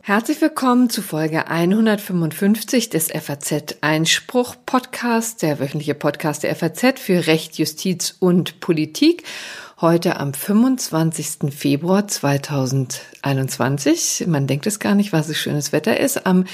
Herzlich 0.00 0.40
willkommen 0.40 0.88
zu 0.88 1.02
Folge 1.02 1.48
155 1.48 2.88
des 2.88 3.08
FAZ 3.08 3.76
Einspruch 3.82 4.56
Podcast, 4.64 5.42
der 5.42 5.60
wöchentliche 5.60 5.94
Podcast 5.94 6.44
der 6.44 6.56
FAZ 6.56 6.98
für 7.00 7.26
Recht, 7.26 7.58
Justiz 7.58 8.16
und 8.20 8.60
Politik. 8.60 9.24
Heute 9.80 10.18
am 10.18 10.32
25. 10.32 11.54
Februar 11.54 12.08
2021. 12.08 14.24
Man 14.26 14.46
denkt 14.46 14.66
es 14.66 14.78
gar 14.78 14.94
nicht, 14.94 15.12
was 15.12 15.28
es 15.28 15.36
schönes 15.36 15.72
Wetter 15.72 16.00
ist. 16.00 16.26
Am 16.26 16.46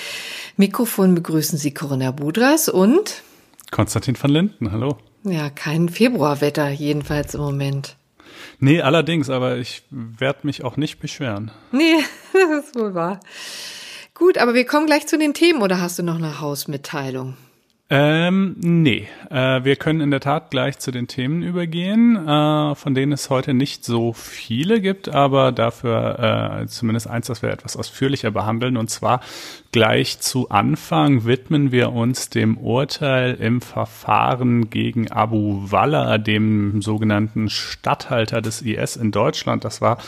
Mikrofon 0.56 1.14
begrüßen 1.14 1.58
Sie 1.58 1.74
Corinna 1.74 2.10
Budras 2.10 2.68
und 2.68 3.22
Konstantin 3.70 4.20
van 4.20 4.32
Linden. 4.32 4.72
Hallo. 4.72 4.98
Ja, 5.22 5.48
kein 5.50 5.88
Februarwetter 5.88 6.70
jedenfalls 6.70 7.34
im 7.34 7.42
Moment. 7.42 7.96
Nee, 8.58 8.80
allerdings, 8.80 9.30
aber 9.30 9.56
ich 9.56 9.82
werde 9.90 10.40
mich 10.42 10.64
auch 10.64 10.76
nicht 10.76 11.00
beschweren. 11.00 11.50
Nee, 11.70 11.96
das 12.32 12.66
ist 12.66 12.74
wohl 12.74 12.94
wahr. 12.94 13.20
Gut, 14.14 14.38
aber 14.38 14.54
wir 14.54 14.66
kommen 14.66 14.86
gleich 14.86 15.06
zu 15.06 15.18
den 15.18 15.34
Themen 15.34 15.62
oder 15.62 15.80
hast 15.80 15.98
du 15.98 16.02
noch 16.02 16.16
eine 16.16 16.40
Hausmitteilung? 16.40 17.36
Ähm, 17.94 18.56
nee, 18.58 19.06
äh, 19.28 19.64
wir 19.64 19.76
können 19.76 20.00
in 20.00 20.10
der 20.10 20.20
Tat 20.20 20.50
gleich 20.50 20.78
zu 20.78 20.92
den 20.92 21.08
Themen 21.08 21.42
übergehen, 21.42 22.16
äh, 22.26 22.74
von 22.74 22.94
denen 22.94 23.12
es 23.12 23.28
heute 23.28 23.52
nicht 23.52 23.84
so 23.84 24.14
viele 24.14 24.80
gibt, 24.80 25.10
aber 25.10 25.52
dafür 25.52 26.62
äh, 26.62 26.66
zumindest 26.68 27.06
eins, 27.06 27.26
das 27.26 27.42
wir 27.42 27.50
etwas 27.50 27.76
ausführlicher 27.76 28.30
behandeln. 28.30 28.78
Und 28.78 28.88
zwar 28.88 29.20
gleich 29.72 30.20
zu 30.20 30.48
Anfang 30.48 31.26
widmen 31.26 31.70
wir 31.70 31.92
uns 31.92 32.30
dem 32.30 32.56
Urteil 32.56 33.34
im 33.34 33.60
Verfahren 33.60 34.70
gegen 34.70 35.12
Abu 35.12 35.70
Walla, 35.70 36.16
dem 36.16 36.80
sogenannten 36.80 37.50
Statthalter 37.50 38.40
des 38.40 38.62
IS 38.62 38.96
in 38.96 39.10
Deutschland. 39.10 39.66
Das 39.66 39.82
war 39.82 39.98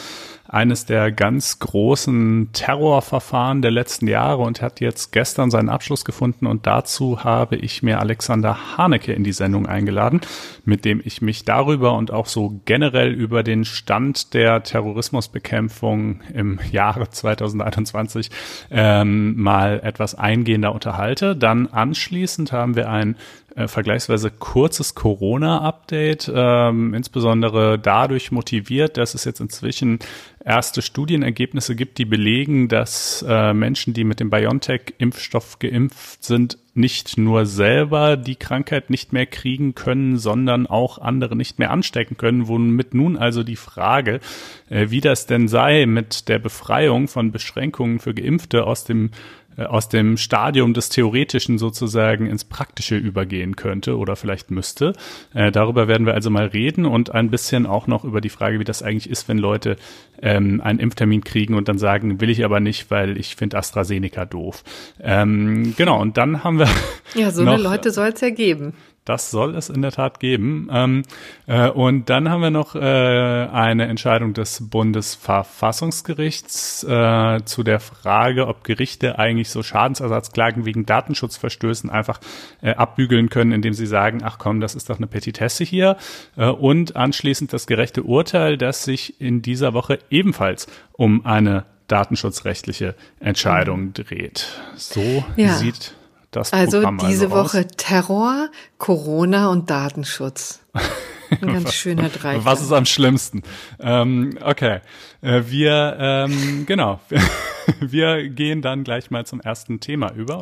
eines 0.55 0.87
der 0.87 1.11
ganz 1.11 1.59
großen 1.59 2.51
Terrorverfahren 2.53 3.61
der 3.61 3.73
letzten 3.73 4.07
Jahre 4.07 4.43
und 4.43 4.63
hat 4.63 4.81
jetzt 4.81 5.11
gestern 5.11 5.51
seinen 5.51 5.69
Abschluss 5.69 6.05
gefunden 6.05 6.47
und 6.47 6.67
dazu 6.67 7.25
habe 7.25 7.57
ich 7.57 7.83
mir 7.83 7.99
Alexander 7.99 8.77
Haneke 8.77 9.13
in 9.13 9.25
die 9.25 9.33
Sendung 9.33 9.67
eingeladen, 9.67 10.21
mit 10.65 10.85
dem 10.85 11.01
ich 11.05 11.21
mich 11.21 11.45
darüber 11.45 11.95
und 11.97 12.13
auch 12.13 12.27
so 12.27 12.61
generell 12.67 13.13
über 13.13 13.43
den 13.43 13.65
Stand 13.65 14.33
der 14.33 14.63
Terrorismusbekämpfung 14.63 16.21
im 16.33 16.61
Jahre 16.71 17.11
2021 17.11 18.31
ähm, 18.71 19.35
mal 19.37 19.81
etwas 19.83 20.15
eingehender 20.15 20.73
unterhalte. 20.73 21.35
Dann 21.35 21.67
anschließend 21.67 22.53
haben 22.53 22.77
wir 22.77 22.89
ein 22.89 23.17
äh, 23.57 23.69
vergleichsweise 23.69 24.31
kurzes 24.31 24.95
Corona-Update, 24.95 26.31
ähm, 26.35 26.93
insbesondere 26.93 27.79
dadurch 27.79 28.33
motiviert, 28.33 28.97
dass 28.97 29.15
es 29.15 29.25
jetzt 29.25 29.41
inzwischen 29.41 30.01
erste 30.45 30.83
Studienergebnisse 30.83 31.77
gibt, 31.77 31.99
die 31.99 32.05
belegen, 32.05 32.69
dass 32.69 33.25
äh, 33.27 33.55
Menschen, 33.55 33.95
die 33.95 34.05
mit 34.05 34.21
dem 34.21 34.31
BioNTech-Impfstoff 34.31 35.59
geimpft 35.59 36.25
sind, 36.25 36.59
nicht 36.75 37.17
nur 37.17 37.47
selber 37.47 38.17
die 38.17 38.35
Krankheit 38.35 38.91
nicht 38.91 39.13
mehr 39.13 39.27
kriegen 39.27 39.75
können, 39.75 40.19
sondern 40.19 40.67
auch 40.67 40.99
andere 40.99 41.37
nicht 41.37 41.59
mehr 41.61 41.71
anstecken 41.71 42.17
können, 42.17 42.49
womit 42.49 42.95
nun 42.95 43.17
also 43.17 43.45
die 43.45 43.57
Frage, 43.57 44.21
äh, 44.69 44.91
wie 44.91 45.01
das 45.01 45.27
denn 45.27 45.47
sei 45.49 45.87
mit 45.87 46.29
der 46.29 46.41
Befreiung 46.41 47.07
von 47.07 47.31
Beschränkungen 47.31 48.01
für 48.01 48.15
Geimpfte 48.15 48.67
aus 48.67 48.85
dem 48.85 49.11
aus 49.57 49.89
dem 49.89 50.17
Stadium 50.17 50.75
des 50.75 50.89
Theoretischen 50.89 51.59
sozusagen 51.59 52.27
ins 52.27 52.45
Praktische 52.45 52.97
übergehen 52.97 53.57
könnte 53.57 53.97
oder 53.97 54.17
vielleicht 54.17 54.51
müsste. 54.51 54.95
Äh, 55.33 55.53
darüber 55.53 55.89
werden 55.89 56.07
wir 56.07 56.15
also 56.15 56.31
mal 56.31 56.47
reden 56.47 56.87
und 56.87 57.13
ein 57.15 57.31
bisschen 57.31 57.67
auch 57.67 57.87
noch 57.87 58.05
über 58.05 58.21
die 58.21 58.29
Frage, 58.29 58.59
wie 58.59 58.65
das 58.65 58.83
eigentlich 58.83 59.11
ist, 59.11 59.29
wenn 59.29 59.39
Leute 59.39 59.77
ähm, 60.21 60.61
einen 60.61 60.79
Impftermin 60.79 61.23
kriegen 61.23 61.55
und 61.55 61.69
dann 61.69 61.79
sagen, 61.79 62.21
will 62.21 62.31
ich 62.31 62.45
aber 62.45 62.61
nicht, 62.61 62.91
weil 62.91 63.17
ich 63.19 63.37
finde 63.37 63.59
AstraZeneca 63.59 64.25
doof. 64.25 64.65
Ähm, 65.01 65.75
genau, 65.77 66.01
und 66.01 66.17
dann 66.17 66.45
haben 66.45 66.59
wir. 66.59 66.69
Ja, 67.15 67.31
so 67.31 67.43
noch, 67.45 67.55
eine 67.55 67.63
Leute 67.63 67.91
soll 67.91 68.09
es 68.09 68.21
ja 68.21 68.31
geben. 68.31 68.75
Das 69.05 69.31
soll 69.31 69.55
es 69.55 69.69
in 69.69 69.83
der 69.83 69.93
Tat 69.93 70.19
geben. 70.19 70.71
Ähm, 70.73 71.03
äh, 71.47 71.69
und 71.69 72.09
dann 72.09 72.31
haben 72.31 72.41
wir 72.41 72.49
noch 72.51 72.75
äh, 72.75 72.79
eine 72.79 73.87
Entscheidung 73.87 74.33
des 74.33 74.71
Bundesverfassungsgerichts 74.71 76.85
äh, 76.85 77.45
zu 77.45 77.65
der 77.65 77.81
Frage, 77.81 78.47
ob 78.47 78.65
Gerichte 78.65 79.19
eigentlich 79.19 79.51
so 79.51 79.63
Schadensersatzklagen 79.63 80.65
wegen 80.65 80.87
Datenschutzverstößen 80.87 81.91
einfach 81.91 82.19
abbügeln 82.63 83.29
können, 83.29 83.53
indem 83.53 83.75
sie 83.75 83.87
sagen, 83.87 84.23
ach 84.25 84.39
komm, 84.39 84.61
das 84.61 84.75
ist 84.75 84.89
doch 84.89 84.97
eine 84.97 85.07
Petitesse 85.07 85.65
hier. 85.65 85.99
Und 86.37 86.97
anschließend 86.97 87.53
das 87.53 87.67
gerechte 87.67 88.05
Urteil, 88.05 88.57
das 88.57 88.85
sich 88.85 89.21
in 89.21 89.43
dieser 89.43 89.75
Woche 89.75 89.99
ebenfalls 90.11 90.67
um 90.93 91.27
eine 91.27 91.67
datenschutzrechtliche 91.89 92.95
Entscheidung 93.21 93.93
dreht. 93.93 94.49
So 94.77 95.25
ja. 95.37 95.55
sieht 95.55 95.95
das 96.37 96.53
also 96.53 96.79
Programm 96.79 96.99
diese 96.99 97.27
also 97.27 97.37
Woche 97.37 97.67
Terror, 97.67 98.49
Corona 98.79 99.51
und 99.51 99.71
Datenschutz. 99.71 100.61
Ein 101.31 101.53
ganz 101.53 101.75
schöner 101.75 102.09
Dreiklang. 102.09 102.45
Was 102.45 102.61
ist 102.61 102.73
am 102.73 102.87
schlimmsten? 102.87 103.43
Ähm, 103.81 104.39
okay, 104.43 104.81
äh, 105.23 105.43
wir 105.47 105.97
ähm, 105.99 106.65
genau, 106.67 107.01
wir 107.81 108.29
gehen 108.29 108.63
dann 108.63 108.85
gleich 108.85 109.11
mal 109.11 109.25
zum 109.27 109.41
ersten 109.41 109.81
Thema 109.81 110.13
über. 110.13 110.41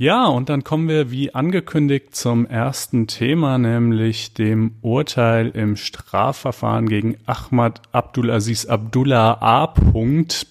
Ja, 0.00 0.26
und 0.26 0.48
dann 0.48 0.62
kommen 0.62 0.86
wir 0.86 1.10
wie 1.10 1.34
angekündigt 1.34 2.14
zum 2.14 2.46
ersten 2.46 3.08
Thema, 3.08 3.58
nämlich 3.58 4.32
dem 4.32 4.76
Urteil 4.80 5.48
im 5.48 5.74
Strafverfahren 5.74 6.88
gegen 6.88 7.16
Ahmad 7.26 7.82
Abdulaziz 7.90 8.66
Abdullah 8.66 9.38
A. 9.40 9.74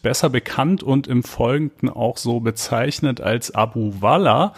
Besser 0.04 0.30
bekannt 0.30 0.84
und 0.84 1.08
im 1.08 1.24
Folgenden 1.24 1.88
auch 1.90 2.18
so 2.18 2.42
bezeichnet 2.42 3.22
als 3.22 3.56
Abu 3.56 3.94
Walla. 4.02 4.54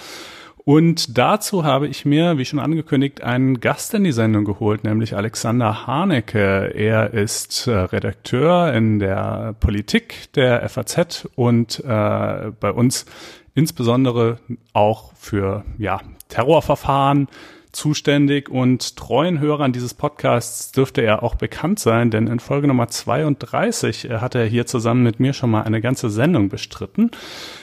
Und 0.65 1.17
dazu 1.17 1.63
habe 1.63 1.87
ich 1.87 2.05
mir, 2.05 2.37
wie 2.37 2.45
schon 2.45 2.59
angekündigt, 2.59 3.23
einen 3.23 3.59
Gast 3.59 3.93
in 3.93 4.03
die 4.03 4.11
Sendung 4.11 4.45
geholt, 4.45 4.83
nämlich 4.83 5.15
Alexander 5.15 5.87
Hanecke. 5.87 6.73
Er 6.75 7.13
ist 7.13 7.67
äh, 7.67 7.71
Redakteur 7.71 8.73
in 8.73 8.99
der 8.99 9.55
Politik 9.59 10.31
der 10.33 10.67
FAZ 10.67 11.27
und 11.35 11.79
äh, 11.79 12.51
bei 12.59 12.71
uns 12.71 13.05
insbesondere 13.53 14.39
auch 14.73 15.13
für 15.15 15.63
ja, 15.77 15.99
Terrorverfahren 16.27 17.27
zuständig 17.71 18.49
und 18.49 18.95
treuen 18.95 19.39
Hörern 19.39 19.73
dieses 19.73 19.93
Podcasts 19.93 20.71
dürfte 20.71 21.01
er 21.01 21.23
auch 21.23 21.35
bekannt 21.35 21.79
sein, 21.79 22.09
denn 22.09 22.27
in 22.27 22.39
Folge 22.39 22.67
Nummer 22.67 22.87
32 22.87 24.09
äh, 24.09 24.17
hat 24.17 24.35
er 24.35 24.45
hier 24.45 24.65
zusammen 24.65 25.03
mit 25.03 25.19
mir 25.19 25.33
schon 25.33 25.51
mal 25.51 25.63
eine 25.63 25.81
ganze 25.81 26.09
Sendung 26.09 26.49
bestritten. 26.49 27.11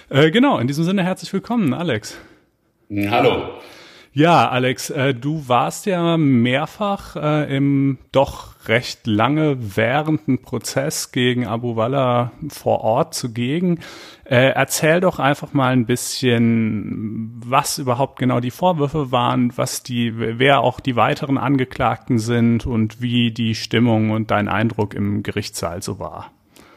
Äh, 0.09 0.31
genau, 0.31 0.59
in 0.59 0.69
diesem 0.69 0.85
Sinne 0.85 1.03
herzlich 1.03 1.33
willkommen, 1.33 1.75
Alex. 1.75 2.17
Hallo. 2.91 3.59
Ja, 4.19 4.49
Alex, 4.49 4.89
äh, 4.89 5.13
du 5.13 5.47
warst 5.47 5.85
ja 5.85 6.17
mehrfach 6.17 7.17
äh, 7.17 7.55
im 7.55 7.99
doch 8.13 8.67
recht 8.67 9.07
lange 9.07 9.77
währenden 9.77 10.41
Prozess 10.41 11.13
gegen 11.13 11.47
Abu 11.47 11.77
Walla 11.77 12.33
vor 12.49 12.81
Ort 12.81 13.13
zugegen. 13.13 13.81
Äh, 14.25 14.53
erzähl 14.55 15.01
doch 15.03 15.19
einfach 15.19 15.53
mal 15.53 15.75
ein 15.75 15.85
bisschen, 15.85 17.31
was 17.45 17.77
überhaupt 17.77 18.19
genau 18.19 18.41
die 18.41 18.51
Vorwürfe 18.51 19.13
waren, 19.13 19.53
was 19.57 19.83
die, 19.83 20.15
wer 20.17 20.61
auch 20.61 20.81
die 20.81 20.97
weiteren 20.97 21.37
Angeklagten 21.37 22.19
sind 22.19 22.65
und 22.65 23.03
wie 23.03 23.33
die 23.33 23.55
Stimmung 23.55 24.13
und 24.13 24.31
dein 24.31 24.49
Eindruck 24.49 24.95
im 24.95 25.25
Gerichtssaal 25.25 25.83
so 25.83 25.99
war. 25.99 26.33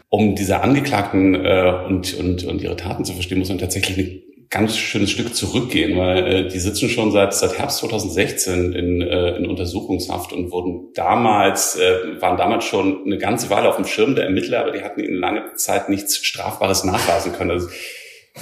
Um 0.09 0.35
diese 0.35 0.59
Angeklagten 0.59 1.35
äh, 1.35 1.85
und, 1.88 2.16
und, 2.16 2.44
und 2.44 2.61
ihre 2.61 2.75
Taten 2.75 3.06
zu 3.06 3.13
verstehen, 3.13 3.39
muss 3.39 3.47
man 3.47 3.59
tatsächlich 3.59 4.28
ganz 4.50 4.78
schönes 4.78 5.12
Stück 5.12 5.36
zurückgehen, 5.36 5.98
weil 5.98 6.28
äh, 6.28 6.48
die 6.48 6.60
sitzen 6.60 6.90
schon 6.90 7.12
seit 7.12 7.34
seit 7.36 7.60
Herbst 7.60 7.78
2016 7.80 8.74
in, 8.74 9.02
äh, 9.02 9.36
in 9.38 9.46
Untersuchungshaft 9.46 10.34
und 10.34 10.52
wurden 10.52 10.92
damals 10.96 11.76
äh, 11.76 12.19
waren 12.19 12.38
damals 12.38 12.66
schon 12.66 13.06
eine 13.06 13.19
ganze 13.19 13.50
Weile 13.51 13.69
auf 13.69 13.75
dem 13.75 13.86
Schirm 13.86 14.16
der 14.16 14.25
Ermittler, 14.25 14.62
aber 14.62 14.72
die 14.72 14.81
hatten 14.81 15.01
in 15.01 15.13
lange 15.13 15.54
Zeit 15.56 15.90
nichts 15.90 16.18
Strafbares 16.18 16.84
nachweisen 16.84 17.34
können. 17.34 17.51
Also, 17.51 17.68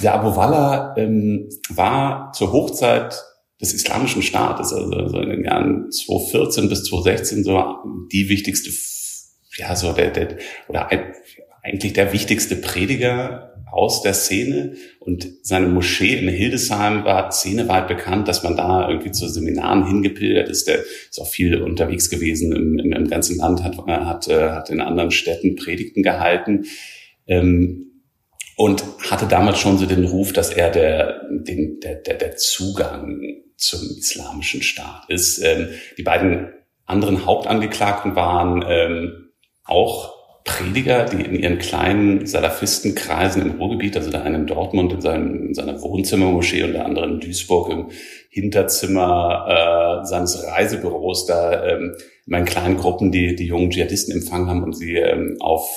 der 0.02 0.14
Abu 0.14 0.36
Walla 0.36 0.96
ähm, 0.98 1.50
war 1.70 2.32
zur 2.34 2.54
Hochzeit 2.54 3.22
des 3.60 3.74
Islamischen 3.74 4.22
Staates, 4.22 4.72
also, 4.72 4.96
also 4.96 5.20
in 5.20 5.30
den 5.30 5.44
Jahren 5.44 5.92
2014 5.92 6.70
bis 6.70 6.86
2016 6.86 7.44
so 7.44 7.62
die 8.12 8.30
wichtigste, 8.30 8.70
ja 9.58 9.76
so 9.76 9.92
der, 9.92 10.12
der 10.12 10.38
oder 10.70 10.90
eigentlich 11.64 11.94
der 11.94 12.14
wichtigste 12.14 12.56
Prediger 12.56 13.57
aus 13.72 14.02
der 14.02 14.14
Szene 14.14 14.76
und 15.00 15.28
seine 15.44 15.68
Moschee 15.68 16.18
in 16.18 16.28
Hildesheim 16.28 17.04
war 17.06 17.32
szeneweit 17.32 17.88
bekannt, 17.88 18.28
dass 18.28 18.44
man 18.44 18.56
da 18.56 18.88
irgendwie 18.90 19.12
zu 19.12 19.28
Seminaren 19.28 19.86
hingepilgert 19.88 20.50
ist. 20.50 20.68
Der 20.68 20.80
ist 20.80 21.20
auch 21.20 21.28
viel 21.28 21.62
unterwegs 21.62 22.10
gewesen 22.10 22.54
im, 22.54 22.80
im, 22.80 22.94
im 22.94 23.08
ganzen 23.08 23.38
Land, 23.38 23.64
hat, 23.64 23.78
hat, 23.78 24.28
äh, 24.28 24.50
hat 24.50 24.70
in 24.70 24.82
anderen 24.82 25.12
Städten 25.12 25.56
Predigten 25.56 26.02
gehalten. 26.02 26.66
Ähm, 27.28 27.84
und 28.58 28.84
hatte 29.12 29.28
damals 29.28 29.60
schon 29.60 29.78
so 29.78 29.86
den 29.86 30.04
Ruf, 30.06 30.34
dass 30.34 30.50
er 30.50 30.72
der, 30.72 31.22
den, 31.30 31.80
der, 31.80 31.96
der, 31.96 32.16
der 32.16 32.36
Zugang 32.38 33.22
zum 33.56 33.82
islamischen 34.00 34.64
Staat 34.64 35.04
ist. 35.10 35.40
Ähm, 35.44 35.70
die 35.98 36.04
beiden 36.04 36.48
anderen 36.86 37.26
Hauptangeklagten 37.26 38.16
waren 38.16 38.66
ähm, 38.68 39.30
auch 39.64 40.17
Prediger, 40.48 41.06
die 41.06 41.22
in 41.22 41.36
ihren 41.36 41.60
kleinen 41.60 42.26
Salafistenkreisen 42.26 43.44
im 43.44 43.52
Ruhrgebiet, 43.60 43.96
also 43.96 44.10
der 44.10 44.24
eine 44.24 44.38
in 44.38 44.48
Dortmund 44.48 44.94
in, 44.94 45.02
seinem, 45.02 45.48
in 45.48 45.54
seiner 45.54 45.80
Wohnzimmermoschee 45.82 46.64
und 46.64 46.74
der 46.74 46.86
andere 46.86 47.06
in 47.06 47.20
Duisburg 47.20 47.70
im 47.70 47.90
Hinterzimmer 48.30 50.02
äh, 50.02 50.06
seines 50.08 50.44
Reisebüros, 50.48 51.28
da 51.28 51.68
ähm, 51.68 51.96
in 52.26 52.46
kleinen 52.46 52.78
Gruppen 52.78 53.12
die, 53.12 53.36
die 53.36 53.46
jungen 53.46 53.70
Dschihadisten 53.70 54.16
empfangen 54.16 54.50
haben 54.50 54.64
und 54.64 54.76
sie 54.76 54.96
ähm, 54.96 55.38
auf 55.40 55.70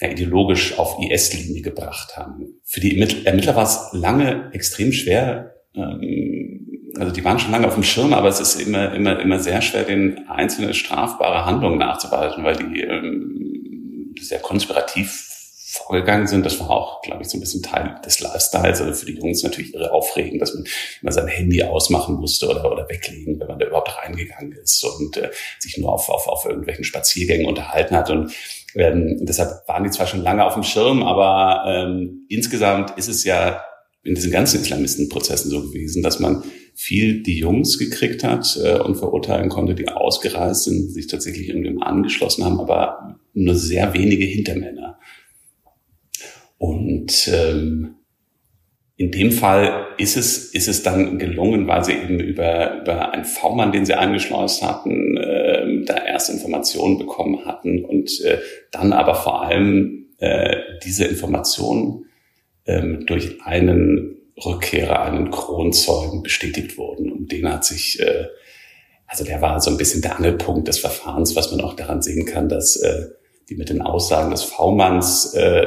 ja, 0.00 0.08
ideologisch 0.08 0.78
auf 0.78 0.96
IS-Linie 1.00 1.62
gebracht 1.62 2.16
haben. 2.16 2.60
Für 2.64 2.80
die 2.80 2.98
Ermittler 2.98 3.54
war 3.54 3.64
es 3.64 3.90
lange 3.92 4.50
extrem 4.52 4.92
schwer, 4.92 5.54
ähm, 5.76 6.66
also 6.98 7.12
die 7.12 7.24
waren 7.24 7.38
schon 7.38 7.52
lange 7.52 7.66
auf 7.66 7.74
dem 7.74 7.82
Schirm, 7.82 8.12
aber 8.12 8.28
es 8.28 8.40
ist 8.40 8.60
immer, 8.60 8.94
immer, 8.94 9.20
immer 9.20 9.38
sehr 9.38 9.62
schwer, 9.62 9.84
den 9.84 10.26
einzelne 10.28 10.74
strafbare 10.74 11.44
Handlungen 11.44 11.78
nachzuweisen, 11.78 12.44
weil 12.44 12.56
die 12.56 12.80
ähm, 12.80 13.39
sehr 14.20 14.40
konspirativ 14.40 15.30
vorgegangen 15.72 16.26
sind. 16.26 16.44
Das 16.44 16.58
war 16.58 16.70
auch, 16.70 17.00
glaube 17.02 17.22
ich, 17.22 17.28
so 17.28 17.36
ein 17.36 17.40
bisschen 17.40 17.62
Teil 17.62 17.94
des 18.04 18.18
Lifestyles. 18.20 18.80
Also 18.80 18.92
für 18.92 19.06
die 19.06 19.18
Jungs 19.18 19.42
natürlich 19.42 19.72
irre 19.72 19.92
aufregend, 19.92 20.42
dass 20.42 20.54
man 20.54 20.64
immer 21.00 21.12
sein 21.12 21.28
Handy 21.28 21.62
ausmachen 21.62 22.16
musste 22.16 22.48
oder, 22.48 22.70
oder 22.70 22.88
weglegen, 22.88 23.38
wenn 23.38 23.46
man 23.46 23.58
da 23.58 23.66
überhaupt 23.66 23.96
reingegangen 23.96 24.52
ist 24.52 24.82
und 24.82 25.16
äh, 25.16 25.30
sich 25.60 25.78
nur 25.78 25.92
auf, 25.92 26.08
auf, 26.08 26.26
auf 26.26 26.44
irgendwelchen 26.44 26.84
Spaziergängen 26.84 27.46
unterhalten 27.46 27.94
hat. 27.94 28.10
Und 28.10 28.32
ähm, 28.74 29.18
deshalb 29.20 29.68
waren 29.68 29.84
die 29.84 29.90
zwar 29.90 30.08
schon 30.08 30.22
lange 30.22 30.44
auf 30.44 30.54
dem 30.54 30.64
Schirm, 30.64 31.04
aber 31.04 31.64
ähm, 31.68 32.26
insgesamt 32.28 32.98
ist 32.98 33.08
es 33.08 33.22
ja 33.24 33.62
in 34.02 34.14
diesen 34.14 34.32
ganzen 34.32 34.60
Islamistenprozessen 34.60 35.50
so 35.50 35.62
gewesen, 35.62 36.02
dass 36.02 36.18
man 36.18 36.42
viel 36.74 37.22
die 37.22 37.38
Jungs 37.38 37.78
gekriegt 37.78 38.24
hat 38.24 38.58
äh, 38.64 38.78
und 38.78 38.96
verurteilen 38.96 39.50
konnte, 39.50 39.74
die 39.74 39.88
ausgereist 39.88 40.64
sind, 40.64 40.90
sich 40.90 41.06
tatsächlich 41.06 41.48
irgendwann 41.48 41.82
angeschlossen 41.82 42.44
haben, 42.44 42.58
aber 42.58 43.19
nur 43.44 43.54
sehr 43.54 43.94
wenige 43.94 44.24
Hintermänner. 44.24 44.98
Und 46.58 47.30
ähm, 47.32 47.96
in 48.96 49.10
dem 49.10 49.32
Fall 49.32 49.86
ist 49.96 50.18
es, 50.18 50.52
ist 50.52 50.68
es 50.68 50.82
dann 50.82 51.18
gelungen, 51.18 51.66
weil 51.66 51.82
sie 51.82 51.92
eben 51.94 52.20
über, 52.20 52.82
über 52.82 53.12
einen 53.12 53.24
V-Mann, 53.24 53.72
den 53.72 53.86
sie 53.86 53.94
eingeschleust 53.94 54.62
hatten, 54.62 55.16
äh, 55.16 55.84
da 55.86 56.04
erste 56.04 56.32
Informationen 56.32 56.98
bekommen 56.98 57.46
hatten 57.46 57.82
und 57.86 58.20
äh, 58.20 58.40
dann 58.70 58.92
aber 58.92 59.14
vor 59.14 59.42
allem 59.42 60.08
äh, 60.18 60.54
diese 60.84 61.06
Informationen 61.06 62.04
ähm, 62.66 63.06
durch 63.06 63.40
einen 63.42 64.18
Rückkehrer, 64.44 65.00
einen 65.00 65.30
Kronzeugen 65.30 66.22
bestätigt 66.22 66.76
wurden. 66.76 67.10
Und 67.10 67.32
den 67.32 67.50
hat 67.50 67.64
sich, 67.64 68.00
äh, 68.00 68.26
also 69.06 69.24
der 69.24 69.40
war 69.40 69.60
so 69.60 69.70
ein 69.70 69.78
bisschen 69.78 70.02
der 70.02 70.16
Angelpunkt 70.16 70.68
des 70.68 70.78
Verfahrens, 70.78 71.34
was 71.36 71.50
man 71.50 71.62
auch 71.62 71.72
daran 71.72 72.02
sehen 72.02 72.26
kann, 72.26 72.50
dass 72.50 72.76
äh, 72.76 73.06
die 73.50 73.56
mit 73.56 73.68
den 73.68 73.82
Aussagen 73.82 74.30
des 74.30 74.44
V-Manns 74.44 75.34
äh, 75.34 75.66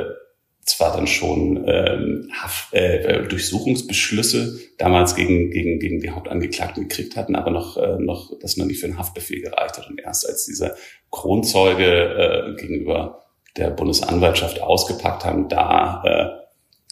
zwar 0.65 0.95
dann 0.95 1.07
schon 1.07 1.65
ähm, 1.67 2.29
Haft, 2.41 2.73
äh, 2.73 3.27
Durchsuchungsbeschlüsse 3.27 4.59
damals 4.77 5.15
gegen, 5.15 5.51
gegen, 5.51 5.79
gegen 5.79 5.99
die 5.99 6.11
Hauptangeklagten 6.11 6.87
gekriegt 6.87 7.17
hatten, 7.17 7.35
aber 7.35 7.51
noch, 7.51 7.77
äh, 7.77 7.97
noch 7.99 8.31
das 8.39 8.55
noch 8.57 8.65
nicht 8.65 8.79
für 8.79 8.87
einen 8.87 8.97
Haftbefehl 8.97 9.41
gereicht 9.41 9.77
hat. 9.77 9.89
Und 9.89 9.99
erst 9.99 10.27
als 10.27 10.45
dieser 10.45 10.75
Kronzeuge 11.11 12.55
äh, 12.55 12.55
gegenüber 12.61 13.23
der 13.57 13.71
Bundesanwaltschaft 13.71 14.61
ausgepackt 14.61 15.25
haben, 15.25 15.49
da 15.49 16.01
äh, 16.05 16.43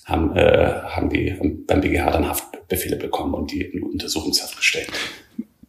haben, 0.05 0.35
äh, 0.35 0.81
haben 0.83 1.09
die 1.09 1.31
beim 1.65 1.81
BGH 1.81 2.11
dann 2.11 2.27
Haftbefehle 2.27 2.97
bekommen 2.97 3.33
und 3.33 3.51
die 3.51 3.61
in 3.61 3.83
Untersuchungshaft 3.83 4.57
gestellt. 4.57 4.89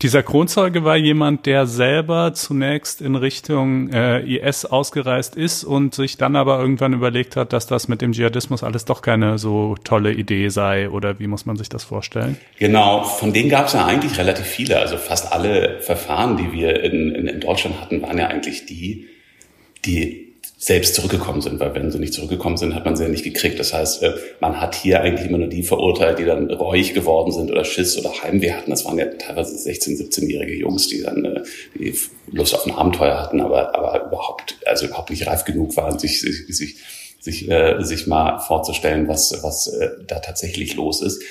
Dieser 0.03 0.25
Kronzeuge 0.25 0.83
war 0.83 0.97
jemand, 0.97 1.47
der 1.47 1.69
selber 1.69 2.35
zunächst 2.35 3.01
in 3.01 3.15
Richtung 3.15 3.89
äh, 3.93 4.19
IS 4.23 4.65
ausgereist 4.65 5.37
ist 5.37 5.63
und 5.63 5.95
sich 5.95 6.17
dann 6.17 6.35
aber 6.35 6.59
irgendwann 6.59 6.93
überlegt 6.93 7.37
hat, 7.37 7.53
dass 7.53 7.69
das 7.69 7.87
mit 7.87 8.03
dem 8.03 8.11
Dschihadismus 8.11 8.65
alles 8.65 8.85
doch 8.85 9.01
keine 9.01 9.39
so 9.39 9.77
tolle 9.85 10.13
Idee 10.13 10.49
sei. 10.49 10.91
Oder 10.91 11.21
wie 11.21 11.29
muss 11.29 11.47
man 11.47 11.57
sich 11.57 11.69
das 11.69 11.85
vorstellen? 11.85 12.37
Genau, 12.59 13.05
von 13.05 13.33
denen 13.33 13.49
gab 13.49 13.69
es 13.69 13.75
ja 13.75 13.87
eigentlich 13.87 14.19
relativ 14.19 14.45
viele. 14.45 14.81
Also 14.81 14.97
fast 14.97 15.33
alle 15.33 15.79
Verfahren, 15.79 16.37
die 16.37 16.53
wir 16.53 16.83
in, 16.83 17.15
in, 17.15 17.29
in 17.29 17.41
Deutschland 17.41 17.81
hatten, 17.81 18.03
waren 18.03 18.19
ja 18.19 18.27
eigentlich 18.27 18.67
die, 18.67 19.07
die 19.85 20.32
selbst 20.63 20.95
zurückgekommen 20.95 21.41
sind, 21.41 21.59
weil 21.59 21.75
wenn 21.75 21.91
sie 21.91 21.99
nicht 21.99 22.15
zurückgekommen 22.15 22.57
sind, 22.57 22.77
hat 22.77 22.85
man 22.85 22.95
sie 22.95 23.03
ja 23.03 23.09
nicht 23.09 23.25
gekriegt. 23.25 23.59
Das 23.59 23.75
heißt, 23.75 24.01
äh, 24.05 24.15
man 24.39 24.61
hat 24.61 24.77
hier 24.77 25.01
eigentlich 25.01 25.29
immer 25.29 25.39
nur 25.39 25.49
die 25.49 25.65
verurteilt, 25.65 26.21
die 26.21 26.25
dann 26.25 26.49
reuig 26.53 26.95
geworden 26.95 27.33
sind 27.33 27.51
oder 27.51 27.65
Schiss 27.65 27.99
oder 27.99 28.13
Heimweh 28.23 28.53
hatten. 28.53 28.71
Das 28.71 28.85
waren 28.85 28.97
ja 28.97 29.07
teilweise 29.07 29.57
16-, 29.57 29.99
17-jährige 29.99 30.55
Jungs, 30.55 30.87
die 30.87 31.03
dann 31.03 31.25
äh, 31.25 31.43
die 31.77 31.93
Lust 32.31 32.55
auf 32.55 32.65
ein 32.65 32.71
Abenteuer 32.71 33.21
hatten, 33.21 33.41
aber, 33.41 33.75
aber 33.75 34.07
überhaupt, 34.07 34.57
also 34.65 34.87
überhaupt 34.87 35.11
nicht 35.11 35.27
reif 35.27 35.45
genug 35.45 35.77
waren, 35.77 35.99
sich, 35.99 36.21
sich, 36.21 36.47
sich, 36.47 36.77
sich, 37.19 37.51
äh, 37.51 37.83
sich 37.83 38.07
mal 38.07 38.39
vorzustellen, 38.39 39.09
was, 39.09 39.43
was 39.43 39.67
äh, 39.67 39.89
da 40.07 40.21
tatsächlich 40.21 40.77
los 40.77 41.03
ist. 41.03 41.25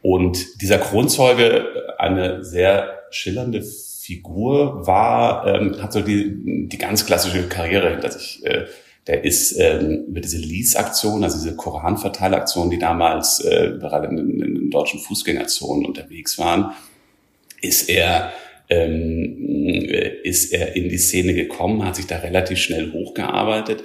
Und 0.00 0.62
dieser 0.62 0.78
Kronzeuge, 0.78 1.66
eine 1.98 2.44
sehr 2.44 3.00
schillernde 3.10 3.64
Figur 4.06 4.86
war, 4.86 5.46
ähm, 5.46 5.82
hat 5.82 5.92
so 5.92 6.00
die, 6.00 6.68
die 6.68 6.78
ganz 6.78 7.06
klassische 7.06 7.48
Karriere 7.48 7.90
hinter 7.90 8.12
sich. 8.12 8.44
Äh, 8.46 8.66
der 9.06 9.24
ist 9.24 9.58
ähm, 9.58 10.06
über 10.08 10.20
diese 10.20 10.38
Lease-Aktion, 10.38 11.22
also 11.24 11.38
diese 11.38 11.56
Koranverteilaktion, 11.56 12.70
die 12.70 12.78
damals 12.78 13.40
äh, 13.40 13.66
überall 13.66 14.04
in, 14.04 14.18
in, 14.18 14.42
in 14.42 14.54
den 14.54 14.70
deutschen 14.70 15.00
Fußgängerzonen 15.00 15.84
unterwegs 15.84 16.38
waren, 16.38 16.72
ist 17.60 17.88
er 17.88 18.32
ähm, 18.68 19.86
ist 20.24 20.52
er 20.52 20.74
in 20.74 20.88
die 20.88 20.98
Szene 20.98 21.34
gekommen, 21.34 21.84
hat 21.84 21.96
sich 21.96 22.06
da 22.06 22.16
relativ 22.18 22.58
schnell 22.58 22.92
hochgearbeitet, 22.92 23.84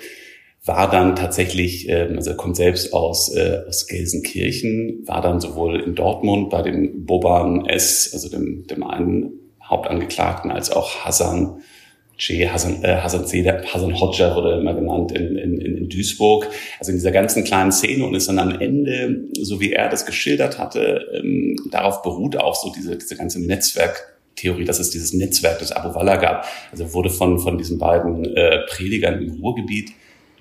war 0.66 0.90
dann 0.90 1.16
tatsächlich, 1.16 1.88
ähm, 1.90 2.18
also 2.18 2.32
er 2.32 2.38
kommt 2.38 2.56
selbst 2.56 2.94
aus, 2.94 3.36
äh, 3.36 3.62
aus 3.68 3.88
Gelsenkirchen, 3.88 5.04
war 5.06 5.22
dann 5.22 5.40
sowohl 5.40 5.82
in 5.82 5.96
Dortmund 5.96 6.50
bei 6.50 6.62
dem 6.62 7.06
Boban 7.06 7.66
S., 7.66 8.12
also 8.14 8.30
dem, 8.30 8.66
dem 8.68 8.84
einen 8.84 9.34
Hauptangeklagten, 9.72 10.52
als 10.52 10.72
auch 10.72 11.06
Hassan 11.06 11.62
J. 12.22 12.52
Hassan, 12.52 12.84
äh, 12.84 12.98
Hassan 12.98 13.26
Zeder, 13.26 13.64
Hassan 13.66 14.00
Hodja 14.00 14.36
wurde 14.36 14.60
immer 14.60 14.76
genannt 14.76 15.12
in, 15.12 15.38
in, 15.38 15.60
in 15.60 15.90
Duisburg, 15.90 16.48
also 16.80 16.92
in 16.92 16.98
dieser 16.98 17.12
ganzen 17.12 17.44
kleinen 17.44 17.72
Szene 17.72 18.06
und 18.06 18.14
ist 18.14 18.30
dann 18.30 18.38
am 18.38 18.60
Ende, 18.60 19.24
so 19.42 19.60
wie 19.60 19.74
er 19.74 19.90
das 19.90 20.06
geschildert 20.06 20.60
hatte, 20.60 21.04
ähm, 21.14 21.56
darauf 21.72 22.04
beruht 22.04 22.38
auch 22.38 22.54
so 22.54 22.72
diese, 22.72 22.96
diese 22.96 23.16
ganze 23.16 23.42
Netzwerktheorie, 23.42 24.66
dass 24.66 24.78
es 24.78 24.92
dieses 24.92 25.14
Netzwerk 25.14 25.60
des 25.60 25.72
Abu 25.72 25.96
Wallah 25.96 26.18
gab. 26.18 26.46
Also 26.72 26.94
wurde 26.94 27.10
von, 27.10 27.40
von 27.40 27.58
diesen 27.58 27.80
beiden 27.80 28.24
äh, 28.36 28.60
Predigern 28.68 29.20
im 29.20 29.42
Ruhrgebiet 29.42 29.92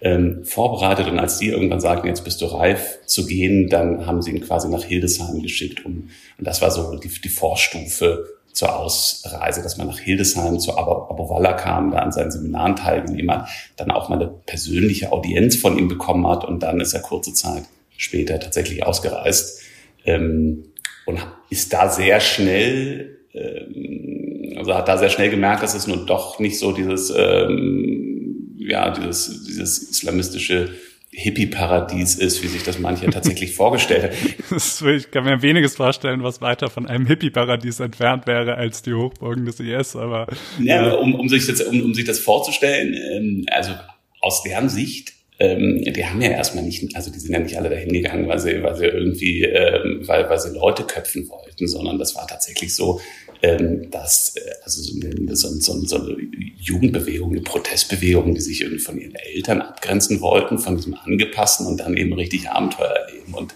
ähm, 0.02 0.45
vorbereitet 0.45 1.09
und 1.09 1.19
als 1.19 1.38
die 1.38 1.49
irgendwann 1.49 1.81
sagten, 1.81 2.09
jetzt 2.09 2.25
bist 2.25 2.43
du 2.43 2.47
reif 2.47 2.99
zu 3.07 3.26
gehen, 3.26 3.69
dann 3.69 4.07
haben 4.07 4.21
sie 4.21 4.33
ihn 4.33 4.40
quasi 4.43 4.69
nach 4.69 4.85
Hildesheim 4.85 5.43
geschickt. 5.43 5.85
Um, 5.85 6.11
und 6.38 6.47
das 6.47 6.61
war 6.61 6.71
so 6.71 6.97
die, 6.97 7.09
die 7.09 7.28
Vorstufe 7.28 8.39
zur 8.52 8.76
Ausreise, 8.76 9.62
dass 9.62 9.76
man 9.76 9.87
nach 9.87 9.99
Hildesheim 9.99 10.59
zu 10.59 10.76
Abu 10.76 11.28
Walla 11.28 11.52
kam, 11.52 11.90
da 11.90 11.99
an 11.99 12.12
seinen 12.12 12.30
Seminaren 12.30 12.76
teilgenommen 12.76 13.30
hat, 13.30 13.49
dann 13.76 13.90
auch 13.90 14.09
mal 14.09 14.16
eine 14.16 14.28
persönliche 14.28 15.12
Audienz 15.12 15.57
von 15.57 15.78
ihm 15.78 15.88
bekommen 15.88 16.26
hat 16.26 16.45
und 16.45 16.62
dann 16.62 16.80
ist 16.80 16.92
er 16.92 17.00
kurze 17.00 17.33
Zeit 17.33 17.64
später 17.97 18.40
tatsächlich 18.40 18.85
ausgereist 18.85 19.62
ähm, 20.04 20.64
und 21.07 21.19
ist 21.49 21.73
da 21.73 21.88
sehr 21.88 22.21
schnell, 22.21 23.19
ähm, 23.35 24.54
also 24.59 24.75
hat 24.75 24.88
da 24.88 24.99
sehr 24.99 25.11
schnell 25.11 25.30
gemerkt, 25.30 25.62
dass 25.62 25.75
es 25.75 25.87
nun 25.87 26.07
doch 26.07 26.38
nicht 26.38 26.59
so 26.59 26.73
dieses, 26.73 27.12
ähm, 27.16 28.57
ja, 28.59 28.90
dieses, 28.90 29.45
dieses 29.45 29.90
islamistische 29.90 30.71
Hippie-Paradies 31.12 32.14
ist, 32.17 32.43
wie 32.43 32.47
sich 32.47 32.62
das 32.62 32.79
manche 32.79 33.11
tatsächlich 33.11 33.55
vorgestellt 33.55 34.12
haben. 34.12 34.90
Ich 34.97 35.11
kann 35.11 35.25
mir 35.25 35.43
weniges 35.43 35.76
vorstellen, 35.76 36.23
was 36.23 36.40
weiter 36.40 36.71
von 36.71 36.87
einem 36.87 37.07
Hippie-Paradies 37.07 37.81
entfernt 37.81 38.26
wäre 38.26 38.55
als 38.55 38.83
die 38.83 38.95
Hochburgen 38.95 39.45
des 39.45 39.59
IS, 39.61 39.97
aber. 39.97 40.26
Ja, 40.61 40.87
ja. 40.87 40.95
Um, 40.95 41.14
um, 41.14 41.29
sich 41.29 41.47
das, 41.47 41.61
um, 41.62 41.81
um 41.83 41.95
sich 41.95 42.05
das 42.05 42.21
vorzustellen, 42.21 42.95
ähm, 43.12 43.47
also 43.50 43.73
aus 44.21 44.43
deren 44.43 44.69
Sicht 44.69 45.14
ähm, 45.40 45.83
die 45.83 46.05
haben 46.05 46.21
ja 46.21 46.31
erstmal 46.31 46.62
nicht, 46.62 46.95
also 46.95 47.11
die 47.11 47.19
sind 47.19 47.33
ja 47.33 47.40
nicht 47.40 47.57
alle 47.57 47.71
dahin 47.71 47.90
gegangen, 47.90 48.29
weil 48.29 48.38
sie, 48.38 48.62
weil 48.62 48.76
sie 48.76 48.85
irgendwie, 48.85 49.43
ähm, 49.45 50.02
weil, 50.07 50.29
weil 50.29 50.38
sie 50.38 50.52
Leute 50.52 50.85
köpfen 50.85 51.31
wollten, 51.31 51.67
sondern 51.67 51.99
das 51.99 52.14
war 52.14 52.26
tatsächlich 52.26 52.75
so, 52.75 53.00
ähm, 53.42 53.90
dass 53.90 54.37
äh, 54.37 54.40
also 54.62 54.82
so 54.82 55.00
eine, 55.00 55.37
so, 55.37 55.49
so, 55.49 55.85
so 55.85 55.97
eine 55.97 56.16
Jugendbewegung, 56.59 57.30
eine 57.30 57.40
Protestbewegung, 57.40 58.35
die 58.35 58.40
sich 58.40 58.61
irgendwie 58.61 58.80
von 58.80 59.00
ihren 59.00 59.14
Eltern 59.14 59.62
abgrenzen 59.62 60.20
wollten, 60.20 60.59
von 60.59 60.76
diesem 60.76 60.94
Angepassten 60.94 61.66
und 61.66 61.78
dann 61.80 61.97
eben 61.97 62.12
richtig 62.12 62.50
Abenteuer 62.50 62.90
erleben. 62.90 63.35
Und, 63.35 63.54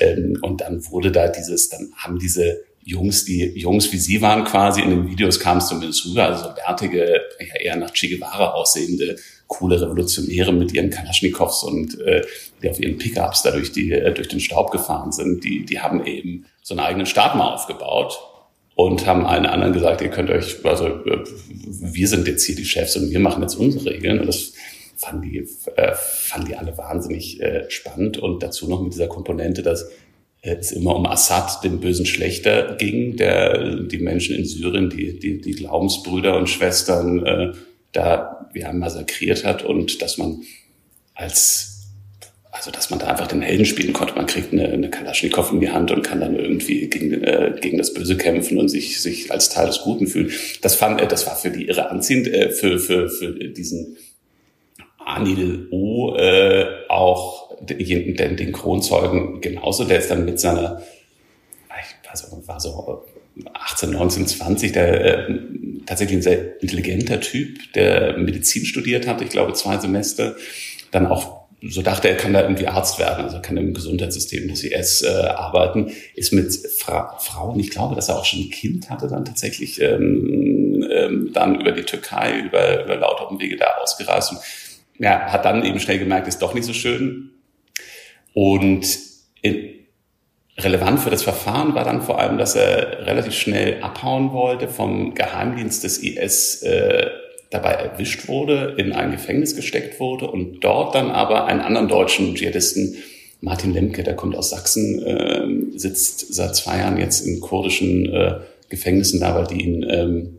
ähm, 0.00 0.38
und 0.42 0.60
dann 0.60 0.88
wurde 0.90 1.10
da 1.10 1.28
dieses, 1.28 1.68
dann 1.68 1.92
haben 1.96 2.18
diese 2.18 2.62
Jungs, 2.84 3.24
die 3.24 3.44
Jungs 3.58 3.92
wie 3.92 3.96
sie 3.96 4.20
waren 4.20 4.44
quasi, 4.44 4.82
in 4.82 4.90
den 4.90 5.08
Videos 5.08 5.40
kam 5.40 5.58
es 5.58 5.68
zumindest 5.68 6.04
rüber, 6.04 6.24
also 6.24 6.44
so 6.44 6.54
bärtige, 6.54 7.22
ja, 7.40 7.60
eher 7.60 7.76
nach 7.76 7.92
Che 7.92 8.08
Guevara 8.08 8.52
aussehende, 8.52 9.16
coole 9.46 9.80
Revolutionäre 9.80 10.52
mit 10.52 10.72
ihren 10.74 10.90
Kalaschnikows 10.90 11.64
und 11.64 11.98
äh, 12.00 12.22
die 12.62 12.68
auf 12.68 12.78
ihren 12.78 12.98
Pickups 12.98 13.42
dadurch 13.42 13.72
die, 13.72 13.90
äh, 13.90 14.12
durch 14.12 14.28
den 14.28 14.40
Staub 14.40 14.70
gefahren 14.70 15.12
sind, 15.12 15.44
die, 15.44 15.64
die 15.64 15.80
haben 15.80 16.04
eben 16.04 16.44
so 16.62 16.74
einen 16.74 16.84
eigenen 16.84 17.06
Staat 17.06 17.36
mal 17.36 17.54
aufgebaut 17.54 18.18
und 18.74 19.06
haben 19.06 19.24
allen 19.24 19.46
anderen 19.46 19.72
gesagt, 19.72 20.00
ihr 20.00 20.08
könnt 20.08 20.30
euch, 20.30 20.64
also 20.64 21.00
wir 21.64 22.08
sind 22.08 22.26
jetzt 22.26 22.44
hier 22.44 22.56
die 22.56 22.64
Chefs 22.64 22.96
und 22.96 23.10
wir 23.10 23.20
machen 23.20 23.42
jetzt 23.42 23.54
unsere 23.54 23.86
Regeln. 23.86 24.20
Und 24.20 24.26
das 24.26 24.52
fanden 24.96 25.22
die, 25.22 25.46
äh, 25.76 25.94
fanden 25.94 26.48
die 26.48 26.56
alle 26.56 26.76
wahnsinnig 26.76 27.40
äh, 27.40 27.70
spannend. 27.70 28.18
Und 28.18 28.42
dazu 28.42 28.68
noch 28.68 28.82
mit 28.82 28.92
dieser 28.92 29.06
Komponente, 29.06 29.62
dass 29.62 29.84
äh, 30.42 30.56
es 30.56 30.72
immer 30.72 30.96
um 30.96 31.06
Assad, 31.06 31.62
den 31.62 31.78
bösen 31.78 32.06
Schlechter, 32.06 32.74
ging, 32.76 33.16
der 33.16 33.76
die 33.76 33.98
Menschen 33.98 34.34
in 34.34 34.44
Syrien, 34.44 34.90
die, 34.90 35.20
die, 35.20 35.40
die 35.40 35.52
Glaubensbrüder 35.52 36.36
und 36.36 36.48
Schwestern 36.48 37.24
äh, 37.24 37.52
da 37.92 38.50
ja, 38.54 38.72
massakriert 38.72 39.44
hat 39.44 39.62
und 39.62 40.02
dass 40.02 40.18
man 40.18 40.42
als 41.14 41.73
also 42.54 42.70
dass 42.70 42.88
man 42.88 43.00
da 43.00 43.08
einfach 43.08 43.26
den 43.26 43.42
Helden 43.42 43.66
spielen 43.66 43.92
konnte. 43.92 44.14
Man 44.14 44.26
kriegt 44.26 44.52
eine, 44.52 44.68
eine 44.68 44.88
Kalaschnikow 44.88 45.50
in 45.52 45.60
die 45.60 45.70
Hand 45.70 45.90
und 45.90 46.02
kann 46.02 46.20
dann 46.20 46.36
irgendwie 46.36 46.88
gegen, 46.88 47.24
äh, 47.24 47.52
gegen 47.60 47.78
das 47.78 47.92
Böse 47.92 48.16
kämpfen 48.16 48.58
und 48.58 48.68
sich, 48.68 49.00
sich 49.00 49.32
als 49.32 49.48
Teil 49.48 49.66
des 49.66 49.80
Guten 49.80 50.06
fühlen. 50.06 50.30
Das 50.62 50.76
fand, 50.76 51.00
äh, 51.00 51.08
das 51.08 51.26
war 51.26 51.34
für 51.34 51.50
die 51.50 51.66
irre 51.66 51.90
anziehend, 51.90 52.28
äh, 52.28 52.50
für, 52.50 52.78
für, 52.78 53.08
für 53.08 53.32
diesen 53.32 53.96
Anil 55.04 55.66
O 55.72 56.14
äh, 56.16 56.66
auch 56.88 57.56
den, 57.60 58.14
den, 58.16 58.36
den 58.36 58.52
Kronzeugen 58.52 59.40
genauso. 59.40 59.82
Der 59.84 59.98
ist 59.98 60.12
dann 60.12 60.24
mit 60.24 60.38
seiner, 60.38 60.80
ich 61.68 62.08
weiß, 62.08 62.30
war 62.46 62.60
so 62.60 63.04
18, 63.52 63.90
19, 63.90 64.28
20, 64.28 64.72
der 64.72 65.28
äh, 65.28 65.38
tatsächlich 65.86 66.18
ein 66.18 66.22
sehr 66.22 66.62
intelligenter 66.62 67.20
Typ, 67.20 67.72
der 67.74 68.16
Medizin 68.16 68.64
studiert 68.64 69.08
hat, 69.08 69.20
ich 69.22 69.30
glaube 69.30 69.54
zwei 69.54 69.76
Semester, 69.78 70.36
dann 70.92 71.08
auch 71.08 71.43
so 71.68 71.82
dachte 71.82 72.08
er, 72.08 72.16
kann 72.16 72.32
da 72.32 72.42
irgendwie 72.42 72.68
Arzt 72.68 72.98
werden, 72.98 73.24
also 73.24 73.40
kann 73.40 73.56
im 73.56 73.74
Gesundheitssystem 73.74 74.48
des 74.48 74.64
IS 74.64 75.02
äh, 75.02 75.08
arbeiten, 75.08 75.92
ist 76.14 76.32
mit 76.32 76.54
Fra 76.78 77.16
Frauen, 77.18 77.58
ich 77.58 77.70
glaube, 77.70 77.94
dass 77.94 78.08
er 78.08 78.18
auch 78.18 78.24
schon 78.24 78.40
ein 78.40 78.50
Kind 78.50 78.90
hatte 78.90 79.08
dann 79.08 79.24
tatsächlich, 79.24 79.80
ähm, 79.80 80.86
ähm, 80.90 81.30
dann 81.32 81.60
über 81.60 81.72
die 81.72 81.84
Türkei, 81.84 82.40
über, 82.40 82.84
über 82.84 82.96
lauter 82.96 83.30
Umwege 83.30 83.56
da 83.56 83.66
ausgereist 83.82 84.32
und 84.32 84.40
ja, 84.98 85.32
hat 85.32 85.44
dann 85.44 85.64
eben 85.64 85.80
schnell 85.80 85.98
gemerkt, 85.98 86.28
ist 86.28 86.42
doch 86.42 86.54
nicht 86.54 86.64
so 86.64 86.72
schön. 86.72 87.30
Und 88.32 88.86
in, 89.42 89.70
relevant 90.58 91.00
für 91.00 91.10
das 91.10 91.22
Verfahren 91.22 91.74
war 91.74 91.84
dann 91.84 92.02
vor 92.02 92.20
allem, 92.20 92.38
dass 92.38 92.54
er 92.54 93.06
relativ 93.06 93.34
schnell 93.34 93.82
abhauen 93.82 94.32
wollte, 94.32 94.68
vom 94.68 95.14
Geheimdienst 95.14 95.82
des 95.82 95.98
IS 95.98 96.62
äh, 96.62 97.10
dabei 97.54 97.70
erwischt 97.70 98.28
wurde, 98.28 98.74
in 98.76 98.92
ein 98.92 99.12
Gefängnis 99.12 99.56
gesteckt 99.56 100.00
wurde 100.00 100.26
und 100.26 100.60
dort 100.60 100.94
dann 100.94 101.10
aber 101.10 101.46
einen 101.46 101.60
anderen 101.60 101.88
deutschen 101.88 102.34
Dschihadisten, 102.34 102.96
Martin 103.40 103.72
Lemke, 103.72 104.02
der 104.02 104.16
kommt 104.16 104.36
aus 104.36 104.50
Sachsen, 104.50 105.02
äh, 105.02 105.78
sitzt 105.78 106.34
seit 106.34 106.56
zwei 106.56 106.78
Jahren 106.78 106.96
jetzt 106.96 107.20
in 107.20 107.40
kurdischen 107.40 108.12
äh, 108.12 108.40
Gefängnissen 108.70 109.20
da, 109.20 109.34
weil 109.34 109.46
die 109.46 109.62
ihn, 109.62 109.86
ähm, 109.88 110.38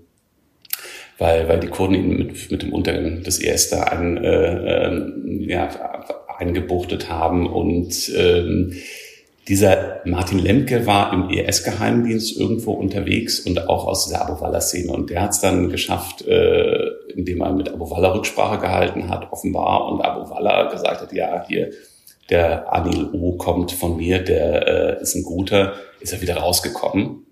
weil, 1.18 1.48
weil 1.48 1.60
die 1.60 1.68
Kurden 1.68 1.96
ihn 1.96 2.18
mit, 2.18 2.52
mit 2.52 2.62
dem 2.64 2.74
Untergang 2.74 3.24
des 3.24 3.40
IS 3.40 3.70
da 3.70 3.84
ein, 3.84 4.18
äh, 4.18 4.88
äh, 4.88 5.12
ja, 5.48 5.70
eingebuchtet 6.38 7.10
haben 7.10 7.48
und 7.48 8.12
ähm, 8.18 8.74
dieser 9.48 10.02
Martin 10.06 10.40
Lemke 10.40 10.88
war 10.88 11.14
im 11.14 11.30
ES-Geheimdienst 11.30 12.40
irgendwo 12.40 12.72
unterwegs 12.72 13.40
und 13.40 13.70
auch 13.70 13.86
aus 13.86 14.10
der 14.10 14.22
Abu 14.22 14.42
Wallah-Szene. 14.42 14.92
Und 14.92 15.12
der 15.12 15.22
hat 15.22 15.32
es 15.32 15.40
dann 15.40 15.70
geschafft, 15.70 16.28
äh, 16.28 16.85
indem 17.16 17.42
er 17.42 17.54
mit 17.54 17.70
Abu 17.70 17.90
Wallah 17.90 18.14
Rücksprache 18.14 18.60
gehalten 18.60 19.10
hat, 19.10 19.32
offenbar, 19.32 19.92
und 19.92 20.02
Abu 20.02 20.30
Wallah 20.30 20.72
gesagt 20.72 21.02
hat, 21.02 21.14
ja, 21.14 21.46
hier, 21.48 21.72
der 22.30 22.72
Anil 22.74 23.10
O 23.14 23.38
kommt 23.38 23.72
von 23.72 23.98
mir, 23.98 24.24
der 24.24 24.68
äh, 24.68 25.02
ist 25.02 25.16
ein 25.16 25.24
guter, 25.24 25.74
ist 26.00 26.14
er 26.14 26.22
wieder 26.22 26.38
rausgekommen. 26.38 27.26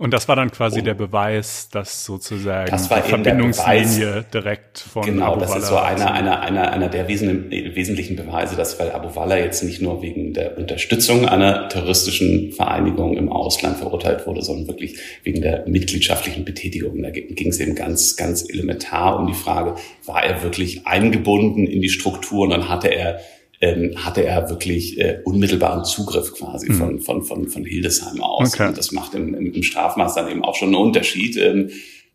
Und 0.00 0.14
das 0.14 0.28
war 0.28 0.36
dann 0.36 0.50
quasi 0.50 0.80
oh. 0.80 0.82
der 0.82 0.94
Beweis, 0.94 1.68
dass 1.70 2.06
sozusagen 2.06 2.70
das 2.70 2.88
war 2.88 3.02
die 3.02 3.10
Verbindungslinie 3.10 4.24
direkt 4.32 4.78
von 4.78 5.04
genau, 5.04 5.32
Abu. 5.32 5.40
Genau, 5.40 5.52
das 5.52 5.62
ist 5.62 5.68
so 5.68 5.76
einer, 5.76 6.14
einer, 6.14 6.40
einer, 6.40 6.72
einer 6.72 6.88
der 6.88 7.06
wesentlichen 7.06 8.16
Beweise, 8.16 8.56
dass 8.56 8.80
weil 8.80 8.92
Abu 8.92 9.14
Wallah 9.14 9.36
jetzt 9.36 9.62
nicht 9.62 9.82
nur 9.82 10.00
wegen 10.00 10.32
der 10.32 10.56
Unterstützung 10.56 11.28
einer 11.28 11.68
terroristischen 11.68 12.52
Vereinigung 12.52 13.14
im 13.18 13.30
Ausland 13.30 13.76
verurteilt 13.76 14.26
wurde, 14.26 14.40
sondern 14.40 14.68
wirklich 14.68 14.98
wegen 15.22 15.42
der 15.42 15.68
mitgliedschaftlichen 15.68 16.46
Betätigung. 16.46 17.02
Da 17.02 17.10
ging 17.10 17.48
es 17.48 17.60
eben 17.60 17.74
ganz, 17.74 18.16
ganz 18.16 18.48
elementar 18.48 19.20
um 19.20 19.26
die 19.26 19.34
Frage, 19.34 19.74
war 20.06 20.24
er 20.24 20.42
wirklich 20.42 20.86
eingebunden 20.86 21.66
in 21.66 21.82
die 21.82 21.90
Strukturen 21.90 22.52
und 22.52 22.70
hatte 22.70 22.88
er 22.88 23.20
ähm, 23.60 23.92
hatte 23.96 24.24
er 24.24 24.48
wirklich 24.48 24.98
äh, 24.98 25.20
unmittelbaren 25.24 25.84
Zugriff 25.84 26.34
quasi 26.34 26.70
mhm. 26.70 26.74
von, 26.76 27.00
von, 27.00 27.22
von, 27.22 27.48
von 27.48 27.64
Hildesheim 27.64 28.22
aus. 28.22 28.54
Okay. 28.54 28.68
Und 28.68 28.78
das 28.78 28.92
macht 28.92 29.14
im, 29.14 29.34
im, 29.34 29.52
im 29.52 29.62
Strafmaß 29.62 30.14
dann 30.14 30.30
eben 30.30 30.44
auch 30.44 30.54
schon 30.54 30.68
einen 30.68 30.82
Unterschied. 30.82 31.36
Ähm, 31.36 31.70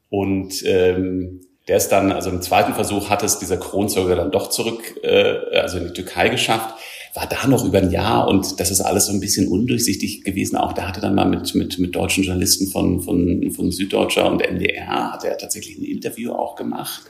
und 0.09 0.63
ähm, 0.65 1.41
der 1.67 1.77
ist 1.77 1.89
dann, 1.89 2.11
also 2.11 2.29
im 2.29 2.41
zweiten 2.41 2.73
Versuch 2.73 3.09
hat 3.09 3.23
es 3.23 3.39
dieser 3.39 3.57
Kronzeuge 3.57 4.15
dann 4.15 4.31
doch 4.31 4.49
zurück, 4.49 4.99
äh, 5.03 5.57
also 5.59 5.77
in 5.77 5.87
die 5.87 5.93
Türkei 5.93 6.29
geschafft, 6.29 6.75
war 7.15 7.27
da 7.27 7.47
noch 7.47 7.63
über 7.63 7.77
ein 7.77 7.91
Jahr 7.91 8.27
und 8.27 8.59
das 8.59 8.71
ist 8.71 8.81
alles 8.81 9.05
so 9.05 9.13
ein 9.13 9.21
bisschen 9.21 9.47
undurchsichtig 9.47 10.23
gewesen. 10.23 10.57
Auch 10.57 10.73
da 10.73 10.87
hatte 10.87 10.99
dann 10.99 11.15
mal 11.15 11.25
mit, 11.25 11.55
mit, 11.55 11.79
mit 11.79 11.95
deutschen 11.95 12.23
Journalisten 12.23 12.67
von, 12.67 13.01
von, 13.01 13.51
von 13.51 13.71
Süddeutscher 13.71 14.29
und 14.29 14.41
NDR 14.41 15.13
hat 15.13 15.23
er 15.23 15.37
tatsächlich 15.37 15.77
ein 15.77 15.85
Interview 15.85 16.33
auch 16.33 16.55
gemacht 16.55 17.03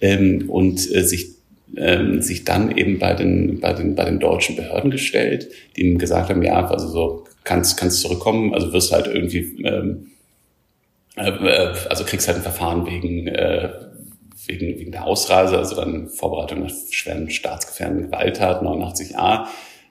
ähm, 0.00 0.50
und 0.50 0.94
äh, 0.94 1.02
sich 1.02 1.37
ähm, 1.76 2.22
sich 2.22 2.44
dann 2.44 2.76
eben 2.76 2.98
bei 2.98 3.14
den, 3.14 3.60
bei 3.60 3.72
den, 3.72 3.94
bei 3.94 4.04
den 4.04 4.18
deutschen 4.18 4.56
Behörden 4.56 4.90
gestellt, 4.90 5.48
die 5.76 5.82
ihm 5.82 5.98
gesagt 5.98 6.30
haben, 6.30 6.42
ja, 6.42 6.66
also 6.66 6.88
so 6.88 7.24
kannst, 7.44 7.78
kannst 7.78 8.00
zurückkommen, 8.00 8.54
also 8.54 8.72
wirst 8.72 8.92
halt 8.92 9.06
irgendwie, 9.06 9.62
ähm, 9.64 10.12
äh, 11.16 11.30
äh, 11.30 11.74
also 11.88 12.04
kriegst 12.04 12.26
halt 12.28 12.38
ein 12.38 12.42
Verfahren 12.42 12.86
wegen, 12.86 13.26
äh, 13.26 13.70
wegen, 14.46 14.78
wegen 14.78 14.92
der 14.92 15.04
Ausreise, 15.04 15.58
also 15.58 15.76
dann 15.76 16.08
Vorbereitung 16.08 16.60
nach 16.60 16.72
schweren 16.90 17.30
staatsgefährdenden 17.30 18.10
Gewalttaten, 18.10 18.66
89a. 18.66 19.46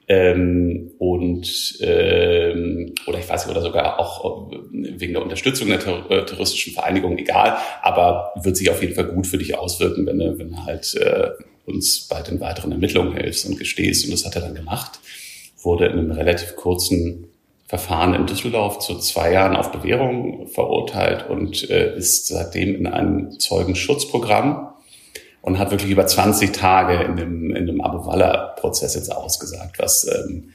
Ähm, 0.09 0.91
und 0.99 1.79
ähm, 1.81 2.95
oder 3.07 3.19
ich 3.19 3.27
weiß 3.27 3.45
nicht, 3.45 3.53
oder 3.53 3.61
sogar 3.61 3.99
auch 3.99 4.53
äh, 4.53 4.57
wegen 4.71 5.11
der 5.11 5.21
Unterstützung 5.21 5.67
der 5.67 5.79
äh, 5.79 6.25
terroristischen 6.25 6.73
Vereinigung, 6.73 7.17
egal, 7.17 7.57
aber 7.81 8.31
wird 8.41 8.55
sich 8.55 8.69
auf 8.69 8.81
jeden 8.81 8.95
Fall 8.95 9.07
gut 9.07 9.27
für 9.27 9.37
dich 9.37 9.57
auswirken, 9.57 10.05
wenn 10.05 10.17
du, 10.17 10.39
wenn 10.39 10.51
du 10.51 10.65
halt 10.65 10.95
äh, 10.95 11.31
uns 11.67 12.07
bei 12.07 12.21
den 12.21 12.39
weiteren 12.39 12.71
Ermittlungen 12.71 13.15
hilfst 13.15 13.45
und 13.45 13.59
gestehst. 13.59 14.05
Und 14.05 14.11
das 14.11 14.25
hat 14.25 14.35
er 14.35 14.41
dann 14.41 14.55
gemacht, 14.55 14.99
wurde 15.61 15.85
in 15.85 15.99
einem 15.99 16.11
relativ 16.11 16.55
kurzen 16.55 17.27
Verfahren 17.67 18.13
in 18.13 18.25
Düsseldorf 18.25 18.79
zu 18.79 18.97
zwei 18.97 19.33
Jahren 19.33 19.55
auf 19.55 19.73
Bewährung 19.73 20.47
verurteilt 20.47 21.29
und 21.29 21.69
äh, 21.69 21.97
ist 21.97 22.27
seitdem 22.27 22.75
in 22.75 22.87
einem 22.87 23.37
Zeugenschutzprogramm 23.39 24.69
und 25.41 25.59
hat 25.59 25.71
wirklich 25.71 25.91
über 25.91 26.07
20 26.07 26.53
Tage 26.53 27.03
in 27.03 27.17
dem, 27.17 27.55
in 27.55 27.67
dem 27.67 27.81
Abu 27.81 28.05
Walla-Prozess 28.05 28.95
jetzt 28.95 29.13
ausgesagt, 29.13 29.79
was 29.79 30.07
ähm, 30.07 30.53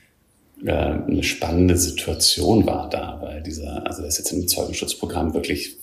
äh, 0.64 0.72
eine 0.72 1.22
spannende 1.22 1.76
Situation 1.76 2.66
war 2.66 2.88
da, 2.88 3.18
weil 3.20 3.42
dieser, 3.42 3.86
also 3.86 4.02
das 4.02 4.14
ist 4.14 4.18
jetzt 4.18 4.32
im 4.32 4.48
Zeugenschutzprogramm 4.48 5.34
wirklich 5.34 5.76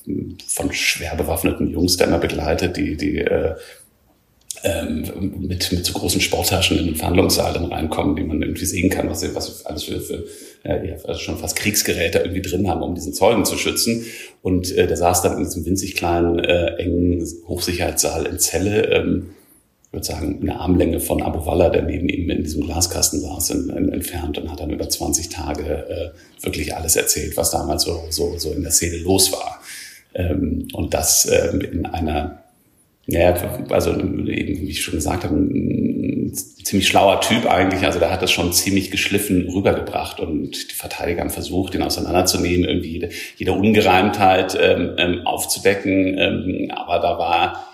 von 0.48 0.72
schwer 0.72 1.16
bewaffneten 1.16 1.70
Jungs 1.70 1.98
da 1.98 2.06
immer 2.06 2.20
begleitet, 2.20 2.78
die, 2.78 2.98
die 2.98 3.18
äh, 3.18 3.56
ähm, 4.63 5.06
mit, 5.39 5.72
mit 5.72 5.86
so 5.86 5.94
großen 5.94 6.22
Sporttaschen 6.22 6.77
in 6.77 6.86
den 6.86 6.96
Verhandlungssaal 6.96 7.53
dann 7.53 7.65
reinkommen, 7.65 8.15
die 8.15 8.24
man 8.24 8.41
irgendwie 8.41 8.65
sehen 8.65 8.89
kann, 8.89 9.10
was 9.10 9.22
sie, 9.22 9.34
was 9.36 9.65
alles 9.65 9.84
für, 9.84 10.01
für 10.01 10.25
ja, 10.63 10.96
also 11.06 11.20
schon 11.20 11.38
fast 11.38 11.56
Kriegsgeräte 11.56 12.20
irgendwie 12.20 12.41
drin 12.41 12.68
haben, 12.68 12.82
um 12.82 12.94
diesen 12.94 13.13
Zeugen 13.13 13.46
zu 13.46 13.58
schützen. 13.58 14.06
Und 14.41 14.75
äh, 14.75 14.88
der 14.88 14.98
saß 14.98 15.22
dann 15.22 15.38
in 15.38 15.46
diesem 15.46 15.65
winzig 15.65 15.96
kleinen, 15.96 16.39
äh, 16.39 16.75
engen 16.75 17.25
Hochsicherheitssaal 17.48 18.25
in 18.25 18.39
Celle, 18.39 18.86
ähm, 18.91 19.29
ich 19.86 19.94
würde 19.94 20.06
sagen, 20.06 20.39
eine 20.41 20.60
Armlänge 20.60 21.00
von 21.00 21.24
Abu 21.24 21.48
Walla, 21.48 21.70
der 21.70 21.82
neben 21.82 22.10
ihm 22.10 22.29
in 22.29 22.44
diesem 22.44 22.63
Glaskasten 22.63 23.22
saß, 23.22 23.50
in, 23.51 23.70
in, 23.70 23.91
entfernt 23.91 24.38
und 24.38 24.51
hat 24.51 24.60
dann 24.60 24.70
über 24.70 24.88
20 24.88 25.29
Tage 25.29 25.63
äh, 25.63 26.44
wirklich 26.44 26.75
alles 26.75 26.96
erzählt, 26.96 27.36
was 27.38 27.50
damals 27.50 27.84
so, 27.84 28.03
so, 28.10 28.38
so 28.38 28.51
in 28.51 28.62
der 28.62 28.72
Szene 28.72 28.98
los 28.98 29.32
war. 29.32 29.62
Ähm, 30.13 30.68
und 30.74 30.94
das 30.94 31.25
äh, 31.25 31.58
in 31.72 31.86
einer 31.86 32.44
ja, 33.12 33.34
also 33.70 33.92
eben, 33.92 34.28
wie 34.28 34.70
ich 34.70 34.84
schon 34.84 34.96
gesagt 34.96 35.24
habe, 35.24 35.36
ein 35.36 36.34
ziemlich 36.63 36.88
schlauer 36.88 37.22
Typ 37.22 37.50
eigentlich. 37.50 37.84
Also 37.84 37.98
der 37.98 38.12
hat 38.12 38.22
das 38.22 38.32
schon 38.32 38.54
ziemlich 38.54 38.92
geschliffen 38.92 39.50
rübergebracht 39.50 40.20
und 40.20 40.72
die 40.72 40.75
Verteidiger 40.75 41.22
haben 41.22 41.32
versucht, 41.32 41.74
ihn 41.74 41.82
auseinanderzunehmen, 41.82 42.70
irgendwie 42.70 42.92
jede, 42.92 43.10
jede 43.38 43.54
Ungereimtheit 43.54 44.58
ähm, 44.62 44.94
ähm, 44.98 45.22
aufzudecken. 45.25 46.18
Ähm, 46.20 46.72
aber 46.72 47.00
da 47.00 47.18
war 47.18 47.66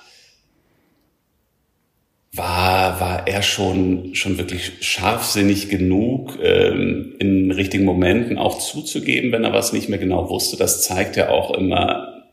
war, 2.37 2.99
war 2.99 3.27
er 3.27 3.41
schon, 3.41 4.13
schon 4.13 4.37
wirklich 4.37 4.73
scharfsinnig 4.81 5.69
genug, 5.69 6.37
ähm, 6.43 7.15
in 7.19 7.51
richtigen 7.51 7.85
Momenten 7.85 8.37
auch 8.37 8.59
zuzugeben, 8.59 9.31
wenn 9.31 9.45
er 9.45 9.53
was 9.53 9.71
nicht 9.71 9.87
mehr 9.87 9.99
genau 9.99 10.29
wusste. 10.29 10.57
Das 10.57 10.83
zeigt 10.83 11.15
ja 11.15 11.29
auch 11.29 11.53
immer, 11.57 12.25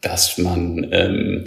dass 0.00 0.38
man 0.38 0.86
ähm, 0.92 1.44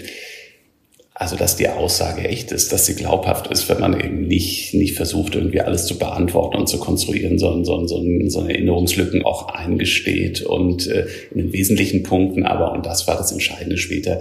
Also, 1.18 1.38
dass 1.38 1.56
die 1.56 1.70
Aussage 1.70 2.28
echt 2.28 2.52
ist, 2.52 2.74
dass 2.74 2.86
sie 2.86 2.96
glaubhaft 2.96 3.48
ist, 3.48 3.70
wenn 3.70 3.80
man 3.80 3.98
eben 3.98 4.28
nicht, 4.28 4.74
nicht 4.74 4.98
versucht, 4.98 5.36
irgendwie 5.36 5.62
alles 5.62 5.86
zu 5.86 5.98
beantworten 5.98 6.58
und 6.58 6.68
zu 6.68 6.78
konstruieren, 6.78 7.40
sondern, 7.40 7.64
sondern, 7.64 7.88
sondern 7.88 8.30
so 8.30 8.42
eine 8.42 8.54
Erinnerungslücken 8.54 9.24
auch 9.24 9.48
eingesteht 9.48 10.42
und 10.42 10.88
äh, 10.88 11.08
in 11.32 11.38
den 11.38 11.54
wesentlichen 11.54 12.04
Punkten 12.04 12.44
aber, 12.44 12.74
und 12.74 12.86
das 12.86 13.08
war 13.08 13.16
das 13.16 13.32
Entscheidende 13.32 13.78
später, 13.78 14.20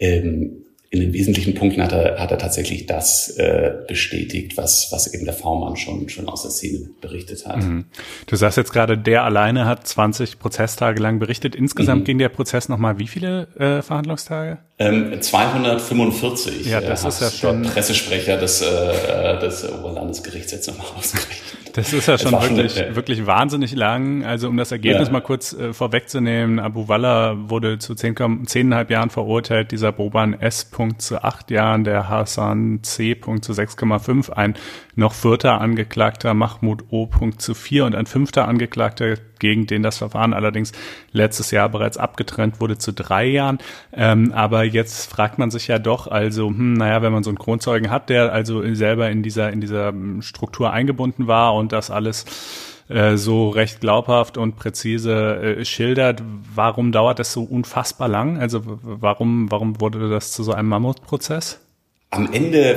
ähm, 0.00 0.64
in 0.90 1.00
den 1.00 1.12
wesentlichen 1.12 1.54
Punkten 1.54 1.82
hat 1.82 1.92
er, 1.92 2.18
hat 2.18 2.30
er 2.30 2.38
tatsächlich 2.38 2.86
das 2.86 3.36
äh, 3.36 3.72
bestätigt, 3.86 4.56
was, 4.56 4.88
was 4.90 5.12
eben 5.12 5.26
der 5.26 5.34
V-Mann 5.34 5.76
schon, 5.76 6.08
schon 6.08 6.26
aus 6.26 6.40
der 6.40 6.50
Szene 6.50 6.88
berichtet 7.02 7.46
hat. 7.46 7.62
Mhm. 7.62 7.84
Du 8.26 8.36
sagst 8.36 8.56
jetzt 8.56 8.72
gerade, 8.72 8.96
der 8.96 9.24
alleine 9.24 9.66
hat 9.66 9.86
20 9.86 10.38
Prozesstage 10.38 11.02
lang 11.02 11.18
berichtet. 11.18 11.54
Insgesamt 11.54 12.00
mhm. 12.00 12.04
ging 12.04 12.18
der 12.18 12.30
Prozess 12.30 12.70
nochmal 12.70 12.98
wie 12.98 13.08
viele 13.08 13.48
äh, 13.58 13.82
Verhandlungstage? 13.82 14.60
Ähm, 14.80 15.20
245 15.20 16.66
ja, 16.66 16.80
das 16.80 17.04
äh, 17.04 17.08
ist 17.08 17.20
ja 17.20 17.30
schon 17.30 17.64
der 17.64 17.70
Pressesprecher 17.70 18.36
des, 18.36 18.62
äh, 18.62 19.38
des 19.40 19.68
Oberlandesgerichts 19.72 20.52
jetzt 20.52 20.68
nochmal 20.68 20.86
ausgerechnet. 20.96 21.58
Das 21.72 21.92
ist 21.92 22.06
ja 22.06 22.16
schon 22.16 22.32
wirklich, 22.32 22.74
schon, 22.74 22.94
wirklich 22.94 23.26
wahnsinnig 23.26 23.74
lang. 23.74 24.24
Also 24.24 24.48
um 24.48 24.56
das 24.56 24.70
Ergebnis 24.70 25.08
ja. 25.08 25.12
mal 25.12 25.20
kurz 25.20 25.52
äh, 25.52 25.72
vorwegzunehmen, 25.72 26.60
Abu 26.60 26.86
Walla 26.86 27.36
wurde 27.50 27.78
zu 27.78 27.96
zehn, 27.96 28.14
zehneinhalb 28.46 28.90
Jahren 28.90 29.10
verurteilt, 29.10 29.72
dieser 29.72 29.90
Boban 29.90 30.34
S. 30.34 30.64
Punkt 30.64 31.02
zu 31.02 31.22
acht 31.24 31.50
Jahren, 31.50 31.82
der 31.82 32.08
Hassan 32.08 32.80
C. 32.82 33.16
Punkt 33.16 33.44
zu 33.44 33.52
6,5, 33.52 34.30
ein 34.30 34.54
noch 34.98 35.14
vierter 35.14 35.60
Angeklagter 35.60 36.34
Mahmoud 36.34 36.84
O. 36.90 37.08
Zu 37.38 37.54
vier 37.54 37.84
und 37.84 37.94
ein 37.94 38.06
fünfter 38.06 38.48
Angeklagter, 38.48 39.14
gegen 39.38 39.66
den 39.66 39.82
das 39.82 39.98
Verfahren 39.98 40.34
allerdings 40.34 40.72
letztes 41.12 41.52
Jahr 41.52 41.68
bereits 41.68 41.96
abgetrennt 41.96 42.60
wurde, 42.60 42.78
zu 42.78 42.92
drei 42.92 43.26
Jahren. 43.26 43.58
Ähm, 43.92 44.32
aber 44.32 44.64
jetzt 44.64 45.08
fragt 45.08 45.38
man 45.38 45.50
sich 45.50 45.68
ja 45.68 45.78
doch, 45.78 46.08
also, 46.08 46.48
hm, 46.48 46.74
naja, 46.74 47.00
wenn 47.02 47.12
man 47.12 47.22
so 47.22 47.30
einen 47.30 47.38
Kronzeugen 47.38 47.90
hat, 47.90 48.10
der 48.10 48.32
also 48.32 48.62
selber 48.74 49.08
in 49.08 49.22
dieser, 49.22 49.52
in 49.52 49.60
dieser 49.60 49.92
Struktur 50.20 50.72
eingebunden 50.72 51.28
war 51.28 51.54
und 51.54 51.72
das 51.72 51.90
alles 51.90 52.24
äh, 52.88 53.16
so 53.16 53.50
recht 53.50 53.80
glaubhaft 53.80 54.36
und 54.36 54.56
präzise 54.56 55.36
äh, 55.36 55.64
schildert, 55.64 56.22
warum 56.54 56.90
dauert 56.90 57.20
das 57.20 57.32
so 57.32 57.44
unfassbar 57.44 58.08
lang? 58.08 58.40
Also 58.40 58.62
warum, 58.64 59.50
warum 59.50 59.80
wurde 59.80 60.10
das 60.10 60.32
zu 60.32 60.42
so 60.42 60.52
einem 60.52 60.68
Mammutprozess? 60.68 61.60
Am 62.10 62.32
Ende 62.32 62.76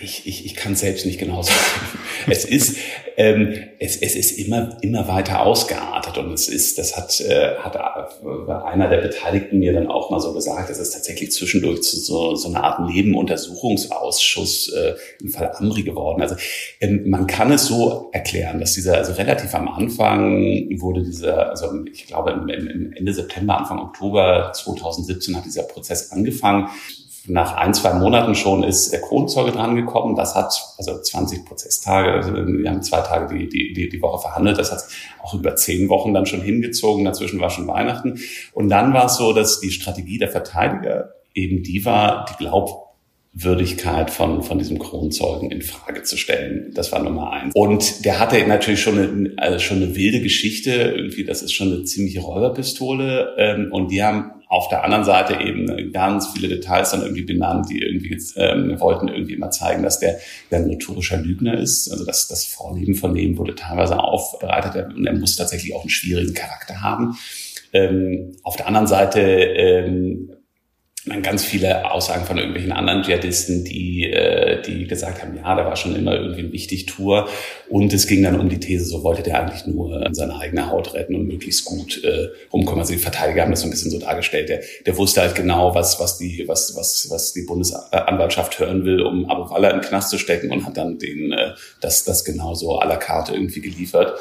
ich, 0.00 0.26
ich, 0.26 0.46
ich 0.46 0.54
kann 0.54 0.74
selbst 0.74 1.06
nicht 1.06 1.18
genau 1.18 1.42
sagen. 1.42 1.58
es 2.28 2.44
ist, 2.44 2.78
ähm, 3.16 3.54
es, 3.78 3.96
es 3.96 4.14
ist 4.14 4.32
immer, 4.32 4.76
immer 4.80 5.08
weiter 5.08 5.42
ausgeartet 5.42 6.18
und 6.18 6.32
es 6.32 6.48
ist, 6.48 6.78
das 6.78 6.96
hat, 6.96 7.20
äh, 7.20 7.56
hat 7.56 7.76
äh, 7.76 8.52
einer 8.52 8.88
der 8.88 8.98
Beteiligten 8.98 9.58
mir 9.58 9.72
dann 9.72 9.88
auch 9.88 10.10
mal 10.10 10.20
so 10.20 10.32
gesagt, 10.32 10.70
es 10.70 10.78
ist 10.78 10.92
tatsächlich 10.92 11.32
zwischendurch 11.32 11.82
zu 11.82 11.98
so, 11.98 12.34
so 12.34 12.48
einer 12.48 12.64
Art 12.64 12.88
Nebenuntersuchungsausschuss 12.88 14.72
äh, 14.72 14.94
im 15.20 15.30
Fall 15.30 15.52
Amri 15.54 15.82
geworden. 15.82 16.22
Also 16.22 16.36
ähm, 16.80 17.08
man 17.08 17.26
kann 17.26 17.52
es 17.52 17.66
so 17.66 18.10
erklären, 18.12 18.60
dass 18.60 18.72
dieser, 18.72 18.96
also 18.96 19.12
relativ 19.12 19.54
am 19.54 19.68
Anfang 19.68 20.68
wurde 20.78 21.02
dieser, 21.02 21.50
also 21.50 21.84
ich 21.92 22.06
glaube 22.06 22.32
im, 22.32 22.48
im 22.48 22.92
Ende 22.92 23.12
September, 23.12 23.58
Anfang 23.58 23.78
Oktober 23.78 24.52
2017 24.54 25.36
hat 25.36 25.44
dieser 25.44 25.62
Prozess 25.64 26.12
angefangen 26.12 26.68
nach 27.28 27.56
ein, 27.56 27.74
zwei 27.74 27.94
Monaten 27.94 28.34
schon 28.34 28.62
ist 28.62 28.92
der 28.92 29.00
Kronzeuge 29.00 29.52
drangekommen. 29.52 30.16
Das 30.16 30.34
hat 30.34 30.74
also 30.78 31.00
20 31.00 31.44
Prozesstage. 31.44 32.12
Also 32.12 32.34
wir 32.34 32.70
haben 32.70 32.82
zwei 32.82 33.00
Tage 33.00 33.34
die, 33.34 33.48
die, 33.48 33.72
die, 33.72 33.88
die 33.88 34.02
Woche 34.02 34.20
verhandelt. 34.20 34.58
Das 34.58 34.72
hat 34.72 34.84
auch 35.22 35.34
über 35.34 35.56
zehn 35.56 35.88
Wochen 35.88 36.14
dann 36.14 36.26
schon 36.26 36.40
hingezogen. 36.40 37.04
Dazwischen 37.04 37.40
war 37.40 37.50
schon 37.50 37.66
Weihnachten. 37.66 38.20
Und 38.52 38.68
dann 38.68 38.92
war 38.94 39.06
es 39.06 39.16
so, 39.16 39.32
dass 39.32 39.60
die 39.60 39.70
Strategie 39.70 40.18
der 40.18 40.28
Verteidiger 40.28 41.10
eben 41.34 41.62
die 41.62 41.84
war, 41.84 42.26
die 42.30 42.44
Glaubwürdigkeit 42.44 44.10
von, 44.10 44.42
von 44.42 44.58
diesem 44.58 44.78
Kronzeugen 44.78 45.50
in 45.50 45.62
Frage 45.62 46.02
zu 46.02 46.16
stellen. 46.16 46.72
Das 46.74 46.92
war 46.92 47.02
Nummer 47.02 47.32
eins. 47.32 47.54
Und 47.54 48.04
der 48.04 48.18
hatte 48.18 48.44
natürlich 48.46 48.80
schon 48.80 48.98
eine, 48.98 49.32
also 49.36 49.58
schon 49.58 49.78
eine 49.78 49.96
wilde 49.96 50.20
Geschichte. 50.20 50.70
Irgendwie, 50.96 51.24
das 51.24 51.42
ist 51.42 51.52
schon 51.52 51.72
eine 51.72 51.84
ziemliche 51.84 52.20
Räuberpistole. 52.20 53.34
Ähm, 53.38 53.68
und 53.72 53.90
die 53.90 54.02
haben 54.02 54.32
auf 54.48 54.68
der 54.68 54.84
anderen 54.84 55.04
Seite 55.04 55.40
eben 55.40 55.92
ganz 55.92 56.28
viele 56.28 56.48
Details 56.48 56.92
dann 56.92 57.02
irgendwie 57.02 57.24
benannt, 57.24 57.68
die 57.68 57.82
irgendwie 57.82 58.16
ähm, 58.36 58.78
wollten 58.78 59.08
irgendwie 59.08 59.34
immer 59.34 59.50
zeigen, 59.50 59.82
dass 59.82 59.98
der, 59.98 60.18
der 60.50 60.60
ein 60.60 60.68
notorischer 60.68 61.16
Lügner 61.16 61.58
ist. 61.58 61.90
Also 61.90 62.04
das, 62.04 62.28
das 62.28 62.44
Vorleben 62.44 62.94
von 62.94 63.14
dem 63.14 63.38
wurde 63.38 63.56
teilweise 63.56 63.98
aufbereitet 63.98 64.94
und 64.94 65.04
er 65.04 65.14
muss 65.14 65.36
tatsächlich 65.36 65.74
auch 65.74 65.80
einen 65.80 65.90
schwierigen 65.90 66.34
Charakter 66.34 66.80
haben. 66.80 67.18
Ähm, 67.72 68.36
auf 68.44 68.56
der 68.56 68.68
anderen 68.68 68.86
Seite 68.86 69.20
ähm, 69.20 70.35
man 71.06 71.22
ganz 71.22 71.44
viele 71.44 71.90
Aussagen 71.90 72.24
von 72.26 72.36
irgendwelchen 72.36 72.72
anderen 72.72 73.02
Dschihadisten, 73.02 73.64
die, 73.64 74.10
äh, 74.10 74.60
die 74.62 74.86
gesagt 74.86 75.22
haben, 75.22 75.36
ja, 75.36 75.54
der 75.54 75.64
war 75.64 75.76
schon 75.76 75.94
immer 75.94 76.16
irgendwie 76.16 76.42
ein 76.42 76.52
wichtig 76.52 76.86
Tour. 76.86 77.28
Und 77.68 77.92
es 77.92 78.08
ging 78.08 78.24
dann 78.24 78.40
um 78.40 78.48
die 78.48 78.58
These, 78.58 78.84
so 78.86 79.04
wollte 79.04 79.22
der 79.22 79.40
eigentlich 79.40 79.66
nur 79.66 80.08
seine 80.12 80.36
eigene 80.36 80.68
Haut 80.68 80.94
retten 80.94 81.14
und 81.14 81.28
möglichst 81.28 81.64
gut 81.64 82.02
äh, 82.02 82.28
rumkommen. 82.52 82.80
Also 82.80 82.92
die 82.92 82.98
Verteidiger 82.98 83.42
haben 83.42 83.52
das 83.52 83.60
so 83.60 83.68
ein 83.68 83.70
bisschen 83.70 83.92
so 83.92 84.00
dargestellt. 84.00 84.48
Der, 84.48 84.60
der 84.84 84.96
wusste 84.96 85.20
halt 85.20 85.36
genau, 85.36 85.74
was, 85.76 86.00
was 86.00 86.18
die, 86.18 86.44
was, 86.48 86.74
was, 86.76 87.06
was 87.08 87.32
die 87.32 87.42
Bundesanwaltschaft 87.42 88.58
hören 88.58 88.84
will, 88.84 89.00
um 89.00 89.30
Abu 89.30 89.48
Wallah 89.48 89.70
im 89.70 89.82
Knast 89.82 90.10
zu 90.10 90.18
stecken 90.18 90.50
und 90.50 90.66
hat 90.66 90.76
dann 90.76 90.98
den, 90.98 91.30
äh, 91.32 91.52
das, 91.80 92.02
das 92.02 92.24
genauso 92.24 92.80
à 92.80 92.86
la 92.86 92.96
carte 92.96 93.32
irgendwie 93.32 93.60
geliefert. 93.60 94.18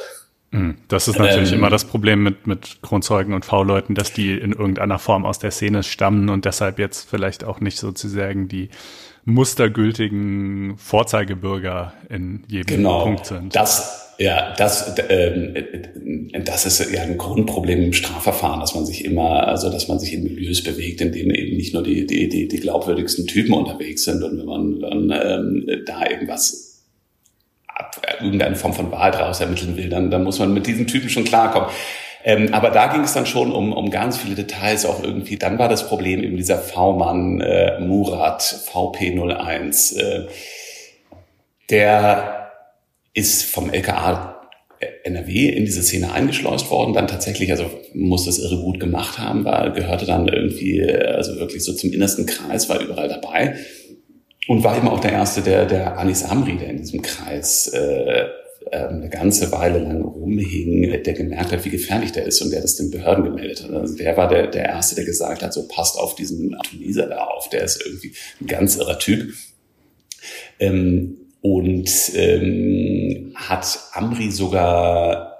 Hm, 0.56 0.76
das 0.88 1.10
ist 1.10 1.20
natürlich 1.20 1.52
ähm, 1.52 1.60
immer 1.60 1.70
das 1.70 1.84
Problem 1.84 2.24
mit, 2.24 2.48
mit 2.48 2.78
Kronzeugen 2.82 3.34
und 3.34 3.44
V-Leuten, 3.44 3.94
dass 3.94 4.14
die 4.14 4.32
in 4.32 4.54
irgendeiner 4.54 5.00
Form 5.00 5.26
aus 5.26 5.38
der 5.38 5.52
Szene 5.52 5.84
stammen 5.84 6.30
und 6.30 6.46
deshalb 6.46 6.80
jetzt 6.80 7.10
vielleicht 7.10 7.44
auch 7.44 7.60
nicht 7.60 7.78
sozusagen 7.78 8.48
die 8.48 8.70
mustergültigen 9.26 10.78
Vorzeigebürger 10.78 11.94
in 12.10 12.44
jedem 12.48 12.78
genau, 12.78 13.04
Punkt 13.04 13.26
sind. 13.26 13.54
Das, 13.54 14.14
ja, 14.18 14.54
das, 14.56 14.96
ähm, 15.10 15.56
das 16.46 16.66
ist 16.66 16.92
ja 16.94 17.02
ein 17.02 17.18
Grundproblem 17.18 17.82
im 17.82 17.94
Strafverfahren, 17.94 18.62
dass 18.62 18.76
man 18.76 18.86
sich 18.86 19.04
immer, 19.04 19.48
also 19.48 19.70
dass 19.70 19.90
man 19.90 20.00
sich 20.00 20.14
in 20.14 20.24
Milieus 20.24 20.64
bewegt, 20.64 21.02
in 21.02 21.12
denen 21.12 21.32
eben 21.32 21.58
nicht 21.58 21.74
nur 21.74 21.84
die, 21.84 22.06
die, 22.06 22.30
die, 22.30 22.48
die 22.48 22.60
glaubwürdigsten 22.62 23.28
Typen 23.28 23.54
unterwegs 23.54 24.06
sind 24.06 24.24
und 24.24 24.38
wenn 24.38 24.46
man 24.46 24.80
dann 24.80 25.12
ähm, 25.12 25.84
da 25.86 26.06
irgendwas 27.76 28.22
irgendeine 28.22 28.56
Form 28.56 28.74
von 28.74 28.92
Wahrheit 28.92 29.20
raus 29.20 29.42
ermitteln 29.42 29.78
will, 29.78 29.90
dann, 29.90 30.12
dann 30.12 30.24
muss 30.24 30.40
man 30.40 30.54
mit 30.54 30.68
diesen 30.68 30.88
Typen 30.88 31.10
schon 31.10 31.26
klarkommen. 31.26 31.70
Ähm, 32.24 32.54
aber 32.54 32.72
da 32.72 32.88
ging 32.88 33.04
es 33.04 33.14
dann 33.14 33.26
schon 33.26 33.52
um, 33.52 33.72
um 33.72 33.92
ganz 33.92 34.18
viele 34.18 34.36
Details 34.36 34.86
auch 34.86 35.04
irgendwie. 35.04 35.38
Dann 35.38 35.60
war 35.60 35.70
das 35.70 35.88
Problem 35.88 36.24
eben 36.24 36.38
dieser 36.38 36.58
V-Mann 36.58 37.40
äh, 37.42 37.80
Murat 37.80 38.42
VP01. 38.42 40.00
Äh, 40.00 40.28
der 41.70 42.52
ist 43.14 43.44
vom 43.44 43.72
LKA 43.72 44.32
NRW 45.04 45.50
in 45.50 45.66
diese 45.66 45.84
Szene 45.84 46.12
eingeschleust 46.12 46.70
worden, 46.70 46.94
dann 46.94 47.08
tatsächlich, 47.08 47.52
also 47.52 47.70
muss 47.94 48.26
das 48.26 48.40
irre 48.40 48.58
gut 48.58 48.80
gemacht 48.80 49.18
haben, 49.18 49.46
weil 49.46 49.72
gehörte 49.72 50.06
dann 50.06 50.28
irgendwie, 50.28 50.84
also 50.84 51.38
wirklich 51.38 51.64
so 51.64 51.74
zum 51.74 51.94
innersten 51.94 52.26
Kreis, 52.26 52.70
war 52.70 52.80
überall 52.80 53.08
dabei 53.08 53.56
und 54.48 54.64
war 54.64 54.78
eben 54.78 54.88
auch 54.88 55.00
der 55.00 55.12
erste, 55.12 55.42
der, 55.42 55.66
der 55.66 55.98
Anis 55.98 56.24
Amri, 56.24 56.58
der 56.58 56.70
in 56.70 56.78
diesem 56.78 57.02
Kreis 57.02 57.68
äh, 57.68 58.26
äh, 58.72 58.88
eine 58.88 59.10
ganze 59.10 59.52
Weile 59.52 59.80
lang 59.80 60.02
rumhing, 60.02 61.04
der 61.04 61.14
gemerkt 61.14 61.52
hat, 61.52 61.66
wie 61.66 61.70
gefährlich 61.70 62.12
der 62.12 62.26
ist 62.26 62.42
und 62.42 62.52
der 62.52 62.62
das 62.62 62.76
den 62.76 62.92
Behörden 62.92 63.24
gemeldet 63.24 63.64
hat. 63.64 63.72
Also 63.72 63.96
der 63.96 64.18
war 64.18 64.28
der, 64.28 64.48
der 64.48 64.66
Erste, 64.66 64.96
der 64.96 65.06
gesagt 65.06 65.44
hat, 65.44 65.54
so 65.54 65.68
passt 65.68 65.98
auf 65.98 66.16
diesen 66.16 66.56
Tuniser 66.64 67.08
da 67.08 67.26
auf, 67.26 67.50
der 67.50 67.64
ist 67.64 67.84
irgendwie 67.86 68.14
ein 68.42 68.48
ganz 68.48 68.78
irrer 68.78 69.00
Typ. 69.00 69.34
Ähm, 70.60 71.18
und 71.42 71.90
ähm, 72.16 73.34
hat 73.36 73.80
Amri 73.94 74.32
sogar 74.32 75.35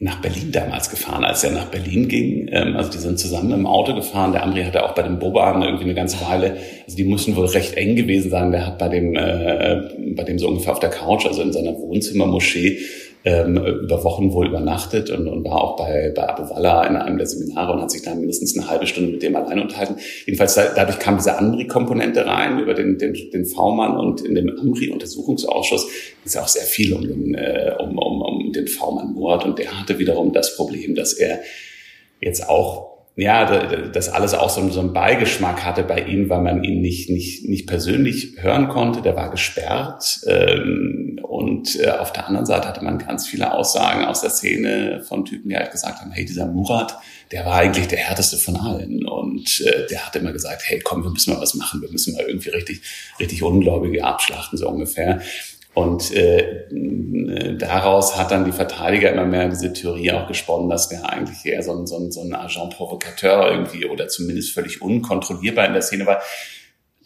nach 0.00 0.20
Berlin 0.20 0.52
damals 0.52 0.90
gefahren, 0.90 1.24
als 1.24 1.42
er 1.42 1.50
nach 1.50 1.66
Berlin 1.66 2.06
ging. 2.06 2.48
Ähm, 2.52 2.76
also 2.76 2.90
die 2.90 2.98
sind 2.98 3.18
zusammen 3.18 3.50
im 3.52 3.66
Auto 3.66 3.94
gefahren. 3.94 4.32
Der 4.32 4.44
Amri 4.44 4.62
hatte 4.62 4.84
auch 4.84 4.94
bei 4.94 5.02
dem 5.02 5.18
Boban 5.18 5.62
irgendwie 5.62 5.84
eine 5.84 5.94
ganze 5.94 6.20
Weile, 6.24 6.56
also 6.84 6.96
die 6.96 7.04
mussten 7.04 7.34
wohl 7.34 7.46
recht 7.46 7.74
eng 7.74 7.96
gewesen 7.96 8.30
sein. 8.30 8.52
Der 8.52 8.66
hat 8.66 8.78
bei 8.78 8.88
dem, 8.88 9.16
äh, 9.16 9.82
bei 10.14 10.22
dem 10.22 10.38
so 10.38 10.48
ungefähr 10.48 10.72
auf 10.72 10.80
der 10.80 10.90
Couch, 10.90 11.26
also 11.26 11.42
in 11.42 11.52
seiner 11.52 11.76
Wohnzimmermoschee, 11.76 12.78
ähm, 13.24 13.56
über 13.56 14.04
Wochen 14.04 14.32
wohl 14.32 14.48
übernachtet 14.48 15.10
und, 15.10 15.28
und 15.28 15.44
war 15.44 15.62
auch 15.62 15.76
bei, 15.76 16.12
bei 16.14 16.28
Abu 16.28 16.48
Walla 16.50 16.86
in 16.86 16.96
einem 16.96 17.18
der 17.18 17.26
Seminare 17.26 17.72
und 17.72 17.82
hat 17.82 17.90
sich 17.90 18.02
da 18.02 18.14
mindestens 18.14 18.56
eine 18.56 18.68
halbe 18.68 18.86
Stunde 18.86 19.12
mit 19.12 19.22
dem 19.22 19.34
allein 19.36 19.60
unterhalten. 19.60 19.96
Jedenfalls 20.26 20.54
da, 20.54 20.72
dadurch 20.74 20.98
kam 20.98 21.16
diese 21.16 21.36
Amri-Komponente 21.36 22.26
rein 22.26 22.58
über 22.60 22.74
den, 22.74 22.98
den, 22.98 23.14
den 23.32 23.44
V-Mann 23.44 23.96
und 23.96 24.20
in 24.20 24.34
dem 24.34 24.48
Amri-Untersuchungsausschuss 24.58 25.88
ist 26.24 26.34
ja 26.34 26.42
auch 26.42 26.48
sehr 26.48 26.64
viel 26.64 26.92
um 26.94 27.02
den, 27.02 27.34
äh, 27.34 27.74
um, 27.78 27.98
um, 27.98 28.22
um 28.22 28.52
den 28.52 28.68
V-Mann-Mord 28.68 29.44
und 29.44 29.58
der 29.58 29.80
hatte 29.80 29.98
wiederum 29.98 30.32
das 30.32 30.56
Problem, 30.56 30.94
dass 30.94 31.12
er 31.12 31.40
jetzt 32.20 32.48
auch 32.48 32.98
ja, 33.18 33.88
das 33.92 34.08
alles 34.10 34.32
auch 34.32 34.48
so, 34.48 34.68
so 34.68 34.78
einen 34.78 34.92
Beigeschmack 34.92 35.64
hatte 35.64 35.82
bei 35.82 36.02
ihm, 36.02 36.30
weil 36.30 36.40
man 36.40 36.62
ihn 36.62 36.80
nicht, 36.80 37.10
nicht, 37.10 37.48
nicht 37.48 37.66
persönlich 37.66 38.36
hören 38.38 38.68
konnte. 38.68 39.02
Der 39.02 39.16
war 39.16 39.32
gesperrt 39.32 40.20
ähm, 40.28 41.07
und 41.28 41.78
äh, 41.78 41.90
auf 41.90 42.10
der 42.14 42.26
anderen 42.26 42.46
Seite 42.46 42.66
hatte 42.66 42.82
man 42.82 42.98
ganz 42.98 43.26
viele 43.26 43.52
Aussagen 43.52 44.02
aus 44.06 44.22
der 44.22 44.30
Szene 44.30 45.02
von 45.06 45.26
Typen, 45.26 45.50
die 45.50 45.56
halt 45.56 45.70
gesagt 45.70 46.00
haben, 46.00 46.10
hey, 46.10 46.24
dieser 46.24 46.46
Murat, 46.46 46.96
der 47.32 47.44
war 47.44 47.56
eigentlich 47.56 47.86
der 47.86 47.98
härteste 47.98 48.38
von 48.38 48.56
allen. 48.56 49.06
Und 49.06 49.60
äh, 49.60 49.86
der 49.88 50.06
hat 50.06 50.16
immer 50.16 50.32
gesagt, 50.32 50.62
hey, 50.64 50.80
komm, 50.82 51.04
wir 51.04 51.10
müssen 51.10 51.34
mal 51.34 51.40
was 51.42 51.54
machen, 51.54 51.82
wir 51.82 51.90
müssen 51.90 52.14
mal 52.14 52.24
irgendwie 52.26 52.48
richtig, 52.48 52.80
richtig 53.20 53.42
Ungläubige 53.42 54.04
abschlachten, 54.04 54.56
so 54.56 54.70
ungefähr. 54.70 55.20
Und 55.74 56.10
äh, 56.12 56.64
daraus 57.58 58.16
hat 58.16 58.30
dann 58.30 58.46
die 58.46 58.52
Verteidiger 58.52 59.12
immer 59.12 59.26
mehr 59.26 59.50
diese 59.50 59.74
Theorie 59.74 60.12
auch 60.12 60.26
gesponnen, 60.28 60.70
dass 60.70 60.88
der 60.88 61.08
eigentlich 61.10 61.44
eher 61.44 61.62
so 61.62 61.78
ein, 61.78 61.86
so 61.86 61.98
ein, 61.98 62.10
so 62.10 62.22
ein 62.22 62.34
Agent 62.34 62.74
Provocateur 62.74 63.50
irgendwie 63.50 63.84
oder 63.84 64.08
zumindest 64.08 64.54
völlig 64.54 64.80
unkontrollierbar 64.80 65.66
in 65.66 65.74
der 65.74 65.82
Szene 65.82 66.06
war. 66.06 66.22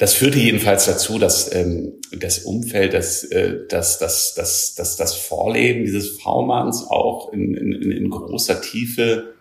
Das 0.03 0.15
führte 0.15 0.41
jedenfalls 0.41 0.87
dazu, 0.87 1.21
dass 1.21 1.55
ähm, 1.55 1.93
das 2.11 2.41
Umfeld, 2.41 2.93
das, 2.93 3.23
äh, 3.23 3.59
das, 3.69 4.01
das, 4.01 4.35
das, 4.35 4.75
das, 4.75 4.97
das 4.97 5.15
Vorleben 5.15 5.85
dieses 5.85 6.19
V-Manns 6.21 6.88
auch 6.91 7.33
in, 7.33 7.55
in, 7.55 7.93
in 7.93 8.11
großer 8.11 8.61
Tiefe 8.61 9.35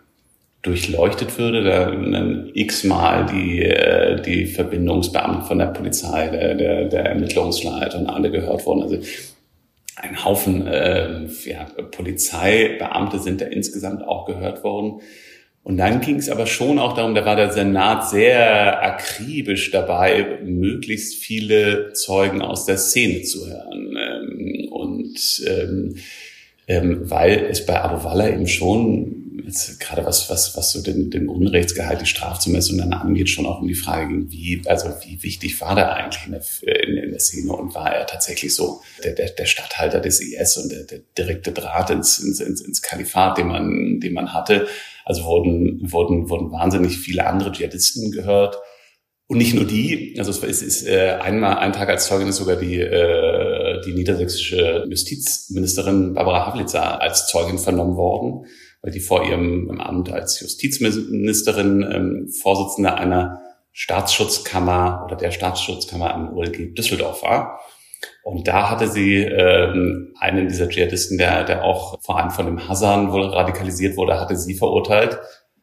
durchleuchtet 0.62 1.36
würde. 1.36 1.64
Da 1.64 1.86
dann 1.90 2.52
x-mal 2.54 3.26
die, 3.26 3.60
äh, 3.60 4.22
die 4.22 4.46
Verbindungsbeamten 4.46 5.46
von 5.46 5.58
der 5.58 5.66
Polizei, 5.66 6.28
der, 6.28 6.54
der, 6.54 6.84
der 6.84 7.06
Ermittlungsleiter 7.06 7.98
und 7.98 8.06
alle 8.06 8.30
gehört 8.30 8.64
wurden. 8.64 8.82
Also 8.82 8.98
ein 9.96 10.24
Haufen 10.24 10.68
äh, 10.68 11.26
ja, 11.44 11.64
Polizeibeamte 11.90 13.18
sind 13.18 13.40
da 13.40 13.46
insgesamt 13.46 14.04
auch 14.04 14.26
gehört 14.26 14.62
worden. 14.62 15.00
Und 15.64 15.76
dann 15.76 16.00
ging 16.00 16.16
es 16.16 16.28
aber 16.28 16.46
schon 16.46 16.78
auch 16.78 16.94
darum, 16.94 17.14
da 17.14 17.24
war 17.24 17.36
der 17.36 17.52
Senat 17.52 18.10
sehr 18.10 18.82
akribisch 18.82 19.70
dabei, 19.70 20.40
möglichst 20.42 21.14
viele 21.14 21.92
Zeugen 21.92 22.42
aus 22.42 22.66
der 22.66 22.78
Szene 22.78 23.22
zu 23.22 23.48
hören. 23.48 23.96
Ähm, 23.96 24.68
und 24.70 25.44
ähm, 25.46 25.96
ähm, 26.66 27.10
weil 27.10 27.46
es 27.50 27.64
bei 27.64 27.80
Abu 27.80 28.04
Walla 28.04 28.28
eben 28.28 28.48
schon 28.48 29.22
jetzt 29.44 29.80
gerade 29.80 30.04
was, 30.04 30.30
was, 30.30 30.56
was 30.56 30.72
so 30.72 30.82
den, 30.82 31.10
den 31.10 31.28
Unrechtsgehalt, 31.28 32.00
die 32.00 32.06
Strafzumessung 32.06 32.78
dann 32.78 32.92
angeht, 32.92 33.28
schon 33.28 33.46
auch 33.46 33.60
um 33.60 33.68
die 33.68 33.74
Frage 33.74 34.08
ging, 34.08 34.30
wie, 34.30 34.62
also 34.66 34.88
wie 35.04 35.22
wichtig 35.22 35.60
war 35.60 35.74
der 35.74 35.92
eigentlich 35.94 36.26
in 36.26 36.32
der, 36.32 36.86
in, 36.86 36.96
in 36.96 37.10
der 37.10 37.20
Szene 37.20 37.52
und 37.52 37.74
war 37.74 37.92
er 37.92 38.06
tatsächlich 38.06 38.54
so 38.54 38.82
der, 39.04 39.12
der, 39.12 39.30
der 39.30 39.46
Stadthalter 39.46 40.00
des 40.00 40.20
IS 40.20 40.56
und 40.56 40.72
der, 40.72 40.84
der 40.84 41.00
direkte 41.18 41.52
Draht 41.52 41.90
ins, 41.90 42.18
ins, 42.18 42.40
ins, 42.40 42.60
ins 42.60 42.82
Kalifat, 42.82 43.38
den 43.38 43.48
man, 43.48 44.00
den 44.00 44.12
man 44.12 44.32
hatte. 44.32 44.68
Also 45.04 45.24
wurden, 45.24 45.80
wurden, 45.92 46.28
wurden 46.28 46.50
wahnsinnig 46.52 46.98
viele 46.98 47.26
andere 47.26 47.52
Dschihadisten 47.52 48.12
gehört. 48.12 48.56
Und 49.26 49.38
nicht 49.38 49.54
nur 49.54 49.64
die, 49.64 50.14
also 50.18 50.30
es 50.30 50.62
ist, 50.62 50.86
äh, 50.86 51.18
einmal, 51.20 51.56
ein 51.58 51.72
Tag 51.72 51.88
als 51.88 52.06
Zeugin 52.06 52.28
ist 52.28 52.36
sogar 52.36 52.56
die, 52.56 52.78
äh, 52.78 53.80
die 53.86 53.94
niedersächsische 53.94 54.84
Justizministerin 54.90 56.12
Barbara 56.12 56.46
Havlitzer 56.46 57.00
als 57.00 57.26
Zeugin 57.28 57.58
vernommen 57.58 57.96
worden 57.96 58.46
weil 58.82 58.92
die 58.92 59.00
vor 59.00 59.24
ihrem 59.24 59.80
Amt 59.80 60.12
als 60.12 60.40
Justizministerin 60.40 61.82
ähm, 61.82 62.28
Vorsitzende 62.42 62.94
einer 62.94 63.40
Staatsschutzkammer 63.70 65.04
oder 65.06 65.16
der 65.16 65.30
Staatsschutzkammer 65.30 66.12
am 66.12 66.36
OLG 66.36 66.74
Düsseldorf 66.74 67.22
war. 67.22 67.60
Und 68.22 68.46
da 68.46 68.70
hatte 68.70 68.88
sie 68.88 69.16
ähm, 69.16 70.14
einen 70.18 70.48
dieser 70.48 70.68
Dschihadisten, 70.68 71.18
der, 71.18 71.44
der 71.44 71.64
auch 71.64 72.00
vor 72.02 72.18
allem 72.18 72.30
von 72.30 72.46
dem 72.46 72.68
Hassan 72.68 73.12
wohl 73.12 73.24
radikalisiert 73.24 73.96
wurde, 73.96 74.20
hatte 74.20 74.36
sie 74.36 74.54
verurteilt. 74.54 75.18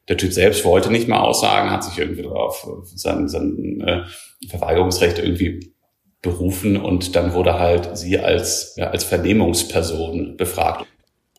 Der 0.10 0.18
Typ 0.18 0.34
selbst 0.34 0.66
wollte 0.66 0.92
nicht 0.92 1.08
mehr 1.08 1.24
aussagen, 1.24 1.72
hat 1.72 1.84
sich 1.84 1.98
irgendwie 1.98 2.24
darauf 2.24 2.68
sein, 2.84 3.28
sein 3.30 3.82
äh, 3.86 4.48
Verweigerungsrecht 4.48 5.20
irgendwie 5.20 5.74
berufen 6.22 6.78
und 6.78 7.16
dann 7.16 7.34
wurde 7.34 7.60
halt 7.60 7.98
sie 7.98 8.20
als, 8.20 8.74
ja, 8.76 8.90
als 8.90 9.06
Vernehmungsperson 9.06 10.36
befragt. 10.36 10.86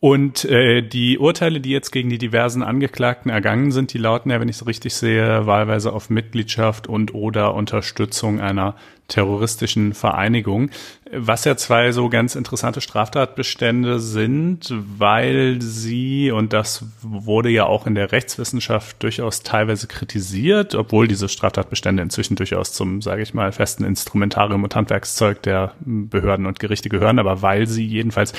Und 0.03 0.45
äh, 0.45 0.81
die 0.81 1.19
Urteile, 1.19 1.61
die 1.61 1.69
jetzt 1.69 1.91
gegen 1.91 2.09
die 2.09 2.17
diversen 2.17 2.63
Angeklagten 2.63 3.29
ergangen 3.29 3.71
sind, 3.71 3.93
die 3.93 3.99
lauten 3.99 4.31
ja, 4.31 4.41
wenn 4.41 4.49
ich 4.49 4.55
es 4.55 4.65
richtig 4.65 4.95
sehe, 4.95 5.45
wahlweise 5.45 5.93
auf 5.93 6.09
Mitgliedschaft 6.09 6.87
und 6.87 7.13
oder 7.13 7.53
Unterstützung 7.53 8.41
einer 8.41 8.75
terroristischen 9.09 9.93
Vereinigung, 9.93 10.71
was 11.13 11.45
ja 11.45 11.55
zwei 11.55 11.91
so 11.91 12.09
ganz 12.09 12.33
interessante 12.33 12.81
Straftatbestände 12.81 13.99
sind, 13.99 14.73
weil 14.97 15.61
sie, 15.61 16.31
und 16.31 16.51
das 16.51 16.83
wurde 17.03 17.51
ja 17.51 17.67
auch 17.67 17.85
in 17.85 17.93
der 17.93 18.11
Rechtswissenschaft 18.11 19.03
durchaus 19.03 19.43
teilweise 19.43 19.85
kritisiert, 19.85 20.73
obwohl 20.73 21.07
diese 21.07 21.29
Straftatbestände 21.29 22.01
inzwischen 22.01 22.35
durchaus 22.35 22.73
zum, 22.73 23.03
sage 23.03 23.21
ich 23.21 23.35
mal, 23.35 23.51
festen 23.51 23.83
Instrumentarium 23.83 24.63
und 24.63 24.75
Handwerkszeug 24.75 25.43
der 25.43 25.75
Behörden 25.81 26.47
und 26.47 26.59
Gerichte 26.59 26.89
gehören, 26.89 27.19
aber 27.19 27.43
weil 27.43 27.67
sie 27.67 27.85
jedenfalls 27.85 28.33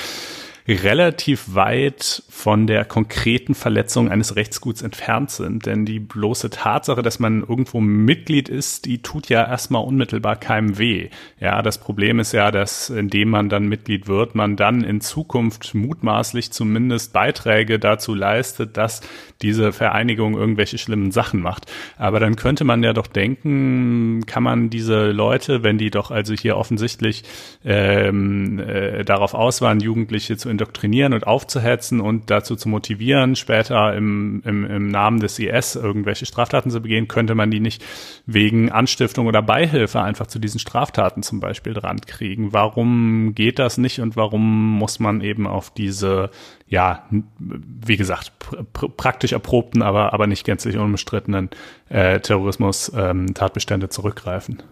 relativ 0.68 1.54
weit 1.54 2.22
von 2.28 2.66
der 2.66 2.84
konkreten 2.84 3.54
Verletzung 3.54 4.10
eines 4.10 4.36
Rechtsguts 4.36 4.82
entfernt 4.82 5.30
sind. 5.30 5.66
Denn 5.66 5.84
die 5.84 5.98
bloße 5.98 6.50
Tatsache, 6.50 7.02
dass 7.02 7.18
man 7.18 7.40
irgendwo 7.40 7.80
Mitglied 7.80 8.48
ist, 8.48 8.84
die 8.84 9.02
tut 9.02 9.28
ja 9.28 9.46
erstmal 9.46 9.84
unmittelbar 9.84 10.36
keinem 10.36 10.78
weh. 10.78 11.08
Ja, 11.40 11.62
das 11.62 11.78
Problem 11.78 12.20
ist 12.20 12.32
ja, 12.32 12.50
dass 12.50 12.90
indem 12.90 13.30
man 13.30 13.48
dann 13.48 13.66
Mitglied 13.66 14.06
wird, 14.06 14.34
man 14.34 14.56
dann 14.56 14.84
in 14.84 15.00
Zukunft 15.00 15.74
mutmaßlich 15.74 16.52
zumindest 16.52 17.12
Beiträge 17.12 17.78
dazu 17.78 18.14
leistet, 18.14 18.76
dass 18.76 19.00
diese 19.42 19.72
Vereinigung 19.72 20.34
irgendwelche 20.34 20.78
schlimmen 20.78 21.10
Sachen 21.10 21.40
macht. 21.40 21.66
Aber 21.98 22.20
dann 22.20 22.36
könnte 22.36 22.62
man 22.64 22.82
ja 22.84 22.92
doch 22.92 23.08
denken, 23.08 24.24
kann 24.26 24.44
man 24.44 24.70
diese 24.70 25.10
Leute, 25.10 25.64
wenn 25.64 25.78
die 25.78 25.90
doch 25.90 26.12
also 26.12 26.34
hier 26.34 26.56
offensichtlich 26.56 27.24
ähm, 27.64 28.60
äh, 28.60 29.04
darauf 29.04 29.34
aus 29.34 29.60
waren, 29.60 29.80
Jugendliche 29.80 30.36
zu 30.36 30.51
indoktrinieren 30.52 31.12
und 31.12 31.26
aufzuhetzen 31.26 32.00
und 32.00 32.30
dazu 32.30 32.54
zu 32.54 32.68
motivieren, 32.68 33.34
später 33.34 33.94
im, 33.94 34.42
im, 34.44 34.64
im 34.64 34.88
Namen 34.88 35.18
des 35.18 35.38
IS 35.38 35.74
irgendwelche 35.74 36.26
Straftaten 36.26 36.70
zu 36.70 36.80
begehen, 36.80 37.08
könnte 37.08 37.34
man 37.34 37.50
die 37.50 37.58
nicht 37.58 37.84
wegen 38.26 38.70
Anstiftung 38.70 39.26
oder 39.26 39.42
Beihilfe 39.42 40.00
einfach 40.00 40.28
zu 40.28 40.38
diesen 40.38 40.60
Straftaten 40.60 41.24
zum 41.24 41.40
Beispiel 41.40 41.74
dran 41.74 42.00
kriegen. 42.02 42.52
Warum 42.52 43.34
geht 43.34 43.58
das 43.58 43.78
nicht 43.78 44.00
und 44.00 44.14
warum 44.14 44.78
muss 44.78 45.00
man 45.00 45.20
eben 45.20 45.48
auf 45.48 45.70
diese, 45.74 46.30
ja, 46.68 47.08
wie 47.38 47.96
gesagt, 47.96 48.32
pr 48.72 48.88
praktisch 48.88 49.32
erprobten, 49.32 49.82
aber, 49.82 50.12
aber 50.12 50.28
nicht 50.28 50.44
gänzlich 50.44 50.76
unbestrittenen 50.76 51.50
äh, 51.88 52.20
Terrorismus-Tatbestände 52.20 53.86
ähm, 53.86 53.90
zurückgreifen? 53.90 54.62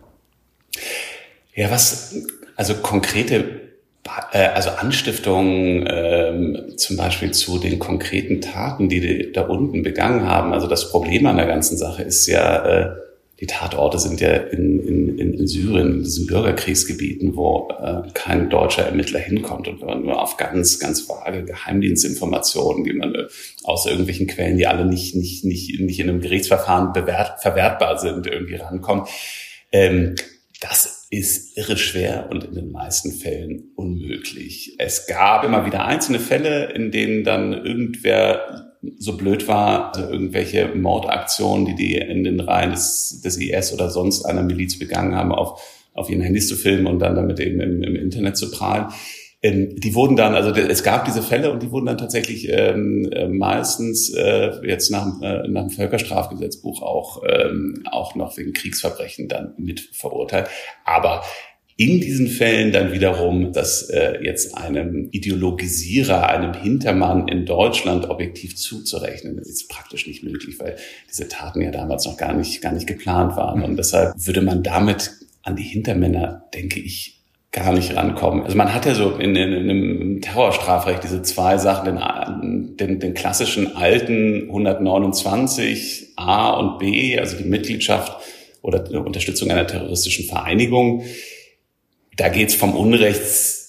Ja, 1.54 1.70
was, 1.70 2.14
also 2.56 2.74
konkrete 2.76 3.69
also 4.32 4.70
Anstiftungen 4.70 5.86
ähm, 5.88 6.76
zum 6.76 6.96
Beispiel 6.96 7.32
zu 7.32 7.58
den 7.58 7.78
konkreten 7.78 8.40
Taten, 8.40 8.88
die 8.88 9.00
die 9.00 9.32
da 9.32 9.42
unten 9.42 9.82
begangen 9.82 10.26
haben. 10.26 10.52
Also 10.52 10.66
das 10.66 10.90
Problem 10.90 11.26
an 11.26 11.36
der 11.36 11.46
ganzen 11.46 11.76
Sache 11.76 12.02
ist 12.02 12.26
ja, 12.26 12.64
äh, 12.64 12.96
die 13.40 13.46
Tatorte 13.46 13.98
sind 13.98 14.20
ja 14.20 14.34
in, 14.34 14.80
in, 15.18 15.18
in 15.18 15.46
Syrien, 15.46 15.92
in 15.92 16.02
diesen 16.02 16.26
Bürgerkriegsgebieten, 16.26 17.36
wo 17.36 17.68
äh, 17.78 18.02
kein 18.14 18.50
deutscher 18.50 18.84
Ermittler 18.84 19.20
hinkommt 19.20 19.68
und 19.68 19.80
nur 19.80 20.20
auf 20.20 20.36
ganz, 20.36 20.78
ganz 20.78 21.08
vage 21.08 21.44
Geheimdienstinformationen, 21.44 22.84
die 22.84 22.92
man 22.94 23.14
äh, 23.14 23.28
aus 23.64 23.86
irgendwelchen 23.86 24.26
Quellen, 24.26 24.56
die 24.56 24.66
alle 24.66 24.86
nicht, 24.86 25.14
nicht, 25.14 25.44
nicht, 25.44 25.78
nicht 25.80 26.00
in 26.00 26.08
einem 26.08 26.20
Gerichtsverfahren 26.20 26.92
bewert, 26.92 27.40
verwertbar 27.40 27.98
sind, 27.98 28.26
irgendwie 28.26 28.56
rankommt. 28.56 29.08
Ähm, 29.72 30.14
das 30.60 30.99
ist 31.10 31.58
irre 31.58 31.76
schwer 31.76 32.28
und 32.30 32.44
in 32.44 32.54
den 32.54 32.70
meisten 32.70 33.10
Fällen 33.10 33.72
unmöglich. 33.74 34.76
Es 34.78 35.08
gab 35.08 35.44
immer 35.44 35.66
wieder 35.66 35.84
einzelne 35.84 36.20
Fälle, 36.20 36.72
in 36.72 36.92
denen 36.92 37.24
dann 37.24 37.52
irgendwer 37.52 38.70
so 38.96 39.16
blöd 39.16 39.48
war, 39.48 39.94
also 39.94 40.08
irgendwelche 40.08 40.68
Mordaktionen, 40.74 41.66
die 41.66 41.74
die 41.74 41.96
in 41.96 42.24
den 42.24 42.40
Reihen 42.40 42.70
des, 42.70 43.20
des 43.22 43.36
IS 43.36 43.72
oder 43.72 43.90
sonst 43.90 44.24
einer 44.24 44.42
Miliz 44.42 44.78
begangen 44.78 45.16
haben, 45.16 45.32
auf, 45.32 45.60
auf 45.94 46.08
ihren 46.08 46.22
Handys 46.22 46.48
zu 46.48 46.54
filmen 46.54 46.86
und 46.86 47.00
dann 47.00 47.16
damit 47.16 47.40
eben 47.40 47.60
im, 47.60 47.82
im 47.82 47.96
Internet 47.96 48.36
zu 48.36 48.50
prahlen. 48.50 48.86
Die 49.42 49.94
wurden 49.94 50.16
dann, 50.16 50.34
also 50.34 50.50
es 50.50 50.82
gab 50.82 51.06
diese 51.06 51.22
Fälle 51.22 51.50
und 51.50 51.62
die 51.62 51.70
wurden 51.70 51.86
dann 51.86 51.96
tatsächlich 51.96 52.50
ähm, 52.50 53.10
äh, 53.10 53.26
meistens 53.26 54.12
äh, 54.12 54.50
jetzt 54.66 54.90
nach, 54.90 55.06
äh, 55.22 55.48
nach 55.48 55.62
dem 55.62 55.70
Völkerstrafgesetzbuch 55.70 56.82
auch, 56.82 57.22
ähm, 57.26 57.82
auch 57.90 58.14
noch 58.14 58.36
wegen 58.36 58.52
Kriegsverbrechen 58.52 59.28
dann 59.28 59.54
mit 59.56 59.80
verurteilt. 59.80 60.48
Aber 60.84 61.22
in 61.80 61.98
diesen 61.98 62.28
Fällen 62.28 62.72
dann 62.72 62.92
wiederum, 62.92 63.54
dass 63.54 63.88
äh, 63.88 64.22
jetzt 64.22 64.54
einem 64.54 65.08
Ideologisierer, 65.12 66.28
einem 66.28 66.52
Hintermann 66.52 67.26
in 67.26 67.46
Deutschland 67.46 68.10
objektiv 68.10 68.54
zuzurechnen, 68.58 69.38
das 69.38 69.48
ist 69.48 69.70
praktisch 69.70 70.06
nicht 70.06 70.22
möglich, 70.22 70.60
weil 70.60 70.76
diese 71.08 71.28
Taten 71.28 71.62
ja 71.62 71.70
damals 71.70 72.04
noch 72.04 72.18
gar 72.18 72.34
nicht, 72.34 72.60
gar 72.60 72.72
nicht 72.72 72.86
geplant 72.86 73.34
waren. 73.36 73.62
Und 73.62 73.78
deshalb 73.78 74.12
würde 74.18 74.42
man 74.42 74.62
damit 74.62 75.12
an 75.42 75.56
die 75.56 75.62
Hintermänner, 75.62 76.44
denke 76.52 76.80
ich, 76.80 77.19
gar 77.52 77.72
nicht 77.72 77.96
rankommen. 77.96 78.44
Also 78.44 78.56
man 78.56 78.72
hat 78.72 78.86
ja 78.86 78.94
so 78.94 79.10
in, 79.16 79.34
in, 79.34 79.52
in 79.52 79.70
einem 79.70 80.20
Terrorstrafrecht 80.20 81.02
diese 81.02 81.22
zwei 81.22 81.58
Sachen, 81.58 81.86
den, 81.86 82.76
den, 82.76 83.00
den 83.00 83.14
klassischen 83.14 83.76
alten 83.76 84.42
129 84.48 86.12
A 86.16 86.50
und 86.50 86.78
B, 86.78 87.18
also 87.18 87.36
die 87.36 87.44
Mitgliedschaft 87.44 88.16
oder 88.62 88.78
die 88.78 88.96
Unterstützung 88.96 89.50
einer 89.50 89.66
terroristischen 89.66 90.26
Vereinigung. 90.26 91.02
Da 92.16 92.28
geht's 92.28 92.54
vom 92.54 92.76
Unrechts 92.76 93.60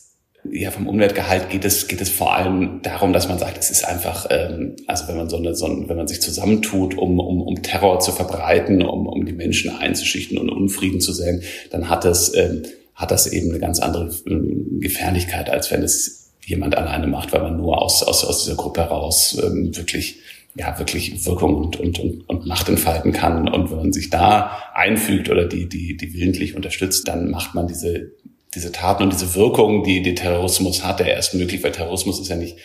ja, 0.49 0.71
vom 0.71 0.87
Umweltgehalt 0.87 1.49
geht 1.49 1.65
es, 1.65 1.87
geht 1.87 2.01
es 2.01 2.09
vor 2.09 2.35
allem 2.35 2.81
darum, 2.81 3.13
dass 3.13 3.27
man 3.27 3.37
sagt, 3.37 3.57
es 3.59 3.69
ist 3.69 3.85
einfach, 3.85 4.25
ähm, 4.31 4.75
also 4.87 5.07
wenn 5.07 5.17
man 5.17 5.29
so 5.29 5.37
eine, 5.37 5.53
so 5.55 5.65
ein, 5.65 5.87
wenn 5.87 5.97
man 5.97 6.07
sich 6.07 6.21
zusammentut, 6.21 6.97
um, 6.97 7.19
um, 7.19 7.41
um 7.41 7.61
Terror 7.61 7.99
zu 7.99 8.11
verbreiten, 8.11 8.81
um, 8.81 9.07
um 9.07 9.25
die 9.25 9.33
Menschen 9.33 9.69
einzuschichten 9.69 10.37
und 10.37 10.49
Unfrieden 10.49 10.99
zu 10.99 11.13
säen, 11.13 11.43
dann 11.69 11.89
hat 11.89 12.05
das, 12.05 12.35
ähm, 12.35 12.63
hat 13.01 13.11
das 13.11 13.27
eben 13.27 13.49
eine 13.49 13.59
ganz 13.59 13.79
andere 13.79 14.09
ähm, 14.27 14.79
Gefährlichkeit, 14.79 15.49
als 15.49 15.71
wenn 15.71 15.83
es 15.83 16.31
jemand 16.45 16.77
alleine 16.77 17.07
macht, 17.07 17.33
weil 17.33 17.41
man 17.41 17.57
nur 17.57 17.81
aus, 17.81 18.03
aus, 18.03 18.23
aus 18.23 18.43
dieser 18.43 18.55
Gruppe 18.55 18.81
heraus 18.81 19.37
ähm, 19.43 19.75
wirklich 19.75 20.19
ja 20.55 20.77
wirklich 20.79 21.25
Wirkung 21.25 21.55
und, 21.55 21.79
und, 21.79 21.99
und, 21.99 22.29
und 22.29 22.45
Macht 22.45 22.67
entfalten 22.69 23.13
kann. 23.13 23.47
Und 23.47 23.71
wenn 23.71 23.77
man 23.77 23.93
sich 23.93 24.09
da 24.09 24.57
einfügt 24.73 25.29
oder 25.29 25.45
die, 25.45 25.67
die, 25.69 25.95
die 25.95 26.13
willentlich 26.13 26.55
unterstützt, 26.55 27.07
dann 27.07 27.31
macht 27.31 27.55
man 27.55 27.67
diese, 27.67 28.11
diese 28.53 28.71
Taten 28.71 29.03
und 29.03 29.13
diese 29.13 29.33
Wirkung, 29.35 29.83
die 29.83 30.01
der 30.01 30.15
Terrorismus 30.15 30.83
hat, 30.83 30.99
der 30.99 31.07
erst 31.07 31.35
möglich, 31.35 31.63
weil 31.63 31.71
Terrorismus 31.71 32.19
ist 32.19 32.27
ja 32.27 32.35
nicht, 32.35 32.57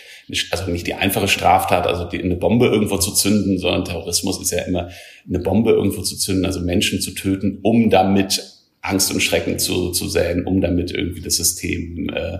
also 0.50 0.68
nicht 0.70 0.86
die 0.86 0.94
einfache 0.94 1.28
Straftat, 1.28 1.86
also 1.86 2.04
die, 2.06 2.20
eine 2.20 2.34
Bombe 2.34 2.66
irgendwo 2.66 2.96
zu 2.98 3.12
zünden, 3.12 3.58
sondern 3.58 3.84
Terrorismus 3.84 4.40
ist 4.40 4.50
ja 4.50 4.62
immer 4.62 4.88
eine 5.28 5.38
Bombe 5.38 5.70
irgendwo 5.70 6.02
zu 6.02 6.16
zünden, 6.16 6.44
also 6.44 6.60
Menschen 6.60 7.00
zu 7.00 7.12
töten, 7.12 7.60
um 7.62 7.88
damit 7.88 8.55
Angst 8.86 9.12
und 9.12 9.20
Schrecken 9.20 9.58
zu, 9.58 9.90
zu 9.90 10.08
säen, 10.08 10.44
um 10.44 10.60
damit 10.60 10.92
irgendwie 10.92 11.22
das 11.22 11.36
System 11.36 12.08
äh, 12.08 12.38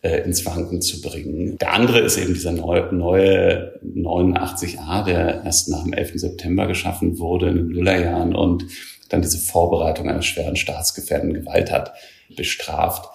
äh, 0.00 0.24
ins 0.24 0.46
Wanken 0.46 0.80
zu 0.80 1.00
bringen. 1.00 1.58
Der 1.58 1.72
andere 1.72 2.00
ist 2.00 2.18
eben 2.18 2.34
dieser 2.34 2.52
neue, 2.52 2.94
neue 2.94 3.80
89a, 3.84 5.04
der 5.04 5.42
erst 5.44 5.68
nach 5.70 5.82
dem 5.82 5.92
11. 5.92 6.12
September 6.14 6.66
geschaffen 6.66 7.18
wurde 7.18 7.48
in 7.48 7.56
den 7.56 7.68
Nullerjahren 7.68 8.34
und 8.34 8.66
dann 9.08 9.22
diese 9.22 9.38
Vorbereitung 9.38 10.08
einer 10.08 10.22
schweren 10.22 10.56
staatsgefährdenden 10.56 11.42
Gewalt 11.42 11.72
hat 11.72 11.94
bestraft. 12.36 13.08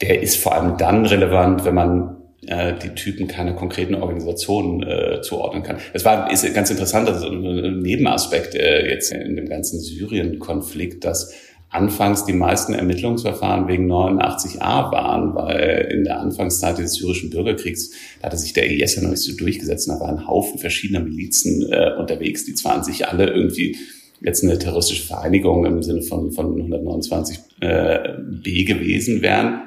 Der 0.00 0.22
ist 0.22 0.36
vor 0.36 0.54
allem 0.54 0.76
dann 0.78 1.06
relevant, 1.06 1.64
wenn 1.64 1.74
man 1.74 2.16
äh, 2.46 2.74
die 2.74 2.94
Typen 2.94 3.28
keine 3.28 3.54
konkreten 3.54 3.94
Organisationen 3.94 4.82
äh, 4.82 5.20
zuordnen 5.22 5.62
kann. 5.62 5.78
Es 5.92 6.04
war 6.04 6.30
ist 6.30 6.52
ganz 6.54 6.70
interessant, 6.70 7.08
also 7.08 7.28
ein 7.28 7.80
Nebenaspekt 7.80 8.54
äh, 8.54 8.88
jetzt 8.88 9.12
in 9.12 9.36
dem 9.36 9.48
ganzen 9.48 9.80
Syrien-Konflikt, 9.80 11.04
dass 11.04 11.32
anfangs 11.70 12.24
die 12.24 12.32
meisten 12.32 12.74
Ermittlungsverfahren 12.74 13.68
wegen 13.68 13.90
89a 13.90 14.92
waren, 14.92 15.34
weil 15.34 15.88
in 15.92 16.04
der 16.04 16.20
Anfangszeit 16.20 16.78
des 16.78 16.94
syrischen 16.94 17.30
Bürgerkriegs 17.30 17.90
da 18.20 18.26
hatte 18.26 18.38
sich 18.38 18.52
der 18.52 18.70
IS 18.70 18.96
ja 18.96 19.02
noch 19.02 19.10
nicht 19.10 19.22
so 19.22 19.36
durchgesetzt. 19.36 19.88
Da 19.88 20.00
waren 20.00 20.18
ein 20.18 20.26
Haufen 20.26 20.58
verschiedener 20.58 21.00
Milizen 21.00 21.70
äh, 21.70 21.92
unterwegs, 21.98 22.44
die 22.44 22.54
zwar 22.54 22.76
an 22.76 22.84
sich 22.84 23.08
alle 23.08 23.28
irgendwie 23.28 23.76
jetzt 24.20 24.42
eine 24.42 24.58
terroristische 24.58 25.02
Vereinigung 25.02 25.66
im 25.66 25.82
Sinne 25.82 26.02
von, 26.02 26.32
von 26.32 26.46
129 26.46 27.38
äh, 27.60 28.14
B 28.42 28.64
gewesen 28.64 29.20
wären. 29.22 29.62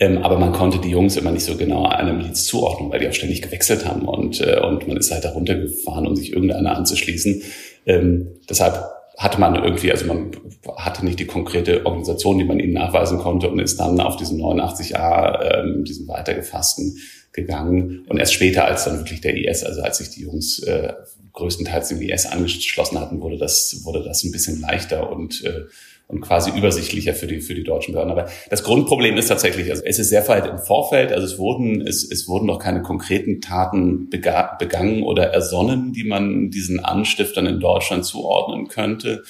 Ähm, 0.00 0.18
aber 0.18 0.38
man 0.38 0.52
konnte 0.52 0.78
die 0.78 0.90
Jungs 0.90 1.16
immer 1.16 1.32
nicht 1.32 1.44
so 1.44 1.56
genau 1.56 1.86
einer 1.86 2.12
Miliz 2.12 2.44
zuordnen, 2.44 2.90
weil 2.90 3.00
die 3.00 3.08
auch 3.08 3.12
ständig 3.12 3.42
gewechselt 3.42 3.84
haben 3.84 4.02
und, 4.08 4.40
äh, 4.40 4.60
und 4.60 4.86
man 4.86 4.96
ist 4.96 5.10
halt 5.10 5.24
da 5.24 5.30
runtergefahren, 5.30 6.06
um 6.06 6.14
sich 6.14 6.32
irgendeiner 6.32 6.76
anzuschließen. 6.76 7.42
Ähm, 7.86 8.28
deshalb 8.48 8.97
hatte 9.18 9.40
man 9.40 9.56
irgendwie, 9.56 9.90
also 9.90 10.06
man 10.06 10.30
hatte 10.76 11.04
nicht 11.04 11.18
die 11.18 11.26
konkrete 11.26 11.84
Organisation, 11.84 12.38
die 12.38 12.44
man 12.44 12.60
ihnen 12.60 12.74
nachweisen 12.74 13.18
konnte 13.18 13.50
und 13.50 13.58
ist 13.58 13.78
dann 13.80 14.00
auf 14.00 14.16
diesen 14.16 14.40
89a, 14.40 15.58
ähm, 15.60 15.84
diesen 15.84 16.06
weitergefassten 16.06 16.96
gegangen. 17.32 18.04
Und 18.08 18.18
erst 18.18 18.34
später, 18.34 18.64
als 18.64 18.84
dann 18.84 18.98
wirklich 18.98 19.20
der 19.20 19.36
IS, 19.36 19.64
also 19.64 19.82
als 19.82 19.98
sich 19.98 20.10
die 20.10 20.22
Jungs 20.22 20.60
äh, 20.60 20.92
größtenteils 21.32 21.88
dem 21.88 22.00
IS 22.00 22.26
angeschlossen 22.26 23.00
hatten, 23.00 23.20
wurde 23.20 23.38
das, 23.38 23.80
wurde 23.82 24.04
das 24.04 24.22
ein 24.22 24.30
bisschen 24.30 24.60
leichter 24.60 25.10
und 25.10 25.44
äh, 25.44 25.64
und 26.08 26.22
quasi 26.22 26.50
übersichtlicher 26.56 27.14
für 27.14 27.26
die, 27.26 27.40
für 27.40 27.54
die 27.54 27.64
deutschen 27.64 27.92
Behörden. 27.92 28.10
Aber 28.10 28.28
das 28.48 28.62
Grundproblem 28.62 29.18
ist 29.18 29.28
tatsächlich, 29.28 29.70
also 29.70 29.82
es 29.84 29.98
ist 29.98 30.08
sehr 30.08 30.26
weit 30.26 30.46
im 30.46 30.58
Vorfeld, 30.58 31.12
also 31.12 31.26
es 31.26 31.38
wurden, 31.38 31.86
es, 31.86 32.10
es 32.10 32.26
wurden 32.26 32.46
noch 32.46 32.58
keine 32.58 32.80
konkreten 32.80 33.42
Taten 33.42 34.08
begangen 34.08 35.02
oder 35.02 35.24
ersonnen, 35.24 35.92
die 35.92 36.04
man 36.04 36.50
diesen 36.50 36.80
Anstiftern 36.80 37.46
in 37.46 37.60
Deutschland 37.60 38.06
zuordnen 38.06 38.68
könnte. 38.68 39.22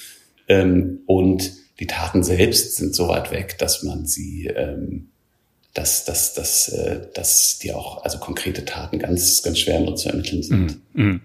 Ähm, 0.47 1.01
und 1.05 1.51
die 1.81 1.87
Taten 1.87 2.23
selbst 2.23 2.77
sind 2.77 2.95
so 2.95 3.09
weit 3.09 3.29
weg, 3.31 3.57
dass 3.57 3.83
man 3.83 4.05
sie, 4.05 4.47
ähm, 4.47 5.09
dass, 5.73 6.05
dass, 6.05 6.33
dass, 6.33 6.69
äh, 6.69 7.01
dass 7.13 7.59
die 7.59 7.73
auch, 7.73 8.05
also 8.05 8.19
konkrete 8.19 8.63
Taten 8.63 8.99
ganz, 8.99 9.43
ganz 9.43 9.59
schwer 9.59 9.81
nur 9.81 9.97
zu 9.97 10.09
ermitteln 10.09 10.43
sind. 10.43 10.79
Mm, 10.93 11.01
mm. 11.01 11.21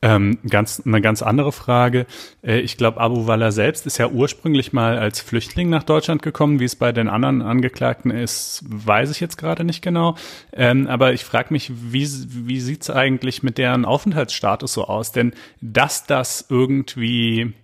Ähm, 0.00 0.38
ganz, 0.48 0.80
eine 0.86 1.00
ganz 1.00 1.22
andere 1.22 1.50
Frage. 1.50 2.06
Äh, 2.42 2.60
ich 2.60 2.76
glaube, 2.76 3.00
Abu 3.00 3.26
Wallah 3.26 3.50
selbst 3.50 3.84
ist 3.84 3.98
ja 3.98 4.08
ursprünglich 4.08 4.72
mal 4.72 4.96
als 4.96 5.20
Flüchtling 5.20 5.70
nach 5.70 5.82
Deutschland 5.82 6.22
gekommen. 6.22 6.60
Wie 6.60 6.64
es 6.64 6.76
bei 6.76 6.92
den 6.92 7.08
anderen 7.08 7.42
Angeklagten 7.42 8.12
ist, 8.12 8.62
weiß 8.68 9.10
ich 9.10 9.18
jetzt 9.18 9.38
gerade 9.38 9.64
nicht 9.64 9.82
genau. 9.82 10.14
Ähm, 10.52 10.86
aber 10.86 11.14
ich 11.14 11.24
frage 11.24 11.52
mich, 11.52 11.72
wie, 11.74 12.08
wie 12.28 12.60
sieht's 12.60 12.90
eigentlich 12.90 13.42
mit 13.42 13.58
deren 13.58 13.84
Aufenthaltsstatus 13.84 14.72
so 14.72 14.84
aus? 14.84 15.10
Denn 15.10 15.32
dass 15.60 16.06
das 16.06 16.46
irgendwie 16.48 17.54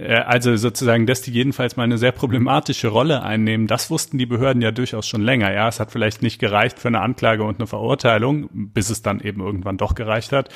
also 0.00 0.56
sozusagen, 0.56 1.06
dass 1.06 1.22
die 1.22 1.30
jedenfalls 1.30 1.76
mal 1.76 1.84
eine 1.84 1.98
sehr 1.98 2.12
problematische 2.12 2.88
Rolle 2.88 3.22
einnehmen, 3.22 3.66
das 3.66 3.90
wussten 3.90 4.18
die 4.18 4.26
Behörden 4.26 4.62
ja 4.62 4.70
durchaus 4.70 5.06
schon 5.06 5.22
länger. 5.22 5.52
Ja, 5.52 5.68
es 5.68 5.80
hat 5.80 5.92
vielleicht 5.92 6.22
nicht 6.22 6.38
gereicht 6.38 6.78
für 6.78 6.88
eine 6.88 7.00
Anklage 7.00 7.44
und 7.44 7.60
eine 7.60 7.66
Verurteilung, 7.66 8.48
bis 8.52 8.90
es 8.90 9.02
dann 9.02 9.20
eben 9.20 9.40
irgendwann 9.40 9.76
doch 9.76 9.94
gereicht 9.94 10.32
hat. 10.32 10.48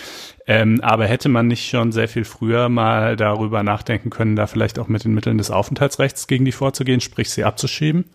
Ähm, 0.47 0.81
aber 0.83 1.07
hätte 1.07 1.29
man 1.29 1.47
nicht 1.47 1.69
schon 1.69 1.93
sehr 1.93 2.09
viel 2.09 2.25
früher 2.25 2.69
mal 2.69 3.17
darüber 3.17 3.63
nachdenken 3.63 4.11
können, 4.11 4.37
da 4.37 4.47
vielleicht 4.47 4.79
auch 4.79 4.89
mit 4.89 5.05
den 5.05 5.15
Mitteln 5.15 5.39
des 5.39 5.51
Aufenthaltsrechts 5.51 6.27
gegen 6.27 6.45
die 6.45 6.53
vorzugehen, 6.53 7.01
sprich 7.01 7.31
sie 7.31 7.45
abzuschieben? 7.45 8.07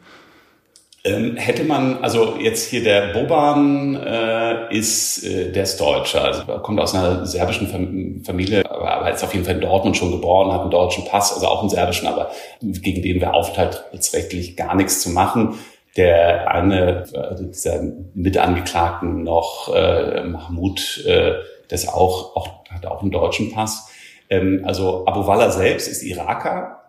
Ähm, 1.05 1.35
hätte 1.35 1.65
man, 1.65 2.01
also 2.01 2.37
jetzt 2.39 2.69
hier 2.69 2.81
der 2.81 3.11
Boban 3.11 3.95
äh, 3.95 4.73
ist, 4.73 5.21
äh, 5.25 5.51
der 5.51 5.63
ist 5.63 5.77
Deutscher, 5.77 6.23
also 6.23 6.43
kommt 6.59 6.79
aus 6.79 6.95
einer 6.95 7.25
serbischen 7.25 7.67
Fam 7.67 8.21
Familie, 8.23 8.63
aber, 8.69 8.89
aber 8.89 9.11
ist 9.11 9.21
auf 9.21 9.33
jeden 9.33 9.45
Fall 9.45 9.55
in 9.55 9.61
Dortmund 9.61 9.97
schon 9.97 10.11
geboren, 10.11 10.53
hat 10.53 10.61
einen 10.61 10.71
deutschen 10.71 11.03
Pass, 11.03 11.33
also 11.33 11.47
auch 11.47 11.59
einen 11.59 11.69
serbischen, 11.69 12.07
aber 12.07 12.31
gegen 12.61 13.01
den 13.01 13.19
wäre 13.19 13.33
aufenthaltsrechtlich 13.33 14.55
gar 14.55 14.75
nichts 14.75 15.01
zu 15.01 15.09
machen. 15.09 15.55
Der 15.97 16.49
eine 16.49 17.03
also 17.13 17.43
dieser 17.47 17.83
Mitangeklagten 18.13 19.23
noch, 19.23 19.75
äh, 19.75 20.23
Mahmoud, 20.23 21.03
äh, 21.05 21.33
das 21.67 21.85
auch, 21.85 22.33
auch, 22.37 22.47
hat 22.69 22.85
auch 22.85 23.01
einen 23.01 23.11
deutschen 23.11 23.51
Pass. 23.51 23.89
Ähm, 24.29 24.63
also 24.63 25.05
Abu 25.05 25.27
Wallah 25.27 25.51
selbst 25.51 25.89
ist 25.89 26.01
Iraker 26.01 26.79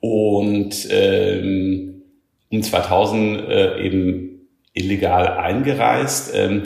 und 0.00 0.88
ähm, 0.90 1.89
um 2.50 2.62
2000 2.62 3.48
äh, 3.48 3.78
eben 3.80 4.48
illegal 4.72 5.28
eingereist. 5.38 6.32
Ähm, 6.34 6.64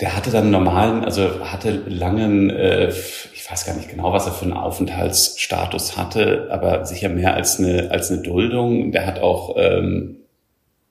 der 0.00 0.16
hatte 0.16 0.30
dann 0.30 0.50
normalen, 0.50 1.04
also 1.04 1.40
hatte 1.44 1.82
langen, 1.86 2.50
äh, 2.50 2.88
ich 2.88 3.50
weiß 3.50 3.66
gar 3.66 3.76
nicht 3.76 3.90
genau, 3.90 4.12
was 4.12 4.26
er 4.26 4.32
für 4.32 4.44
einen 4.44 4.52
Aufenthaltsstatus 4.52 5.96
hatte, 5.96 6.48
aber 6.50 6.84
sicher 6.84 7.08
mehr 7.08 7.34
als 7.34 7.58
eine 7.58 7.90
als 7.90 8.10
eine 8.10 8.22
Duldung. 8.22 8.92
Der 8.92 9.06
hat 9.06 9.20
auch 9.20 9.56
ähm, 9.58 10.18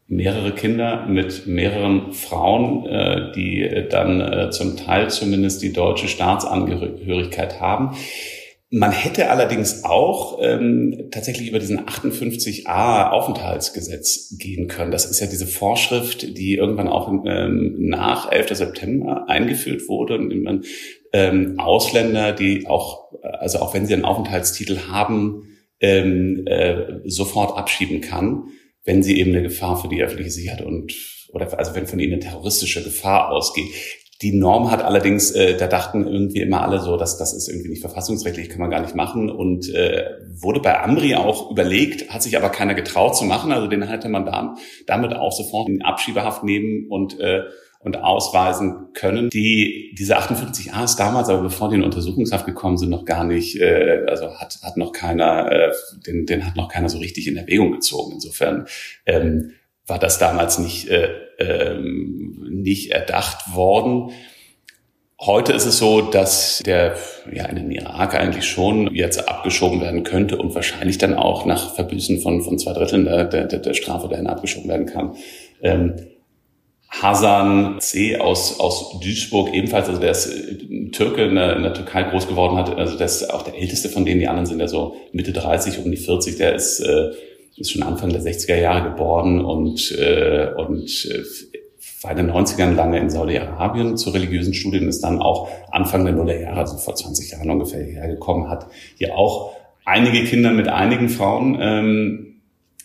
mehrere 0.08 0.52
Kinder 0.52 1.06
mit 1.06 1.47
mehreren 1.47 2.12
Frauen, 2.12 2.86
äh, 2.86 3.32
die 3.34 3.88
dann 3.89 4.21
äh, 4.21 4.50
zum 4.50 4.76
Teil 4.76 5.10
zumindest 5.10 5.62
die 5.62 5.71
deutsche 5.71 6.10
Staatsangehörigkeit 6.10 7.62
haben. 7.62 7.95
Man 8.69 8.91
hätte 8.91 9.30
allerdings 9.30 9.86
auch 9.86 10.39
ähm, 10.41 11.08
tatsächlich 11.12 11.47
über 11.47 11.60
diesen 11.60 11.86
58a 11.86 13.12
Aufenthaltsgesetz 13.12 14.38
gehen 14.38 14.67
können. 14.67 14.91
Das 14.91 15.06
ist 15.06 15.21
ja 15.21 15.27
diese 15.27 15.47
Vorschrift, 15.47 16.38
die 16.38 16.56
irgendwann 16.56 16.89
auch 16.89 17.08
ähm, 17.25 17.75
nach 17.80 18.30
11. 18.30 18.58
September 18.58 19.30
eingeführt 19.30 19.88
wurde, 19.88 20.15
indem 20.15 20.43
man 20.43 20.65
ähm, 21.13 21.58
Ausländer, 21.60 22.34
die 22.34 22.67
auch, 22.67 23.13
also 23.21 23.60
auch 23.60 23.73
wenn 23.73 23.86
sie 23.86 23.93
einen 23.93 24.03
Aufenthaltstitel 24.03 24.80
haben, 24.89 25.43
ähm, 25.80 26.45
äh, 26.45 26.99
sofort 27.06 27.58
abschieben 27.58 28.01
kann, 28.01 28.49
wenn 28.84 29.01
sie 29.01 29.17
eben 29.17 29.32
eine 29.32 29.43
Gefahr 29.43 29.82
für 29.82 29.88
die 29.88 30.03
öffentliche 30.03 30.32
Sicherheit 30.32 30.65
und 30.65 30.93
oder 31.30 31.58
also 31.58 31.73
wenn 31.75 31.88
von 31.88 31.99
ihnen 31.99 32.13
eine 32.13 32.21
terroristische 32.21 32.84
Gefahr 32.84 33.32
ausgeht. 33.32 33.67
Die 34.21 34.34
Norm 34.34 34.71
hat 34.71 34.84
allerdings, 34.84 35.32
äh, 35.32 35.58
da 35.58 35.67
dachten 35.67 36.08
irgendwie 36.08 36.41
immer 36.41 36.63
alle 36.63 36.80
so, 36.80 36.97
dass 36.97 37.17
das 37.17 37.34
ist 37.34 37.49
irgendwie 37.49 37.69
nicht 37.69 37.82
verfassungsrechtlich, 37.82 38.49
kann 38.49 38.60
man 38.60 38.71
gar 38.71 38.82
nicht 38.82 38.95
machen 38.95 39.30
und 39.30 39.71
äh, 39.73 40.06
wurde 40.41 40.60
bei 40.60 40.82
Amri 40.82 41.15
auch 41.15 41.51
überlegt, 41.51 42.10
hat 42.10 42.23
sich 42.23 42.36
aber 42.36 42.49
keiner 42.49 42.73
getraut 42.73 43.15
zu 43.15 43.25
machen. 43.25 43.51
Also 43.51 43.67
den 43.67 43.84
hätte 43.84 44.10
man 44.10 44.25
da, 44.25 44.56
damit 44.88 45.13
auch 45.13 45.32
sofort 45.32 45.69
in 45.69 45.84
Abschiebehaft 45.84 46.43
nehmen 46.43 46.88
und 46.89 47.19
äh, 47.19 47.43
und 47.80 47.97
ausweisen 47.97 48.88
können. 48.93 49.30
Die 49.30 49.93
diese 49.97 50.17
58a 50.17 50.84
ist 50.84 50.95
damals, 50.97 51.30
aber 51.30 51.43
bevor 51.43 51.69
die 51.69 51.75
in 51.75 51.84
Untersuchungshaft 51.84 52.45
gekommen 52.45 52.77
sind, 52.77 52.89
noch 52.89 53.06
gar 53.06 53.23
nicht, 53.23 53.60
äh, 53.60 54.03
also 54.08 54.34
hat 54.36 54.60
hat 54.63 54.77
noch 54.77 54.93
keiner, 54.93 55.51
äh, 55.51 55.71
den 56.06 56.25
den 56.25 56.45
hat 56.45 56.56
noch 56.56 56.69
keiner 56.69 56.89
so 56.89 56.97
richtig 56.97 57.27
in 57.27 57.38
Erwägung 57.38 57.71
gezogen. 57.71 58.13
Insofern 58.13 58.65
ähm, 59.06 59.51
war 59.88 60.00
das 60.00 60.19
damals 60.19 60.60
nicht, 60.60 60.89
äh, 60.89 61.10
ähm, 61.39 62.45
nicht 62.50 62.91
erdacht 62.91 63.56
worden. 63.56 64.12
Heute 65.19 65.54
ist 65.54 65.65
es 65.65 65.80
so, 65.80 66.02
dass 66.02 66.62
der 66.63 66.95
ja 67.32 67.45
in 67.45 67.56
den 67.56 67.71
Irak 67.71 68.13
eigentlich 68.13 68.45
schon 68.45 68.93
jetzt 68.93 69.28
abgeschoben 69.28 69.82
werden 69.82 70.04
könnte 70.04 70.38
und 70.38 70.54
wahrscheinlich 70.54 71.00
dann 71.00 71.15
auch 71.15 71.45
nach 71.45 71.73
Verbüßen 71.73 72.21
von, 72.21 72.43
von 72.43 72.60
zwei 72.60 72.73
Dritteln 72.73 73.06
der, 73.06 73.26
der, 73.26 73.45
der 73.45 73.73
Strafe 73.73 74.10
dahin 74.10 74.28
abgeschoben 74.28 74.69
werden 74.69 74.86
kann. 74.86 75.15
Ähm, 75.62 75.95
Hasan 76.89 77.80
C. 77.80 78.17
aus, 78.17 78.60
aus 78.60 79.00
Duisburg 79.00 79.54
ebenfalls, 79.54 79.89
also 79.89 80.00
der 80.00 80.12
ist 80.12 80.28
äh, 80.28 80.89
Türke 80.91 81.23
in 81.23 81.36
der, 81.36 81.56
in 81.56 81.63
der 81.63 81.73
Türkei 81.73 82.04
groß 82.04 82.28
geworden 82.28 82.56
hat, 82.58 82.76
also 82.78 82.97
der 82.97 83.08
ist 83.08 83.34
auch 83.34 83.41
der 83.41 83.58
älteste 83.58 83.89
von 83.89 84.06
denen, 84.06 84.19
die 84.19 84.28
anderen 84.28 84.45
sind 84.45 84.60
ja 84.60 84.67
so 84.67 84.95
Mitte 85.12 85.34
30, 85.34 85.80
um 85.84 85.91
die 85.91 85.97
40, 85.97 86.38
der 86.38 86.56
ist, 86.56 86.80
äh, 86.80 87.12
ist 87.57 87.71
schon 87.71 87.83
Anfang 87.83 88.09
der 88.09 88.21
60er 88.21 88.55
Jahre 88.55 88.91
geboren 88.91 89.43
und, 89.43 89.91
äh, 89.97 90.53
und 90.55 91.05
äh, 91.05 91.23
war 92.01 92.11
in 92.11 92.17
den 92.17 92.31
90ern 92.31 92.75
lange 92.75 92.99
in 92.99 93.09
Saudi-Arabien 93.09 93.97
zu 93.97 94.11
religiösen 94.11 94.53
Studien, 94.53 94.87
ist 94.87 95.03
dann 95.03 95.19
auch 95.19 95.49
Anfang 95.71 96.05
der 96.05 96.13
Nuller 96.13 96.39
Jahre, 96.39 96.59
also 96.59 96.77
vor 96.77 96.95
20 96.95 97.31
Jahren 97.31 97.49
ungefähr 97.49 97.83
hergekommen, 97.83 98.49
hat 98.49 98.67
hier 98.97 99.15
auch 99.15 99.55
einige 99.85 100.23
Kinder 100.25 100.51
mit 100.51 100.67
einigen 100.67 101.09
Frauen, 101.09 101.57
ähm, 101.59 102.41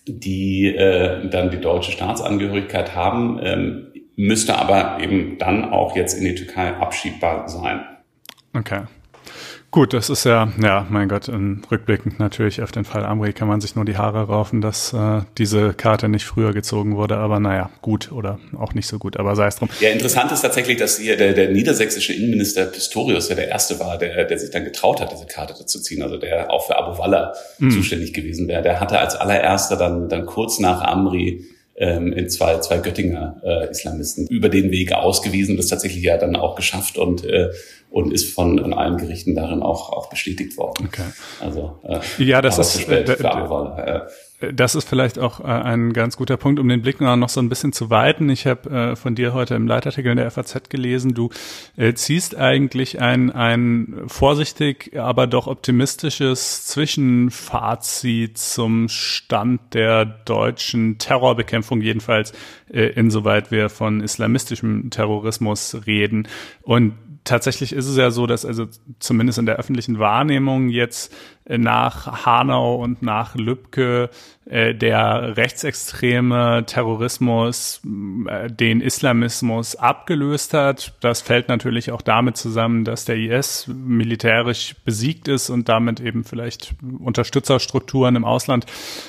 die 0.07 0.67
äh, 0.67 1.29
dann 1.29 1.51
die 1.51 1.61
deutsche 1.61 1.93
Staatsangehörigkeit 1.93 2.95
haben. 2.95 3.39
Ähm, 3.43 3.87
müsste 4.17 4.57
aber 4.57 5.03
eben 5.03 5.39
dann 5.39 5.71
auch 5.71 5.97
jetzt 5.97 6.15
in 6.15 6.25
die 6.25 6.35
Türkei 6.35 6.75
abschiebbar 6.75 7.49
sein. 7.49 7.81
Okay. 8.55 8.83
Gut, 9.73 9.95
das 9.95 10.11
ist 10.11 10.25
ja, 10.25 10.53
ja, 10.63 10.87
mein 10.91 11.09
Gott, 11.09 11.31
rückblickend 11.31 12.19
natürlich 12.19 12.61
auf 12.61 12.73
den 12.73 12.85
Fall 12.85 13.07
Amri 13.07 13.33
kann 13.33 13.49
man 13.49 13.63
sich 13.63 13.75
nur 13.75 13.87
die 13.87 13.97
Haare 13.97 14.25
raufen, 14.25 14.61
dass 14.61 14.93
äh, 14.93 15.23
diese 15.39 15.73
Karte 15.73 16.11
nicht 16.11 16.27
früher 16.27 16.53
gezogen 16.53 16.95
wurde, 16.95 17.17
aber 17.17 17.41
naja, 17.41 17.71
gut 17.81 18.13
oder 18.13 18.39
auch 18.59 18.75
nicht 18.75 18.87
so 18.87 18.99
gut, 18.99 19.17
aber 19.17 19.35
sei 19.35 19.47
es 19.47 19.57
drum. 19.57 19.71
Ja, 19.81 19.89
interessant 19.89 20.31
ist 20.31 20.43
tatsächlich, 20.43 20.77
dass 20.77 20.99
hier 20.99 21.17
der, 21.17 21.33
der 21.33 21.49
niedersächsische 21.49 22.13
Innenminister 22.13 22.67
Pistorius 22.67 23.31
ja 23.31 23.35
der 23.35 23.49
Erste 23.49 23.81
war, 23.81 23.97
der, 23.97 24.27
der 24.27 24.39
sich 24.39 24.51
dann 24.51 24.65
getraut 24.65 25.01
hat, 25.01 25.11
diese 25.11 25.25
Karte 25.25 25.65
zu 25.65 25.81
ziehen, 25.81 26.03
also 26.03 26.19
der 26.19 26.51
auch 26.51 26.67
für 26.67 26.77
Abu 26.77 26.99
Walla 26.99 27.33
mhm. 27.59 27.71
zuständig 27.71 28.13
gewesen 28.13 28.49
wäre. 28.49 28.61
Der 28.61 28.79
hatte 28.79 28.99
als 28.99 29.17
allererster 29.17 29.79
dann, 29.79 30.11
dann 30.11 30.27
kurz 30.27 30.59
nach 30.59 30.83
Amri 30.83 31.47
ähm, 31.77 32.13
in 32.13 32.29
zwei, 32.29 32.59
zwei 32.59 32.79
Göttinger 32.79 33.41
äh, 33.43 33.71
Islamisten 33.71 34.27
über 34.27 34.51
den 34.51 34.71
Weg 34.71 34.93
ausgewiesen, 34.93 35.57
das 35.57 35.69
tatsächlich 35.69 36.05
ja 36.05 36.19
dann 36.19 36.37
auch 36.37 36.57
geschafft 36.57 36.99
und 36.99 37.25
äh, 37.25 37.49
und 37.93 38.13
ist 38.13 38.35
von, 38.35 38.59
von 38.59 38.73
allen 38.73 38.97
Gerichten 38.97 39.35
darin 39.35 39.63
auch 39.63 39.93
auch 39.93 40.09
bestätigt 40.09 40.57
worden. 40.57 40.87
Okay. 40.87 41.05
Also 41.41 41.79
äh, 41.85 42.01
ja, 42.25 42.41
das 42.41 42.59
ist 42.59 42.89
äh, 42.89 43.07
für 43.07 44.09
das 44.51 44.75
ist 44.75 44.89
vielleicht 44.89 45.19
auch 45.19 45.41
äh, 45.41 45.45
ein 45.45 45.93
ganz 45.93 46.17
guter 46.17 46.37
Punkt, 46.37 46.59
um 46.59 46.69
den 46.69 46.83
Blick 46.83 47.01
noch 47.01 47.29
so 47.29 47.41
ein 47.41 47.49
bisschen 47.49 47.73
zu 47.73 47.91
weiten. 47.91 48.29
Ich 48.29 48.47
habe 48.47 48.71
äh, 48.71 48.97
von 48.97 49.15
dir 49.15 49.35
heute 49.35 49.55
im 49.55 49.67
Leitartikel 49.67 50.11
in 50.11 50.17
der 50.17 50.31
FAZ 50.31 50.69
gelesen, 50.69 51.15
du 51.15 51.31
äh, 51.77 51.95
ziehst 51.95 52.37
eigentlich 52.37 53.01
ein, 53.01 53.31
ein 53.31 54.03
vorsichtig, 54.07 54.99
aber 54.99 55.27
doch 55.27 55.47
optimistisches 55.47 56.67
Zwischenfazit 56.67 58.39
zum 58.39 58.89
Stand 58.89 59.75
der 59.75 60.05
deutschen 60.05 60.99
Terrorbekämpfung, 60.99 61.81
jedenfalls 61.81 62.33
äh, 62.73 62.87
insoweit 62.87 63.51
wir 63.51 63.69
von 63.69 64.01
islamistischem 64.01 64.91
Terrorismus 64.91 65.87
reden. 65.87 66.27
Und 66.63 66.95
tatsächlich 67.25 67.73
ist 67.73 67.87
es 67.87 67.97
ja 67.97 68.11
so, 68.11 68.27
dass 68.27 68.45
also 68.45 68.67
zumindest 68.99 69.39
in 69.39 69.47
der 69.47 69.57
öffentlichen 69.57 69.99
Wahrnehmung 69.99 70.69
jetzt 70.69 71.15
äh, 71.45 71.59
nach 71.59 72.27
Hanau 72.27 72.77
und 72.77 73.03
nach 73.03 73.35
Lübcke 73.35 74.11
äh, 74.45 74.75
der 74.75 75.37
rechtsextreme 75.37 76.65
Terrorismus 76.67 77.81
äh, 78.29 78.49
den 78.51 78.81
Islamismus 78.81 79.77
abgelöst 79.77 80.55
hat. 80.55 80.95
Das 81.01 81.23
fällt 81.23 81.49
natürlich 81.49 81.93
auch 81.93 82.03
damit 82.03 82.37
zusammen, 82.37 82.85
dass 82.85 83.05
der 83.05 83.17
IS 83.17 83.69
militärisch 83.69 84.75
besiegt 84.85 85.29
ist 85.29 85.49
und 85.51 85.69
damit 85.69 86.01
eben 86.01 86.25
vielleicht 86.25 86.75
Unterstützerstrukturen 86.99 88.17
im 88.17 88.25
Ausland 88.25 88.67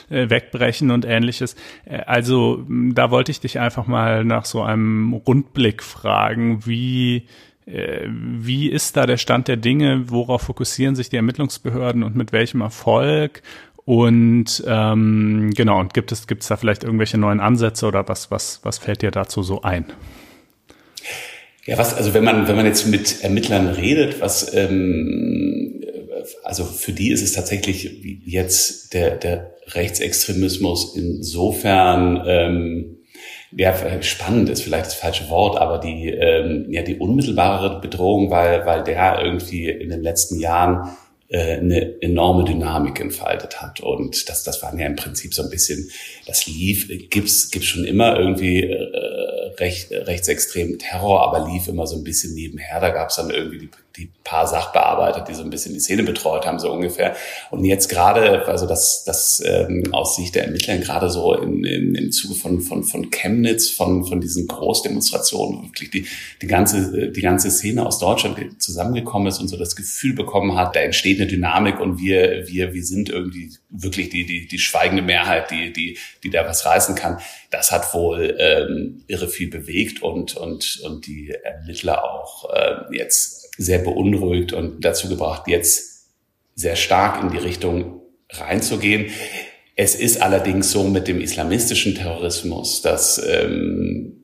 äh, 0.09 0.29
wegbrechen 0.29 0.91
und 0.91 1.05
ähnliches. 1.05 1.55
Äh, 1.85 2.01
also 2.05 2.63
da 2.69 3.09
wollte 3.09 3.31
ich 3.31 3.39
dich 3.39 3.59
einfach 3.59 3.87
mal 3.87 4.23
nach 4.23 4.45
so 4.45 4.61
einem 4.61 5.13
Rundblick 5.13 5.81
fragen, 5.81 6.65
wie 6.65 7.27
wie 7.65 8.69
ist 8.69 8.97
da 8.97 9.05
der 9.05 9.17
Stand 9.17 9.47
der 9.47 9.57
Dinge? 9.57 10.05
Worauf 10.07 10.43
fokussieren 10.43 10.95
sich 10.95 11.09
die 11.09 11.15
Ermittlungsbehörden 11.15 12.03
und 12.03 12.15
mit 12.15 12.31
welchem 12.31 12.61
Erfolg? 12.61 13.41
Und 13.85 14.63
ähm, 14.65 15.51
genau, 15.55 15.79
und 15.79 15.93
gibt 15.93 16.11
es, 16.11 16.27
gibt 16.27 16.43
es 16.43 16.47
da 16.47 16.57
vielleicht 16.57 16.83
irgendwelche 16.83 17.17
neuen 17.17 17.39
Ansätze 17.39 17.85
oder 17.85 18.07
was, 18.07 18.31
was, 18.31 18.61
was 18.63 18.77
fällt 18.77 19.01
dir 19.01 19.11
dazu 19.11 19.43
so 19.43 19.61
ein? 19.61 19.85
Ja, 21.65 21.77
was, 21.77 21.93
also 21.93 22.13
wenn 22.13 22.23
man, 22.23 22.47
wenn 22.47 22.55
man 22.55 22.65
jetzt 22.65 22.87
mit 22.87 23.23
Ermittlern 23.23 23.67
redet, 23.67 24.21
was 24.21 24.53
ähm, 24.53 25.83
also 26.43 26.63
für 26.63 26.93
die 26.93 27.11
ist 27.11 27.21
es 27.21 27.33
tatsächlich 27.33 28.01
jetzt 28.25 28.93
der, 28.93 29.15
der 29.15 29.55
Rechtsextremismus 29.67 30.95
insofern 30.95 32.23
ähm, 32.25 32.97
ja, 33.57 34.01
spannend 34.01 34.49
ist 34.49 34.63
vielleicht 34.63 34.87
das 34.87 34.95
falsche 34.95 35.29
Wort, 35.29 35.59
aber 35.59 35.77
die, 35.77 36.09
ähm, 36.09 36.65
ja, 36.69 36.81
die 36.81 36.97
unmittelbare 36.97 37.79
Bedrohung, 37.81 38.31
weil, 38.31 38.65
weil 38.65 38.83
der 38.83 39.21
irgendwie 39.21 39.69
in 39.69 39.89
den 39.89 40.01
letzten 40.01 40.39
Jahren 40.39 40.89
äh, 41.29 41.57
eine 41.57 42.01
enorme 42.01 42.43
Dynamik 42.43 42.99
entfaltet 42.99 43.61
hat. 43.61 43.79
Und 43.79 44.29
das, 44.29 44.43
das 44.43 44.61
war 44.61 44.77
ja 44.77 44.85
im 44.85 44.95
Prinzip 44.95 45.33
so 45.33 45.43
ein 45.43 45.49
bisschen, 45.49 45.89
das 46.25 46.47
lief, 46.47 46.87
gibt's, 47.09 47.51
gibt's 47.51 47.67
schon 47.67 47.85
immer 47.85 48.19
irgendwie 48.19 48.63
äh, 48.63 49.53
recht, 49.59 49.91
rechtsextremen 49.91 50.79
Terror, 50.79 51.23
aber 51.23 51.49
lief 51.51 51.67
immer 51.67 51.87
so 51.87 51.95
ein 51.97 52.03
bisschen 52.03 52.33
nebenher. 52.35 52.79
Da 52.79 52.89
gab's 52.89 53.15
dann 53.15 53.29
irgendwie 53.29 53.59
die 53.59 53.67
die 53.95 54.11
paar 54.23 54.47
Sachbearbeiter, 54.47 55.21
die 55.21 55.35
so 55.35 55.43
ein 55.43 55.51
bisschen 55.51 55.73
die 55.75 55.79
Szene 55.79 56.01
betreut 56.01 56.47
haben, 56.47 56.57
so 56.57 56.71
ungefähr. 56.71 57.15
Und 57.51 57.63
jetzt 57.63 57.89
gerade, 57.89 58.47
also 58.47 58.65
das, 58.65 59.03
das 59.05 59.41
ähm, 59.45 59.83
aus 59.91 60.15
Sicht 60.15 60.33
der 60.33 60.45
Ermittler 60.45 60.77
gerade 60.77 61.11
so 61.11 61.35
in, 61.35 61.63
in, 61.63 61.93
im 61.93 62.11
Zuge 62.11 62.33
von, 62.33 62.61
von, 62.61 62.83
von 62.83 63.11
Chemnitz, 63.11 63.69
von, 63.69 64.03
von 64.05 64.19
diesen 64.19 64.47
Großdemonstrationen, 64.47 65.65
wirklich 65.65 65.91
die, 65.91 66.07
die, 66.41 66.47
ganze, 66.47 67.11
die 67.11 67.21
ganze 67.21 67.51
Szene 67.51 67.85
aus 67.85 67.99
Deutschland 67.99 68.61
zusammengekommen 68.61 69.27
ist 69.27 69.39
und 69.39 69.47
so 69.47 69.57
das 69.57 69.75
Gefühl 69.75 70.13
bekommen 70.13 70.55
hat, 70.55 70.75
da 70.75 70.79
entsteht 70.79 71.19
eine 71.19 71.27
Dynamik 71.27 71.79
und 71.79 71.99
wir, 71.99 72.47
wir, 72.47 72.73
wir 72.73 72.83
sind 72.83 73.09
irgendwie 73.09 73.51
wirklich 73.69 74.09
die, 74.09 74.25
die, 74.25 74.47
die 74.47 74.59
schweigende 74.59 75.03
Mehrheit, 75.03 75.51
die, 75.51 75.71
die, 75.71 75.99
die 76.23 76.31
da 76.31 76.47
was 76.47 76.65
reißen 76.65 76.95
kann. 76.95 77.19
Das 77.51 77.71
hat 77.71 77.93
wohl 77.93 78.35
ähm, 78.39 79.03
irre 79.05 79.27
viel 79.27 79.51
bewegt 79.51 80.01
und, 80.01 80.35
und, 80.35 80.81
und 80.83 81.05
die 81.05 81.29
Ermittler 81.29 82.03
auch 82.03 82.49
äh, 82.51 82.95
jetzt 82.97 83.42
sehr 83.57 83.79
beunruhigt 83.79 84.53
und 84.53 84.83
dazu 84.83 85.09
gebracht, 85.09 85.43
jetzt 85.47 86.07
sehr 86.55 86.75
stark 86.75 87.21
in 87.21 87.29
die 87.29 87.37
Richtung 87.37 88.01
reinzugehen. 88.31 89.07
Es 89.75 89.95
ist 89.95 90.21
allerdings 90.21 90.71
so 90.71 90.83
mit 90.83 91.07
dem 91.07 91.19
islamistischen 91.21 91.95
Terrorismus, 91.95 92.81
dass 92.81 93.21
ähm, 93.27 94.23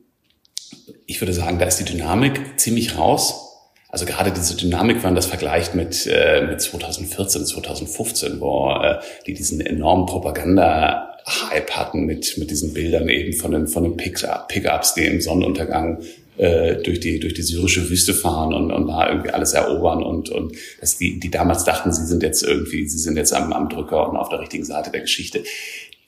ich 1.06 1.20
würde 1.20 1.32
sagen, 1.32 1.58
da 1.58 1.66
ist 1.66 1.78
die 1.78 1.84
Dynamik 1.84 2.58
ziemlich 2.58 2.96
raus. 2.96 3.48
Also 3.88 4.06
gerade 4.06 4.30
diese 4.30 4.56
Dynamik, 4.56 4.98
wenn 4.98 5.02
man 5.02 5.14
das 5.16 5.26
vergleicht 5.26 5.74
mit, 5.74 6.06
äh, 6.06 6.46
mit 6.46 6.60
2014, 6.60 7.44
2015, 7.44 8.40
wo 8.40 8.70
äh, 8.70 9.00
die 9.26 9.34
diesen 9.34 9.60
enormen 9.60 10.06
Propaganda-Hype 10.06 11.70
hatten 11.72 12.04
mit, 12.04 12.38
mit 12.38 12.52
diesen 12.52 12.72
Bildern 12.72 13.08
eben 13.08 13.32
von 13.32 13.50
den, 13.50 13.66
von 13.66 13.82
den 13.82 13.96
Pickups, 13.96 14.94
die 14.94 15.06
im 15.06 15.20
Sonnenuntergang 15.20 15.98
äh, 16.36 16.76
durch 16.76 17.00
die 17.00 17.20
durch 17.20 17.34
die 17.34 17.42
syrische 17.42 17.88
Wüste 17.90 18.14
fahren 18.14 18.54
und, 18.54 18.70
und 18.70 18.86
da 18.86 19.08
irgendwie 19.08 19.30
alles 19.30 19.52
erobern 19.52 20.02
und 20.02 20.30
und 20.30 20.56
dass 20.80 20.96
die 20.96 21.20
die 21.20 21.30
damals 21.30 21.64
dachten, 21.64 21.92
sie 21.92 22.06
sind 22.06 22.22
jetzt 22.22 22.42
irgendwie 22.42 22.88
sie 22.88 22.98
sind 22.98 23.16
jetzt 23.16 23.32
am, 23.32 23.52
am 23.52 23.68
Drücker 23.68 24.08
und 24.08 24.16
auf 24.16 24.28
der 24.28 24.40
richtigen 24.40 24.64
Seite 24.64 24.90
der 24.90 25.02
Geschichte. 25.02 25.42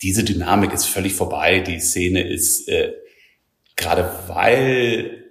Diese 0.00 0.24
Dynamik 0.24 0.72
ist 0.72 0.86
völlig 0.86 1.14
vorbei. 1.14 1.60
Die 1.60 1.78
Szene 1.78 2.26
ist 2.26 2.68
äh, 2.68 2.92
gerade 3.76 4.08
weil 4.28 5.22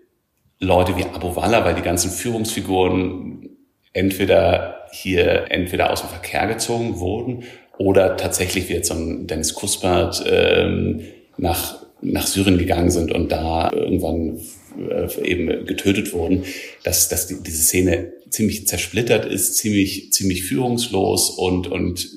Leute 0.60 0.96
wie 0.96 1.06
Abu 1.06 1.36
Walla, 1.36 1.66
weil 1.66 1.76
die 1.76 1.82
ganzen 1.82 2.12
Führungsfiguren 2.12 3.50
entweder 3.94 4.86
hier 4.92 5.46
entweder 5.50 5.92
aus 5.92 6.02
dem 6.02 6.10
Verkehr 6.10 6.48
gezogen 6.48 7.00
wurden 7.00 7.44
oder 7.78 8.18
tatsächlich 8.18 8.70
wie 8.70 8.74
jetzt 8.74 8.90
so 8.90 8.94
ein 8.94 9.28
Dennis 9.28 9.56
Kuspert 9.56 10.24
ähm, 10.28 11.02
nach 11.38 11.82
nach 12.02 12.28
Syrien 12.28 12.58
gegangen 12.58 12.92
sind 12.92 13.12
und 13.12 13.32
da 13.32 13.72
irgendwann 13.72 14.40
äh, 14.78 15.08
eben 15.24 15.66
getötet 15.66 16.14
wurden, 16.14 16.44
dass, 16.84 17.10
dass 17.10 17.28
die, 17.28 17.42
diese 17.42 17.62
Szene 17.62 18.14
ziemlich 18.30 18.68
zersplittert 18.68 19.26
ist, 19.26 19.56
ziemlich, 19.56 20.12
ziemlich 20.14 20.44
führungslos 20.44 21.30
und, 21.30 21.68
und 21.68 22.10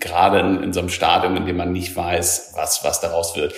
gerade 0.00 0.40
in, 0.40 0.62
in 0.62 0.72
so 0.72 0.80
einem 0.80 0.90
Stadium, 0.90 1.36
in 1.36 1.46
dem 1.46 1.56
man 1.56 1.72
nicht 1.72 1.94
weiß, 1.96 2.52
was, 2.54 2.84
was 2.84 3.00
daraus 3.00 3.36
wird. 3.36 3.54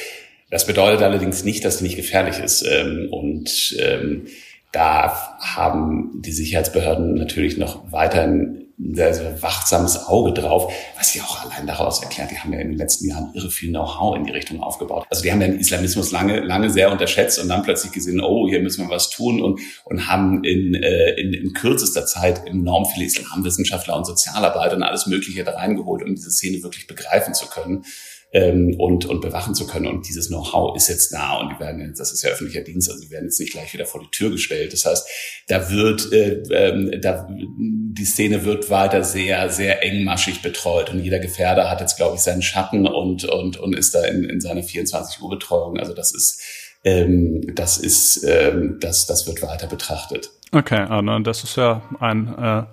Das 0.50 0.66
bedeutet 0.66 1.02
allerdings 1.02 1.44
nicht, 1.44 1.64
dass 1.64 1.78
sie 1.78 1.84
nicht 1.84 1.96
gefährlich 1.96 2.38
ist. 2.38 2.62
Ähm, 2.62 3.08
und 3.10 3.76
ähm, 3.80 4.26
da 4.72 5.38
haben 5.40 6.22
die 6.22 6.32
Sicherheitsbehörden 6.32 7.14
natürlich 7.14 7.56
noch 7.56 7.90
weiterhin 7.90 8.65
sehr, 8.78 9.14
sehr 9.14 9.42
wachsames 9.42 10.06
Auge 10.06 10.32
drauf, 10.34 10.70
was 10.98 11.12
sie 11.12 11.22
auch 11.22 11.44
allein 11.44 11.66
daraus 11.66 12.02
erklärt. 12.02 12.30
Die 12.30 12.38
haben 12.38 12.52
ja 12.52 12.58
in 12.58 12.68
den 12.68 12.78
letzten 12.78 13.08
Jahren 13.08 13.30
irre 13.34 13.50
viel 13.50 13.70
Know-how 13.70 14.16
in 14.16 14.24
die 14.24 14.32
Richtung 14.32 14.62
aufgebaut. 14.62 15.06
Also 15.08 15.22
die 15.22 15.32
haben 15.32 15.40
den 15.40 15.58
Islamismus 15.58 16.12
lange, 16.12 16.40
lange 16.40 16.68
sehr 16.68 16.92
unterschätzt 16.92 17.38
und 17.38 17.48
dann 17.48 17.62
plötzlich 17.62 17.92
gesehen, 17.92 18.20
oh, 18.20 18.46
hier 18.48 18.60
müssen 18.60 18.86
wir 18.86 18.94
was 18.94 19.08
tun 19.08 19.40
und, 19.40 19.60
und 19.84 20.08
haben 20.08 20.44
in, 20.44 20.74
äh, 20.74 21.12
in, 21.14 21.32
in 21.32 21.52
kürzester 21.54 22.04
Zeit 22.04 22.46
enorm 22.46 22.84
viele 22.84 23.06
Islamwissenschaftler 23.06 23.96
und 23.96 24.04
Sozialarbeiter 24.04 24.76
und 24.76 24.82
alles 24.82 25.06
Mögliche 25.06 25.42
da 25.42 25.52
reingeholt, 25.52 26.02
um 26.02 26.14
diese 26.14 26.30
Szene 26.30 26.62
wirklich 26.62 26.86
begreifen 26.86 27.32
zu 27.32 27.46
können. 27.46 27.84
Ähm, 28.32 28.74
und, 28.78 29.06
und 29.06 29.20
bewachen 29.20 29.54
zu 29.54 29.66
können. 29.66 29.86
Und 29.86 30.08
dieses 30.08 30.28
Know-how 30.28 30.76
ist 30.76 30.88
jetzt 30.88 31.12
da 31.12 31.36
und 31.36 31.52
die 31.54 31.60
werden 31.60 31.94
das 31.96 32.12
ist 32.12 32.22
ja 32.22 32.30
öffentlicher 32.30 32.62
Dienst, 32.62 32.90
also 32.90 33.02
die 33.02 33.10
werden 33.10 33.26
jetzt 33.26 33.40
nicht 33.40 33.52
gleich 33.52 33.72
wieder 33.72 33.86
vor 33.86 34.00
die 34.00 34.10
Tür 34.10 34.30
gestellt. 34.30 34.72
Das 34.72 34.84
heißt, 34.84 35.08
da 35.48 35.70
wird, 35.70 36.12
äh, 36.12 36.42
äh, 36.50 37.00
da, 37.00 37.28
die 37.30 38.04
Szene 38.04 38.44
wird 38.44 38.68
weiter 38.68 39.04
sehr, 39.04 39.48
sehr 39.50 39.82
engmaschig 39.82 40.42
betreut 40.42 40.90
und 40.90 41.00
jeder 41.00 41.18
Gefährder 41.18 41.70
hat 41.70 41.80
jetzt, 41.80 41.96
glaube 41.96 42.16
ich, 42.16 42.22
seinen 42.22 42.42
Schatten 42.42 42.86
und, 42.86 43.24
und, 43.24 43.56
und 43.58 43.76
ist 43.76 43.94
da 43.94 44.04
in, 44.04 44.24
in 44.24 44.40
seiner 44.40 44.62
24 44.62 45.22
Uhr 45.22 45.30
Betreuung. 45.30 45.78
Also 45.78 45.94
das 45.94 46.12
ist, 46.14 46.42
ähm, 46.84 47.42
das 47.54 47.78
ist, 47.78 48.24
ähm, 48.24 48.78
das, 48.80 49.06
das 49.06 49.26
wird 49.26 49.42
weiter 49.42 49.66
betrachtet. 49.66 50.30
Okay, 50.52 50.80
Arne, 50.80 51.22
das 51.22 51.44
ist 51.44 51.56
ja 51.56 51.82
ein 52.00 52.34
äh 52.36 52.64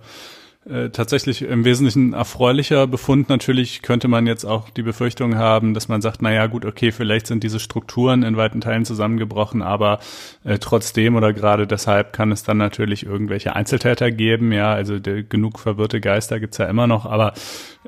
äh, 0.70 0.90
tatsächlich 0.90 1.42
im 1.42 1.66
Wesentlichen 1.66 2.14
erfreulicher 2.14 2.88
Befund. 2.88 3.28
Natürlich 3.28 3.82
könnte 3.82 4.08
man 4.08 4.28
jetzt 4.28 4.46
auch 4.46 4.70
die 4.70 4.82
Befürchtung 4.82 5.36
haben, 5.36 5.74
dass 5.74 5.90
man 5.90 6.02
sagt, 6.02 6.22
na 6.22 6.48
gut, 6.48 6.64
okay, 6.66 6.92
vielleicht 6.92 7.28
sind 7.28 7.44
diese 7.44 7.60
Strukturen 7.60 8.24
in 8.24 8.38
weiten 8.38 8.62
Teilen 8.62 8.86
zusammengebrochen, 8.86 9.62
aber 9.62 10.00
äh, 10.46 10.60
trotzdem 10.60 11.16
oder 11.16 11.34
gerade 11.34 11.68
deshalb 11.68 12.14
kann 12.14 12.32
es 12.32 12.44
dann 12.44 12.58
natürlich 12.58 13.06
irgendwelche 13.06 13.56
Einzeltäter 13.56 14.12
geben. 14.12 14.52
Ja, 14.54 14.74
also 14.74 15.00
der, 15.00 15.24
genug 15.24 15.60
verwirrte 15.60 16.00
Geister 16.00 16.40
gibt's 16.40 16.58
ja 16.58 16.66
immer 16.66 16.88
noch, 16.88 17.06
aber 17.06 17.34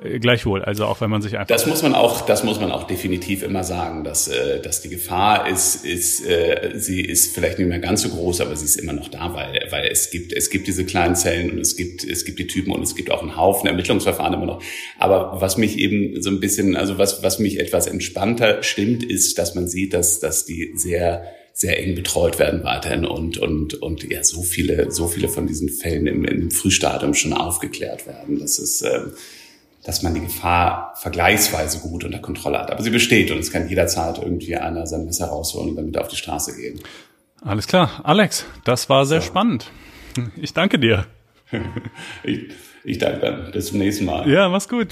äh, 0.03 0.19
gleichwohl, 0.19 0.63
also 0.63 0.85
auch 0.85 0.99
wenn 1.01 1.09
man 1.09 1.21
sich 1.21 1.37
einfach. 1.37 1.47
Das 1.47 1.65
muss 1.65 1.81
man 1.81 1.95
auch, 1.95 2.25
das 2.25 2.43
muss 2.43 2.59
man 2.59 2.71
auch 2.71 2.83
definitiv 2.83 3.43
immer 3.43 3.63
sagen, 3.63 4.03
dass, 4.03 4.27
äh, 4.27 4.61
dass 4.61 4.81
die 4.81 4.89
Gefahr 4.89 5.47
ist, 5.47 5.85
ist, 5.85 6.25
äh, 6.25 6.73
sie 6.75 7.01
ist 7.01 7.33
vielleicht 7.33 7.59
nicht 7.59 7.69
mehr 7.69 7.79
ganz 7.79 8.01
so 8.01 8.09
groß, 8.09 8.41
aber 8.41 8.55
sie 8.55 8.65
ist 8.65 8.75
immer 8.75 8.93
noch 8.93 9.07
da, 9.07 9.33
weil, 9.33 9.67
weil 9.69 9.87
es 9.87 10.11
gibt, 10.11 10.33
es 10.33 10.49
gibt 10.49 10.67
diese 10.67 10.85
kleinen 10.85 11.15
Zellen 11.15 11.51
und 11.51 11.59
es 11.59 11.77
gibt, 11.77 12.03
es 12.03 12.25
gibt 12.25 12.39
die 12.39 12.47
Typen 12.47 12.64
und 12.71 12.81
es 12.81 12.95
gibt 12.95 13.11
auch 13.11 13.21
einen 13.21 13.35
Haufen 13.35 13.67
Ermittlungsverfahren 13.67 14.33
immer 14.33 14.45
noch. 14.45 14.61
Aber 14.99 15.41
was 15.41 15.57
mich 15.57 15.77
eben 15.77 16.21
so 16.21 16.29
ein 16.29 16.39
bisschen, 16.39 16.75
also 16.75 16.97
was, 16.97 17.23
was 17.23 17.39
mich 17.39 17.59
etwas 17.59 17.87
entspannter 17.87 18.63
stimmt, 18.63 19.03
ist, 19.03 19.37
dass 19.37 19.55
man 19.55 19.67
sieht, 19.67 19.93
dass, 19.93 20.19
dass 20.19 20.45
die 20.45 20.71
sehr, 20.75 21.25
sehr 21.53 21.81
eng 21.81 21.95
betreut 21.95 22.37
werden 22.37 22.63
weiterhin 22.63 23.05
und, 23.05 23.37
und, 23.37 23.75
und 23.75 24.03
ja, 24.11 24.23
so 24.23 24.41
viele, 24.41 24.91
so 24.91 25.07
viele 25.07 25.29
von 25.29 25.47
diesen 25.47 25.69
Fällen 25.69 26.07
im, 26.07 26.25
im 26.25 26.51
Frühstadium 26.51 27.13
schon 27.13 27.33
aufgeklärt 27.33 28.07
werden. 28.07 28.39
Das 28.39 28.59
ist, 28.59 28.81
ähm, 28.81 29.13
dass 29.85 30.01
man 30.01 30.13
die 30.15 30.21
Gefahr 30.21 30.93
vergleichsweise 30.97 31.79
gut 31.79 32.03
unter 32.03 32.19
Kontrolle 32.19 32.59
hat. 32.59 32.71
Aber 32.71 32.83
sie 32.83 32.89
besteht 32.89 33.31
und 33.31 33.37
es 33.37 33.51
kann 33.51 33.69
jederzeit 33.69 34.17
irgendwie 34.17 34.55
einer 34.55 34.87
sein 34.87 35.05
Messer 35.05 35.27
rausholen 35.27 35.69
und 35.69 35.75
damit 35.75 35.97
auf 35.97 36.07
die 36.07 36.15
Straße 36.17 36.55
gehen. 36.57 36.81
Alles 37.41 37.67
klar. 37.67 38.01
Alex, 38.03 38.45
das 38.63 38.89
war 38.89 39.05
sehr 39.05 39.21
so. 39.21 39.27
spannend. 39.27 39.71
Ich 40.37 40.53
danke 40.53 40.79
dir. 40.79 41.05
ich, 42.23 42.49
ich 42.83 42.97
danke. 42.97 43.49
Bis 43.51 43.67
zum 43.67 43.79
nächsten 43.79 44.05
Mal. 44.05 44.29
Ja, 44.29 44.49
mach's 44.49 44.69
gut. 44.69 44.89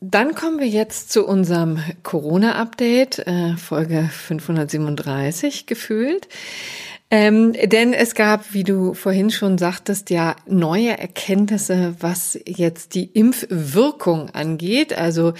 Dann 0.00 0.34
kommen 0.34 0.58
wir 0.58 0.68
jetzt 0.68 1.10
zu 1.10 1.26
unserem 1.26 1.78
Corona-Update, 2.02 3.20
äh, 3.20 3.56
Folge 3.56 4.10
537 4.12 5.66
gefühlt. 5.66 6.28
Ähm, 7.14 7.52
denn 7.52 7.92
es 7.92 8.14
gab, 8.14 8.54
wie 8.54 8.64
du 8.64 8.94
vorhin 8.94 9.30
schon 9.30 9.58
sagtest, 9.58 10.08
ja 10.08 10.34
neue 10.46 10.98
Erkenntnisse, 10.98 11.94
was 12.00 12.40
jetzt 12.46 12.94
die 12.94 13.04
Impfwirkung 13.04 14.30
angeht. 14.30 14.96
Also 14.96 15.34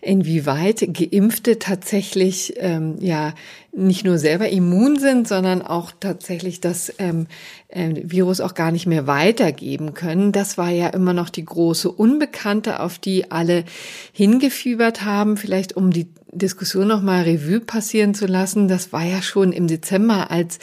inwieweit 0.00 0.84
Geimpfte 0.92 1.60
tatsächlich 1.60 2.54
ähm, 2.56 2.96
ja 2.98 3.34
nicht 3.74 4.04
nur 4.04 4.18
selber 4.18 4.50
immun 4.50 4.98
sind, 4.98 5.26
sondern 5.26 5.62
auch 5.62 5.92
tatsächlich 5.98 6.60
das 6.60 6.92
ähm, 6.98 7.26
äh, 7.68 8.02
Virus 8.04 8.40
auch 8.42 8.52
gar 8.52 8.70
nicht 8.70 8.86
mehr 8.86 9.06
weitergeben 9.06 9.94
können. 9.94 10.30
Das 10.30 10.58
war 10.58 10.68
ja 10.68 10.88
immer 10.88 11.14
noch 11.14 11.30
die 11.30 11.44
große 11.44 11.90
Unbekannte, 11.90 12.80
auf 12.80 12.98
die 12.98 13.30
alle 13.30 13.64
hingefiebert 14.12 15.04
haben, 15.04 15.38
vielleicht 15.38 15.74
um 15.74 15.90
die 15.90 16.08
Diskussion 16.34 16.88
noch 16.88 17.02
mal 17.02 17.24
Revue 17.24 17.60
passieren 17.60 18.14
zu 18.14 18.24
lassen. 18.24 18.66
Das 18.66 18.90
war 18.90 19.04
ja 19.04 19.20
schon 19.20 19.52
im 19.52 19.66
Dezember, 19.66 20.30
als 20.30 20.58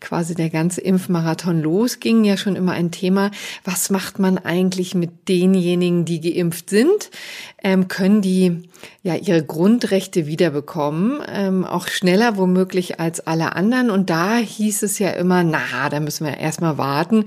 quasi 0.00 0.34
der 0.34 0.48
ganze 0.48 0.80
Impfmarathon 0.80 1.60
losging, 1.60 2.24
ja 2.24 2.38
schon 2.38 2.56
immer 2.56 2.72
ein 2.72 2.90
Thema. 2.90 3.30
Was 3.62 3.90
macht 3.90 4.18
man 4.18 4.38
eigentlich 4.38 4.94
mit 4.94 5.28
denjenigen, 5.28 6.06
die 6.06 6.22
geimpft 6.22 6.70
sind? 6.70 7.10
Ähm, 7.62 7.88
können 7.88 8.22
die 8.22 8.62
ja 9.02 9.14
ihre 9.14 9.44
Grundrechte 9.44 10.26
wiederbekommen, 10.26 11.20
ähm, 11.30 11.66
auch 11.66 11.88
schneller 11.88 12.38
womöglich 12.38 12.98
als 12.98 13.20
alle 13.20 13.54
anderen? 13.54 13.90
Und 13.90 14.08
da 14.08 14.38
hieß 14.38 14.82
es 14.82 14.98
ja 14.98 15.10
immer, 15.10 15.44
na, 15.44 15.90
da 15.90 16.00
müssen 16.00 16.24
wir 16.24 16.38
erstmal 16.38 16.78
warten, 16.78 17.26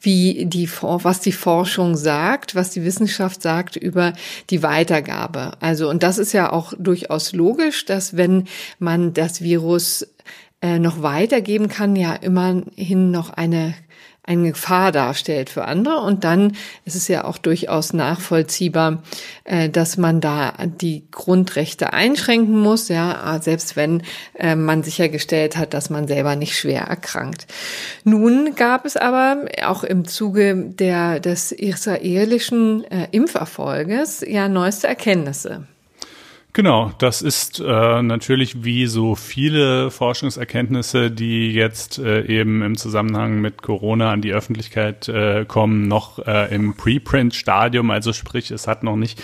wie 0.00 0.46
die, 0.46 0.68
was 0.82 1.20
die 1.20 1.30
Forschung 1.30 1.96
sagt, 1.96 2.56
was 2.56 2.70
die 2.70 2.84
Wissenschaft 2.84 3.42
sagt 3.42 3.76
über 3.76 4.12
die 4.50 4.64
Weitergabe. 4.64 5.52
Also, 5.60 5.88
und 5.88 6.02
das 6.02 6.18
ist 6.18 6.32
ja 6.32 6.52
auch 6.52 6.72
durchaus 6.76 7.27
logisch, 7.32 7.84
dass 7.84 8.16
wenn 8.16 8.46
man 8.78 9.14
das 9.14 9.42
Virus 9.42 10.06
äh, 10.60 10.78
noch 10.78 11.02
weitergeben 11.02 11.68
kann, 11.68 11.96
ja 11.96 12.14
immerhin 12.14 13.10
noch 13.10 13.30
eine 13.30 13.74
eine 14.28 14.52
Gefahr 14.52 14.92
darstellt 14.92 15.48
für 15.48 15.64
andere. 15.64 16.00
Und 16.02 16.22
dann 16.24 16.52
ist 16.84 16.94
es 16.94 17.08
ja 17.08 17.24
auch 17.24 17.38
durchaus 17.38 17.94
nachvollziehbar, 17.94 19.02
äh, 19.44 19.70
dass 19.70 19.96
man 19.96 20.20
da 20.20 20.52
die 20.66 21.04
Grundrechte 21.10 21.94
einschränken 21.94 22.58
muss, 22.58 22.88
ja, 22.88 23.40
selbst 23.40 23.74
wenn 23.74 24.02
äh, 24.38 24.54
man 24.54 24.82
sichergestellt 24.82 25.56
hat, 25.56 25.72
dass 25.72 25.88
man 25.88 26.06
selber 26.06 26.36
nicht 26.36 26.58
schwer 26.58 26.82
erkrankt. 26.82 27.46
Nun 28.04 28.54
gab 28.54 28.84
es 28.84 28.98
aber 28.98 29.46
auch 29.64 29.82
im 29.82 30.04
Zuge 30.04 30.54
der, 30.56 31.20
des 31.20 31.52
israelischen 31.52 32.84
Impferfolges 33.10 34.22
ja 34.26 34.48
neueste 34.48 34.88
Erkenntnisse. 34.88 35.66
Genau, 36.54 36.92
das 36.98 37.22
ist 37.22 37.60
äh, 37.60 38.02
natürlich 38.02 38.64
wie 38.64 38.86
so 38.86 39.14
viele 39.14 39.90
Forschungserkenntnisse, 39.90 41.10
die 41.10 41.52
jetzt 41.52 41.98
äh, 41.98 42.24
eben 42.24 42.62
im 42.62 42.76
Zusammenhang 42.76 43.40
mit 43.40 43.62
Corona 43.62 44.10
an 44.10 44.22
die 44.22 44.32
Öffentlichkeit 44.32 45.08
äh, 45.08 45.44
kommen, 45.46 45.86
noch 45.86 46.18
äh, 46.26 46.52
im 46.52 46.74
Preprint-Stadium. 46.74 47.90
Also 47.90 48.12
sprich, 48.12 48.50
es 48.50 48.66
hat 48.66 48.82
noch 48.82 48.96
nicht 48.96 49.22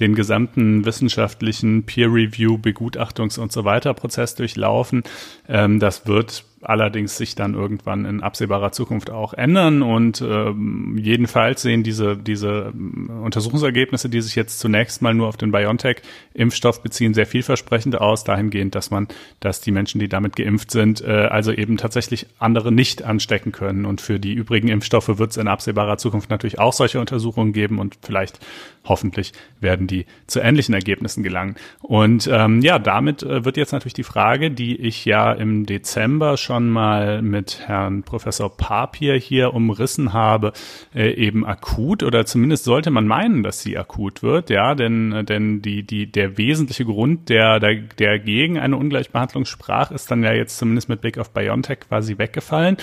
den 0.00 0.14
gesamten 0.14 0.84
wissenschaftlichen 0.84 1.84
Peer-Review, 1.84 2.58
Begutachtungs- 2.58 3.38
und 3.38 3.52
so 3.52 3.64
weiter 3.64 3.94
Prozess 3.94 4.34
durchlaufen. 4.34 5.04
Ähm, 5.48 5.78
das 5.78 6.06
wird 6.06 6.44
allerdings 6.68 7.16
sich 7.16 7.34
dann 7.34 7.54
irgendwann 7.54 8.04
in 8.04 8.22
absehbarer 8.22 8.72
Zukunft 8.72 9.10
auch 9.10 9.34
ändern. 9.34 9.82
Und 9.82 10.20
ähm, 10.20 10.98
jedenfalls 10.98 11.62
sehen 11.62 11.82
diese, 11.82 12.16
diese 12.16 12.72
ähm, 12.74 13.10
Untersuchungsergebnisse, 13.22 14.08
die 14.08 14.20
sich 14.20 14.34
jetzt 14.34 14.58
zunächst 14.60 15.02
mal 15.02 15.14
nur 15.14 15.28
auf 15.28 15.36
den 15.36 15.52
BioNTech-Impfstoff 15.52 16.82
beziehen, 16.82 17.14
sehr 17.14 17.26
vielversprechend 17.26 18.00
aus, 18.00 18.24
dahingehend, 18.24 18.74
dass 18.74 18.90
man, 18.90 19.08
dass 19.40 19.60
die 19.60 19.70
Menschen, 19.70 19.98
die 19.98 20.08
damit 20.08 20.36
geimpft 20.36 20.70
sind, 20.70 21.00
äh, 21.02 21.28
also 21.30 21.52
eben 21.52 21.76
tatsächlich 21.76 22.26
andere 22.38 22.72
nicht 22.72 23.02
anstecken 23.02 23.52
können. 23.52 23.84
Und 23.84 24.00
für 24.00 24.18
die 24.18 24.32
übrigen 24.32 24.68
Impfstoffe 24.68 25.18
wird 25.18 25.30
es 25.30 25.36
in 25.36 25.48
absehbarer 25.48 25.98
Zukunft 25.98 26.30
natürlich 26.30 26.58
auch 26.58 26.72
solche 26.72 27.00
Untersuchungen 27.00 27.52
geben 27.52 27.78
und 27.78 27.98
vielleicht 28.02 28.40
hoffentlich 28.84 29.32
werden 29.60 29.86
die 29.86 30.06
zu 30.26 30.40
ähnlichen 30.40 30.74
Ergebnissen 30.74 31.22
gelangen. 31.22 31.56
Und 31.80 32.28
ähm, 32.30 32.60
ja, 32.60 32.78
damit 32.78 33.22
äh, 33.22 33.44
wird 33.44 33.56
jetzt 33.56 33.72
natürlich 33.72 33.94
die 33.94 34.04
Frage, 34.04 34.50
die 34.50 34.76
ich 34.76 35.04
ja 35.04 35.32
im 35.32 35.66
Dezember 35.66 36.36
schon 36.36 36.53
mal 36.60 37.22
mit 37.22 37.60
Herrn 37.66 38.02
Professor 38.02 38.56
Papier 38.56 39.14
hier 39.16 39.54
umrissen 39.54 40.12
habe, 40.12 40.52
äh, 40.94 41.12
eben 41.14 41.44
akut 41.46 42.02
oder 42.02 42.26
zumindest 42.26 42.64
sollte 42.64 42.90
man 42.90 43.06
meinen, 43.06 43.42
dass 43.42 43.60
sie 43.60 43.76
akut 43.76 44.22
wird, 44.22 44.50
ja, 44.50 44.74
denn 44.74 45.12
äh, 45.12 45.24
denn 45.24 45.62
die 45.62 45.82
die 45.82 46.10
der 46.10 46.38
wesentliche 46.38 46.84
Grund, 46.84 47.28
der 47.28 47.60
der, 47.60 47.74
der 47.74 48.18
gegen 48.18 48.58
eine 48.58 48.76
Ungleichbehandlung 48.76 49.44
sprach, 49.44 49.90
ist 49.90 50.10
dann 50.10 50.22
ja 50.22 50.32
jetzt 50.32 50.58
zumindest 50.58 50.88
mit 50.88 51.00
Blick 51.00 51.18
auf 51.18 51.30
BioNTech 51.30 51.80
quasi 51.88 52.18
weggefallen. 52.18 52.76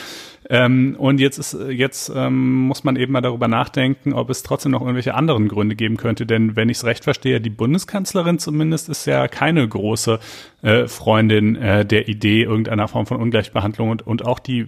Ähm, 0.53 0.97
und 0.99 1.21
jetzt 1.21 1.37
ist 1.37 1.57
jetzt 1.69 2.11
ähm, 2.13 2.63
muss 2.63 2.83
man 2.83 2.97
eben 2.97 3.13
mal 3.13 3.21
darüber 3.21 3.47
nachdenken, 3.47 4.11
ob 4.11 4.29
es 4.29 4.43
trotzdem 4.43 4.73
noch 4.73 4.81
irgendwelche 4.81 5.13
anderen 5.13 5.47
Gründe 5.47 5.77
geben 5.77 5.95
könnte. 5.95 6.25
Denn 6.25 6.57
wenn 6.57 6.67
ich 6.67 6.77
es 6.77 6.83
recht 6.83 7.05
verstehe, 7.05 7.39
die 7.39 7.49
Bundeskanzlerin 7.49 8.37
zumindest 8.37 8.89
ist 8.89 9.05
ja 9.05 9.29
keine 9.29 9.65
große 9.65 10.19
äh, 10.61 10.89
Freundin 10.89 11.55
äh, 11.55 11.85
der 11.85 12.09
Idee 12.09 12.43
irgendeiner 12.43 12.89
Form 12.89 13.05
von 13.05 13.21
Ungleichbehandlung 13.21 13.91
und, 13.91 14.05
und 14.05 14.25
auch 14.25 14.39
die 14.39 14.67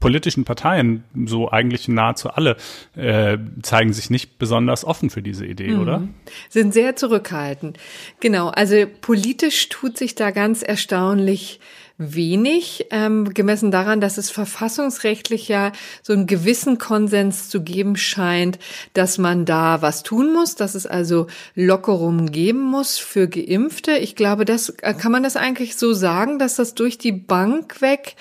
politischen 0.00 0.44
Parteien, 0.44 1.04
so 1.26 1.50
eigentlich 1.50 1.88
nahezu 1.88 2.30
alle, 2.30 2.56
äh, 2.96 3.36
zeigen 3.60 3.92
sich 3.92 4.08
nicht 4.08 4.38
besonders 4.38 4.82
offen 4.86 5.10
für 5.10 5.20
diese 5.20 5.44
Idee, 5.44 5.72
mhm. 5.72 5.80
oder? 5.80 6.08
Sind 6.48 6.72
sehr 6.72 6.96
zurückhaltend. 6.96 7.76
Genau, 8.20 8.48
also 8.48 8.86
politisch 9.02 9.68
tut 9.68 9.98
sich 9.98 10.14
da 10.14 10.30
ganz 10.30 10.62
erstaunlich 10.62 11.60
wenig, 11.98 12.86
ähm, 12.90 13.34
gemessen 13.34 13.72
daran, 13.72 14.00
dass 14.00 14.18
es 14.18 14.30
verfassungsrechtlich 14.30 15.48
ja 15.48 15.72
so 16.02 16.12
einen 16.12 16.26
gewissen 16.26 16.78
Konsens 16.78 17.48
zu 17.50 17.62
geben 17.62 17.96
scheint, 17.96 18.58
dass 18.94 19.18
man 19.18 19.44
da 19.44 19.82
was 19.82 20.04
tun 20.04 20.32
muss, 20.32 20.54
dass 20.54 20.76
es 20.76 20.86
also 20.86 21.26
Lockerungen 21.56 22.30
geben 22.30 22.62
muss 22.62 22.98
für 22.98 23.28
Geimpfte. 23.28 23.98
Ich 23.98 24.14
glaube, 24.14 24.44
das 24.44 24.70
äh, 24.82 24.94
kann 24.94 25.12
man 25.12 25.24
das 25.24 25.36
eigentlich 25.36 25.76
so 25.76 25.92
sagen, 25.92 26.38
dass 26.38 26.54
das 26.54 26.74
durch 26.74 26.98
die 26.98 27.12
Bank 27.12 27.82
weg 27.82 28.14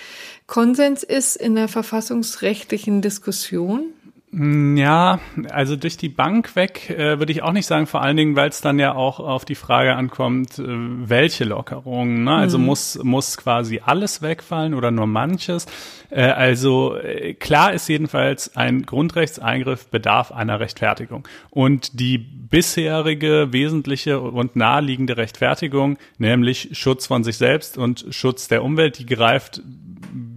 Konsens 0.48 1.04
ist 1.04 1.36
in 1.36 1.56
der 1.56 1.68
verfassungsrechtlichen 1.68 3.02
Diskussion? 3.02 3.94
Mm, 4.40 4.78
ja, 4.78 5.20
also 5.50 5.76
durch 5.76 5.98
die 5.98 6.10
Bank 6.10 6.56
weg 6.56 6.92
äh, 6.92 7.18
würde 7.18 7.32
ich 7.32 7.42
auch 7.42 7.54
nicht 7.54 7.66
sagen, 7.66 7.88
vor 7.88 8.04
allen 8.04 8.18
Dingen, 8.18 8.36
weil 8.36 8.50
es 8.50 8.62
dann 8.62 8.78
ja 8.78 8.94
auch 8.94 9.20
auf 9.20 9.46
die 9.46 9.56
Frage 9.56 9.96
ankommt, 9.96 10.60
äh, 10.60 10.64
welche 10.68 11.44
Lockerungen. 11.44 12.26
Ne? 12.26 12.36
Also 12.36 12.60
mhm. 12.60 12.66
muss, 12.66 13.00
muss 13.04 13.36
quasi 13.38 13.82
alles 13.84 14.22
wegfallen 14.22 14.76
oder 14.76 14.92
nur 14.92 15.08
manches. 15.08 15.66
Äh, 16.12 16.22
also 16.22 16.96
äh, 16.98 17.34
klar 17.34 17.74
ist 17.74 17.88
jedenfalls, 17.88 18.56
ein 18.56 18.84
Grundrechtseingriff 18.84 19.88
bedarf 19.88 20.32
einer 20.32 20.60
Rechtfertigung. 20.60 21.28
Und 21.50 22.00
die 22.00 22.20
bisherige, 22.20 23.48
wesentliche 23.50 24.20
und 24.20 24.56
naheliegende 24.56 25.18
Rechtfertigung, 25.18 25.98
nämlich 26.20 26.70
Schutz 26.74 27.08
von 27.08 27.24
sich 27.24 27.38
selbst 27.38 27.76
und 27.76 28.06
Schutz 28.12 28.48
der 28.48 28.64
Umwelt, 28.64 29.00
die 29.00 29.08
greift 29.08 29.64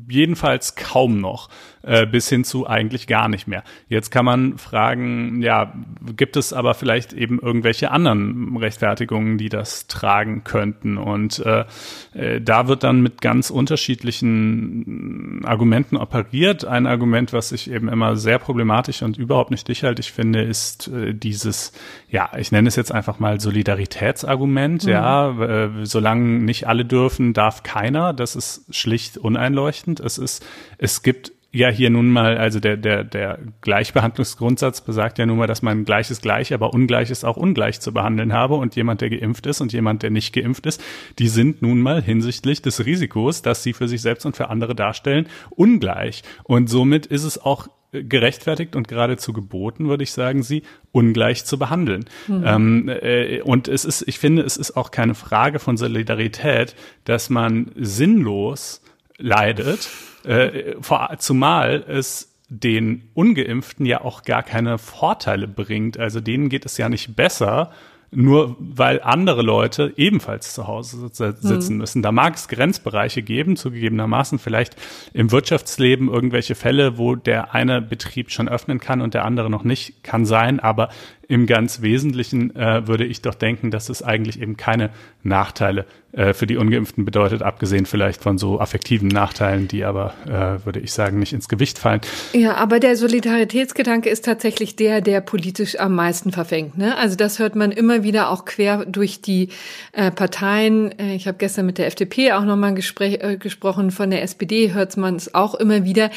jedenfalls 0.09 0.75
kaum 0.75 1.21
noch 1.21 1.51
äh, 1.83 2.07
bis 2.07 2.29
hin 2.29 2.45
zu 2.45 2.67
eigentlich 2.67 3.07
gar 3.07 3.29
nicht 3.29 3.49
mehr. 3.49 3.65
Jetzt 3.89 4.11
kann 4.11 4.25
man 4.27 4.59
fragen, 4.59 5.41
ja, 5.41 5.73
gibt 6.15 6.37
es 6.37 6.53
aber 6.53 6.75
vielleicht 6.75 7.13
eben 7.15 7.39
irgendwelche 7.39 7.91
anderen 7.91 8.57
Rechtfertigungen, 8.57 9.39
die 9.39 9.49
das 9.49 9.87
tragen 9.87 10.45
könnten? 10.45 10.99
Und 10.99 11.39
äh, 11.39 11.65
äh, 12.13 12.41
da 12.41 12.69
wird 12.69 12.85
dann 12.85 13.01
mit 13.01 13.23
ganz 13.23 13.49
unterschiedlichen 13.49 15.43
Argumenten 15.45 15.97
operiert. 15.97 16.67
Ein 16.67 16.87
Argument, 16.87 17.33
was 17.33 17.51
ich 17.53 17.71
eben 17.71 17.89
immer 17.89 18.17
sehr 18.17 18.39
problematisch 18.39 19.03
und 19.03 19.17
überhaupt 19.17 19.51
nicht 19.51 19.63
stichhaltig 19.63 20.13
finde, 20.13 20.43
ist 20.43 20.89
äh, 20.89 21.15
dieses, 21.15 21.73
ja, 22.11 22.31
ich 22.37 22.53
nenne 22.53 22.69
es 22.69 22.77
jetzt 22.77 22.93
einfach 22.93 23.19
mal 23.19 23.41
Solidaritätsargument. 23.41 24.85
Mhm. 24.85 24.91
Ja, 24.91 25.71
solange 25.83 26.41
nicht 26.41 26.67
alle 26.67 26.85
dürfen, 26.85 27.33
darf 27.33 27.63
keiner. 27.63 28.13
Das 28.13 28.37
ist 28.37 28.75
schlicht 28.75 29.17
uneinleuchtend. 29.17 30.01
Es 30.01 30.19
ist, 30.19 30.45
es 30.79 31.03
gibt 31.03 31.33
ja 31.53 31.69
hier 31.69 31.91
nun 31.91 32.11
mal, 32.11 32.39
also 32.39 32.61
der, 32.61 32.77
der, 32.77 33.03
der 33.03 33.39
Gleichbehandlungsgrundsatz 33.61 34.83
besagt 34.83 35.19
ja 35.19 35.27
nun 35.27 35.39
mal, 35.39 35.47
dass 35.47 35.63
man 35.63 35.85
Gleiches 35.85 36.21
gleich, 36.21 36.55
aber 36.55 36.73
Ungleiches 36.73 37.25
auch 37.25 37.37
ungleich 37.37 37.81
zu 37.81 37.93
behandeln 37.93 38.33
habe 38.33 38.55
und 38.55 38.77
jemand, 38.77 39.01
der 39.01 39.11
geimpft 39.11 39.47
ist 39.47 39.61
und 39.61 39.73
jemand, 39.73 40.03
der 40.03 40.11
nicht 40.11 40.33
geimpft 40.33 40.67
ist, 40.67 40.83
die 41.19 41.29
sind 41.29 41.61
nun 41.61 41.81
mal 41.81 42.03
hinsichtlich 42.03 42.63
des 42.63 42.85
Risikos, 42.87 43.43
das 43.43 43.63
sie 43.63 43.73
für 43.73 43.89
sich 43.89 44.01
selbst 44.01 44.27
und 44.27 44.37
für 44.37 44.49
andere 44.49 44.75
darstellen, 44.75 45.27
ungleich. 45.51 46.23
Und 46.45 46.71
somit 46.71 47.07
ist 47.07 47.25
es 47.25 47.43
auch 47.43 47.69
gerechtfertigt 47.93 48.77
und 48.77 48.87
geradezu 48.87 49.33
geboten, 49.33 49.89
würde 49.89 50.05
ich 50.05 50.13
sagen, 50.13 50.45
sie 50.45 50.63
ungleich 50.93 51.45
zu 51.45 51.59
behandeln. 51.59 52.05
Mhm. 52.29 52.43
Ähm, 52.47 52.89
äh, 52.89 53.41
und 53.43 53.67
es 53.67 53.85
ist, 53.85 54.07
ich 54.07 54.21
finde, 54.21 54.43
es 54.43 54.57
ist 54.57 54.77
auch 54.77 54.93
keine 54.93 55.15
Frage 55.15 55.59
von 55.59 55.77
Solidarität, 55.77 56.77
dass 57.05 57.31
man 57.31 57.73
sinnlos 57.75 58.83
leidet, 59.19 59.89
äh, 60.25 60.75
vor, 60.81 61.11
zumal 61.19 61.85
es 61.89 62.31
den 62.49 63.09
Ungeimpften 63.15 63.87
ja 63.87 64.01
auch 64.01 64.23
gar 64.25 64.43
keine 64.43 64.79
Vorteile 64.79 65.47
bringt. 65.47 65.99
Also 65.99 66.21
denen 66.21 66.49
geht 66.49 66.67
es 66.67 66.77
ja 66.79 66.89
nicht 66.89 67.15
besser, 67.15 67.71
nur 68.13 68.57
weil 68.59 69.01
andere 69.03 69.43
Leute 69.43 69.93
ebenfalls 69.97 70.53
zu 70.53 70.67
Hause 70.67 71.11
sitzen 71.13 71.75
mhm. 71.75 71.79
müssen. 71.79 72.03
Da 72.03 72.11
mag 72.11 72.35
es 72.35 72.49
Grenzbereiche 72.49 73.23
geben, 73.23 73.57
zugegebenermaßen 73.57 74.41
vielleicht 74.41 74.75
im 75.15 75.31
Wirtschaftsleben 75.31 76.09
irgendwelche 76.09 76.57
Fälle, 76.57 76.99
wo 76.99 77.15
der 77.15 77.55
eine 77.55 77.81
Betrieb 77.81 78.33
schon 78.33 78.49
öffnen 78.49 78.81
kann 78.81 79.01
und 79.01 79.15
der 79.15 79.25
andere 79.25 79.49
noch 79.49 79.63
nicht, 79.63 80.03
kann 80.03 80.25
sein, 80.25 80.59
aber 80.59 80.89
im 81.31 81.47
ganz 81.47 81.81
Wesentlichen 81.81 82.57
äh, 82.57 82.89
würde 82.89 83.05
ich 83.05 83.23
doch 83.23 83.37
denken, 83.37 83.71
dass 83.71 83.89
es 83.89 84.03
eigentlich 84.03 84.43
eben 84.43 84.57
keine 84.57 84.91
Nachteile 85.23 85.87
äh, 86.13 86.35
für 86.35 86.49
die 86.49 86.57
Ungeimpften 86.57 87.05
bedeutet, 87.05 87.43
abgesehen 87.43 87.87
vielleicht 87.87 88.21
von 88.21 88.37
so 88.37 88.59
affektiven 88.59 89.07
Nachteilen, 89.07 89.69
die 89.69 89.85
aber, 89.85 90.15
äh, 90.27 90.65
würde 90.67 90.81
ich 90.81 90.93
sagen, 90.93 91.21
nicht 91.21 91.33
ins 91.33 91.49
Gewicht 91.49 91.79
fallen. 91.79 92.01
Ja, 92.33 92.55
aber 92.57 92.81
der 92.81 92.97
Solidaritätsgedanke 92.97 94.09
ist 94.09 94.25
tatsächlich 94.25 94.75
der, 94.75 95.03
der 95.03 95.21
politisch 95.21 95.79
am 95.79 95.95
meisten 95.95 96.33
verfängt. 96.33 96.77
Ne? 96.77 96.97
Also 96.97 97.15
das 97.15 97.39
hört 97.39 97.55
man 97.55 97.71
immer 97.71 98.03
wieder 98.03 98.31
auch 98.31 98.45
quer 98.45 98.85
durch 98.87 99.21
die 99.21 99.51
äh, 99.93 100.11
Parteien. 100.11 100.99
Äh, 100.99 101.15
ich 101.15 101.29
habe 101.29 101.39
gestern 101.39 101.65
mit 101.65 101.79
der 101.79 101.87
FDP 101.87 102.33
auch 102.33 102.45
nochmal 102.45 102.75
Gespräch 102.75 103.23
äh, 103.23 103.37
gesprochen. 103.37 103.93
Von 103.93 104.11
der 104.11 104.23
SPD 104.23 104.73
hört 104.73 104.97
man 104.97 105.15
es 105.15 105.33
auch 105.33 105.55
immer 105.55 105.85
wieder. 105.85 106.11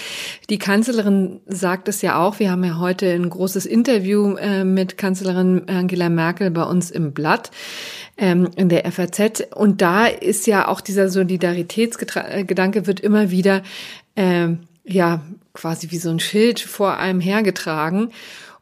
Die 0.50 0.58
Kanzlerin 0.58 1.40
sagt 1.46 1.88
es 1.88 2.02
ja 2.02 2.18
auch. 2.20 2.40
Wir 2.40 2.50
haben 2.50 2.64
ja 2.64 2.80
heute 2.80 3.12
ein 3.12 3.30
großes 3.30 3.68
Interview 3.68 4.38
äh, 4.38 4.64
mit 4.64 4.98
Kanzlerin 5.04 5.64
Angela 5.68 6.08
Merkel 6.08 6.50
bei 6.50 6.64
uns 6.64 6.90
im 6.90 7.12
Blatt 7.12 7.52
ähm, 8.18 8.52
in 8.56 8.70
der 8.70 8.90
FAZ. 8.90 9.44
Und 9.54 9.82
da 9.82 10.08
ist 10.08 10.48
ja 10.48 10.70
auch 10.70 10.80
dieser 10.80 11.10
Solidaritätsgedanke 11.10 12.88
wird 12.88 13.02
immer 13.02 13.30
wieder 13.30 13.64
ähm, 14.16 14.60
ja 14.86 15.22
quasi 15.52 15.92
wie 15.92 15.98
so 15.98 16.10
ein 16.10 16.22
Schild 16.22 16.62
vor 16.62 17.00
einem 17.00 17.20
hergetragen. 17.20 18.12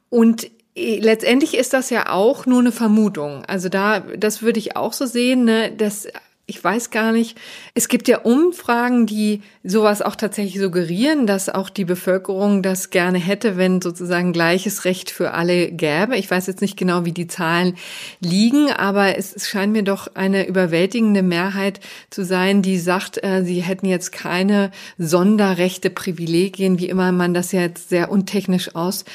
Und 0.09 0.49
äh, 0.75 0.97
letztendlich 0.97 1.55
ist 1.55 1.73
das 1.73 1.91
ja 1.91 2.09
auch 2.09 2.47
nur 2.47 2.61
eine 2.61 2.71
Vermutung. 2.71 3.45
Also 3.45 3.69
da, 3.69 3.99
das 3.99 4.41
würde 4.41 4.57
ich 4.57 4.75
auch 4.75 4.93
so 4.93 5.05
sehen, 5.05 5.45
ne, 5.45 5.71
dass 5.71 6.07
ich 6.51 6.61
weiß 6.61 6.89
gar 6.89 7.13
nicht. 7.13 7.37
Es 7.75 7.87
gibt 7.87 8.09
ja 8.09 8.19
Umfragen, 8.19 9.05
die 9.05 9.41
sowas 9.63 10.01
auch 10.01 10.17
tatsächlich 10.17 10.61
suggerieren, 10.61 11.25
dass 11.25 11.47
auch 11.47 11.69
die 11.69 11.85
Bevölkerung 11.85 12.61
das 12.61 12.89
gerne 12.89 13.19
hätte, 13.19 13.55
wenn 13.55 13.81
sozusagen 13.81 14.33
gleiches 14.33 14.83
Recht 14.83 15.11
für 15.11 15.31
alle 15.31 15.71
gäbe. 15.71 16.17
Ich 16.17 16.29
weiß 16.29 16.47
jetzt 16.47 16.59
nicht 16.59 16.75
genau, 16.75 17.05
wie 17.05 17.13
die 17.13 17.27
Zahlen 17.27 17.77
liegen, 18.19 18.69
aber 18.69 19.17
es 19.17 19.47
scheint 19.47 19.71
mir 19.71 19.83
doch 19.83 20.09
eine 20.13 20.45
überwältigende 20.45 21.23
Mehrheit 21.23 21.79
zu 22.09 22.25
sein, 22.25 22.61
die 22.61 22.77
sagt, 22.77 23.23
äh, 23.23 23.45
sie 23.45 23.61
hätten 23.61 23.85
jetzt 23.85 24.11
keine 24.11 24.71
Sonderrechte, 24.97 25.89
Privilegien, 25.89 26.79
wie 26.79 26.89
immer 26.89 27.13
man 27.13 27.33
das 27.33 27.53
jetzt 27.53 27.87
sehr 27.87 28.11
untechnisch 28.11 28.75
aus 28.75 29.05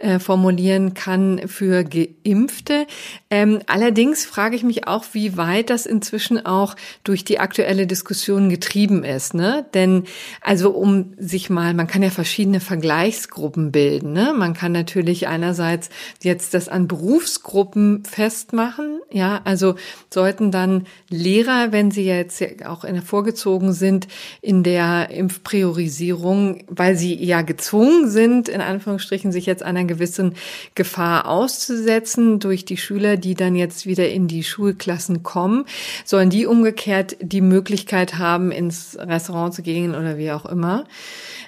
äh, 0.00 0.18
formulieren 0.18 0.94
kann 0.94 1.42
für 1.46 1.84
Geimpfte. 1.84 2.86
Ähm, 3.28 3.60
allerdings 3.66 4.24
frage 4.24 4.56
ich 4.56 4.62
mich 4.62 4.86
auch, 4.86 5.04
wie 5.12 5.36
weit 5.36 5.68
das 5.68 5.84
inzwischen 5.84 6.44
auch 6.46 6.74
durch 7.04 7.24
die 7.24 7.38
aktuelle 7.38 7.86
Diskussion 7.86 8.48
getrieben 8.48 9.04
ist. 9.04 9.34
Ne? 9.34 9.66
Denn 9.74 10.04
also 10.40 10.70
um 10.70 11.12
sich 11.18 11.50
mal, 11.50 11.74
man 11.74 11.86
kann 11.86 12.02
ja 12.02 12.10
verschiedene 12.10 12.60
Vergleichsgruppen 12.60 13.72
bilden. 13.72 14.12
Ne? 14.12 14.32
Man 14.34 14.54
kann 14.54 14.72
natürlich 14.72 15.28
einerseits 15.28 15.90
jetzt 16.22 16.54
das 16.54 16.70
an 16.70 16.88
Berufsgruppen 16.88 18.04
festmachen. 18.04 19.00
Ja, 19.12 19.42
also 19.44 19.74
sollten 20.08 20.50
dann 20.50 20.86
Lehrer, 21.10 21.72
wenn 21.72 21.90
sie 21.90 22.04
jetzt 22.04 22.42
auch 22.64 22.84
vorgezogen 23.04 23.74
sind 23.74 24.08
in 24.40 24.62
der 24.62 25.10
Impfpriorisierung, 25.10 26.64
weil 26.68 26.96
sie 26.96 27.22
ja 27.22 27.42
gezwungen 27.42 28.08
sind, 28.08 28.48
in 28.48 28.60
Anführungsstrichen, 28.60 29.30
sich 29.30 29.46
jetzt 29.46 29.62
einer 29.62 29.89
gewissen 29.90 30.34
Gefahr 30.74 31.28
auszusetzen 31.28 32.38
durch 32.38 32.64
die 32.64 32.76
Schüler, 32.76 33.16
die 33.16 33.34
dann 33.34 33.54
jetzt 33.54 33.84
wieder 33.84 34.08
in 34.08 34.28
die 34.28 34.44
Schulklassen 34.44 35.22
kommen, 35.22 35.66
sollen 36.04 36.30
die 36.30 36.46
umgekehrt 36.46 37.16
die 37.20 37.42
Möglichkeit 37.42 38.16
haben, 38.16 38.50
ins 38.52 38.96
Restaurant 38.98 39.52
zu 39.52 39.62
gehen 39.62 39.94
oder 39.94 40.16
wie 40.16 40.30
auch 40.30 40.46
immer. 40.46 40.84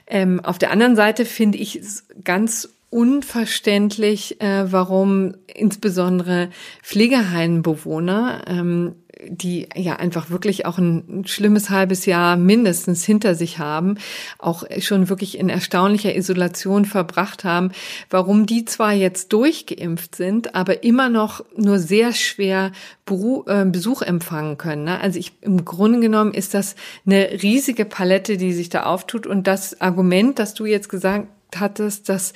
Ähm, 0.06 0.40
auf 0.40 0.58
der 0.58 0.72
anderen 0.72 0.96
Seite 0.96 1.24
finde 1.24 1.58
ich 1.58 1.76
es 1.76 2.04
ganz 2.24 2.68
unverständlich, 2.92 4.40
äh, 4.42 4.70
warum 4.70 5.34
insbesondere 5.46 6.50
Pflegeheimenbewohner 6.82 8.42
ähm, 8.46 8.94
die 9.28 9.68
ja 9.76 9.96
einfach 9.96 10.30
wirklich 10.30 10.66
auch 10.66 10.78
ein 10.78 11.24
schlimmes 11.26 11.70
halbes 11.70 12.06
Jahr 12.06 12.36
mindestens 12.36 13.04
hinter 13.04 13.34
sich 13.34 13.58
haben, 13.58 13.98
auch 14.38 14.64
schon 14.80 15.08
wirklich 15.08 15.38
in 15.38 15.48
erstaunlicher 15.48 16.14
Isolation 16.16 16.84
verbracht 16.84 17.44
haben, 17.44 17.70
warum 18.10 18.46
die 18.46 18.64
zwar 18.64 18.92
jetzt 18.92 19.32
durchgeimpft 19.32 20.16
sind, 20.16 20.54
aber 20.54 20.82
immer 20.82 21.08
noch 21.08 21.44
nur 21.56 21.78
sehr 21.78 22.12
schwer 22.12 22.72
äh, 23.08 23.64
Besuch 23.64 24.02
empfangen 24.02 24.58
können. 24.58 24.84
Ne? 24.84 25.00
Also 25.00 25.18
ich, 25.18 25.32
im 25.40 25.64
Grunde 25.64 26.00
genommen 26.00 26.34
ist 26.34 26.54
das 26.54 26.74
eine 27.06 27.42
riesige 27.42 27.84
Palette, 27.84 28.36
die 28.36 28.52
sich 28.52 28.70
da 28.70 28.84
auftut 28.84 29.26
und 29.26 29.46
das 29.46 29.80
Argument, 29.80 30.38
das 30.38 30.54
du 30.54 30.66
jetzt 30.66 30.88
gesagt 30.88 31.28
hattest, 31.60 32.08
dass 32.08 32.32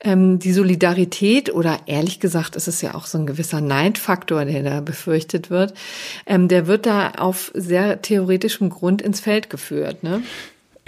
ähm, 0.00 0.38
die 0.38 0.52
Solidarität 0.52 1.52
oder 1.52 1.80
ehrlich 1.86 2.20
gesagt 2.20 2.56
ist 2.56 2.68
es 2.68 2.82
ja 2.82 2.94
auch 2.94 3.06
so 3.06 3.18
ein 3.18 3.26
gewisser 3.26 3.60
Neidfaktor, 3.60 4.44
der 4.44 4.62
da 4.62 4.80
befürchtet 4.80 5.50
wird, 5.50 5.74
ähm, 6.26 6.48
der 6.48 6.66
wird 6.66 6.86
da 6.86 7.10
auf 7.12 7.50
sehr 7.54 8.02
theoretischem 8.02 8.70
Grund 8.70 9.02
ins 9.02 9.20
Feld 9.20 9.50
geführt. 9.50 10.02
Ne? 10.02 10.22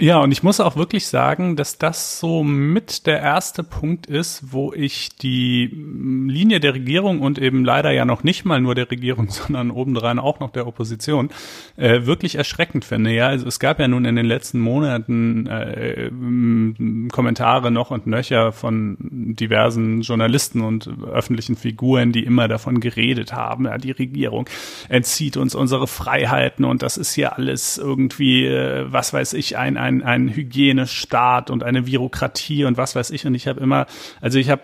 Ja, 0.01 0.19
und 0.19 0.31
ich 0.31 0.43
muss 0.43 0.61
auch 0.61 0.77
wirklich 0.77 1.07
sagen, 1.07 1.57
dass 1.57 1.77
das 1.77 2.21
so 2.21 2.41
mit 2.41 3.05
der 3.05 3.19
erste 3.19 3.63
Punkt 3.63 4.05
ist, 4.05 4.53
wo 4.53 4.71
ich 4.71 5.09
die 5.17 5.65
Linie 5.65 6.61
der 6.61 6.73
Regierung 6.73 7.19
und 7.19 7.37
eben 7.37 7.65
leider 7.65 7.91
ja 7.91 8.05
noch 8.05 8.23
nicht 8.23 8.45
mal 8.45 8.61
nur 8.61 8.75
der 8.75 8.89
Regierung, 8.89 9.27
sondern 9.29 9.71
obendrein 9.71 10.17
auch 10.17 10.39
noch 10.39 10.51
der 10.51 10.67
Opposition 10.67 11.31
äh, 11.75 12.05
wirklich 12.05 12.35
erschreckend 12.35 12.85
finde. 12.85 13.11
Ja, 13.11 13.27
also 13.27 13.45
es 13.45 13.59
gab 13.59 13.77
ja 13.81 13.89
nun 13.89 14.05
in 14.05 14.15
den 14.15 14.25
letzten 14.25 14.61
Monaten 14.61 15.47
äh, 15.47 16.09
Kommentare 17.11 17.69
noch 17.69 17.91
und 17.91 18.07
nöcher 18.07 18.53
von 18.53 18.95
diversen 19.01 19.99
Journalisten 19.99 20.61
und 20.61 20.89
öffentlichen 21.11 21.57
Figuren, 21.57 22.13
die 22.13 22.23
immer 22.23 22.47
davon 22.47 22.79
geredet 22.79 23.33
haben, 23.33 23.65
ja, 23.65 23.77
die 23.77 23.91
Regierung 23.91 24.49
entzieht 24.87 25.35
uns 25.35 25.55
unsere 25.55 25.87
Freiheiten 25.87 26.63
und 26.63 26.83
das 26.83 26.95
ist 26.95 27.11
hier 27.11 27.35
alles 27.35 27.77
irgendwie, 27.77 28.45
äh, 28.45 28.85
was 28.89 29.11
weiß 29.11 29.33
ich, 29.33 29.57
ein, 29.57 29.75
ein 29.75 29.88
ein, 29.89 30.03
ein 30.03 30.29
Hygienestaat 30.29 31.49
und 31.49 31.63
eine 31.63 31.83
Bürokratie 31.83 32.63
und 32.63 32.77
was 32.77 32.95
weiß 32.95 33.09
ich. 33.11 33.25
Und 33.25 33.35
ich 33.35 33.47
habe 33.47 33.59
immer, 33.59 33.87
also 34.21 34.39
ich 34.39 34.49
habe 34.49 34.61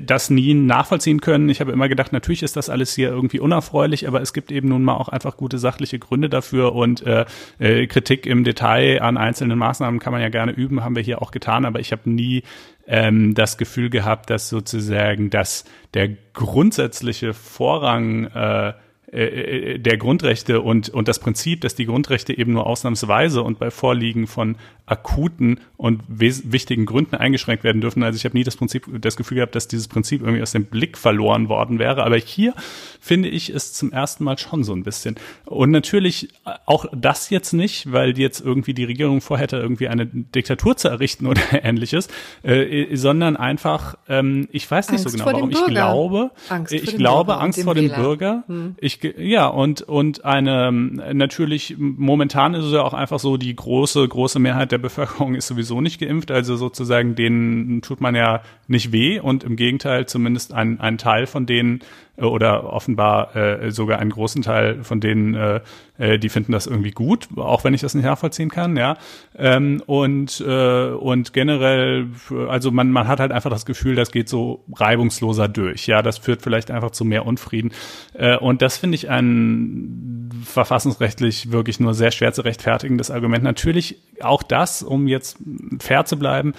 das 0.00 0.28
nie 0.28 0.54
nachvollziehen 0.54 1.20
können. 1.20 1.48
Ich 1.48 1.60
habe 1.60 1.72
immer 1.72 1.88
gedacht, 1.88 2.12
natürlich 2.12 2.42
ist 2.42 2.56
das 2.56 2.68
alles 2.68 2.94
hier 2.94 3.08
irgendwie 3.08 3.40
unerfreulich, 3.40 4.06
aber 4.08 4.20
es 4.20 4.32
gibt 4.32 4.52
eben 4.52 4.68
nun 4.68 4.82
mal 4.82 4.94
auch 4.94 5.08
einfach 5.08 5.36
gute 5.36 5.58
sachliche 5.58 5.98
Gründe 5.98 6.28
dafür 6.28 6.74
und 6.74 7.02
äh, 7.06 7.24
äh, 7.58 7.86
Kritik 7.86 8.26
im 8.26 8.44
Detail 8.44 9.00
an 9.00 9.16
einzelnen 9.16 9.58
Maßnahmen 9.58 10.00
kann 10.00 10.12
man 10.12 10.20
ja 10.20 10.28
gerne 10.28 10.52
üben, 10.52 10.84
haben 10.84 10.96
wir 10.96 11.02
hier 11.02 11.22
auch 11.22 11.30
getan, 11.30 11.64
aber 11.64 11.80
ich 11.80 11.92
habe 11.92 12.10
nie 12.10 12.42
ähm, 12.86 13.34
das 13.34 13.58
Gefühl 13.58 13.90
gehabt, 13.90 14.30
dass 14.30 14.48
sozusagen 14.48 15.30
dass 15.30 15.64
der 15.94 16.10
grundsätzliche 16.32 17.32
Vorrang 17.32 18.24
äh, 18.26 18.72
äh, 19.12 19.74
äh, 19.74 19.78
der 19.78 19.96
Grundrechte 19.98 20.60
und, 20.60 20.88
und 20.88 21.08
das 21.08 21.18
Prinzip, 21.18 21.60
dass 21.60 21.74
die 21.74 21.86
Grundrechte 21.86 22.36
eben 22.36 22.52
nur 22.52 22.66
ausnahmsweise 22.66 23.42
und 23.42 23.58
bei 23.58 23.70
Vorliegen 23.70 24.26
von 24.26 24.56
akuten 24.86 25.60
und 25.76 26.02
wichtigen 26.08 26.86
Gründen 26.86 27.16
eingeschränkt 27.16 27.64
werden 27.64 27.80
dürfen. 27.80 28.02
Also 28.04 28.16
ich 28.16 28.24
habe 28.24 28.36
nie 28.36 28.44
das 28.44 28.56
Prinzip, 28.56 28.86
das 29.00 29.16
Gefühl 29.16 29.36
gehabt, 29.36 29.54
dass 29.56 29.66
dieses 29.66 29.88
Prinzip 29.88 30.20
irgendwie 30.22 30.42
aus 30.42 30.52
dem 30.52 30.66
Blick 30.66 30.96
verloren 30.96 31.48
worden 31.48 31.80
wäre. 31.80 32.04
Aber 32.04 32.16
hier 32.16 32.54
finde 33.00 33.28
ich 33.28 33.50
es 33.50 33.72
zum 33.72 33.92
ersten 33.92 34.22
Mal 34.22 34.38
schon 34.38 34.62
so 34.62 34.72
ein 34.72 34.84
bisschen. 34.84 35.16
Und 35.44 35.72
natürlich 35.72 36.28
auch 36.66 36.86
das 36.92 37.30
jetzt 37.30 37.52
nicht, 37.52 37.90
weil 37.92 38.16
jetzt 38.16 38.40
irgendwie 38.40 38.74
die 38.74 38.84
Regierung 38.84 39.20
vorhätte, 39.20 39.56
irgendwie 39.56 39.88
eine 39.88 40.06
Diktatur 40.06 40.76
zu 40.76 40.88
errichten 40.88 41.26
oder 41.26 41.42
ähnliches, 41.64 42.08
äh, 42.44 42.94
sondern 42.94 43.36
einfach, 43.36 43.96
ähm, 44.08 44.48
ich 44.52 44.70
weiß 44.70 44.90
nicht 44.92 45.00
Angst 45.00 45.10
so 45.10 45.18
genau, 45.18 45.32
warum. 45.32 45.50
Ich 45.50 45.64
glaube, 45.66 46.30
Angst 46.48 46.72
ich 46.72 46.96
glaube, 46.96 47.38
Angst 47.38 47.62
vor 47.62 47.74
dem. 47.74 47.86
Bürger. 47.96 48.44
Hm. 48.46 48.74
Ich, 48.78 48.95
ja, 49.16 49.46
und, 49.46 49.82
und 49.82 50.24
eine, 50.24 50.72
natürlich, 50.72 51.76
momentan 51.78 52.54
ist 52.54 52.64
es 52.64 52.72
ja 52.72 52.82
auch 52.82 52.94
einfach 52.94 53.18
so, 53.18 53.36
die 53.36 53.54
große, 53.54 54.06
große 54.06 54.38
Mehrheit 54.38 54.72
der 54.72 54.78
Bevölkerung 54.78 55.34
ist 55.34 55.46
sowieso 55.46 55.80
nicht 55.80 56.00
geimpft, 56.00 56.30
also 56.30 56.56
sozusagen 56.56 57.14
denen 57.14 57.82
tut 57.82 58.00
man 58.00 58.14
ja 58.14 58.42
nicht 58.68 58.92
weh 58.92 59.20
und 59.20 59.44
im 59.44 59.56
Gegenteil 59.56 60.06
zumindest 60.06 60.52
ein, 60.52 60.80
ein 60.80 60.98
Teil 60.98 61.26
von 61.26 61.46
denen 61.46 61.80
oder 62.16 62.72
offenbar 62.72 63.34
äh, 63.36 63.70
sogar 63.70 63.98
einen 63.98 64.10
großen 64.10 64.42
Teil 64.42 64.82
von 64.82 65.00
denen, 65.00 65.34
äh, 65.34 65.60
äh, 65.98 66.18
die 66.18 66.28
finden 66.28 66.52
das 66.52 66.66
irgendwie 66.66 66.90
gut, 66.90 67.28
auch 67.36 67.64
wenn 67.64 67.74
ich 67.74 67.82
das 67.82 67.94
nicht 67.94 68.04
nachvollziehen 68.04 68.48
kann, 68.48 68.76
ja. 68.76 68.96
Ähm, 69.36 69.82
und 69.86 70.40
äh, 70.46 70.90
und 70.90 71.32
generell, 71.32 72.08
also 72.48 72.70
man 72.70 72.90
man 72.90 73.08
hat 73.08 73.20
halt 73.20 73.32
einfach 73.32 73.50
das 73.50 73.66
Gefühl, 73.66 73.94
das 73.94 74.12
geht 74.12 74.28
so 74.28 74.64
reibungsloser 74.74 75.48
durch, 75.48 75.86
ja. 75.86 76.02
Das 76.02 76.18
führt 76.18 76.42
vielleicht 76.42 76.70
einfach 76.70 76.90
zu 76.90 77.04
mehr 77.04 77.26
Unfrieden 77.26 77.72
äh, 78.14 78.36
und 78.36 78.62
das 78.62 78.78
finde 78.78 78.94
ich 78.94 79.10
ein 79.10 80.25
verfassungsrechtlich 80.44 81.52
wirklich 81.52 81.80
nur 81.80 81.94
sehr 81.94 82.10
schwer 82.10 82.32
zu 82.32 82.42
rechtfertigendes 82.42 83.10
Argument. 83.10 83.42
Natürlich 83.42 84.00
auch 84.20 84.42
das, 84.42 84.82
um 84.82 85.08
jetzt 85.08 85.38
fair 85.78 86.04
zu 86.04 86.18
bleiben, 86.18 86.54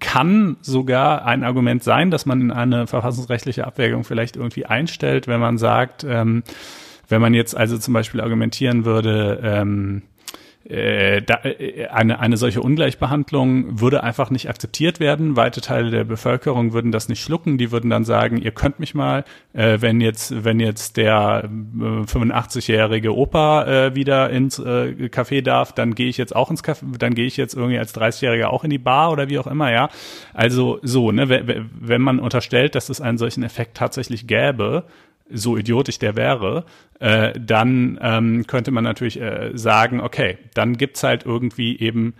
kann 0.00 0.56
sogar 0.60 1.24
ein 1.24 1.44
Argument 1.44 1.82
sein, 1.82 2.10
dass 2.10 2.26
man 2.26 2.40
in 2.40 2.50
eine 2.50 2.86
verfassungsrechtliche 2.86 3.66
Abwägung 3.66 4.04
vielleicht 4.04 4.36
irgendwie 4.36 4.66
einstellt, 4.66 5.28
wenn 5.28 5.40
man 5.40 5.58
sagt, 5.58 6.04
ähm, 6.04 6.42
wenn 7.08 7.20
man 7.20 7.34
jetzt 7.34 7.56
also 7.56 7.78
zum 7.78 7.94
Beispiel 7.94 8.20
argumentieren 8.20 8.84
würde, 8.84 9.40
ähm, 9.42 10.02
äh, 10.68 11.22
da, 11.22 11.40
äh, 11.44 11.86
eine, 11.86 12.18
eine 12.18 12.36
solche 12.36 12.60
Ungleichbehandlung 12.60 13.80
würde 13.80 14.02
einfach 14.02 14.30
nicht 14.30 14.48
akzeptiert 14.48 14.98
werden. 14.98 15.36
Weite 15.36 15.60
Teile 15.60 15.90
der 15.90 16.04
Bevölkerung 16.04 16.72
würden 16.72 16.90
das 16.90 17.08
nicht 17.08 17.22
schlucken. 17.22 17.56
Die 17.56 17.70
würden 17.70 17.88
dann 17.88 18.04
sagen, 18.04 18.38
ihr 18.38 18.50
könnt 18.50 18.80
mich 18.80 18.94
mal, 18.94 19.24
äh, 19.52 19.78
wenn 19.80 20.00
jetzt, 20.00 20.44
wenn 20.44 20.58
jetzt 20.58 20.96
der 20.96 21.44
äh, 21.44 21.48
85-jährige 21.48 23.14
Opa 23.14 23.64
äh, 23.64 23.94
wieder 23.94 24.30
ins 24.30 24.58
äh, 24.58 25.08
Café 25.08 25.42
darf, 25.42 25.72
dann 25.72 25.94
gehe 25.94 26.08
ich 26.08 26.16
jetzt 26.16 26.34
auch 26.34 26.50
ins 26.50 26.64
Café, 26.64 26.98
dann 26.98 27.14
gehe 27.14 27.26
ich 27.26 27.36
jetzt 27.36 27.54
irgendwie 27.54 27.78
als 27.78 27.94
30-Jähriger 27.94 28.46
auch 28.46 28.64
in 28.64 28.70
die 28.70 28.78
Bar 28.78 29.12
oder 29.12 29.28
wie 29.28 29.38
auch 29.38 29.46
immer, 29.46 29.72
ja. 29.72 29.88
Also 30.34 30.80
so, 30.82 31.12
ne, 31.12 31.28
wenn 31.80 32.02
man 32.02 32.18
unterstellt, 32.18 32.74
dass 32.74 32.88
es 32.88 33.00
einen 33.00 33.18
solchen 33.18 33.44
Effekt 33.44 33.76
tatsächlich 33.76 34.26
gäbe, 34.26 34.84
so 35.30 35.56
idiotisch 35.56 35.98
der 35.98 36.16
wäre, 36.16 36.64
äh, 37.00 37.38
dann 37.38 37.98
ähm, 38.00 38.46
könnte 38.46 38.70
man 38.70 38.84
natürlich 38.84 39.20
äh, 39.20 39.50
sagen, 39.54 40.00
okay, 40.00 40.38
dann 40.54 40.76
gibt's 40.76 41.02
halt 41.02 41.26
irgendwie 41.26 41.78
eben, 41.78 42.14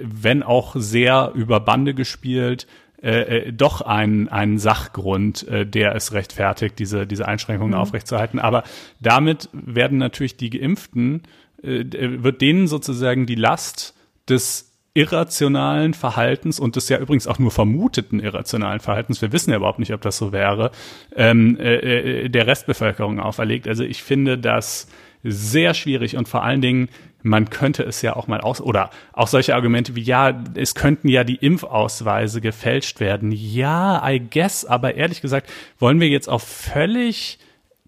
wenn 0.00 0.42
auch 0.42 0.74
sehr 0.76 1.32
über 1.34 1.60
Bande 1.60 1.94
gespielt, 1.94 2.66
äh, 3.00 3.46
äh, 3.46 3.52
doch 3.52 3.80
einen, 3.80 4.28
einen 4.28 4.58
Sachgrund, 4.58 5.46
äh, 5.46 5.64
der 5.64 5.94
es 5.94 6.12
rechtfertigt, 6.12 6.80
diese, 6.80 7.06
diese 7.06 7.28
Einschränkungen 7.28 7.74
mhm. 7.74 7.80
aufrechtzuerhalten. 7.80 8.40
Aber 8.40 8.64
damit 9.00 9.48
werden 9.52 9.98
natürlich 9.98 10.36
die 10.36 10.50
Geimpften, 10.50 11.22
äh, 11.62 11.84
wird 11.92 12.40
denen 12.40 12.66
sozusagen 12.66 13.26
die 13.26 13.36
Last 13.36 13.94
des 14.28 14.67
irrationalen 14.98 15.94
Verhaltens 15.94 16.58
und 16.58 16.74
des 16.74 16.88
ja 16.88 16.98
übrigens 16.98 17.28
auch 17.28 17.38
nur 17.38 17.52
vermuteten 17.52 18.18
irrationalen 18.18 18.80
Verhaltens, 18.80 19.22
wir 19.22 19.32
wissen 19.32 19.50
ja 19.52 19.56
überhaupt 19.56 19.78
nicht, 19.78 19.92
ob 19.94 20.00
das 20.00 20.18
so 20.18 20.32
wäre, 20.32 20.72
ähm, 21.14 21.56
äh, 21.60 22.24
äh, 22.24 22.28
der 22.28 22.48
Restbevölkerung 22.48 23.20
auferlegt. 23.20 23.68
Also 23.68 23.84
ich 23.84 24.02
finde 24.02 24.38
das 24.38 24.88
sehr 25.22 25.74
schwierig 25.74 26.16
und 26.16 26.26
vor 26.26 26.42
allen 26.42 26.60
Dingen, 26.60 26.88
man 27.22 27.48
könnte 27.48 27.84
es 27.84 28.02
ja 28.02 28.16
auch 28.16 28.26
mal 28.26 28.40
aus, 28.40 28.60
oder 28.60 28.90
auch 29.12 29.28
solche 29.28 29.54
Argumente 29.54 29.94
wie, 29.94 30.02
ja, 30.02 30.42
es 30.56 30.74
könnten 30.74 31.08
ja 31.08 31.22
die 31.22 31.36
Impfausweise 31.36 32.40
gefälscht 32.40 32.98
werden. 32.98 33.30
Ja, 33.30 34.02
I 34.08 34.20
guess, 34.20 34.64
aber 34.64 34.94
ehrlich 34.94 35.20
gesagt, 35.20 35.48
wollen 35.78 36.00
wir 36.00 36.08
jetzt 36.08 36.28
auf 36.28 36.42
völlig 36.42 37.38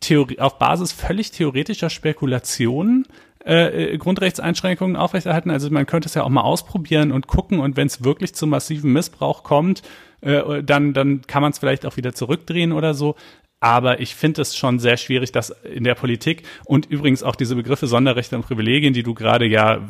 Theorie, 0.01 0.39
auf 0.39 0.59
Basis 0.59 0.93
völlig 0.93 1.33
theoretischer 1.33 1.91
Spekulationen 1.91 3.07
äh, 3.51 3.99
Grundrechtseinschränkungen 3.99 4.97
aufrechterhalten. 4.97 5.51
Also 5.51 5.71
man 5.71 5.87
könnte 5.87 6.09
es 6.09 6.15
ja 6.15 6.23
auch 6.23 6.29
mal 6.29 6.43
ausprobieren 6.43 7.11
und 7.11 7.27
gucken 7.27 7.59
und 7.59 7.77
wenn 7.77 7.89
es 7.89 8.05
wirklich 8.05 8.35
zu 8.35 8.47
massiven 8.47 8.93
Missbrauch 8.93 9.43
kommt, 9.43 9.83
äh, 10.21 10.63
dann, 10.63 10.93
dann 10.93 11.23
kann 11.23 11.43
man 11.43 11.53
es 11.53 11.59
vielleicht 11.59 11.85
auch 11.85 11.97
wieder 11.97 12.15
zurückdrehen 12.15 12.73
oder 12.73 12.95
so. 12.95 13.17
Aber 13.61 14.01
ich 14.01 14.15
finde 14.15 14.41
es 14.41 14.57
schon 14.57 14.79
sehr 14.79 14.97
schwierig, 14.97 15.33
dass 15.33 15.51
in 15.51 15.85
der 15.85 15.95
Politik 15.95 16.45
und 16.65 16.87
übrigens 16.87 17.23
auch 17.23 17.37
diese 17.37 17.55
Begriffe 17.57 17.87
Sonderrechte 17.87 18.35
und 18.35 18.43
Privilegien, 18.43 18.95
die 18.95 19.03
du 19.03 19.13
gerade 19.13 19.45
ja 19.45 19.81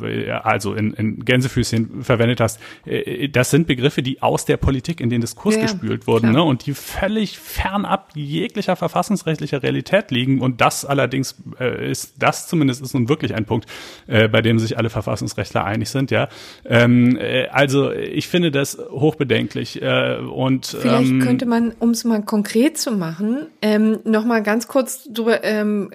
also 0.43 0.73
in, 0.73 0.93
in 0.93 1.23
Gänsefüßchen 1.23 2.03
verwendet 2.03 2.41
hast, 2.41 2.59
äh, 2.85 3.29
das 3.29 3.49
sind 3.49 3.67
Begriffe, 3.67 4.03
die 4.03 4.21
aus 4.21 4.43
der 4.43 4.57
Politik 4.57 4.99
in 4.99 5.09
den 5.09 5.21
Diskurs 5.21 5.55
ja, 5.55 5.61
gespült 5.61 6.05
wurden 6.05 6.33
ne? 6.33 6.43
und 6.43 6.65
die 6.65 6.73
völlig 6.73 7.39
fernab 7.39 8.11
jeglicher 8.13 8.75
verfassungsrechtlicher 8.75 9.63
Realität 9.63 10.11
liegen. 10.11 10.41
Und 10.41 10.59
das 10.59 10.83
allerdings 10.83 11.35
äh, 11.59 11.91
ist, 11.91 12.15
das 12.19 12.47
zumindest 12.47 12.81
ist 12.81 12.93
nun 12.93 13.07
wirklich 13.07 13.35
ein 13.35 13.45
Punkt, 13.45 13.67
äh, 14.07 14.27
bei 14.27 14.41
dem 14.41 14.59
sich 14.59 14.77
alle 14.77 14.89
Verfassungsrechtler 14.89 15.63
einig 15.63 15.89
sind. 15.89 16.11
Ja, 16.11 16.27
ähm, 16.65 17.17
äh, 17.17 17.47
also 17.47 17.91
ich 17.91 18.27
finde 18.27 18.51
das 18.51 18.77
hochbedenklich. 18.77 19.81
Äh, 19.81 20.17
und 20.17 20.65
vielleicht 20.65 21.09
ähm, 21.09 21.21
könnte 21.21 21.45
man, 21.45 21.71
um 21.79 21.91
es 21.91 22.03
mal 22.03 22.21
konkret 22.21 22.77
zu 22.77 22.91
machen, 22.91 23.47
ähm, 23.61 23.99
Nochmal 24.03 24.41
ganz 24.41 24.67
kurz 24.67 25.03
drüber, 25.03 25.43
ähm, 25.43 25.91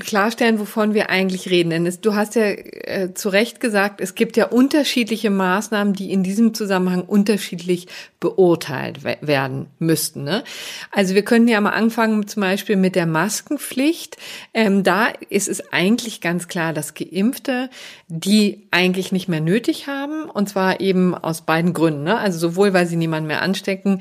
klarstellen, 0.00 0.58
wovon 0.58 0.94
wir 0.94 1.10
eigentlich 1.10 1.48
reden. 1.48 1.70
Denn 1.70 1.86
es, 1.86 2.00
du 2.00 2.14
hast 2.14 2.34
ja 2.34 2.42
äh, 2.42 3.14
zu 3.14 3.28
Recht 3.28 3.60
gesagt, 3.60 4.00
es 4.00 4.14
gibt 4.14 4.36
ja 4.36 4.46
unterschiedliche 4.46 5.30
Maßnahmen, 5.30 5.92
die 5.92 6.12
in 6.12 6.24
diesem 6.24 6.54
Zusammenhang 6.54 7.02
unterschiedlich 7.02 7.86
beurteilt 8.18 9.04
werden 9.04 9.66
müssten. 9.78 10.24
Ne? 10.24 10.42
Also 10.90 11.14
wir 11.14 11.22
können 11.22 11.46
ja 11.46 11.60
mal 11.60 11.70
anfangen 11.70 12.26
zum 12.26 12.40
Beispiel 12.40 12.76
mit 12.76 12.96
der 12.96 13.06
Maskenpflicht. 13.06 14.16
Ähm, 14.52 14.82
da 14.82 15.08
ist 15.28 15.48
es 15.48 15.72
eigentlich 15.72 16.20
ganz 16.20 16.48
klar, 16.48 16.72
dass 16.72 16.94
Geimpfte 16.94 17.68
die 18.08 18.66
eigentlich 18.70 19.12
nicht 19.12 19.28
mehr 19.28 19.40
nötig 19.40 19.86
haben. 19.86 20.24
Und 20.24 20.48
zwar 20.48 20.80
eben 20.80 21.14
aus 21.14 21.42
beiden 21.42 21.72
Gründen. 21.74 22.04
Ne? 22.04 22.18
Also 22.18 22.38
sowohl, 22.38 22.72
weil 22.72 22.86
sie 22.86 22.96
niemanden 22.96 23.26
mehr 23.26 23.42
anstecken, 23.42 24.00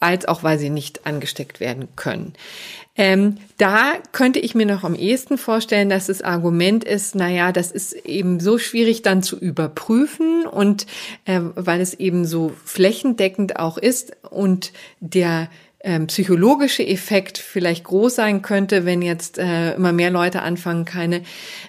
als 0.00 0.26
auch, 0.26 0.42
weil 0.42 0.58
sie 0.58 0.70
nicht 0.70 1.06
angesteckt 1.06 1.60
werden 1.60 1.88
können. 1.96 2.34
Ähm, 2.96 3.36
da 3.58 3.92
könnte 4.10 4.40
ich 4.40 4.56
mir 4.56 4.66
noch 4.66 4.82
am 4.82 4.96
ehesten 4.96 5.38
vorstellen, 5.38 5.88
dass 5.88 6.08
das 6.08 6.20
Argument 6.20 6.82
ist, 6.82 7.14
naja, 7.14 7.52
das 7.52 7.70
ist 7.70 7.92
eben 7.92 8.40
so 8.40 8.58
schwierig 8.58 9.02
dann 9.02 9.22
zu 9.22 9.38
überprüfen 9.38 10.46
und 10.46 10.86
äh, 11.24 11.40
weil 11.54 11.80
es 11.80 11.94
eben 11.94 12.24
so 12.24 12.52
flächendeckend 12.64 13.56
auch 13.56 13.78
ist 13.78 14.16
und 14.28 14.72
der 14.98 15.48
ähm, 15.88 16.06
psychologische 16.06 16.86
Effekt 16.86 17.38
vielleicht 17.38 17.84
groß 17.84 18.14
sein 18.14 18.42
könnte, 18.42 18.84
wenn 18.84 19.00
jetzt 19.00 19.38
äh, 19.38 19.72
immer 19.72 19.92
mehr 19.94 20.10
Leute 20.10 20.42
anfangen, 20.42 20.84
keine 20.84 21.22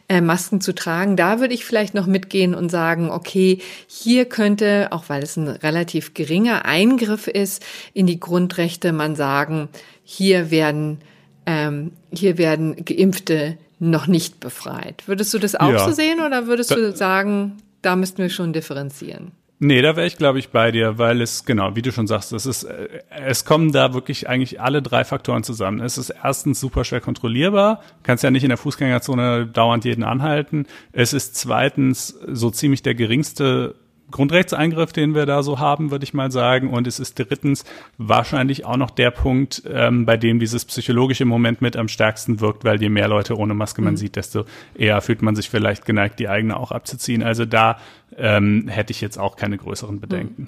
äh, 0.09 0.20
Masken 0.20 0.59
zu 0.59 0.76
tragen. 0.76 1.15
Da 1.15 1.39
würde 1.39 1.53
ich 1.53 1.63
vielleicht 1.63 1.93
noch 1.93 2.05
mitgehen 2.05 2.53
und 2.53 2.67
sagen, 2.67 3.11
okay, 3.11 3.59
hier 3.88 4.26
könnte, 4.26 4.89
auch 4.91 5.05
weil 5.07 5.24
es 5.24 5.38
ein 5.38 5.47
relativ 5.47 6.13
geringer 6.13 6.65
Eingriff 6.65 7.28
ist 7.28 7.65
in 7.93 8.07
die 8.07 8.20
Grundrechte, 8.20 8.91
man 8.91 9.15
sagen, 9.15 9.70
hier 10.03 10.51
werden 10.51 10.99
ähm, 11.45 11.93
hier 12.11 12.38
werden 12.38 12.84
Geimpfte 12.84 13.57
noch 13.80 14.07
nicht 14.07 14.41
befreit. 14.41 15.07
Würdest 15.07 15.34
du 15.34 15.39
das 15.39 15.55
auch 15.55 15.72
ja. 15.72 15.86
so 15.86 15.93
sehen 15.93 16.20
oder 16.20 16.45
würdest 16.45 16.72
da, 16.72 16.76
du 16.76 16.93
sagen, 16.93 17.55
da 17.82 17.95
müssten 17.95 18.17
wir 18.17 18.30
schon 18.30 18.51
differenzieren? 18.51 19.32
Nee, 19.62 19.82
da 19.82 19.97
wäre 19.97 20.07
ich, 20.07 20.16
glaube 20.16 20.39
ich, 20.39 20.51
bei 20.51 20.72
dir, 20.72 20.97
weil 20.97 21.22
es, 21.22 21.43
genau, 21.43 21.76
wie 21.76 21.82
du 21.82 21.91
schon 21.91 22.07
sagst, 22.07 22.32
es 22.32 22.45
ist, 22.45 22.64
äh, 22.64 22.88
es 23.10 23.43
kommen 23.43 23.74
da 23.74 23.93
wirklich 23.93 24.30
eigentlich 24.30 24.62
alle 24.62 24.82
drei 24.82 25.03
Faktoren 25.03 25.43
zusammen. 25.43 25.82
Es 25.82 25.97
ist 25.97 26.12
erstens 26.12 26.62
super 26.62 26.86
schwer 26.86 27.01
kontrollierbar, 27.01 27.82
kannst 28.03 28.24
ja 28.24 28.32
nicht 28.32 28.43
in 28.43 28.49
der 28.49 28.57
Fußgängerzone 28.57 29.47
dauernd 29.47 29.84
jeden 29.84 30.05
anhalten. 30.05 30.66
Es 30.93 31.12
ist 31.12 31.36
zweitens 31.36 32.18
so 32.26 32.49
ziemlich 32.51 32.84
der 32.84 32.95
geringste 32.95 33.76
Grundrechtseingriff, 34.12 34.91
den 34.93 35.16
wir 35.16 35.26
da 35.26 35.43
so 35.43 35.60
haben, 35.60 35.91
würde 35.91 36.03
ich 36.03 36.14
mal 36.14 36.32
sagen. 36.32 36.70
Und 36.70 36.88
es 36.88 36.99
ist 36.99 37.20
drittens 37.20 37.66
wahrscheinlich 37.97 38.66
auch 38.66 38.78
noch 38.78 38.89
der 38.89 39.12
Punkt, 39.12 39.64
ähm, 39.72 40.05
bei 40.05 40.18
dem 40.18 40.39
dieses 40.39 40.66
psychologische 40.66 41.26
Moment 41.26 41.62
mit 41.62 41.78
am 41.78 41.88
stärksten 41.88 42.39
wirkt, 42.39 42.64
weil 42.64 42.82
je 42.82 42.89
mehr 42.89 43.07
Leute 43.07 43.38
ohne 43.38 43.53
Maske 43.53 43.82
man 43.82 43.93
mhm. 43.93 43.97
sieht, 43.97 44.16
desto 44.16 44.45
eher 44.76 45.01
fühlt 45.01 45.22
man 45.22 45.36
sich 45.36 45.49
vielleicht 45.49 45.86
geneigt, 45.86 46.20
die 46.20 46.30
eigene 46.30 46.57
auch 46.57 46.72
abzuziehen. 46.72 47.24
Also 47.24 47.45
da 47.45 47.78
ähm, 48.18 48.68
hätte 48.68 48.91
ich 48.91 49.01
jetzt 49.01 49.18
auch 49.18 49.36
keine 49.36 49.57
größeren 49.57 49.99
Bedenken. 49.99 50.43
Mhm. 50.43 50.47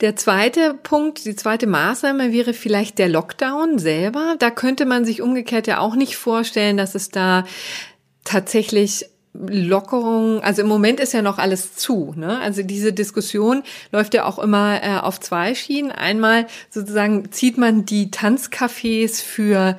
Der 0.00 0.16
zweite 0.16 0.74
Punkt, 0.82 1.24
die 1.24 1.36
zweite 1.36 1.66
Maßnahme 1.66 2.32
wäre 2.32 2.52
vielleicht 2.52 2.98
der 2.98 3.08
Lockdown 3.08 3.78
selber. 3.78 4.36
Da 4.38 4.50
könnte 4.50 4.86
man 4.86 5.04
sich 5.04 5.22
umgekehrt 5.22 5.66
ja 5.66 5.78
auch 5.78 5.96
nicht 5.96 6.16
vorstellen, 6.16 6.76
dass 6.76 6.94
es 6.94 7.10
da 7.10 7.44
tatsächlich 8.24 9.06
Lockerung, 9.48 10.40
also 10.42 10.62
im 10.62 10.68
Moment 10.68 11.00
ist 11.00 11.12
ja 11.12 11.22
noch 11.22 11.38
alles 11.38 11.74
zu. 11.74 12.14
Ne? 12.16 12.38
Also 12.40 12.62
diese 12.62 12.92
Diskussion 12.92 13.62
läuft 13.92 14.14
ja 14.14 14.24
auch 14.24 14.38
immer 14.38 14.82
äh, 14.82 14.98
auf 14.98 15.20
zwei 15.20 15.54
Schienen. 15.54 15.90
Einmal 15.90 16.46
sozusagen 16.70 17.30
zieht 17.32 17.58
man 17.58 17.84
die 17.84 18.10
Tanzcafés 18.10 19.22
für 19.22 19.76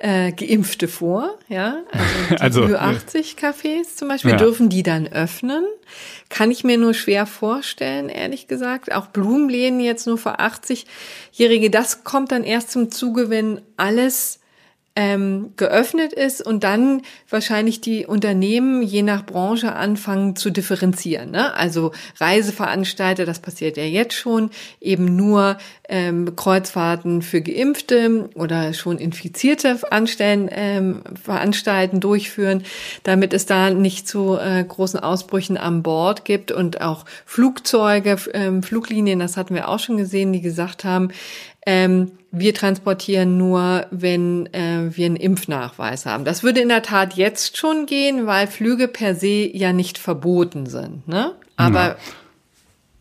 äh, 0.00 0.32
Geimpfte 0.32 0.88
vor, 0.88 1.38
ja, 1.48 1.82
also 2.38 2.62
also, 2.64 2.76
80 2.76 3.36
Cafés 3.38 3.96
zum 3.96 4.08
Beispiel, 4.08 4.30
ja. 4.30 4.36
dürfen 4.38 4.70
die 4.70 4.82
dann 4.82 5.06
öffnen. 5.06 5.62
Kann 6.30 6.50
ich 6.50 6.64
mir 6.64 6.78
nur 6.78 6.94
schwer 6.94 7.26
vorstellen, 7.26 8.08
ehrlich 8.08 8.48
gesagt. 8.48 8.92
Auch 8.92 9.08
Blumenläden 9.08 9.78
jetzt 9.78 10.06
nur 10.06 10.16
für 10.16 10.40
80-Jährige, 10.40 11.68
das 11.68 12.02
kommt 12.02 12.32
dann 12.32 12.44
erst 12.44 12.70
zum 12.70 12.90
Zuge, 12.90 13.28
wenn 13.28 13.60
alles 13.76 14.39
ähm, 14.96 15.52
geöffnet 15.56 16.12
ist 16.12 16.44
und 16.44 16.64
dann 16.64 17.02
wahrscheinlich 17.28 17.80
die 17.80 18.06
Unternehmen 18.06 18.82
je 18.82 19.02
nach 19.02 19.24
Branche 19.24 19.74
anfangen 19.74 20.34
zu 20.34 20.50
differenzieren. 20.50 21.30
Ne? 21.30 21.54
Also 21.54 21.92
Reiseveranstalter, 22.18 23.24
das 23.24 23.38
passiert 23.38 23.76
ja 23.76 23.84
jetzt 23.84 24.14
schon, 24.14 24.50
eben 24.80 25.16
nur 25.16 25.58
ähm, 25.88 26.34
Kreuzfahrten 26.34 27.22
für 27.22 27.40
Geimpfte 27.40 28.30
oder 28.34 28.74
schon 28.74 28.98
Infizierte 28.98 29.78
anstellen, 29.90 30.48
ähm, 30.52 31.02
veranstalten, 31.22 32.00
durchführen, 32.00 32.64
damit 33.04 33.32
es 33.32 33.46
da 33.46 33.70
nicht 33.70 34.08
zu 34.08 34.36
äh, 34.38 34.64
großen 34.64 34.98
Ausbrüchen 34.98 35.56
an 35.56 35.82
Bord 35.84 36.24
gibt 36.24 36.50
und 36.50 36.80
auch 36.80 37.04
Flugzeuge, 37.26 38.16
ähm, 38.34 38.62
Fluglinien, 38.64 39.20
das 39.20 39.36
hatten 39.36 39.54
wir 39.54 39.68
auch 39.68 39.78
schon 39.78 39.96
gesehen, 39.96 40.32
die 40.32 40.40
gesagt 40.40 40.84
haben, 40.84 41.10
ähm, 41.66 42.12
wir 42.32 42.54
transportieren 42.54 43.36
nur, 43.36 43.86
wenn 43.90 44.46
äh, 44.54 44.96
wir 44.96 45.06
einen 45.06 45.16
Impfnachweis 45.16 46.06
haben. 46.06 46.24
Das 46.24 46.42
würde 46.42 46.60
in 46.60 46.68
der 46.68 46.82
Tat 46.82 47.14
jetzt 47.14 47.56
schon 47.56 47.86
gehen, 47.86 48.26
weil 48.26 48.46
Flüge 48.46 48.88
per 48.88 49.14
se 49.14 49.50
ja 49.52 49.72
nicht 49.72 49.98
verboten 49.98 50.66
sind. 50.66 51.08
Ne? 51.08 51.34
Aber 51.56 51.88
ja. 51.88 51.96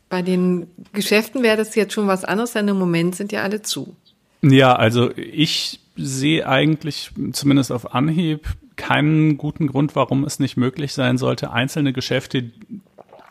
bei 0.10 0.22
den 0.22 0.68
Geschäften 0.94 1.44
wäre 1.44 1.58
das 1.58 1.76
jetzt 1.76 1.94
schon 1.94 2.08
was 2.08 2.26
anderes, 2.26 2.54
denn 2.54 2.68
im 2.68 2.80
Moment 2.80 3.16
sind 3.16 3.32
ja 3.32 3.44
alle 3.44 3.62
zu. 3.62 3.96
Ja, 4.42 4.76
also 4.76 5.12
ich 5.16 5.80
sehe 5.96 6.48
eigentlich 6.48 7.12
zumindest 7.34 7.72
auf 7.72 7.94
Anhieb 7.94 8.48
keinen 8.78 9.38
guten 9.38 9.68
Grund, 9.68 9.96
warum 9.96 10.24
es 10.24 10.40
nicht 10.40 10.56
möglich 10.56 10.94
sein 10.94 11.18
sollte, 11.18 11.52
einzelne 11.52 11.94
Geschäfte 11.94 12.52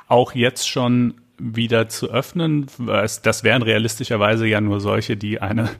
auch 0.07 0.35
jetzt 0.35 0.69
schon 0.69 1.15
wieder 1.39 1.89
zu 1.89 2.11
öffnen. 2.11 2.67
Das 3.23 3.45
wären 3.45 3.63
realistischerweise 3.63 4.47
ja 4.47 4.61
nur 4.61 4.81
solche, 4.81 5.17
die 5.17 5.41
eine 5.41 5.71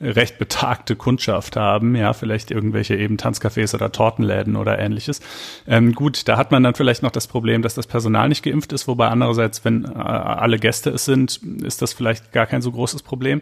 recht 0.00 0.38
betagte 0.38 0.96
Kundschaft 0.96 1.56
haben, 1.56 1.96
ja, 1.96 2.12
vielleicht 2.12 2.50
irgendwelche 2.50 2.96
eben 2.96 3.16
Tanzcafés 3.16 3.74
oder 3.74 3.92
Tortenläden 3.92 4.56
oder 4.56 4.78
ähnliches. 4.78 5.20
Ähm, 5.66 5.92
gut, 5.92 6.28
da 6.28 6.36
hat 6.36 6.50
man 6.50 6.62
dann 6.62 6.74
vielleicht 6.74 7.02
noch 7.02 7.10
das 7.10 7.26
Problem, 7.26 7.62
dass 7.62 7.74
das 7.74 7.86
Personal 7.86 8.28
nicht 8.28 8.42
geimpft 8.42 8.72
ist, 8.72 8.86
wobei 8.88 9.08
andererseits, 9.08 9.64
wenn 9.64 9.84
äh, 9.84 9.88
alle 9.88 10.58
Gäste 10.58 10.90
es 10.90 11.04
sind, 11.04 11.40
ist 11.62 11.80
das 11.82 11.92
vielleicht 11.92 12.32
gar 12.32 12.46
kein 12.46 12.62
so 12.62 12.72
großes 12.72 13.02
Problem. 13.02 13.40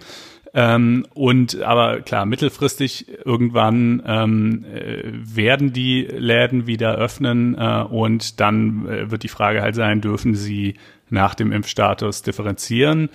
Ähm, 0.57 1.05
und 1.15 1.61
aber 1.63 2.01
klar, 2.03 2.27
mittelfristig 2.27 3.07
irgendwann 3.25 4.01
ähm, 4.07 4.65
äh, 4.73 5.03
werden 5.13 5.73
die 5.73 6.03
Läden 6.03 6.69
wieder 6.69 6.95
öffnen 6.95 7.57
äh, 7.59 7.83
und 7.83 8.39
dann 8.39 8.87
äh, 8.87 9.11
wird 9.11 9.25
die 9.25 9.29
Frage 9.29 9.63
halt 9.63 9.75
sein, 9.75 10.01
dürfen 10.01 10.37
sie 10.37 10.77
nach 11.15 11.35
dem 11.35 11.51
Impfstatus 11.51 12.23
differenzieren? 12.23 13.09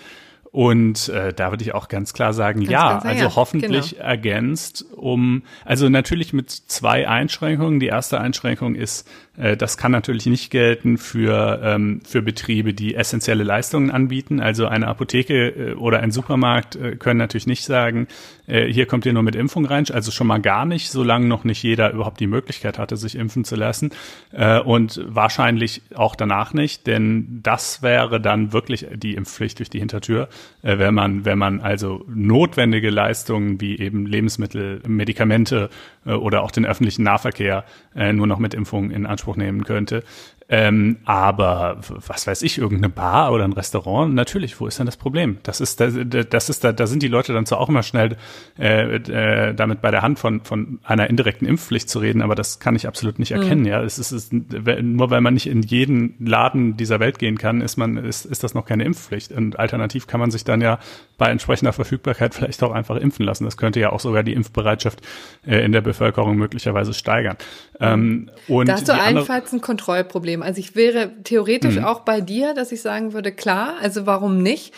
Und 0.51 1.09
äh, 1.09 1.31
da 1.31 1.51
würde 1.51 1.63
ich 1.63 1.75
auch 1.75 1.89
ganz 1.89 2.13
klar 2.13 2.33
sagen, 2.33 2.61
ganz 2.61 2.71
ja, 2.71 2.97
also 2.99 3.23
ja, 3.25 3.35
hoffentlich 3.35 3.91
genau. 3.91 4.03
ergänzt, 4.03 4.83
um, 4.95 5.43
also 5.63 5.89
natürlich 5.89 6.33
mit 6.33 6.49
zwei 6.49 7.07
Einschränkungen. 7.07 7.79
Die 7.79 7.85
erste 7.85 8.19
Einschränkung 8.19 8.73
ist, 8.73 9.07
äh, 9.37 9.55
das 9.55 9.77
kann 9.77 9.91
natürlich 9.91 10.25
nicht 10.25 10.49
gelten 10.49 10.97
für, 10.97 11.61
ähm, 11.63 12.01
für 12.03 12.23
Betriebe, 12.23 12.73
die 12.73 12.95
essentielle 12.95 13.43
Leistungen 13.43 13.91
anbieten. 13.91 14.39
Also 14.39 14.67
eine 14.67 14.87
Apotheke 14.87 15.49
äh, 15.49 15.73
oder 15.75 15.99
ein 15.99 16.11
Supermarkt 16.11 16.75
äh, 16.75 16.95
können 16.95 17.19
natürlich 17.19 17.45
nicht 17.47 17.63
sagen, 17.63 18.07
äh, 18.47 18.65
hier 18.65 18.87
kommt 18.87 19.05
ihr 19.05 19.13
nur 19.13 19.23
mit 19.23 19.35
Impfung 19.35 19.65
rein. 19.65 19.85
Also 19.91 20.09
schon 20.11 20.27
mal 20.27 20.41
gar 20.41 20.65
nicht, 20.65 20.89
solange 20.89 21.27
noch 21.27 21.43
nicht 21.43 21.61
jeder 21.61 21.91
überhaupt 21.93 22.19
die 22.19 22.27
Möglichkeit 22.27 22.79
hatte, 22.79 22.97
sich 22.97 23.15
impfen 23.15 23.45
zu 23.45 23.55
lassen. 23.55 23.91
Äh, 24.31 24.59
und 24.59 24.99
wahrscheinlich 25.05 25.83
auch 25.93 26.15
danach 26.15 26.53
nicht, 26.53 26.87
denn 26.87 27.39
das 27.43 27.81
wäre 27.81 28.19
dann 28.19 28.51
wirklich 28.51 28.87
die 28.95 29.13
Impfpflicht 29.13 29.59
durch 29.59 29.69
die 29.69 29.79
Hintertür, 29.79 30.27
wenn 30.61 30.93
man, 30.93 31.25
wenn 31.25 31.37
man 31.37 31.61
also 31.61 32.03
notwendige 32.07 32.89
Leistungen 32.89 33.61
wie 33.61 33.79
eben 33.79 34.05
Lebensmittel, 34.05 34.81
Medikamente 34.87 35.69
äh, 36.05 36.11
oder 36.11 36.43
auch 36.43 36.51
den 36.51 36.65
öffentlichen 36.65 37.03
Nahverkehr 37.03 37.63
äh, 37.95 38.13
nur 38.13 38.27
noch 38.27 38.39
mit 38.39 38.53
Impfung 38.53 38.91
in 38.91 39.05
Anspruch 39.05 39.37
nehmen 39.37 39.63
könnte. 39.63 40.03
Ähm, 40.51 40.97
aber 41.05 41.77
was 41.87 42.25
weiß 42.25 42.41
ich, 42.41 42.57
irgendeine 42.57 42.89
Bar 42.89 43.31
oder 43.31 43.43
ein 43.43 43.53
Restaurant, 43.53 44.15
natürlich, 44.15 44.59
wo 44.59 44.65
ist 44.65 44.79
denn 44.79 44.87
das 44.87 44.97
Problem? 44.97 45.37
Das 45.43 45.61
ist, 45.61 45.79
das, 45.79 45.93
das 46.29 46.49
ist, 46.49 46.63
da, 46.63 46.71
da 46.71 46.87
sind 46.87 47.03
die 47.03 47.07
Leute 47.07 47.33
dann 47.33 47.45
zwar 47.45 47.59
auch 47.59 47.69
immer 47.69 47.83
schnell 47.83 48.17
äh, 48.57 48.95
äh, 48.95 49.53
damit 49.53 49.81
bei 49.81 49.91
der 49.91 50.01
Hand 50.01 50.17
von, 50.17 50.41
von 50.43 50.79
einer 50.83 51.07
indirekten 51.07 51.47
Impfpflicht 51.47 51.87
zu 51.87 51.99
reden, 51.99 52.23
aber 52.23 52.33
das 52.33 52.59
kann 52.59 52.75
ich 52.75 52.87
absolut 52.87 53.19
nicht 53.19 53.31
erkennen. 53.31 53.61
Mhm. 53.61 53.67
Ja, 53.67 53.83
es 53.83 53.99
ist, 53.99 54.11
es 54.11 54.31
ist 54.31 54.33
nur 54.33 55.11
weil 55.11 55.21
man 55.21 55.35
nicht 55.35 55.47
in 55.47 55.61
jeden 55.61 56.15
Laden 56.19 56.77
dieser 56.77 56.99
Welt 56.99 57.19
gehen 57.19 57.37
kann, 57.37 57.61
ist 57.61 57.77
man 57.77 57.97
ist, 57.97 58.25
ist 58.25 58.43
das 58.43 58.55
noch 58.55 58.65
keine 58.65 58.85
Impfpflicht. 58.85 59.31
Und 59.31 59.59
alternativ 59.59 60.07
kann 60.07 60.19
man 60.19 60.31
sich 60.31 60.45
dann 60.45 60.61
ja 60.61 60.79
bei 61.19 61.27
entsprechender 61.27 61.73
Verfügbarkeit 61.73 62.33
vielleicht 62.33 62.63
auch 62.63 62.71
einfach 62.71 62.95
impfen 62.95 63.25
lassen. 63.25 63.45
Das 63.45 63.57
könnte 63.57 63.79
ja 63.79 63.91
auch 63.91 63.99
sogar 63.99 64.23
die 64.23 64.33
Impfbereitschaft 64.33 65.01
äh, 65.45 65.63
in 65.63 65.73
der 65.73 65.81
Bevölkerung 65.81 66.37
möglicherweise 66.37 66.93
steigern. 66.93 67.37
Ähm, 67.79 68.29
und 68.47 68.67
da 68.67 68.73
hast 68.73 68.87
du 68.87 68.93
allenfalls 68.93 69.53
ein 69.53 69.61
Kontrollproblem. 69.61 70.38
Also 70.43 70.59
ich 70.59 70.75
wäre 70.75 71.11
theoretisch 71.23 71.77
mhm. 71.77 71.85
auch 71.85 72.01
bei 72.01 72.21
dir, 72.21 72.53
dass 72.53 72.71
ich 72.71 72.81
sagen 72.81 73.13
würde, 73.13 73.31
klar, 73.31 73.75
also 73.81 74.05
warum 74.05 74.41
nicht? 74.41 74.73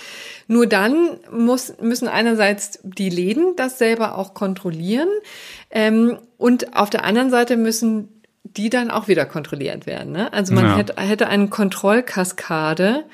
Nur 0.47 0.68
dann 0.68 1.18
muss, 1.32 1.74
müssen 1.82 2.07
einerseits 2.07 2.80
die 2.84 3.09
Läden 3.09 3.55
das 3.55 3.78
selber 3.78 4.18
auch 4.18 4.34
kontrollieren 4.34 5.09
ähm, 5.70 6.18
und 6.38 6.76
auf 6.76 6.89
der 6.89 7.05
anderen 7.05 7.30
Seite 7.30 7.57
müssen 7.57 8.22
die 8.43 8.70
dann 8.70 8.91
auch 8.91 9.07
wieder 9.07 9.26
kontrolliert 9.26 9.86
werden. 9.86 10.12
Ne? 10.12 10.34
Also 10.34 10.53
man 10.53 10.66
ja. 10.66 10.78
hätte, 10.78 11.01
hätte 11.01 11.28
eine 11.28 11.47
Kontrollkaskade 11.47 13.05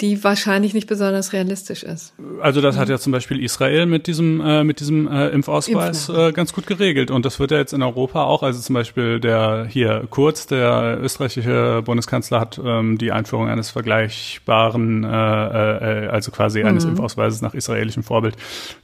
die 0.00 0.24
wahrscheinlich 0.24 0.74
nicht 0.74 0.88
besonders 0.88 1.32
realistisch 1.32 1.84
ist. 1.84 2.14
Also 2.40 2.60
das 2.60 2.76
hat 2.76 2.88
ja 2.88 2.98
zum 2.98 3.12
Beispiel 3.12 3.42
Israel 3.42 3.86
mit 3.86 4.08
diesem 4.08 4.40
äh, 4.40 4.64
mit 4.64 4.80
diesem 4.80 5.06
äh, 5.06 5.28
Impfausweis 5.28 6.08
äh, 6.08 6.32
ganz 6.32 6.52
gut 6.52 6.66
geregelt 6.66 7.12
und 7.12 7.24
das 7.24 7.38
wird 7.38 7.52
ja 7.52 7.58
jetzt 7.58 7.72
in 7.72 7.82
Europa 7.82 8.24
auch. 8.24 8.42
Also 8.42 8.60
zum 8.60 8.74
Beispiel 8.74 9.20
der 9.20 9.66
hier 9.70 10.08
Kurz, 10.10 10.48
der 10.48 10.98
österreichische 11.00 11.82
Bundeskanzler, 11.84 12.40
hat 12.40 12.60
ähm, 12.62 12.98
die 12.98 13.12
Einführung 13.12 13.48
eines 13.48 13.70
vergleichbaren, 13.70 15.04
äh, 15.04 15.08
äh, 15.08 16.08
also 16.08 16.32
quasi 16.32 16.60
mhm. 16.60 16.66
eines 16.66 16.84
Impfausweises 16.84 17.40
nach 17.40 17.54
israelischem 17.54 18.02
Vorbild 18.02 18.34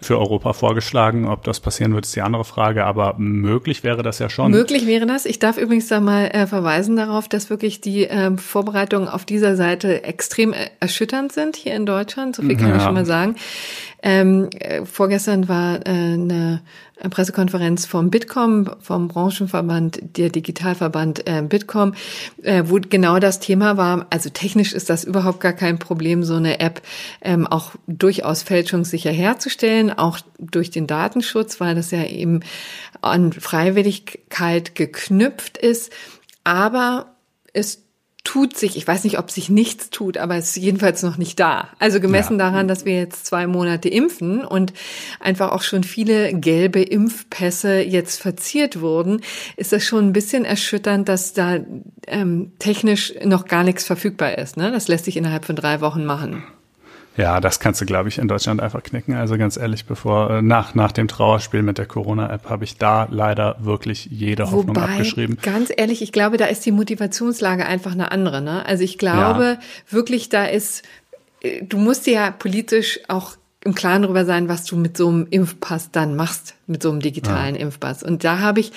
für 0.00 0.16
Europa 0.16 0.52
vorgeschlagen. 0.52 1.26
Ob 1.26 1.42
das 1.42 1.58
passieren 1.58 1.92
wird, 1.92 2.06
ist 2.06 2.14
die 2.14 2.22
andere 2.22 2.44
Frage. 2.44 2.84
Aber 2.84 3.16
möglich 3.18 3.82
wäre 3.82 4.04
das 4.04 4.20
ja 4.20 4.30
schon. 4.30 4.52
Möglich 4.52 4.86
wäre 4.86 5.06
das. 5.06 5.26
Ich 5.26 5.40
darf 5.40 5.58
übrigens 5.58 5.88
da 5.88 5.98
mal 5.98 6.26
äh, 6.26 6.46
verweisen 6.46 6.94
darauf, 6.94 7.28
dass 7.28 7.50
wirklich 7.50 7.80
die 7.80 8.06
äh, 8.06 8.36
Vorbereitungen 8.36 9.08
auf 9.08 9.24
dieser 9.24 9.56
Seite 9.56 10.04
extrem 10.04 10.54
erschütternd 10.78 10.99
erschütternd 11.00 11.32
sind 11.32 11.56
hier 11.56 11.74
in 11.74 11.86
Deutschland. 11.86 12.36
So 12.36 12.42
viel 12.42 12.56
kann 12.56 12.68
ja. 12.68 12.76
ich 12.76 12.82
schon 12.82 12.94
mal 12.94 13.06
sagen. 13.06 13.36
Ähm, 14.02 14.50
äh, 14.58 14.84
vorgestern 14.84 15.48
war 15.48 15.86
äh, 15.86 15.90
eine 15.90 16.60
Pressekonferenz 17.08 17.86
vom 17.86 18.10
Bitkom, 18.10 18.70
vom 18.80 19.08
Branchenverband, 19.08 20.18
der 20.18 20.28
Digitalverband 20.28 21.26
äh, 21.26 21.42
Bitkom, 21.42 21.94
äh, 22.42 22.64
wo 22.66 22.78
genau 22.80 23.18
das 23.18 23.40
Thema 23.40 23.78
war. 23.78 24.06
Also 24.10 24.28
technisch 24.28 24.74
ist 24.74 24.90
das 24.90 25.04
überhaupt 25.04 25.40
gar 25.40 25.54
kein 25.54 25.78
Problem, 25.78 26.22
so 26.22 26.34
eine 26.34 26.60
App 26.60 26.82
ähm, 27.22 27.46
auch 27.46 27.72
durchaus 27.86 28.42
fälschungssicher 28.42 29.10
herzustellen, 29.10 29.90
auch 29.90 30.18
durch 30.38 30.70
den 30.70 30.86
Datenschutz, 30.86 31.60
weil 31.60 31.74
das 31.74 31.90
ja 31.90 32.04
eben 32.04 32.40
an 33.00 33.32
Freiwilligkeit 33.32 34.74
geknüpft 34.74 35.56
ist. 35.56 35.92
Aber 36.44 37.14
es 37.52 37.82
tut 38.24 38.56
sich, 38.56 38.76
ich 38.76 38.86
weiß 38.86 39.04
nicht, 39.04 39.18
ob 39.18 39.30
sich 39.30 39.48
nichts 39.48 39.90
tut, 39.90 40.18
aber 40.18 40.36
es 40.36 40.50
ist 40.50 40.62
jedenfalls 40.62 41.02
noch 41.02 41.16
nicht 41.16 41.40
da. 41.40 41.68
Also 41.78 42.00
gemessen 42.00 42.38
ja. 42.38 42.50
daran, 42.50 42.68
dass 42.68 42.84
wir 42.84 42.94
jetzt 42.94 43.26
zwei 43.26 43.46
Monate 43.46 43.88
impfen 43.88 44.44
und 44.44 44.72
einfach 45.20 45.52
auch 45.52 45.62
schon 45.62 45.84
viele 45.84 46.34
gelbe 46.34 46.82
Impfpässe 46.82 47.80
jetzt 47.80 48.20
verziert 48.20 48.80
wurden, 48.80 49.22
ist 49.56 49.72
das 49.72 49.84
schon 49.84 50.08
ein 50.08 50.12
bisschen 50.12 50.44
erschütternd, 50.44 51.08
dass 51.08 51.32
da 51.32 51.58
ähm, 52.06 52.52
technisch 52.58 53.14
noch 53.24 53.46
gar 53.46 53.64
nichts 53.64 53.84
verfügbar 53.84 54.36
ist. 54.38 54.56
Ne? 54.56 54.70
Das 54.70 54.88
lässt 54.88 55.06
sich 55.06 55.16
innerhalb 55.16 55.44
von 55.44 55.56
drei 55.56 55.80
Wochen 55.80 56.04
machen. 56.04 56.42
Ja, 57.16 57.40
das 57.40 57.60
kannst 57.60 57.80
du, 57.80 57.86
glaube 57.86 58.08
ich, 58.08 58.18
in 58.18 58.28
Deutschland 58.28 58.60
einfach 58.60 58.82
knicken. 58.82 59.14
Also 59.14 59.36
ganz 59.36 59.56
ehrlich, 59.56 59.84
bevor 59.84 60.30
äh, 60.30 60.42
nach 60.42 60.74
nach 60.74 60.92
dem 60.92 61.08
Trauerspiel 61.08 61.62
mit 61.62 61.78
der 61.78 61.86
Corona-App 61.86 62.48
habe 62.48 62.64
ich 62.64 62.76
da 62.78 63.08
leider 63.10 63.56
wirklich 63.60 64.06
jede 64.06 64.44
Wobei, 64.44 64.52
Hoffnung 64.52 64.76
abgeschrieben. 64.76 65.38
Ganz 65.42 65.72
ehrlich, 65.76 66.02
ich 66.02 66.12
glaube, 66.12 66.36
da 66.36 66.46
ist 66.46 66.64
die 66.64 66.72
Motivationslage 66.72 67.66
einfach 67.66 67.92
eine 67.92 68.12
andere. 68.12 68.40
Ne? 68.40 68.64
Also 68.64 68.84
ich 68.84 68.96
glaube 68.96 69.44
ja. 69.44 69.58
wirklich, 69.90 70.28
da 70.28 70.44
ist, 70.44 70.82
äh, 71.42 71.62
du 71.64 71.78
musst 71.78 72.06
dir 72.06 72.14
ja 72.14 72.30
politisch 72.30 73.00
auch 73.08 73.36
im 73.62 73.74
Klaren 73.74 74.02
darüber 74.02 74.24
sein, 74.24 74.48
was 74.48 74.64
du 74.64 74.76
mit 74.76 74.96
so 74.96 75.08
einem 75.08 75.26
Impfpass 75.28 75.90
dann 75.90 76.16
machst, 76.16 76.54
mit 76.66 76.82
so 76.82 76.90
einem 76.90 77.00
digitalen 77.00 77.54
ja. 77.54 77.60
Impfpass. 77.60 78.02
Und 78.02 78.24
da 78.24 78.38
habe 78.38 78.60
ich, 78.60 78.72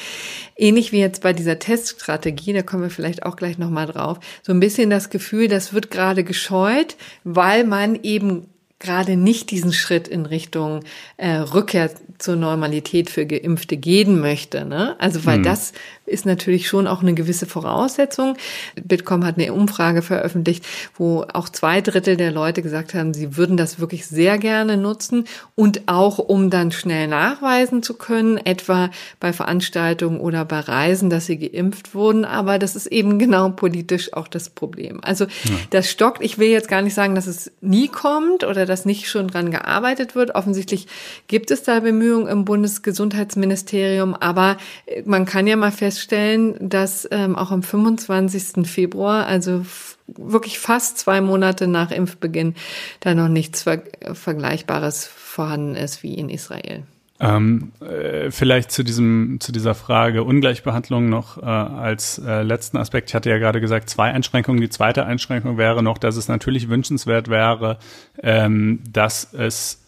ähnlich 0.58 0.92
wie 0.92 1.00
jetzt 1.00 1.22
bei 1.22 1.32
dieser 1.32 1.58
Teststrategie, 1.60 2.52
da 2.52 2.64
kommen 2.64 2.84
wir 2.84 2.90
vielleicht 2.90 3.24
auch 3.24 3.38
gleich 3.38 3.58
nochmal 3.58 3.86
drauf, 3.86 4.20
so 4.42 4.52
ein 4.52 4.60
bisschen 4.60 4.90
das 4.90 5.10
Gefühl, 5.10 5.48
das 5.48 5.74
wird 5.74 5.90
gerade 5.90 6.26
gescheut, 6.26 6.98
weil 7.24 7.64
man 7.64 7.96
eben 8.04 8.48
gerade 8.84 9.16
nicht 9.16 9.50
diesen 9.52 9.72
Schritt 9.72 10.10
in 10.10 10.26
Richtung 10.26 10.82
äh, 11.16 11.38
Rückkehr 11.38 11.90
zur 12.18 12.36
Normalität 12.36 13.10
für 13.10 13.26
Geimpfte 13.26 13.78
gehen 13.78 14.20
möchte. 14.20 14.66
Ne? 14.66 14.96
Also 15.00 15.26
weil 15.26 15.38
hm. 15.38 15.44
das 15.44 15.72
ist 16.06 16.26
natürlich 16.26 16.68
schon 16.68 16.88
auch 16.88 17.02
eine 17.02 17.14
gewisse 17.14 17.46
Voraussetzung. 17.46 18.36
Bitkom 18.76 19.26
hat 19.26 19.38
eine 19.38 19.54
Umfrage 19.54 20.02
veröffentlicht, 20.02 20.66
wo 20.98 21.26
auch 21.34 21.48
zwei 21.48 21.82
Drittel 21.82 22.18
der 22.18 22.32
Leute 22.32 22.62
gesagt 22.62 22.94
haben, 22.94 23.14
sie 23.14 23.38
würden 23.38 23.56
das 23.56 23.80
wirklich 23.80 24.06
sehr 24.06 24.38
gerne 24.38 24.76
nutzen 24.76 25.26
und 25.56 25.84
auch 25.88 26.20
um 26.20 26.50
dann 26.50 26.72
schnell 26.72 27.08
nachweisen 27.08 27.84
zu 27.84 27.94
können, 27.94 28.38
etwa 28.38 28.90
bei 29.20 29.32
Veranstaltungen 29.32 30.20
oder 30.20 30.44
bei 30.44 30.60
Reisen, 30.60 31.10
dass 31.10 31.28
sie 31.28 31.38
geimpft 31.38 31.96
wurden. 31.96 32.26
Aber 32.26 32.60
das 32.60 32.76
ist 32.76 32.88
eben 32.88 33.18
genau 33.18 33.50
politisch 33.50 34.14
auch 34.14 34.28
das 34.28 34.50
Problem. 34.50 35.00
Also 35.04 35.26
ja. 35.26 35.52
das 35.70 35.90
stockt. 35.90 36.22
Ich 36.22 36.38
will 36.38 36.50
jetzt 36.50 36.68
gar 36.68 36.82
nicht 36.82 36.94
sagen, 36.94 37.16
dass 37.16 37.28
es 37.28 37.52
nie 37.62 37.88
kommt 37.88 38.44
oder 38.44 38.66
dass 38.66 38.86
nicht 38.86 39.08
schon 39.08 39.28
dran 39.28 39.52
gearbeitet 39.52 40.16
wird. 40.16 40.36
Offensichtlich 40.36 40.88
gibt 41.28 41.50
es 41.50 41.64
da 41.64 41.80
Bemühungen 41.80 42.28
im 42.28 42.44
Bundesgesundheitsministerium, 42.44 44.16
aber 44.16 44.58
man 45.06 45.26
kann 45.26 45.48
ja 45.48 45.56
mal 45.56 45.72
feststellen, 45.72 45.93
feststellen, 45.94 46.56
dass 46.60 47.08
ähm, 47.12 47.36
auch 47.36 47.52
am 47.52 47.64
25. 47.64 48.68
Februar, 48.68 49.26
also 49.28 49.66
wirklich 50.08 50.60
fast 50.60 50.98
zwei 50.98 51.22
Monate 51.22 51.68
nach 51.68 51.92
Impfbeginn, 51.92 52.56
da 53.00 53.14
noch 53.16 53.30
nichts 53.30 53.64
Ver 53.64 53.84
Vergleichbares 54.14 55.06
vorhanden 55.06 55.76
ist 55.76 56.04
wie 56.04 56.16
in 56.16 56.30
Israel. 56.30 56.84
Ähm, 57.20 57.72
äh, 57.80 58.32
vielleicht 58.32 58.72
zu 58.72 58.84
diesem 58.84 59.38
zu 59.40 59.52
dieser 59.52 59.76
Frage 59.76 60.24
Ungleichbehandlung 60.24 61.10
noch 61.10 61.38
äh, 61.38 61.46
als 61.46 62.20
äh, 62.20 62.42
letzten 62.42 62.78
Aspekt. 62.78 63.10
Ich 63.10 63.16
hatte 63.16 63.30
ja 63.30 63.38
gerade 63.38 63.62
gesagt 63.62 63.90
zwei 63.90 64.12
Einschränkungen. 64.12 64.60
Die 64.60 64.70
zweite 64.70 65.06
Einschränkung 65.06 65.58
wäre 65.58 65.84
noch, 65.84 66.00
dass 66.00 66.18
es 66.18 66.28
natürlich 66.28 66.70
wünschenswert 66.70 67.30
wäre, 67.30 67.78
ähm, 68.22 68.80
dass 68.92 69.32
es 69.34 69.83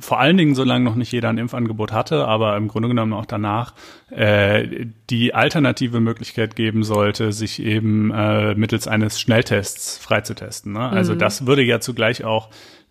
vor 0.00 0.18
allen 0.18 0.36
Dingen, 0.36 0.54
solange 0.54 0.84
noch 0.84 0.96
nicht 0.96 1.12
jeder 1.12 1.28
ein 1.28 1.38
Impfangebot 1.38 1.92
hatte, 1.92 2.26
aber 2.26 2.56
im 2.56 2.66
Grunde 2.68 2.88
genommen 2.88 3.12
auch 3.12 3.26
danach, 3.26 3.74
äh, 4.10 4.86
die 5.10 5.34
alternative 5.34 6.00
Möglichkeit 6.00 6.56
geben 6.56 6.82
sollte, 6.82 7.32
sich 7.32 7.62
eben 7.62 8.10
äh, 8.10 8.54
mittels 8.54 8.88
eines 8.88 9.20
Schnelltests 9.20 9.98
freizutesten. 9.98 10.72
Ne? 10.72 10.80
Also 10.80 11.14
mhm. 11.14 11.18
das 11.18 11.46
würde 11.46 11.62
ja 11.62 11.78
zugleich 11.78 12.24
auch 12.24 12.50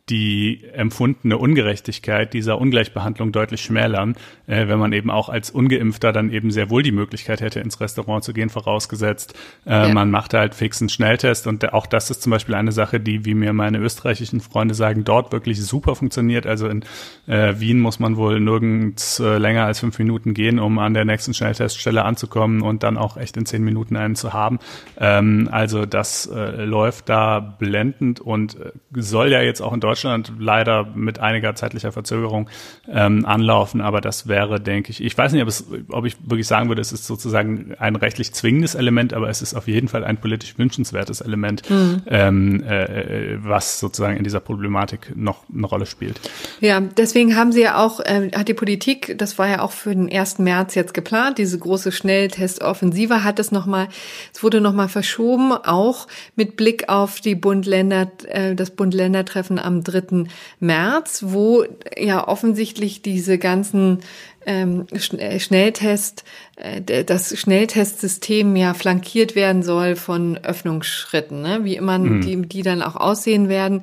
die 0.09 0.63
empfundene 0.73 1.37
Ungerechtigkeit 1.37 2.33
dieser 2.33 2.59
Ungleichbehandlung 2.61 3.33
deutlich 3.33 3.61
schmälern, 3.61 4.15
äh, 4.47 4.67
wenn 4.67 4.79
man 4.79 4.93
eben 4.93 5.11
auch 5.11 5.27
als 5.27 5.51
Ungeimpfter 5.51 6.13
dann 6.13 6.31
eben 6.31 6.49
sehr 6.49 6.69
wohl 6.69 6.81
die 6.81 6.93
Möglichkeit 6.93 7.41
hätte, 7.41 7.59
ins 7.59 7.81
Restaurant 7.81 8.23
zu 8.23 8.31
gehen, 8.31 8.49
vorausgesetzt, 8.49 9.33
äh, 9.65 9.71
ja. 9.71 9.93
man 9.93 10.09
macht 10.09 10.33
halt 10.33 10.55
fix 10.55 10.81
einen 10.81 10.89
Schnelltest 10.89 11.45
und 11.45 11.73
auch 11.73 11.85
das 11.85 12.09
ist 12.09 12.21
zum 12.21 12.31
Beispiel 12.31 12.55
eine 12.55 12.71
Sache, 12.71 13.01
die, 13.01 13.25
wie 13.25 13.33
mir 13.33 13.51
meine 13.51 13.79
österreichischen 13.79 14.39
Freunde 14.39 14.75
sagen, 14.75 15.03
dort 15.03 15.33
wirklich 15.33 15.61
super 15.61 15.95
funktioniert. 15.95 16.47
Also 16.47 16.69
in 16.69 16.85
äh, 17.27 17.55
Wien 17.59 17.81
muss 17.81 17.99
man 17.99 18.15
wohl 18.15 18.39
nirgends 18.39 19.19
äh, 19.19 19.37
länger 19.37 19.65
als 19.65 19.81
fünf 19.81 19.99
Minuten 19.99 20.33
gehen, 20.33 20.57
um 20.59 20.79
an 20.79 20.93
der 20.93 21.03
nächsten 21.03 21.33
Schnellteststelle 21.33 22.05
anzukommen 22.05 22.61
und 22.61 22.83
dann 22.83 22.95
auch 22.95 23.17
echt 23.17 23.35
in 23.35 23.45
zehn 23.45 23.63
Minuten 23.63 23.97
einen 23.97 24.15
zu 24.15 24.31
haben. 24.31 24.59
Ähm, 24.97 25.49
also 25.51 25.85
das 25.85 26.27
äh, 26.27 26.63
läuft 26.63 27.09
da 27.09 27.41
blendend 27.41 28.21
und 28.21 28.57
äh, 28.57 28.71
soll 28.95 29.31
ja 29.31 29.41
jetzt 29.41 29.59
auch 29.59 29.73
in 29.73 29.81
Deutschland 29.81 29.96
Deutschland 29.97 30.33
leider 30.37 30.85
mit 30.93 31.19
einiger 31.19 31.55
zeitlicher 31.55 31.91
Verzögerung 31.91 32.49
ähm, 32.87 33.25
anlaufen. 33.25 33.81
Aber 33.81 33.99
das 33.99 34.27
wäre, 34.27 34.59
denke 34.59 34.91
ich, 34.91 35.03
ich 35.03 35.17
weiß 35.17 35.31
nicht, 35.31 35.41
ob, 35.41 35.47
es, 35.47 35.65
ob 35.89 36.05
ich 36.05 36.17
wirklich 36.23 36.45
sagen 36.45 36.69
würde, 36.69 36.81
es 36.81 36.91
ist 36.91 37.07
sozusagen 37.07 37.73
ein 37.79 37.95
rechtlich 37.95 38.31
zwingendes 38.31 38.75
Element, 38.75 39.13
aber 39.13 39.29
es 39.29 39.41
ist 39.41 39.55
auf 39.55 39.67
jeden 39.67 39.87
Fall 39.87 40.03
ein 40.03 40.17
politisch 40.17 40.57
wünschenswertes 40.57 41.21
Element, 41.21 41.67
mhm. 41.69 42.03
ähm, 42.05 42.63
äh, 42.63 43.37
was 43.39 43.79
sozusagen 43.79 44.17
in 44.17 44.23
dieser 44.23 44.39
Problematik 44.39 45.13
noch 45.15 45.43
eine 45.51 45.65
Rolle 45.65 45.87
spielt. 45.87 46.19
Ja, 46.61 46.79
deswegen 46.79 47.35
haben 47.35 47.51
sie 47.51 47.63
ja 47.63 47.83
auch, 47.83 47.99
äh, 47.99 48.29
hat 48.35 48.47
die 48.47 48.53
Politik, 48.53 49.15
das 49.17 49.39
war 49.39 49.47
ja 49.47 49.61
auch 49.61 49.71
für 49.71 49.95
den 49.95 50.11
1. 50.11 50.37
März 50.39 50.75
jetzt 50.75 50.93
geplant, 50.93 51.39
diese 51.39 51.57
große 51.57 51.91
Schnelltestoffensive 51.91 53.23
hat 53.23 53.39
es 53.39 53.51
nochmal, 53.51 53.87
es 54.31 54.43
wurde 54.43 54.61
nochmal 54.61 54.89
verschoben, 54.89 55.53
auch 55.53 56.07
mit 56.35 56.55
Blick 56.55 56.87
auf 56.87 57.19
die 57.19 57.33
Bund-Länder, 57.33 58.11
äh, 58.27 58.53
das 58.53 58.69
Bund-Länder-Treffen 58.71 59.57
am 59.57 59.86
3. 59.91 60.25
März, 60.59 61.23
wo 61.27 61.65
ja 61.97 62.27
offensichtlich 62.27 63.01
diese 63.01 63.37
ganzen 63.37 63.99
ähm, 64.45 64.85
äh, 65.17 65.39
Schnelltest, 65.39 66.23
äh, 66.55 67.03
das 67.03 67.37
Schnelltestsystem 67.37 68.55
ja 68.55 68.73
flankiert 68.73 69.35
werden 69.35 69.61
soll 69.61 69.95
von 69.95 70.37
Öffnungsschritten, 70.37 71.41
ne? 71.41 71.59
wie 71.63 71.75
immer 71.75 71.99
mhm. 71.99 72.21
die, 72.21 72.41
die 72.47 72.61
dann 72.63 72.81
auch 72.81 72.95
aussehen 72.95 73.49
werden. 73.49 73.81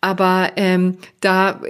Aber 0.00 0.52
ähm, 0.56 0.98
da, 1.20 1.60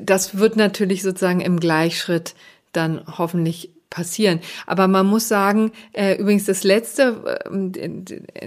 das 0.00 0.38
wird 0.38 0.54
natürlich 0.54 1.02
sozusagen 1.02 1.40
im 1.40 1.58
Gleichschritt 1.58 2.36
dann 2.72 3.02
hoffentlich 3.18 3.70
passieren. 3.90 4.40
Aber 4.66 4.88
man 4.88 5.06
muss 5.06 5.28
sagen, 5.28 5.72
äh, 5.92 6.14
übrigens 6.14 6.44
das 6.44 6.64
letzte, 6.64 7.40
äh, 7.50 7.88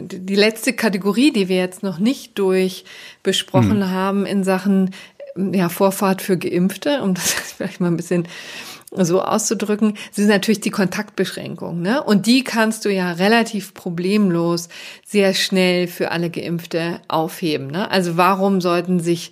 die 0.01 0.35
letzte 0.35 0.73
Kategorie, 0.73 1.31
die 1.31 1.49
wir 1.49 1.57
jetzt 1.57 1.83
noch 1.83 1.99
nicht 1.99 2.39
durch 2.39 2.85
besprochen 3.21 3.79
mhm. 3.79 3.91
haben 3.91 4.25
in 4.25 4.43
Sachen 4.43 4.91
ja, 5.35 5.69
Vorfahrt 5.69 6.21
für 6.21 6.37
Geimpfte, 6.37 7.01
um 7.01 7.13
das 7.13 7.31
vielleicht 7.57 7.81
mal 7.81 7.87
ein 7.87 7.97
bisschen 7.97 8.27
so 8.95 9.21
auszudrücken, 9.21 9.95
sind 10.11 10.27
natürlich 10.27 10.61
die 10.61 10.69
Kontaktbeschränkungen. 10.69 11.81
Ne? 11.81 12.03
Und 12.03 12.27
die 12.27 12.43
kannst 12.43 12.85
du 12.85 12.93
ja 12.93 13.11
relativ 13.13 13.73
problemlos 13.73 14.69
sehr 15.05 15.33
schnell 15.33 15.87
für 15.87 16.11
alle 16.11 16.29
Geimpfte 16.29 17.01
aufheben. 17.07 17.67
Ne? 17.67 17.89
Also 17.89 18.17
warum 18.17 18.61
sollten 18.61 18.99
sich 18.99 19.31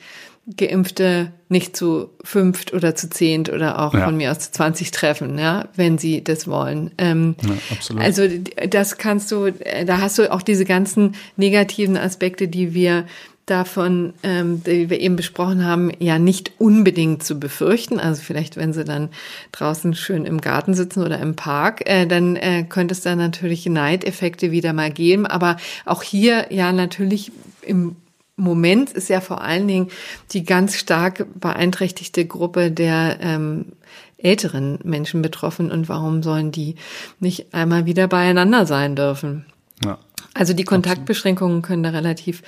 Geimpfte 0.57 1.31
nicht 1.49 1.77
zu 1.77 2.09
fünft 2.23 2.73
oder 2.73 2.95
zu 2.95 3.09
zehnt 3.09 3.49
oder 3.49 3.79
auch 3.79 3.93
ja. 3.93 4.05
von 4.05 4.17
mir 4.17 4.31
aus 4.31 4.39
zu 4.39 4.51
zwanzig 4.51 4.91
treffen, 4.91 5.37
ja, 5.37 5.69
wenn 5.75 5.97
sie 5.97 6.23
das 6.23 6.47
wollen. 6.47 6.91
Ähm, 6.97 7.35
ja, 7.43 7.55
absolut. 7.71 8.01
Also 8.01 8.23
das 8.69 8.97
kannst 8.97 9.31
du, 9.31 9.51
da 9.85 9.99
hast 9.99 10.17
du 10.17 10.31
auch 10.31 10.41
diese 10.41 10.65
ganzen 10.65 11.15
negativen 11.37 11.95
Aspekte, 11.95 12.47
die 12.47 12.73
wir 12.73 13.05
davon, 13.45 14.13
ähm, 14.23 14.63
die 14.63 14.89
wir 14.89 14.99
eben 14.99 15.15
besprochen 15.15 15.65
haben, 15.65 15.91
ja 15.99 16.19
nicht 16.19 16.53
unbedingt 16.57 17.23
zu 17.23 17.39
befürchten. 17.39 17.99
Also 17.99 18.21
vielleicht, 18.21 18.55
wenn 18.55 18.71
sie 18.71 18.85
dann 18.85 19.09
draußen 19.51 19.93
schön 19.93 20.25
im 20.25 20.41
Garten 20.41 20.73
sitzen 20.73 21.03
oder 21.03 21.19
im 21.19 21.35
Park, 21.35 21.87
äh, 21.89 22.05
dann 22.05 22.35
äh, 22.35 22.63
könnte 22.63 22.93
es 22.93 23.01
da 23.01 23.15
natürlich 23.15 23.65
Neideffekte 23.65 24.51
wieder 24.51 24.73
mal 24.73 24.91
geben. 24.91 25.25
Aber 25.25 25.57
auch 25.85 26.01
hier 26.01 26.47
ja 26.49 26.71
natürlich 26.71 27.31
im 27.61 27.95
Moment 28.35 28.91
ist 28.91 29.09
ja 29.09 29.21
vor 29.21 29.41
allen 29.41 29.67
Dingen 29.67 29.89
die 30.31 30.43
ganz 30.43 30.75
stark 30.75 31.27
beeinträchtigte 31.39 32.25
Gruppe 32.25 32.71
der 32.71 33.19
ähm, 33.21 33.73
älteren 34.17 34.79
Menschen 34.83 35.21
betroffen 35.21 35.71
und 35.71 35.89
warum 35.89 36.23
sollen 36.23 36.51
die 36.51 36.75
nicht 37.19 37.53
einmal 37.53 37.85
wieder 37.85 38.07
beieinander 38.07 38.65
sein 38.65 38.95
dürfen? 38.95 39.45
Ja, 39.83 39.99
also 40.33 40.53
die 40.53 40.63
Kontaktbeschränkungen 40.63 41.61
können 41.61 41.83
da 41.83 41.89
relativ 41.89 42.43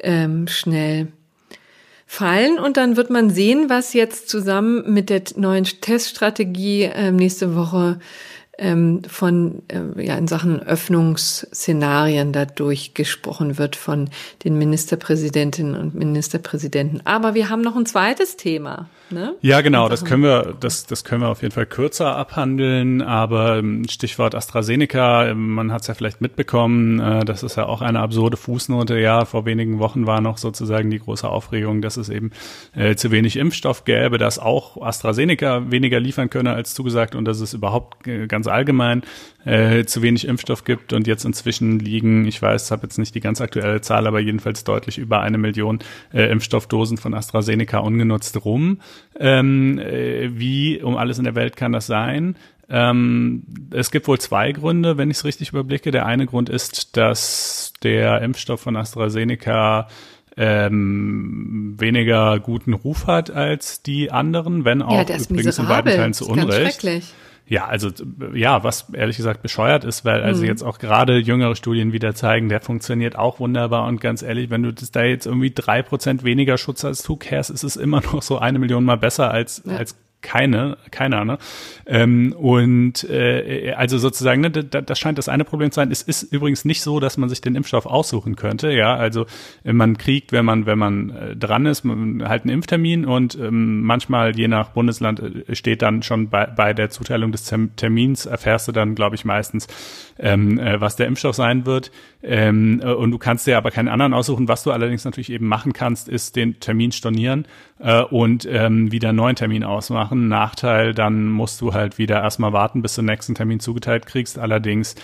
ähm, 0.00 0.48
schnell 0.48 1.08
fallen 2.06 2.58
und 2.58 2.76
dann 2.78 2.96
wird 2.96 3.10
man 3.10 3.30
sehen, 3.30 3.68
was 3.68 3.92
jetzt 3.92 4.30
zusammen 4.30 4.92
mit 4.92 5.10
der 5.10 5.22
neuen 5.36 5.64
Teststrategie 5.64 6.84
ähm, 6.84 7.16
nächste 7.16 7.54
Woche 7.54 8.00
ähm, 8.58 9.02
von 9.08 9.62
äh, 9.68 10.04
ja 10.04 10.16
in 10.16 10.28
Sachen 10.28 10.60
Öffnungsszenarien 10.60 12.32
dadurch 12.32 12.94
gesprochen 12.94 13.56
wird 13.56 13.76
von 13.76 14.10
den 14.44 14.58
Ministerpräsidentinnen 14.58 15.74
und 15.74 15.94
Ministerpräsidenten. 15.94 17.00
Aber 17.04 17.34
wir 17.34 17.48
haben 17.48 17.62
noch 17.62 17.76
ein 17.76 17.86
zweites 17.86 18.36
Thema. 18.36 18.88
Ne? 19.10 19.34
Ja, 19.40 19.60
genau, 19.62 19.88
das 19.88 20.04
können 20.04 20.22
wir, 20.22 20.54
das, 20.60 20.86
das 20.86 21.04
können 21.04 21.22
wir 21.22 21.28
auf 21.28 21.42
jeden 21.42 21.52
Fall 21.52 21.66
kürzer 21.66 22.16
abhandeln, 22.16 23.00
aber 23.00 23.58
ähm, 23.58 23.88
Stichwort 23.88 24.34
AstraZeneca, 24.34 25.28
ähm, 25.28 25.54
man 25.54 25.72
hat 25.72 25.82
es 25.82 25.86
ja 25.86 25.94
vielleicht 25.94 26.20
mitbekommen, 26.20 27.00
äh, 27.00 27.24
das 27.24 27.42
ist 27.42 27.56
ja 27.56 27.66
auch 27.66 27.80
eine 27.80 28.00
absurde 28.00 28.36
Fußnote. 28.36 28.98
Ja, 28.98 29.24
vor 29.24 29.46
wenigen 29.46 29.78
Wochen 29.78 30.06
war 30.06 30.20
noch 30.20 30.38
sozusagen 30.38 30.90
die 30.90 30.98
große 30.98 31.28
Aufregung, 31.28 31.80
dass 31.80 31.96
es 31.96 32.08
eben 32.08 32.32
äh, 32.74 32.96
zu 32.96 33.10
wenig 33.10 33.36
Impfstoff 33.36 33.84
gäbe, 33.84 34.18
dass 34.18 34.38
auch 34.38 34.80
AstraZeneca 34.82 35.70
weniger 35.70 36.00
liefern 36.00 36.30
könne 36.30 36.52
als 36.52 36.74
zugesagt 36.74 37.14
und 37.14 37.24
dass 37.24 37.40
es 37.40 37.54
überhaupt 37.54 38.06
äh, 38.06 38.26
ganz 38.26 38.46
allgemein 38.46 39.02
äh, 39.48 39.86
zu 39.86 40.02
wenig 40.02 40.26
Impfstoff 40.26 40.64
gibt 40.64 40.92
und 40.92 41.06
jetzt 41.06 41.24
inzwischen 41.24 41.78
liegen, 41.78 42.26
ich 42.26 42.42
weiß, 42.42 42.70
habe 42.70 42.82
jetzt 42.82 42.98
nicht 42.98 43.14
die 43.14 43.20
ganz 43.20 43.40
aktuelle 43.40 43.80
Zahl, 43.80 44.06
aber 44.06 44.20
jedenfalls 44.20 44.62
deutlich 44.62 44.98
über 44.98 45.20
eine 45.20 45.38
Million 45.38 45.78
äh, 46.12 46.30
Impfstoffdosen 46.30 46.98
von 46.98 47.14
AstraZeneca 47.14 47.78
ungenutzt 47.78 48.44
rum. 48.44 48.80
Ähm, 49.18 49.78
äh, 49.78 50.38
wie 50.38 50.82
um 50.82 50.98
alles 50.98 51.16
in 51.16 51.24
der 51.24 51.34
Welt 51.34 51.56
kann 51.56 51.72
das 51.72 51.86
sein? 51.86 52.36
Ähm, 52.68 53.44
es 53.70 53.90
gibt 53.90 54.06
wohl 54.06 54.18
zwei 54.18 54.52
Gründe, 54.52 54.98
wenn 54.98 55.10
ich 55.10 55.16
es 55.16 55.24
richtig 55.24 55.48
überblicke. 55.48 55.92
Der 55.92 56.04
eine 56.04 56.26
Grund 56.26 56.50
ist, 56.50 56.98
dass 56.98 57.72
der 57.82 58.20
Impfstoff 58.20 58.60
von 58.60 58.76
AstraZeneca 58.76 59.88
ähm, 60.36 61.74
weniger 61.78 62.38
guten 62.38 62.74
Ruf 62.74 63.06
hat 63.06 63.30
als 63.30 63.82
die 63.82 64.12
anderen, 64.12 64.66
wenn 64.66 64.82
auch 64.82 65.08
ja, 65.08 65.16
übrigens 65.16 65.58
in 65.58 65.66
beiden 65.66 65.92
Teilen 65.92 66.12
zu 66.12 66.28
Unrecht. 66.28 66.84
Ja, 67.48 67.66
also 67.66 67.90
ja, 68.34 68.62
was 68.62 68.90
ehrlich 68.92 69.16
gesagt 69.16 69.40
bescheuert 69.40 69.84
ist, 69.84 70.04
weil 70.04 70.22
also 70.22 70.42
mhm. 70.42 70.48
jetzt 70.48 70.62
auch 70.62 70.78
gerade 70.78 71.16
jüngere 71.18 71.56
Studien 71.56 71.92
wieder 71.94 72.14
zeigen, 72.14 72.50
der 72.50 72.60
funktioniert 72.60 73.16
auch 73.16 73.40
wunderbar 73.40 73.86
und 73.86 74.00
ganz 74.02 74.22
ehrlich, 74.22 74.50
wenn 74.50 74.62
du 74.62 74.72
das 74.72 74.90
da 74.90 75.02
jetzt 75.02 75.26
irgendwie 75.26 75.50
drei 75.50 75.82
Prozent 75.82 76.24
weniger 76.24 76.58
Schutz 76.58 76.84
als 76.84 77.02
du 77.02 77.16
kehrst, 77.16 77.48
ist 77.50 77.64
es 77.64 77.76
immer 77.76 78.02
noch 78.12 78.20
so 78.22 78.38
eine 78.38 78.58
Million 78.58 78.84
mal 78.84 78.98
besser 78.98 79.30
als 79.30 79.62
ja. 79.64 79.76
als 79.76 79.96
keine, 80.20 80.76
keiner, 80.90 81.24
ne? 81.24 81.38
Ähm, 81.86 82.34
und 82.36 83.04
äh, 83.08 83.72
also 83.76 83.98
sozusagen, 83.98 84.40
ne, 84.40 84.50
da, 84.50 84.80
das 84.80 84.98
scheint 84.98 85.16
das 85.16 85.28
eine 85.28 85.44
Problem 85.44 85.70
zu 85.70 85.76
sein. 85.76 85.92
Es 85.92 86.02
ist 86.02 86.24
übrigens 86.32 86.64
nicht 86.64 86.82
so, 86.82 86.98
dass 86.98 87.16
man 87.16 87.28
sich 87.28 87.40
den 87.40 87.54
Impfstoff 87.54 87.86
aussuchen 87.86 88.34
könnte, 88.34 88.72
ja. 88.72 88.96
Also 88.96 89.26
äh, 89.64 89.72
man 89.72 89.96
kriegt, 89.96 90.32
wenn 90.32 90.44
man, 90.44 90.66
wenn 90.66 90.78
man 90.78 91.10
äh, 91.10 91.36
dran 91.36 91.66
ist, 91.66 91.84
halt 91.84 92.42
einen 92.42 92.50
Impftermin 92.50 93.04
und 93.04 93.36
ähm, 93.36 93.82
manchmal 93.82 94.36
je 94.36 94.48
nach 94.48 94.70
Bundesland 94.70 95.20
äh, 95.20 95.54
steht 95.54 95.82
dann 95.82 96.02
schon 96.02 96.28
bei, 96.28 96.46
bei 96.46 96.74
der 96.74 96.90
Zuteilung 96.90 97.30
des 97.30 97.52
Termins, 97.76 98.26
erfährst 98.26 98.68
du 98.68 98.72
dann, 98.72 98.96
glaube 98.96 99.14
ich, 99.14 99.24
meistens, 99.24 99.68
ähm, 100.18 100.58
äh, 100.58 100.80
was 100.80 100.96
der 100.96 101.06
Impfstoff 101.06 101.36
sein 101.36 101.66
wird. 101.66 101.90
Ähm, 102.22 102.80
äh, 102.82 102.92
und 102.92 103.10
du 103.10 103.18
kannst 103.18 103.46
dir 103.46 103.56
aber 103.56 103.70
keinen 103.70 103.88
anderen 103.88 104.14
aussuchen. 104.14 104.48
Was 104.48 104.62
du 104.62 104.72
allerdings 104.72 105.04
natürlich 105.04 105.30
eben 105.30 105.46
machen 105.46 105.72
kannst, 105.72 106.08
ist 106.08 106.36
den 106.36 106.60
Termin 106.60 106.92
stornieren 106.92 107.46
äh, 107.78 108.02
und 108.02 108.46
ähm, 108.50 108.90
wieder 108.92 109.10
einen 109.10 109.16
neuen 109.16 109.36
Termin 109.36 109.64
ausmachen. 109.64 110.28
Nachteil, 110.28 110.94
dann 110.94 111.28
musst 111.28 111.60
du 111.60 111.72
halt 111.72 111.98
wieder 111.98 112.22
erstmal 112.22 112.52
warten, 112.52 112.82
bis 112.82 112.94
du 112.94 113.02
den 113.02 113.06
nächsten 113.06 113.34
Termin 113.34 113.60
zugeteilt 113.60 114.06
kriegst. 114.06 114.38
Allerdings 114.38 114.94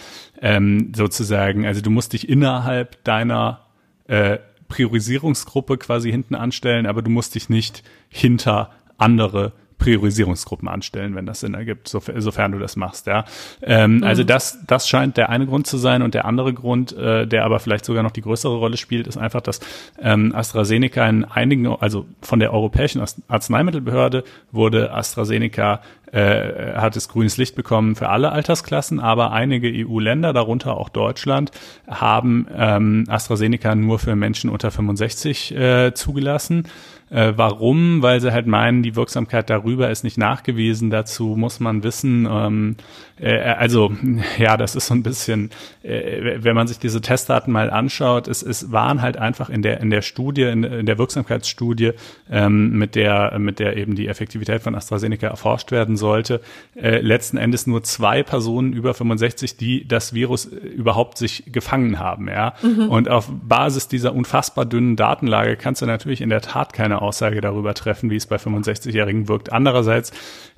ähm, 0.40 0.92
sozusagen, 0.94 1.66
also 1.66 1.80
du 1.80 1.90
musst 1.90 2.12
dich 2.12 2.28
innerhalb 2.28 3.02
deiner 3.04 3.60
äh, 4.06 4.38
Priorisierungsgruppe 4.68 5.78
quasi 5.78 6.10
hinten 6.10 6.34
anstellen, 6.34 6.86
aber 6.86 7.02
du 7.02 7.10
musst 7.10 7.34
dich 7.34 7.48
nicht 7.48 7.82
hinter 8.08 8.70
andere 8.98 9.52
Priorisierungsgruppen 9.78 10.68
anstellen, 10.68 11.14
wenn 11.14 11.26
das 11.26 11.40
Sinn 11.40 11.54
ergibt, 11.54 11.88
sofern 11.88 12.52
du 12.52 12.58
das 12.58 12.76
machst, 12.76 13.06
ja. 13.06 13.24
Ähm, 13.62 13.96
mhm. 13.96 14.04
Also 14.04 14.24
das, 14.24 14.58
das 14.66 14.88
scheint 14.88 15.16
der 15.16 15.30
eine 15.30 15.46
Grund 15.46 15.66
zu 15.66 15.78
sein 15.78 16.02
und 16.02 16.14
der 16.14 16.24
andere 16.24 16.52
Grund, 16.52 16.96
äh, 16.96 17.26
der 17.26 17.44
aber 17.44 17.60
vielleicht 17.60 17.84
sogar 17.84 18.02
noch 18.02 18.10
die 18.10 18.22
größere 18.22 18.56
Rolle 18.56 18.76
spielt, 18.76 19.06
ist 19.06 19.16
einfach, 19.16 19.40
dass 19.40 19.60
ähm, 20.00 20.34
AstraZeneca 20.34 21.06
in 21.08 21.24
einigen, 21.24 21.66
also 21.66 22.06
von 22.22 22.40
der 22.40 22.52
Europäischen 22.52 23.02
Arzneimittelbehörde 23.28 24.24
wurde 24.52 24.92
AstraZeneca 24.92 25.80
äh, 26.14 26.74
hat 26.76 26.96
es 26.96 27.08
grünes 27.08 27.36
Licht 27.38 27.56
bekommen 27.56 27.96
für 27.96 28.08
alle 28.08 28.30
Altersklassen, 28.30 29.00
aber 29.00 29.32
einige 29.32 29.68
EU-Länder, 29.68 30.32
darunter 30.32 30.76
auch 30.76 30.88
Deutschland, 30.88 31.50
haben 31.88 32.46
ähm, 32.56 33.04
AstraZeneca 33.08 33.74
nur 33.74 33.98
für 33.98 34.14
Menschen 34.14 34.48
unter 34.48 34.70
65 34.70 35.56
äh, 35.56 35.92
zugelassen. 35.94 36.68
Äh, 37.14 37.34
warum? 37.36 38.02
Weil 38.02 38.20
sie 38.20 38.32
halt 38.32 38.48
meinen, 38.48 38.82
die 38.82 38.96
Wirksamkeit 38.96 39.48
darüber 39.48 39.88
ist 39.88 40.02
nicht 40.02 40.18
nachgewiesen. 40.18 40.90
Dazu 40.90 41.36
muss 41.36 41.60
man 41.60 41.84
wissen, 41.84 42.26
ähm, 42.28 42.76
äh, 43.20 43.38
also 43.38 43.92
ja, 44.38 44.56
das 44.56 44.74
ist 44.74 44.88
so 44.88 44.94
ein 44.94 45.04
bisschen, 45.04 45.50
äh, 45.84 46.38
wenn 46.42 46.56
man 46.56 46.66
sich 46.66 46.80
diese 46.80 47.00
Testdaten 47.00 47.52
mal 47.52 47.70
anschaut, 47.70 48.26
es, 48.26 48.42
es 48.42 48.72
waren 48.72 49.00
halt 49.00 49.16
einfach 49.16 49.48
in 49.48 49.62
der 49.62 49.80
in 49.80 49.90
der 49.90 50.02
Studie, 50.02 50.42
in, 50.42 50.64
in 50.64 50.86
der 50.86 50.98
Wirksamkeitsstudie, 50.98 51.92
ähm, 52.32 52.70
mit 52.76 52.96
der 52.96 53.38
mit 53.38 53.60
der 53.60 53.76
eben 53.76 53.94
die 53.94 54.08
Effektivität 54.08 54.62
von 54.62 54.74
AstraZeneca 54.74 55.28
erforscht 55.28 55.70
werden 55.70 55.96
sollte, 55.96 56.40
äh, 56.74 56.98
letzten 56.98 57.36
Endes 57.36 57.68
nur 57.68 57.84
zwei 57.84 58.24
Personen 58.24 58.72
über 58.72 58.92
65, 58.92 59.56
die 59.56 59.86
das 59.86 60.14
Virus 60.14 60.46
äh, 60.46 60.56
überhaupt 60.56 61.18
sich 61.18 61.44
gefangen 61.46 62.00
haben, 62.00 62.28
ja. 62.28 62.54
Mhm. 62.60 62.88
Und 62.88 63.08
auf 63.08 63.30
Basis 63.30 63.86
dieser 63.86 64.16
unfassbar 64.16 64.64
dünnen 64.64 64.96
Datenlage 64.96 65.56
kannst 65.56 65.80
du 65.80 65.86
natürlich 65.86 66.20
in 66.20 66.30
der 66.30 66.40
Tat 66.40 66.72
keine 66.72 67.03
Aussage 67.05 67.40
darüber 67.40 67.74
treffen, 67.74 68.11
wie 68.11 68.16
es 68.16 68.26
bei 68.26 68.36
65-Jährigen 68.36 69.28
wirkt. 69.28 69.52
Andererseits, 69.52 70.12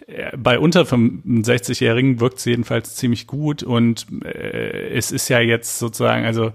äh, 0.07 0.37
bei 0.37 0.59
unter 0.59 0.83
65-Jährigen 0.83 2.21
wirkt 2.21 2.39
es 2.39 2.45
jedenfalls 2.45 2.97
ziemlich 2.97 3.27
gut 3.27 3.63
und 3.63 4.07
äh, 4.25 4.89
es 4.91 5.13
ist 5.13 5.29
ja 5.29 5.41
jetzt 5.41 5.79
sozusagen, 5.79 6.25
also 6.25 6.53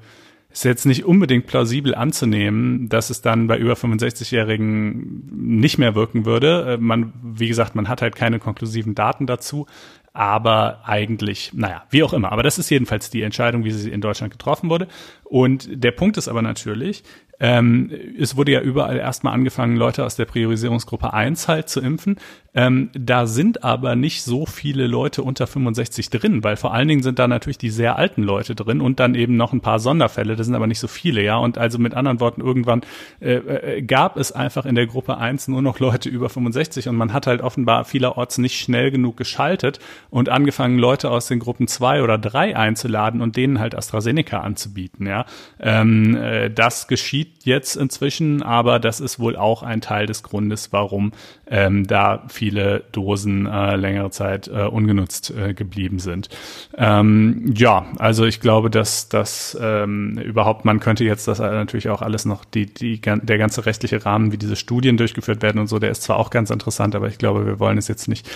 ist 0.51 0.65
jetzt 0.65 0.85
nicht 0.85 1.05
unbedingt 1.05 1.47
plausibel 1.47 1.95
anzunehmen, 1.95 2.89
dass 2.89 3.09
es 3.09 3.21
dann 3.21 3.47
bei 3.47 3.57
über 3.57 3.73
65-Jährigen 3.73 5.59
nicht 5.59 5.77
mehr 5.77 5.95
wirken 5.95 6.25
würde. 6.25 6.73
Äh, 6.73 6.77
man, 6.77 7.13
wie 7.23 7.47
gesagt, 7.47 7.75
man 7.75 7.87
hat 7.87 8.01
halt 8.01 8.15
keine 8.15 8.39
konklusiven 8.39 8.95
Daten 8.95 9.27
dazu. 9.27 9.65
Aber 10.13 10.81
eigentlich, 10.83 11.53
naja, 11.53 11.83
wie 11.89 12.03
auch 12.03 12.11
immer. 12.11 12.33
Aber 12.33 12.43
das 12.43 12.57
ist 12.59 12.69
jedenfalls 12.69 13.09
die 13.09 13.21
Entscheidung, 13.21 13.63
wie 13.63 13.71
sie 13.71 13.91
in 13.91 14.01
Deutschland 14.01 14.33
getroffen 14.33 14.69
wurde. 14.69 14.89
Und 15.23 15.69
der 15.71 15.91
Punkt 15.91 16.17
ist 16.17 16.27
aber 16.27 16.41
natürlich, 16.41 17.03
ähm, 17.41 17.89
es 18.19 18.37
wurde 18.37 18.51
ja 18.51 18.61
überall 18.61 18.97
erstmal 18.97 19.33
angefangen, 19.33 19.75
Leute 19.75 20.05
aus 20.05 20.15
der 20.15 20.25
Priorisierungsgruppe 20.25 21.11
1 21.11 21.47
halt 21.47 21.69
zu 21.69 21.81
impfen. 21.81 22.17
Ähm, 22.53 22.89
da 22.93 23.25
sind 23.25 23.63
aber 23.63 23.95
nicht 23.95 24.23
so 24.23 24.45
viele 24.45 24.85
Leute 24.85 25.23
unter 25.23 25.47
65 25.47 26.09
drin, 26.11 26.43
weil 26.43 26.55
vor 26.55 26.73
allen 26.73 26.87
Dingen 26.87 27.01
sind 27.01 27.17
da 27.17 27.27
natürlich 27.27 27.57
die 27.57 27.71
sehr 27.71 27.97
alten 27.97 28.21
Leute 28.21 28.53
drin 28.53 28.79
und 28.79 28.99
dann 28.99 29.15
eben 29.15 29.37
noch 29.37 29.53
ein 29.53 29.61
paar 29.61 29.79
Sonderfälle, 29.79 30.35
das 30.35 30.45
sind 30.45 30.55
aber 30.55 30.67
nicht 30.67 30.79
so 30.79 30.87
viele, 30.87 31.23
ja. 31.23 31.37
Und 31.37 31.57
also 31.57 31.79
mit 31.79 31.95
anderen 31.95 32.19
Worten, 32.19 32.41
irgendwann 32.41 32.81
äh, 33.21 33.35
äh, 33.35 33.81
gab 33.81 34.17
es 34.17 34.31
einfach 34.31 34.67
in 34.67 34.75
der 34.75 34.85
Gruppe 34.85 35.17
1 35.17 35.47
nur 35.47 35.63
noch 35.63 35.79
Leute 35.79 36.09
über 36.09 36.29
65 36.29 36.89
und 36.89 36.95
man 36.95 37.11
hat 37.11 37.25
halt 37.25 37.41
offenbar 37.41 37.85
vielerorts 37.85 38.37
nicht 38.37 38.59
schnell 38.59 38.91
genug 38.91 39.17
geschaltet 39.17 39.79
und 40.11 40.29
angefangen, 40.29 40.77
Leute 40.77 41.09
aus 41.09 41.27
den 41.27 41.39
Gruppen 41.39 41.67
2 41.67 42.03
oder 42.03 42.19
3 42.19 42.55
einzuladen 42.55 43.21
und 43.21 43.35
denen 43.35 43.59
halt 43.59 43.75
AstraZeneca 43.75 44.41
anzubieten, 44.41 45.07
ja. 45.07 45.25
Ähm, 45.59 46.15
äh, 46.17 46.51
das 46.51 46.87
geschieht 46.87 47.30
jetzt 47.43 47.75
inzwischen, 47.75 48.43
aber 48.43 48.79
das 48.79 48.99
ist 48.99 49.19
wohl 49.19 49.35
auch 49.35 49.63
ein 49.63 49.81
Teil 49.81 50.05
des 50.05 50.23
Grundes, 50.23 50.71
warum 50.71 51.11
ähm, 51.47 51.87
da 51.87 52.23
viele 52.27 52.83
Dosen 52.91 53.45
äh, 53.45 53.75
längere 53.75 54.11
Zeit 54.11 54.47
äh, 54.47 54.63
ungenutzt 54.63 55.31
äh, 55.31 55.53
geblieben 55.53 55.99
sind. 55.99 56.29
Ähm, 56.77 57.53
ja, 57.55 57.85
also 57.97 58.25
ich 58.25 58.39
glaube, 58.39 58.69
dass 58.69 59.09
das 59.09 59.57
ähm, 59.59 60.17
überhaupt, 60.17 60.65
man 60.65 60.79
könnte 60.79 61.03
jetzt 61.03 61.27
das 61.27 61.39
natürlich 61.39 61.89
auch 61.89 62.01
alles 62.01 62.25
noch, 62.25 62.45
die, 62.45 62.67
die, 62.67 63.01
der 63.01 63.37
ganze 63.37 63.65
rechtliche 63.65 64.05
Rahmen, 64.05 64.31
wie 64.31 64.37
diese 64.37 64.55
Studien 64.55 64.97
durchgeführt 64.97 65.41
werden 65.41 65.59
und 65.59 65.67
so, 65.67 65.79
der 65.79 65.91
ist 65.91 66.03
zwar 66.03 66.17
auch 66.17 66.29
ganz 66.29 66.49
interessant, 66.49 66.95
aber 66.95 67.07
ich 67.07 67.17
glaube, 67.17 67.45
wir 67.45 67.59
wollen 67.59 67.77
es 67.77 67.87
jetzt 67.87 68.07
nicht 68.07 68.29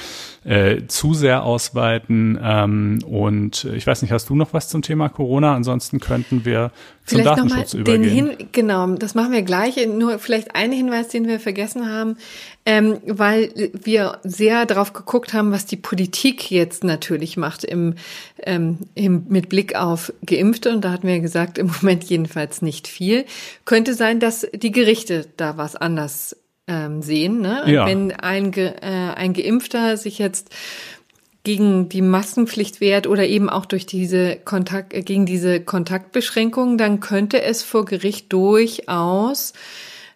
äh, 0.44 0.88
zu 0.88 1.14
sehr 1.14 1.44
ausweiten. 1.44 2.40
Ähm, 2.42 3.00
und 3.06 3.66
ich 3.66 3.86
weiß 3.86 4.02
nicht, 4.02 4.12
hast 4.12 4.30
du 4.30 4.36
noch 4.36 4.54
was 4.54 4.70
zum 4.70 4.82
Thema 4.82 5.10
Corona? 5.10 5.56
Ansonsten 5.56 6.00
könnten 6.00 6.46
wir 6.46 6.72
zum 7.06 7.20
vielleicht 7.20 7.38
Datenschutz 7.38 7.74
übergehen. 7.74 8.04
Hin, 8.04 8.48
genau, 8.52 8.85
das 8.88 9.16
machen 9.16 9.32
wir 9.32 9.42
gleich. 9.42 9.76
Nur 9.88 10.20
vielleicht 10.20 10.56
ein 10.56 10.72
Hinweis, 10.72 11.08
den 11.08 11.28
wir 11.28 11.40
vergessen 11.40 11.90
haben, 11.90 12.18
ähm, 12.66 13.00
weil 13.06 13.72
wir 13.74 14.20
sehr 14.24 14.66
darauf 14.66 14.94
geguckt 14.94 15.34
haben, 15.34 15.52
was 15.52 15.66
die 15.66 15.78
Politik 15.78 16.52
jetzt 16.52 16.84
natürlich 16.84 17.38
macht 17.38 17.64
im, 17.64 17.96
ähm, 18.44 18.80
im, 18.96 19.26
mit 19.28 19.50
Blick 19.50 19.76
auf 19.76 20.14
Geimpfte. 20.26 20.72
Und 20.72 20.86
da 20.86 20.92
hatten 20.92 21.08
wir 21.08 21.20
gesagt, 21.20 21.58
im 21.58 21.68
Moment 21.68 22.04
jedenfalls 22.06 22.62
nicht 22.62 22.88
viel. 22.88 23.26
Könnte 23.66 23.94
sein, 23.94 24.20
dass 24.20 24.48
die 24.54 24.72
Gerichte 24.72 25.28
da 25.38 25.58
was 25.58 25.76
anders 25.76 26.36
ähm, 26.68 27.02
sehen. 27.02 27.42
Ne? 27.42 27.64
Ja. 27.68 27.86
Wenn 27.86 28.12
ein, 28.12 28.52
äh, 28.54 28.72
ein 28.82 29.34
Geimpfter 29.34 29.98
sich 29.98 30.18
jetzt 30.18 30.50
gegen 31.46 31.88
die 31.88 32.02
Maskenpflicht 32.02 32.82
wehrt 32.82 33.08
oder 33.08 33.26
eben 33.26 33.50
auch 33.50 33.66
durch 33.66 33.86
diese 33.86 34.36
Kontakt, 34.36 34.94
äh, 34.94 35.02
gegen 35.02 35.26
diese 35.26 35.62
Kontaktbeschränkungen, 35.62 36.78
dann 36.78 37.00
könnte 37.00 37.42
es 37.42 37.64
vor 37.64 37.86
Gericht 37.86 38.34
durchaus 38.34 39.54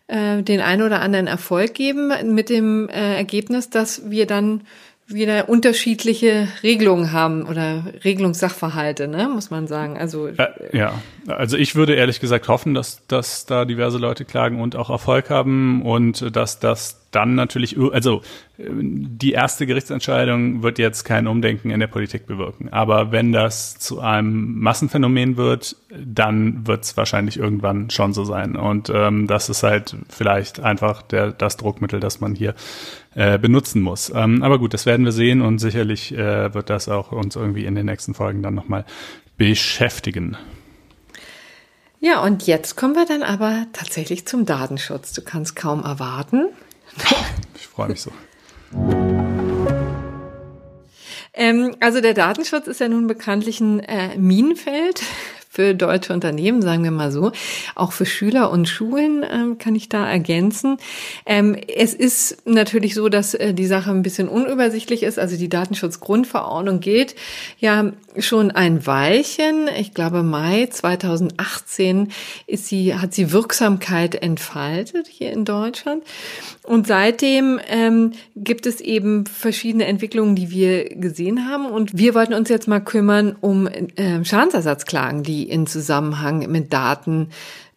äh, 0.08 0.44
den 0.44 0.60
einen 0.60 0.82
oder 0.82 1.00
anderen 1.02 1.28
Erfolg 1.28 1.74
geben 1.74 2.12
mit 2.34 2.50
dem 2.50 2.90
äh, 2.90 3.16
Ergebnis, 3.16 3.70
dass 3.70 4.10
wir 4.10 4.26
dann 4.26 4.64
wieder 5.08 5.50
unterschiedliche 5.50 6.48
Regelungen 6.62 7.12
haben 7.12 7.48
oder 7.48 7.84
Regelungssachverhalte, 8.04 9.08
ne, 9.08 9.28
muss 9.28 9.50
man 9.50 9.66
sagen. 9.68 9.98
Also 9.98 10.28
äh, 10.28 10.48
ja, 10.72 11.02
also 11.28 11.58
ich 11.58 11.76
würde 11.76 11.96
ehrlich 11.96 12.20
gesagt 12.20 12.48
hoffen, 12.48 12.74
dass 12.74 13.06
dass 13.08 13.46
da 13.46 13.66
diverse 13.66 13.98
Leute 13.98 14.26
klagen 14.26 14.62
und 14.62 14.76
auch 14.76 14.90
Erfolg 14.90 15.30
haben 15.30 15.82
und 15.82 16.36
dass 16.36 16.60
das 16.60 16.99
dann 17.12 17.36
natürlich, 17.36 17.78
also 17.78 18.22
die 18.58 19.32
erste 19.32 19.66
Gerichtsentscheidung 19.66 20.64
wird 20.64 20.80
jetzt 20.80 21.04
kein 21.04 21.28
Umdenken 21.28 21.72
in 21.72 21.80
der 21.80 21.88
Politik 21.88 22.28
bewirken. 22.28 22.70
Aber 22.70 23.12
wenn 23.12 23.32
das 23.32 23.80
zu 23.80 24.00
einem 24.00 24.60
Massenphänomen 24.60 25.38
wird, 25.38 25.76
dann 25.90 26.68
wird 26.68 26.84
es 26.84 26.98
wahrscheinlich 26.98 27.38
irgendwann 27.38 27.90
schon 27.90 28.14
so 28.14 28.24
sein. 28.26 28.56
Und 28.56 28.92
ähm, 28.94 29.28
das 29.28 29.50
ist 29.50 29.64
halt 29.64 29.96
vielleicht 30.10 30.60
einfach 30.60 31.02
der, 31.02 31.32
das 31.32 31.58
Druckmittel, 31.58 32.00
das 32.00 32.20
man 32.20 32.36
hier 32.36 32.54
äh, 33.16 33.40
benutzen 33.40 33.82
muss. 33.82 34.12
Ähm, 34.14 34.44
aber 34.44 34.60
gut, 34.60 34.74
das 34.74 34.86
werden 34.86 35.06
wir 35.06 35.12
sehen 35.12 35.42
und 35.42 35.60
sicherlich 35.60 36.14
äh, 36.14 36.54
wird 36.54 36.70
das 36.70 36.90
auch 36.90 37.12
uns 37.12 37.36
irgendwie 37.36 37.66
in 37.66 37.76
den 37.76 37.86
nächsten 37.86 38.14
Folgen 38.14 38.44
dann 38.44 38.56
nochmal 38.56 38.86
beschäftigen. 39.38 40.38
Ja, 42.02 42.22
und 42.24 42.48
jetzt 42.48 42.78
kommen 42.78 42.96
wir 42.96 43.06
dann 43.06 43.24
aber 43.24 43.66
tatsächlich 43.74 44.26
zum 44.26 44.46
Datenschutz. 44.46 45.12
Du 45.14 45.22
kannst 45.22 45.56
kaum 45.56 45.84
erwarten. 45.84 46.48
Ich 47.56 47.68
freue 47.68 47.90
mich 47.90 48.02
so. 48.02 48.12
Ähm, 51.34 51.76
also 51.80 52.02
der 52.02 52.14
Datenschutz 52.14 52.68
ist 52.68 52.82
ja 52.82 52.90
nun 52.90 53.08
bekanntlich 53.08 53.60
ein 53.62 53.80
äh, 53.80 54.18
Minenfeld 54.18 55.02
für 55.52 55.74
deutsche 55.74 56.14
Unternehmen, 56.14 56.62
sagen 56.62 56.84
wir 56.84 56.92
mal 56.92 57.12
so. 57.12 57.32
Auch 57.74 57.92
für 57.92 58.06
Schüler 58.06 58.52
und 58.52 58.70
Schulen 58.70 59.26
ähm, 59.30 59.58
kann 59.58 59.76
ich 59.76 59.90
da 59.90 60.08
ergänzen. 60.08 60.78
Ähm, 61.26 61.58
es 61.76 61.96
ist 61.96 62.46
natürlich 62.46 62.94
so, 62.94 63.10
dass 63.10 63.34
äh, 63.34 63.54
die 63.54 63.66
Sache 63.66 63.90
ein 63.90 64.04
bisschen 64.04 64.30
unübersichtlich 64.30 65.02
ist. 65.02 65.18
Also 65.18 65.38
die 65.38 65.50
Datenschutzgrundverordnung 65.50 66.82
gilt 66.82 67.16
ja 67.58 67.92
schon 68.20 68.52
ein 68.52 68.86
Weilchen. 68.86 69.68
Ich 69.80 69.96
glaube, 69.96 70.22
Mai 70.22 70.68
2018 70.68 72.12
ist 72.46 72.68
sie, 72.68 72.96
hat 72.96 73.16
sie 73.16 73.32
Wirksamkeit 73.32 74.16
entfaltet 74.16 75.08
hier 75.08 75.32
in 75.32 75.46
Deutschland. 75.46 76.04
Und 76.64 76.88
seitdem 76.88 77.60
ähm, 77.68 78.12
gibt 78.36 78.66
es 78.66 78.80
eben 78.82 79.26
verschiedene 79.26 79.86
Entwicklungen, 79.86 80.36
die 80.36 80.52
wir 80.52 80.90
gesehen 80.90 81.48
haben. 81.50 81.66
Und 81.66 81.98
wir 81.98 82.14
wollten 82.14 82.34
uns 82.34 82.50
jetzt 82.50 82.68
mal 82.68 82.80
kümmern 82.80 83.36
um 83.40 83.68
äh, 83.68 84.24
Schadensersatzklagen, 84.24 85.24
die 85.24 85.50
in 85.50 85.68
Zusammenhang 85.68 86.52
mit 86.52 86.72
Daten 86.72 87.30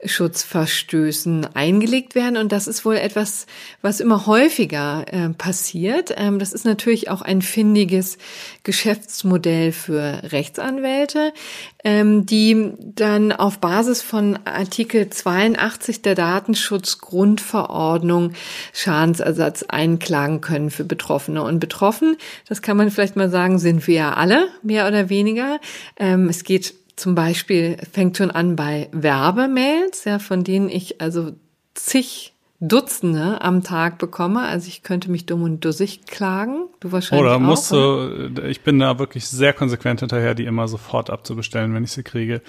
Schutzverstößen 0.04 1.54
eingelegt 1.54 2.14
werden. 2.14 2.36
Und 2.36 2.52
das 2.52 2.66
ist 2.66 2.84
wohl 2.84 2.96
etwas, 2.96 3.46
was 3.82 4.00
immer 4.00 4.26
häufiger 4.26 5.04
äh, 5.08 5.28
passiert. 5.30 6.12
Ähm, 6.16 6.38
das 6.38 6.52
ist 6.52 6.64
natürlich 6.64 7.10
auch 7.10 7.22
ein 7.22 7.42
findiges 7.42 8.18
Geschäftsmodell 8.64 9.72
für 9.72 10.20
Rechtsanwälte, 10.24 11.32
ähm, 11.84 12.26
die 12.26 12.72
dann 12.80 13.32
auf 13.32 13.60
Basis 13.60 14.02
von 14.02 14.38
Artikel 14.44 15.08
82 15.08 16.02
der 16.02 16.14
Datenschutzgrundverordnung 16.14 18.32
Schadensersatz 18.72 19.64
einklagen 19.64 20.40
können 20.40 20.70
für 20.70 20.84
Betroffene. 20.84 21.42
Und 21.42 21.60
betroffen, 21.60 22.16
das 22.48 22.62
kann 22.62 22.76
man 22.76 22.90
vielleicht 22.90 23.16
mal 23.16 23.30
sagen, 23.30 23.58
sind 23.58 23.86
wir 23.86 23.94
ja 23.94 24.14
alle, 24.14 24.48
mehr 24.62 24.88
oder 24.88 25.08
weniger. 25.08 25.60
Ähm, 25.96 26.28
es 26.28 26.44
geht 26.44 26.74
zum 26.96 27.14
Beispiel 27.14 27.76
fängt 27.90 28.16
schon 28.16 28.30
an 28.30 28.56
bei 28.56 28.88
Werbemails, 28.92 30.04
ja, 30.04 30.18
von 30.18 30.44
denen 30.44 30.68
ich 30.68 31.00
also 31.00 31.32
zig 31.74 32.31
Dutzende 32.64 33.40
am 33.40 33.64
Tag 33.64 33.98
bekomme. 33.98 34.42
Also 34.42 34.68
ich 34.68 34.84
könnte 34.84 35.10
mich 35.10 35.26
dumm 35.26 35.42
und 35.42 35.64
dussig 35.64 36.06
klagen. 36.06 36.68
Du 36.78 36.92
wahrscheinlich 36.92 37.24
oder 37.24 37.36
auch. 37.36 37.40
musst 37.40 37.72
du, 37.72 38.30
ich 38.48 38.62
bin 38.62 38.78
da 38.78 39.00
wirklich 39.00 39.26
sehr 39.26 39.52
konsequent 39.52 39.98
hinterher, 39.98 40.36
die 40.36 40.44
immer 40.44 40.68
sofort 40.68 41.10
abzubestellen, 41.10 41.74
wenn 41.74 41.82
ich 41.82 41.90
sie 41.90 42.04
kriege. 42.04 42.40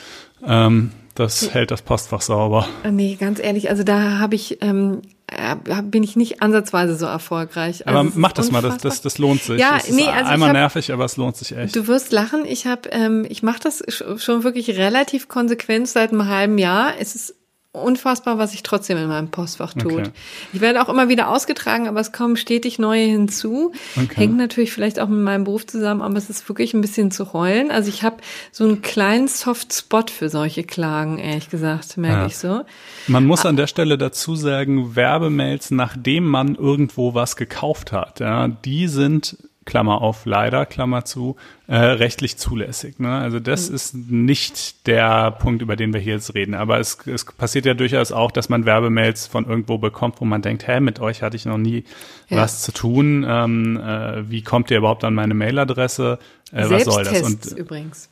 Ähm, 0.45 0.91
das 1.15 1.51
hält 1.55 1.71
das 1.71 1.81
Postfach 1.81 2.21
sauber. 2.21 2.67
Nee, 2.87 3.15
ganz 3.19 3.39
ehrlich, 3.39 3.71
also 3.71 3.81
da 3.81 4.19
habe 4.19 4.35
ich 4.35 4.61
ähm, 4.61 5.01
äh, 5.25 5.55
bin 5.81 6.03
ich 6.03 6.15
nicht 6.15 6.43
ansatzweise 6.43 6.95
so 6.95 7.07
erfolgreich. 7.07 7.87
Also 7.87 7.99
aber 7.99 8.11
mach 8.13 8.33
das 8.33 8.49
unfassbar. 8.49 8.69
mal, 8.69 8.77
das, 8.77 8.83
das, 8.83 9.01
das 9.01 9.17
lohnt 9.17 9.41
sich. 9.41 9.59
Ja, 9.59 9.77
es 9.77 9.89
nee, 9.89 10.05
also 10.05 10.29
einmal 10.29 10.49
hab, 10.49 10.55
nervig, 10.55 10.93
aber 10.93 11.05
es 11.05 11.17
lohnt 11.17 11.37
sich 11.37 11.57
echt. 11.57 11.75
Du 11.75 11.87
wirst 11.87 12.11
lachen. 12.11 12.45
Ich 12.45 12.67
habe, 12.67 12.89
ähm, 12.89 13.25
ich 13.27 13.41
mache 13.41 13.59
das 13.63 13.83
schon 13.89 14.43
wirklich 14.43 14.77
relativ 14.77 15.27
konsequent 15.27 15.87
seit 15.87 16.11
einem 16.11 16.27
halben 16.27 16.59
Jahr. 16.59 16.93
Es 16.99 17.15
ist 17.15 17.35
unfassbar, 17.73 18.37
was 18.37 18.51
sich 18.51 18.61
trotzdem 18.61 18.97
in 18.97 19.07
meinem 19.07 19.29
Postfach 19.29 19.73
tut. 19.73 19.91
Okay. 19.91 20.11
Ich 20.53 20.61
werde 20.61 20.81
auch 20.81 20.89
immer 20.89 21.09
wieder 21.09 21.29
ausgetragen, 21.29 21.87
aber 21.87 21.99
es 21.99 22.11
kommen 22.11 22.37
stetig 22.37 22.77
neue 22.77 23.03
hinzu. 23.03 23.73
Okay. 23.95 24.15
Hängt 24.15 24.37
natürlich 24.37 24.71
vielleicht 24.71 24.99
auch 24.99 25.09
mit 25.09 25.19
meinem 25.19 25.43
Beruf 25.43 25.65
zusammen, 25.65 26.03
aber 26.03 26.15
es 26.17 26.29
ist 26.29 26.47
wirklich 26.47 26.75
ein 26.75 26.81
bisschen 26.81 27.09
zu 27.09 27.33
heulen. 27.33 27.71
Also 27.71 27.89
ich 27.89 28.03
habe 28.03 28.17
so 28.51 28.63
einen 28.63 28.83
kleinen 28.83 29.27
Soft-Spot 29.27 30.05
für 30.07 30.29
solche 30.29 30.63
Klagen, 30.63 31.17
ehrlich 31.17 31.49
gesagt, 31.49 31.97
merke 31.97 32.21
ja. 32.21 32.25
ich 32.27 32.37
so. 32.37 32.61
Man 33.07 33.25
muss 33.25 33.43
an 33.43 33.57
der 33.57 33.67
Stelle 33.67 33.97
dazu 33.97 34.35
sagen, 34.35 34.95
Werbemails, 34.95 35.71
nachdem 35.71 36.27
man 36.27 36.53
irgendwo 36.53 37.15
was 37.15 37.35
gekauft 37.35 37.91
hat, 37.91 38.19
ja, 38.19 38.47
die 38.47 38.87
sind 38.87 39.37
Klammer 39.65 40.01
auf, 40.01 40.25
leider, 40.25 40.65
Klammer 40.65 41.05
zu, 41.05 41.35
äh, 41.67 41.75
rechtlich 41.75 42.37
zulässig. 42.37 42.99
Ne? 42.99 43.09
Also 43.09 43.39
das 43.39 43.69
mhm. 43.69 43.75
ist 43.75 43.95
nicht 43.95 44.87
der 44.87 45.31
Punkt, 45.31 45.61
über 45.61 45.75
den 45.75 45.93
wir 45.93 45.99
hier 45.99 46.13
jetzt 46.13 46.33
reden. 46.35 46.53
Aber 46.53 46.79
es, 46.79 46.97
es 47.05 47.25
passiert 47.25 47.65
ja 47.65 47.73
durchaus 47.73 48.11
auch, 48.11 48.31
dass 48.31 48.49
man 48.49 48.65
Werbemails 48.65 49.27
von 49.27 49.45
irgendwo 49.45 49.77
bekommt, 49.77 50.19
wo 50.19 50.25
man 50.25 50.41
denkt, 50.41 50.67
hä, 50.67 50.79
mit 50.79 50.99
euch 50.99 51.21
hatte 51.21 51.35
ich 51.35 51.45
noch 51.45 51.57
nie 51.57 51.83
ja. 52.29 52.37
was 52.37 52.61
zu 52.61 52.71
tun. 52.71 53.25
Ähm, 53.27 53.77
äh, 53.77 54.29
wie 54.29 54.41
kommt 54.41 54.71
ihr 54.71 54.77
überhaupt 54.77 55.03
an 55.03 55.13
meine 55.13 55.33
Mailadresse? 55.33 56.19
Äh, 56.51 56.69
was 56.69 56.85
soll 56.85 57.03
das? 57.03 57.21
Und, 57.21 57.45
übrigens. 57.57 58.09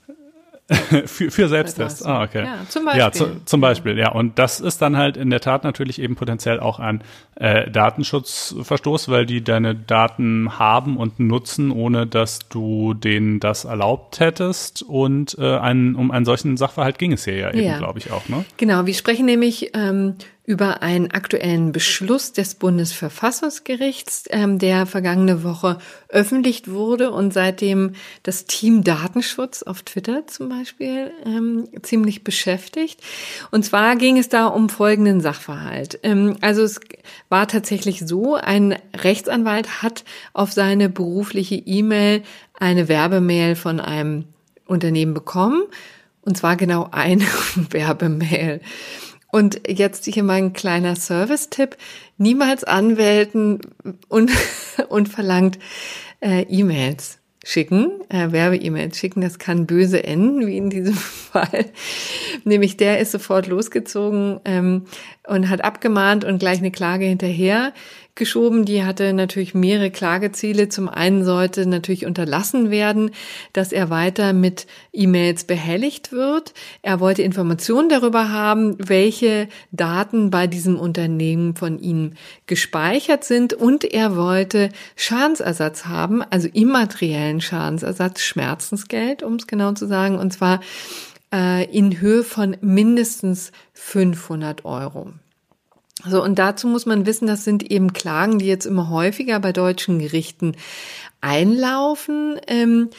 für, 1.06 1.32
für 1.32 1.50
Selbsttest. 1.50 2.06
Ah, 2.06 2.24
okay. 2.24 2.46
Ja, 2.46 2.60
zum 2.70 2.86
Beispiel. 2.86 3.00
Ja, 3.00 3.12
zu, 3.12 3.46
zum 3.46 3.62
Beispiel, 3.62 3.98
ja. 3.98 4.12
Und 4.12 4.40
das 4.40 4.60
ist 4.60 4.82
dann 4.82 4.98
halt 4.98 5.18
in 5.18 5.30
der 5.30 5.42
Tat 5.42 5.64
natürlich 5.64 6.00
eben 6.00 6.16
potenziell 6.16 6.60
auch 6.60 6.80
ein 6.80 7.04
äh, 7.42 7.72
Datenschutzverstoß, 7.72 9.10
weil 9.10 9.26
die 9.26 9.44
deine 9.44 9.74
Daten 9.74 10.60
haben 10.60 10.96
und 10.96 11.20
nutzen, 11.20 11.72
ohne 11.72 12.06
dass 12.06 12.38
du 12.50 12.94
denen 12.94 13.40
das 13.40 13.66
erlaubt 13.66 14.20
hättest. 14.20 14.84
Und 14.84 15.36
äh, 15.40 15.58
ein, 15.58 15.96
um 15.96 16.12
einen 16.12 16.26
solchen 16.26 16.56
Sachverhalt 16.56 17.00
ging 17.00 17.14
es 17.14 17.26
hier 17.26 17.38
ja 17.38 17.50
eben, 17.50 17.64
ja. 17.64 17.78
glaube 17.80 17.98
ich, 17.98 18.12
auch. 18.12 18.30
Ne? 18.30 18.46
Genau, 18.58 18.86
wir 18.86 18.94
sprechen 18.94 19.26
nämlich 19.26 19.72
ähm, 19.74 20.18
über 20.46 20.82
einen 20.82 21.12
aktuellen 21.12 21.72
Beschluss 21.72 22.34
des 22.34 22.56
Bundesverfassungsgerichts, 22.56 24.26
ähm, 24.32 24.60
der 24.60 24.86
vergangene 24.86 25.44
Woche 25.44 25.78
öffentlich 26.10 26.70
wurde 26.70 27.12
und 27.12 27.32
seitdem 27.32 27.94
das 28.24 28.46
Team 28.46 28.84
Datenschutz 28.84 29.64
auf 29.64 29.84
Twitter 29.84 30.28
zum 30.28 30.50
Beispiel 30.50 31.12
ähm, 31.26 31.70
ziemlich 31.84 32.24
beschäftigt. 32.24 33.02
Und 33.52 33.64
zwar 33.64 33.96
ging 33.96 34.18
es 34.18 34.30
da 34.30 34.48
um 34.48 34.68
folgenden 34.68 35.22
Sachverhalt. 35.22 36.00
Ähm, 36.04 36.36
also 36.42 36.64
es 36.64 36.82
war 37.32 37.48
tatsächlich 37.48 38.02
so, 38.06 38.36
ein 38.36 38.78
Rechtsanwalt 38.96 39.82
hat 39.82 40.04
auf 40.34 40.52
seine 40.52 40.90
berufliche 40.90 41.56
E-Mail 41.56 42.24
eine 42.60 42.90
Werbemail 42.90 43.56
von 43.56 43.80
einem 43.80 44.26
Unternehmen 44.68 45.14
bekommen. 45.14 45.64
Und 46.22 46.38
zwar 46.38 46.58
genau 46.58 46.90
eine 46.92 47.26
Werbemail. 47.56 48.60
Und 49.32 49.62
jetzt 49.68 50.06
hier 50.06 50.24
mein 50.24 50.52
kleiner 50.52 50.98
Service-Tipp. 50.98 51.78
Niemals 52.18 52.66
anwälten 52.66 53.62
und, 54.10 54.30
und 54.90 55.08
verlangt 55.08 55.58
äh, 56.20 56.42
E-Mails 56.44 57.21
schicken, 57.44 58.02
äh, 58.10 58.32
Werbe-E-Mails 58.32 58.98
schicken. 58.98 59.22
Das 59.22 59.40
kann 59.40 59.66
böse 59.66 60.04
enden, 60.04 60.46
wie 60.46 60.58
in 60.58 60.70
diesem 60.70 60.94
Fall. 61.32 61.66
Nämlich 62.44 62.78
der 62.78 63.00
ist 63.00 63.12
sofort 63.12 63.48
losgezogen 63.48 64.40
ähm, 64.46 64.86
und 65.28 65.50
hat 65.50 65.64
abgemahnt 65.64 66.24
und 66.24 66.40
gleich 66.40 66.60
eine 66.60 66.72
Klage 66.72 67.06
hinterher 67.06 67.74
geschoben. 68.22 68.66
Die 68.66 68.84
hatte 68.84 69.14
natürlich 69.14 69.56
mehrere 69.56 69.90
Klageziele. 69.90 70.70
Zum 70.70 70.88
einen 70.88 71.26
sollte 71.26 71.66
natürlich 71.66 72.06
unterlassen 72.06 72.70
werden, 72.70 73.10
dass 73.52 73.72
er 73.72 73.90
weiter 73.90 74.32
mit 74.32 74.68
E-Mails 74.94 75.46
behelligt 75.46 76.12
wird. 76.12 76.54
Er 76.84 77.00
wollte 77.00 77.24
Informationen 77.24 77.90
darüber 77.90 78.30
haben, 78.30 78.76
welche 78.78 79.50
Daten 79.72 80.30
bei 80.30 80.46
diesem 80.46 80.80
Unternehmen 80.80 81.56
von 81.56 81.80
ihm 81.80 82.14
gespeichert 82.46 83.24
sind 83.24 83.56
und 83.56 83.84
er 83.86 84.16
wollte 84.16 84.70
Schadensersatz 84.96 85.86
haben, 85.86 86.22
also 86.22 86.48
immateriellen 86.54 87.42
Schadensersatz, 87.42 88.22
Schmerzensgeld, 88.22 89.24
um 89.24 89.38
es 89.38 89.48
genau 89.48 89.72
zu 89.72 89.88
sagen, 89.88 90.20
und 90.20 90.32
zwar 90.32 90.60
äh, 91.34 91.66
in 91.76 92.00
Höhe 92.00 92.24
von 92.24 92.56
mindestens 92.62 93.52
500 93.74 94.64
Euro. 94.64 95.12
So, 96.06 96.24
und 96.24 96.40
dazu 96.40 96.68
muss 96.68 96.86
man 96.86 97.06
wissen, 97.06 97.28
das 97.28 97.44
sind 97.44 97.70
eben 97.70 97.94
Klagen, 97.94 98.40
die 98.40 98.48
jetzt 98.48 98.66
immer 98.66 98.90
häufiger 98.90 99.40
bei 99.40 99.52
deutschen 99.52 100.00
Gerichten 100.00 100.56
einlaufen. 101.22 102.40
Ähm, 102.48 102.90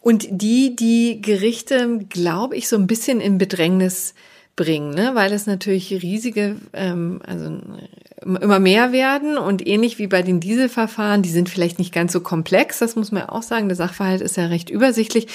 und 0.00 0.26
die, 0.30 0.76
die 0.76 1.20
Gerichte, 1.20 2.00
glaube 2.08 2.56
ich, 2.56 2.68
so 2.68 2.76
ein 2.76 2.86
bisschen 2.86 3.20
in 3.20 3.38
Bedrängnis 3.38 4.14
bringen, 4.60 4.90
ne? 4.90 5.12
weil 5.14 5.32
es 5.32 5.46
natürlich 5.46 5.90
riesige, 6.02 6.56
ähm, 6.74 7.22
also 7.26 7.50
immer 8.22 8.58
mehr 8.58 8.92
werden 8.92 9.38
und 9.38 9.66
ähnlich 9.66 9.98
wie 9.98 10.06
bei 10.06 10.20
den 10.20 10.40
Dieselverfahren, 10.40 11.22
die 11.22 11.30
sind 11.30 11.48
vielleicht 11.48 11.78
nicht 11.78 11.94
ganz 11.94 12.12
so 12.12 12.20
komplex, 12.20 12.78
das 12.78 12.94
muss 12.94 13.10
man 13.12 13.22
auch 13.22 13.42
sagen, 13.42 13.68
der 13.68 13.76
Sachverhalt 13.76 14.20
ist 14.20 14.36
ja 14.36 14.46
recht 14.46 14.68
übersichtlich, 14.68 15.28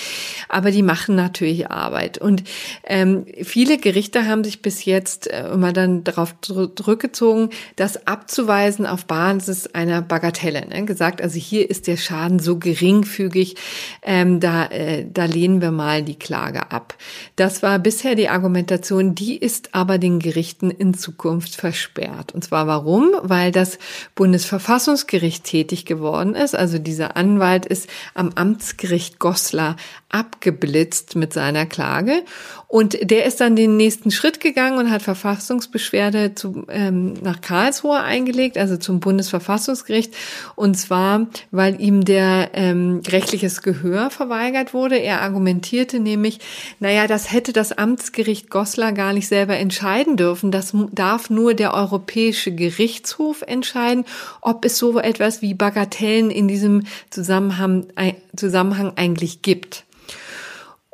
aber 0.48 0.70
die 0.70 0.84
machen 0.84 1.16
natürlich 1.16 1.72
Arbeit. 1.72 2.20
Und 2.20 2.44
ähm, 2.84 3.26
viele 3.42 3.80
Gerichte 3.80 4.28
haben 4.28 4.44
sich 4.44 4.62
bis 4.62 4.86
jetzt 4.86 5.26
äh, 5.32 5.50
immer 5.52 5.74
dann 5.74 6.04
darauf 6.04 6.36
zurückgezogen, 6.42 7.50
das 7.76 8.06
abzuweisen 8.06 8.86
auf 8.86 9.06
Basis 9.06 9.66
einer 9.74 10.04
Bagatelle. 10.04 10.68
Ne? 10.68 10.86
Gesagt, 10.86 11.24
also 11.24 11.40
hier 11.40 11.68
ist 11.68 11.88
der 11.88 11.98
Schaden 11.98 12.38
so 12.38 12.60
geringfügig, 12.60 13.56
ähm, 14.04 14.40
da, 14.40 14.68
äh, 14.68 15.08
da 15.12 15.26
lehnen 15.26 15.60
wir 15.60 15.72
mal 15.72 16.04
die 16.04 16.20
Klage 16.20 16.72
ab. 16.72 16.96
Das 17.36 17.64
war 17.64 17.80
bisher 17.80 18.14
die 18.14 18.30
Argumentation, 18.30 19.15
die 19.16 19.38
ist 19.38 19.74
aber 19.74 19.98
den 19.98 20.20
Gerichten 20.20 20.70
in 20.70 20.94
Zukunft 20.94 21.56
versperrt. 21.56 22.34
Und 22.34 22.44
zwar 22.44 22.68
Warum? 22.68 23.12
Weil 23.24 23.52
das 23.52 23.80
Bundesverfassungsgericht 24.14 25.44
tätig 25.44 25.86
geworden 25.86 26.36
ist. 26.36 26.56
Also 26.56 26.78
dieser 26.78 27.16
Anwalt 27.16 27.66
ist 27.66 27.90
am 28.14 28.32
Amtsgericht 28.36 29.20
Goslar 29.20 29.78
abgeblitzt 30.16 31.18
mit 31.18 31.34
seiner 31.34 31.66
Klage. 31.66 32.24
Und 32.68 32.98
der 33.10 33.26
ist 33.26 33.42
dann 33.42 33.56
den 33.56 33.78
nächsten 33.78 34.12
Schritt 34.12 34.40
gegangen 34.40 34.80
und 34.80 34.90
hat 34.90 35.02
Verfassungsbeschwerde 35.02 36.36
zu, 36.36 36.66
ähm, 36.70 37.14
nach 37.22 37.42
Karlsruhe 37.42 38.00
eingelegt, 38.00 38.58
also 38.58 38.78
zum 38.78 39.00
Bundesverfassungsgericht. 39.02 40.14
Und 40.56 40.76
zwar, 40.76 41.28
weil 41.52 41.80
ihm 41.82 42.06
der 42.06 42.52
ähm, 42.54 43.02
rechtliches 43.08 43.62
Gehör 43.62 44.10
verweigert 44.10 44.74
wurde. 44.74 44.98
Er 44.98 45.22
argumentierte 45.22 46.00
nämlich, 46.00 46.40
naja, 46.80 47.08
das 47.08 47.32
hätte 47.32 47.54
das 47.54 47.74
Amtsgericht 47.74 48.50
Goslar 48.50 48.94
gar 48.94 49.14
nicht 49.14 49.28
selber 49.28 49.58
entscheiden 49.58 50.16
dürfen. 50.16 50.52
Das 50.52 50.74
darf 50.92 51.30
nur 51.30 51.54
der 51.54 51.74
Europäische 51.74 52.54
Gerichtshof 52.54 53.42
entscheiden, 53.42 54.06
ob 54.42 54.64
es 54.66 54.78
so 54.78 54.98
etwas 54.98 55.42
wie 55.42 55.54
Bagatellen 55.54 56.32
in 56.32 56.48
diesem 56.48 56.84
Zusammenhang, 57.10 57.88
Zusammenhang 58.36 58.94
eigentlich 58.96 59.42
gibt. 59.42 59.86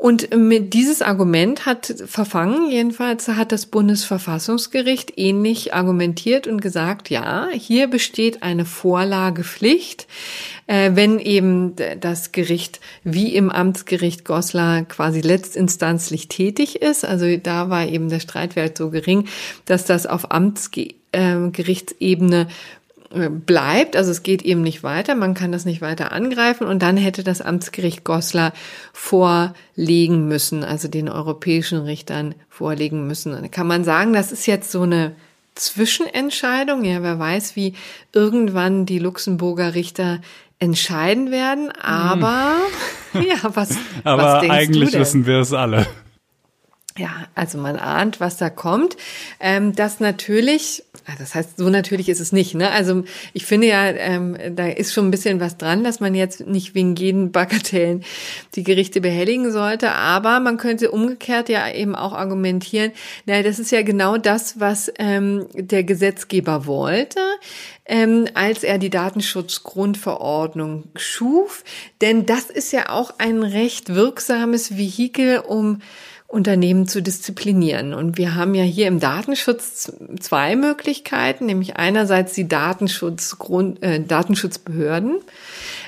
Und 0.02 0.36
mit 0.36 0.74
dieses 0.74 1.02
Argument 1.04 1.68
hat 1.68 1.94
verfangen, 2.08 2.72
jedenfalls 2.72 3.28
hat 3.28 3.52
das 3.52 3.68
Bundesverfassungsgericht 3.68 5.14
ähnlich 5.16 5.76
argumentiert 5.76 6.48
und 6.48 6.60
gesagt, 6.60 7.12
ja, 7.12 7.50
hier 7.54 7.88
besteht 7.88 8.42
eine 8.42 8.66
Vorlagepflicht, 8.66 10.08
äh, 10.66 10.90
wenn 10.96 11.20
eben 11.20 11.76
das 12.00 12.32
Gericht 12.32 12.80
wie 13.04 13.36
im 13.36 13.52
Amtsgericht 13.52 14.26
Goslar 14.26 14.86
quasi 14.86 15.22
letztinstanzlich 15.22 16.30
tätig 16.30 16.82
ist. 16.82 17.06
Also 17.06 17.38
da 17.38 17.70
war 17.70 17.86
eben 17.86 18.10
der 18.10 18.22
Streitwert 18.22 18.80
so 18.80 18.90
gering, 18.90 19.28
dass 19.66 19.86
das 19.86 20.08
auf 20.08 20.32
Amtsgerichtsebene 20.32 22.42
äh, 22.42 22.46
bleibt, 23.12 23.96
also 23.96 24.12
es 24.12 24.24
geht 24.24 24.42
eben 24.42 24.62
nicht 24.62 24.84
weiter, 24.84 25.16
man 25.16 25.34
kann 25.34 25.52
das 25.52 25.66
nicht 25.66 25.82
weiter 25.82 26.12
angreifen 26.12 26.66
und 26.66 26.82
dann 26.82 26.98
hätte 26.98 27.24
das 27.24 27.42
Amtsgericht 27.42 28.04
Goslar 28.04 28.54
vorlegen 28.94 30.28
müssen, 30.28 30.64
also 30.64 30.88
den 30.88 31.10
europäischen 31.10 31.80
Richtern 31.80 32.36
vorlegen 32.50 33.08
müssen. 33.08 33.34
Dann 33.34 33.52
kann 33.52 33.68
man 33.68 33.84
sagen, 33.84 34.14
das 34.14 34.32
ist 34.32 34.46
jetzt 34.46 34.72
so 34.72 34.84
eine 34.84 35.14
Zwischenentscheidung, 35.56 36.86
ja, 36.86 37.04
wer 37.04 37.20
weiß, 37.20 37.56
wie 37.56 37.74
irgendwann 38.14 38.86
die 38.86 39.00
Luxemburger 39.00 39.76
Richter 39.76 40.22
entscheiden 40.60 41.32
werden, 41.32 41.72
aber 41.72 42.56
hm. 43.12 43.24
ja, 43.28 43.38
was, 43.56 43.72
aber 44.04 44.24
was 44.24 44.40
denkst 44.42 44.56
eigentlich 44.56 44.86
du 44.86 44.92
denn? 44.92 45.02
wissen 45.02 45.26
wir 45.26 45.40
es 45.40 45.54
alle. 45.54 45.88
Ja, 46.98 47.28
also 47.36 47.58
man 47.58 47.78
ahnt, 47.78 48.20
was 48.20 48.36
da 48.36 48.50
kommt. 48.50 48.98
Ähm, 49.40 49.74
das 49.74 50.02
natürlich, 50.02 50.84
ah, 51.08 51.14
das 51.18 51.36
heißt, 51.36 51.58
so 51.58 51.70
natürlich 51.70 52.10
ist 52.10 52.20
es 52.20 52.34
nicht. 52.34 52.54
Ne? 52.54 52.70
Also 52.70 53.06
ich 53.32 53.46
finde 53.46 53.68
ja, 53.68 53.86
ähm, 53.86 54.38
da 54.56 54.68
ist 54.68 54.94
schon 54.94 55.08
ein 55.08 55.12
bisschen 55.12 55.40
was 55.40 55.58
dran, 55.58 55.86
dass 55.86 56.02
man 56.02 56.16
jetzt 56.16 56.48
nicht 56.48 56.76
wegen 56.76 56.96
jeden 56.98 57.32
Bagatellen 57.32 58.04
die 58.56 58.64
Gerichte 58.64 59.00
behelligen 59.00 59.54
sollte. 59.54 59.94
Aber 59.94 60.42
man 60.42 60.58
könnte 60.58 60.92
umgekehrt 60.92 61.48
ja 61.48 61.72
eben 61.72 61.96
auch 61.96 62.12
argumentieren, 62.12 62.92
naja, 63.26 63.42
das 63.42 63.58
ist 63.58 63.72
ja 63.72 63.84
genau 63.84 64.18
das, 64.18 64.60
was 64.60 64.92
ähm, 65.00 65.48
der 65.54 65.86
Gesetzgeber 65.86 66.66
wollte 66.66 67.20
ähm, 67.86 68.28
als 68.36 68.64
er 68.64 68.78
die 68.78 68.90
Datenschutzgrundverordnung 68.90 70.86
schuf. 70.96 71.64
Denn 72.00 72.26
das 72.26 72.46
ist 72.46 72.72
ja 72.72 72.90
auch 72.90 73.16
ein 73.18 73.44
recht 73.44 73.94
wirksames 73.94 74.78
Vehikel, 74.78 75.40
um 75.40 75.82
Unternehmen 76.32 76.88
zu 76.88 77.02
disziplinieren. 77.02 77.94
Und 77.94 78.18
wir 78.18 78.36
haben 78.36 78.56
ja 78.56 78.64
hier 78.64 78.88
im 78.88 79.00
Datenschutz 79.00 79.92
zwei 80.20 80.56
Möglichkeiten, 80.56 81.46
nämlich 81.46 81.76
einerseits 81.76 82.34
die 82.34 82.48
Datenschutzgrund, 82.48 83.84
äh, 83.84 84.00
Datenschutzbehörden, 84.00 85.20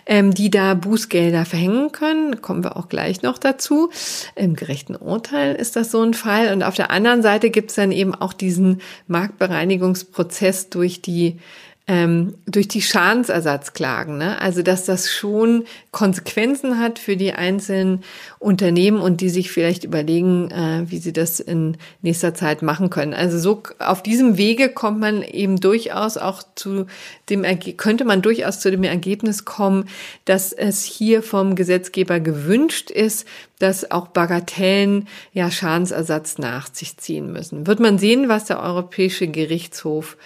ähm, 0.06 0.34
die 0.34 0.49
da 0.49 0.74
Bußgelder 0.74 1.45
verhängen 1.45 1.91
können. 1.91 2.41
kommen 2.41 2.64
wir 2.64 2.76
auch 2.76 2.90
gleich 2.90 3.22
noch 3.22 3.38
dazu. 3.38 3.90
Im 4.36 4.56
gerechten 4.56 4.95
Urteil 4.95 5.56
ist 5.56 5.76
das 5.76 5.91
so 5.91 6.02
ein 6.02 6.14
Fall. 6.14 6.52
Und 6.52 6.64
auf 6.64 6.76
der 6.76 6.91
anderen 6.91 7.22
Seite 7.22 7.49
gibt 7.49 7.70
es 7.70 7.76
dann 7.76 7.91
eben 7.91 8.14
auch 8.14 8.34
diesen 8.34 8.82
Marktbereinigungsprozess 9.07 10.70
durch 10.70 11.02
die 11.02 11.38
ähm, 11.85 12.35
durch 12.45 12.69
die 12.69 12.81
Schadensersatzklagen. 12.81 14.18
Ne? 14.18 14.39
Also 14.39 14.61
dass 14.61 14.85
das 14.85 15.11
schon 15.11 15.65
Konsequenzen 15.91 16.80
hat 16.80 16.97
für 16.97 17.18
die 17.18 17.34
einzelnen 17.34 18.03
Unternehmen 18.39 19.01
und 19.01 19.19
die 19.19 19.27
sich 19.27 19.51
vielleicht 19.51 19.84
überlegen, 19.84 20.49
äh, 20.49 20.85
wie 20.89 20.99
sie 20.99 21.11
das 21.11 21.41
in 21.41 21.76
nächster 22.01 22.34
Zeit 22.34 22.61
machen 22.61 22.89
können. 22.89 23.14
Also 23.14 23.38
so 23.38 23.64
auf 23.80 24.01
diesem 24.01 24.38
Wege 24.38 24.69
kommt 24.69 25.01
man 25.01 25.23
eben 25.23 25.60
durchaus 25.60 26.18
auch 26.18 26.43
zu 26.55 26.85
dem 27.30 27.43
könnte 27.77 28.05
man 28.05 28.22
durchaus 28.22 28.61
zu 28.61 28.72
dem 28.72 28.84
Ergebnis 28.84 29.43
kommen, 29.43 29.89
dass 30.23 30.53
es 30.53 30.84
hier 30.84 31.22
vom 31.22 31.55
Gesetzgeber 31.55 32.22
gewünscht 32.22 32.91
ist, 32.91 33.27
dass 33.60 33.91
auch 33.91 34.07
Bagatellen 34.07 35.07
ja 35.34 35.51
Schadensersatz 35.51 36.38
nach 36.38 36.73
sich 36.73 36.97
ziehen 36.97 37.31
müssen. 37.31 37.68
Wird 37.68 37.80
man 37.80 37.97
sehen, 37.97 38.30
was 38.30 38.45
der 38.45 38.61
Europäische 38.61 39.27
Gerichtshof 39.27 40.18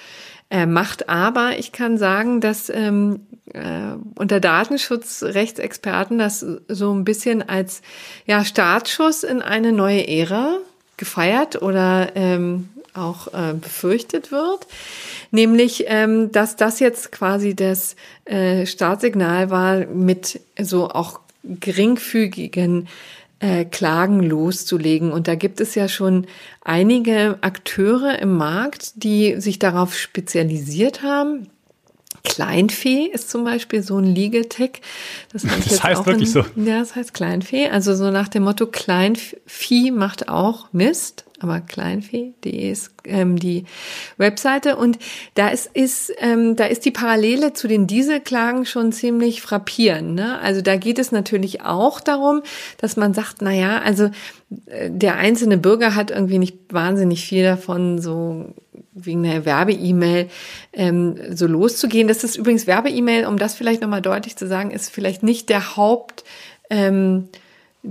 äh, 0.50 0.66
macht. 0.66 1.10
Aber 1.10 1.58
ich 1.58 1.72
kann 1.72 1.98
sagen, 1.98 2.42
dass 2.42 2.70
ähm, 2.70 3.22
äh, 3.54 3.96
unter 4.16 4.40
Datenschutzrechtsexperten 4.40 6.18
das 6.18 6.46
so 6.68 6.94
ein 6.94 7.04
bisschen 7.04 7.48
als 7.48 7.82
ja, 8.26 8.44
Startschuss 8.44 9.24
in 9.24 9.42
eine 9.42 9.72
neue 9.72 10.08
Ära 10.08 10.58
gefeiert 10.98 11.62
oder 11.62 12.16
ähm, 12.16 12.70
auch 12.94 13.28
äh, 13.28 13.54
befürchtet 13.54 14.32
wird, 14.32 14.66
nämlich 15.32 15.86
ähm, 15.88 16.32
dass 16.32 16.56
das 16.56 16.80
jetzt 16.80 17.12
quasi 17.12 17.56
das 17.56 17.96
äh, 18.26 18.66
Startsignal 18.66 19.50
war 19.52 19.86
mit 19.86 20.40
so 20.60 20.90
auch 20.90 21.20
geringfügigen 21.44 22.88
äh, 23.40 23.66
Klagen 23.66 24.22
loszulegen. 24.22 25.12
Und 25.12 25.28
da 25.28 25.36
gibt 25.36 25.62
es 25.62 25.76
ja 25.76 25.88
schon 25.88 26.28
einige 26.62 27.38
Akteure 27.42 28.20
im 28.20 28.36
Markt, 28.36 29.04
die 29.04 29.40
sich 29.40 29.60
darauf 29.60 29.96
spezialisiert 29.96 31.04
haben. 31.04 31.50
Kleinfee 32.24 33.06
ist 33.06 33.30
zum 33.30 33.44
Beispiel 33.44 33.84
so 33.84 33.98
ein 33.98 34.04
Legal-Tech. 34.04 34.82
Das, 35.32 35.44
das 35.44 35.84
heißt 35.84 36.06
wirklich 36.06 36.30
in, 36.30 36.34
so. 36.34 36.46
Ja, 36.56 36.80
das 36.80 36.96
heißt 36.96 37.14
Kleinfee. 37.14 37.70
Also 37.70 37.96
so 37.96 38.12
nach 38.12 38.28
dem 38.28 38.44
Motto 38.44 38.68
Kleinvieh 38.68 39.92
macht 39.92 40.28
auch 40.28 40.68
Mist 40.74 41.27
aber 41.40 41.62
kleinfee.de 41.62 42.72
ist 42.72 42.92
ähm, 43.04 43.38
die 43.38 43.66
Webseite 44.18 44.76
und 44.76 44.98
da 45.36 45.50
ist, 45.50 45.70
ist 45.74 46.12
ähm, 46.18 46.56
da 46.56 46.66
ist 46.66 46.86
die 46.86 46.92
Parallele 46.92 47.54
zu 47.54 47.68
den 47.68 47.86
Dieselklagen 47.86 48.66
schon 48.66 48.92
ziemlich 48.92 49.42
frappierend. 49.42 50.16
Ne? 50.16 50.40
Also 50.40 50.62
da 50.62 50.78
geht 50.78 50.98
es 50.98 51.12
natürlich 51.12 51.62
auch 51.62 52.00
darum, 52.00 52.42
dass 52.78 52.98
man 52.98 53.14
sagt, 53.14 53.42
na 53.42 53.52
ja, 53.52 53.80
also 53.80 54.10
äh, 54.66 54.90
der 54.90 55.16
einzelne 55.18 55.58
Bürger 55.58 55.94
hat 55.94 56.10
irgendwie 56.10 56.40
nicht 56.40 56.58
wahnsinnig 56.72 57.26
viel 57.26 57.44
davon, 57.44 58.02
so 58.02 58.54
wegen 58.94 59.26
einer 59.26 59.46
Werbe-E-Mail 59.46 60.30
ähm, 60.74 61.18
so 61.36 61.46
loszugehen. 61.46 62.08
Das 62.08 62.24
ist 62.24 62.36
übrigens 62.36 62.66
Werbe-E-Mail, 62.66 63.28
um 63.28 63.38
das 63.38 63.54
vielleicht 63.54 63.82
nochmal 63.82 64.02
deutlich 64.02 64.36
zu 64.38 64.48
sagen, 64.48 64.72
ist 64.72 64.90
vielleicht 64.90 65.22
nicht 65.22 65.50
der 65.50 65.78
Haupt 65.78 66.24
ähm, 66.72 67.30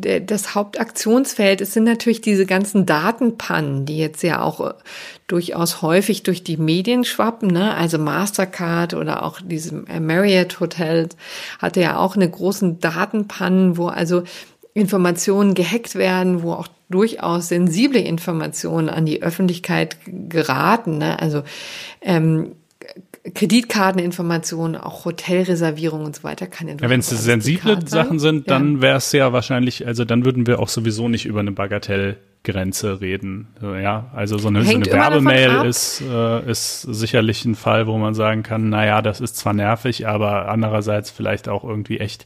das 0.01 0.55
Hauptaktionsfeld, 0.55 1.61
es 1.61 1.73
sind 1.73 1.85
natürlich 1.85 2.21
diese 2.21 2.47
ganzen 2.47 2.87
Datenpannen, 2.87 3.87
die 3.87 3.99
jetzt 3.99 4.23
ja 4.23 4.43
auch 4.43 4.61
äh, 4.61 4.75
durchaus 5.27 5.83
häufig 5.83 6.23
durch 6.23 6.45
die 6.45 6.57
Medien 6.57 7.05
schwappen, 7.05 7.49
ne? 7.49 7.75
also 7.75 7.99
Mastercard 7.99 8.95
oder 8.95 9.23
auch 9.23 9.41
diese 9.43 9.75
Marriott 9.75 10.61
Hotel 10.61 11.09
hatte 11.59 11.81
ja 11.81 11.97
auch 11.99 12.17
eine 12.17 12.31
großen 12.31 12.81
Datenpannen, 12.81 13.77
wo 13.77 13.89
also 13.89 14.23
Informationen 14.75 15.55
gehackt 15.55 15.95
werden, 15.95 16.43
wo 16.43 16.53
auch 16.53 16.69
durchaus 16.89 17.49
sensible 17.49 18.01
Informationen 18.01 18.89
an 18.89 19.07
die 19.07 19.23
Öffentlichkeit 19.23 19.97
geraten. 20.07 20.99
Ne? 20.99 21.19
Also 21.19 21.43
ähm, 22.03 22.53
Kreditkarteninformationen, 23.35 24.81
auch 24.81 25.05
Hotelreservierungen 25.05 26.07
und 26.07 26.17
so 26.17 26.23
weiter 26.23 26.47
kann 26.47 26.69
ja, 26.69 26.75
Wenn 26.79 27.01
es 27.01 27.09
sensible 27.09 27.79
Sachen 27.87 28.19
sind, 28.19 28.51
dann 28.51 28.77
ja. 28.77 28.83
wäre 28.83 28.97
es 28.99 29.13
ja 29.13 29.33
wahrscheinlich, 29.33 29.87
also 29.87 30.05
dann 30.05 30.25
würden 30.25 30.47
wir 30.47 30.61
auch 30.61 30.69
sowieso 30.69 31.09
nicht 31.09 31.27
über 31.27 31.41
eine 31.41 31.53
Bagatell 31.53 32.19
Grenze 32.47 33.01
reden. 33.01 33.49
Ja, 33.61 34.07
also 34.15 34.39
so 34.39 34.49
eine, 34.49 34.65
so 34.65 34.73
eine 34.73 34.87
Werbemail 34.87 35.67
ist, 35.67 36.01
äh, 36.01 36.49
ist 36.49 36.83
sicherlich 36.83 37.45
ein 37.45 37.57
Fall, 37.57 37.89
wo 37.89 37.99
man 37.99 38.15
sagen 38.15 38.45
kann, 38.45 38.69
na 38.69 38.87
ja, 38.87 39.03
das 39.03 39.21
ist 39.21 39.37
zwar 39.37 39.53
nervig, 39.53 40.07
aber 40.07 40.49
andererseits 40.49 41.11
vielleicht 41.11 41.49
auch 41.49 41.65
irgendwie 41.65 41.99
echt 41.99 42.25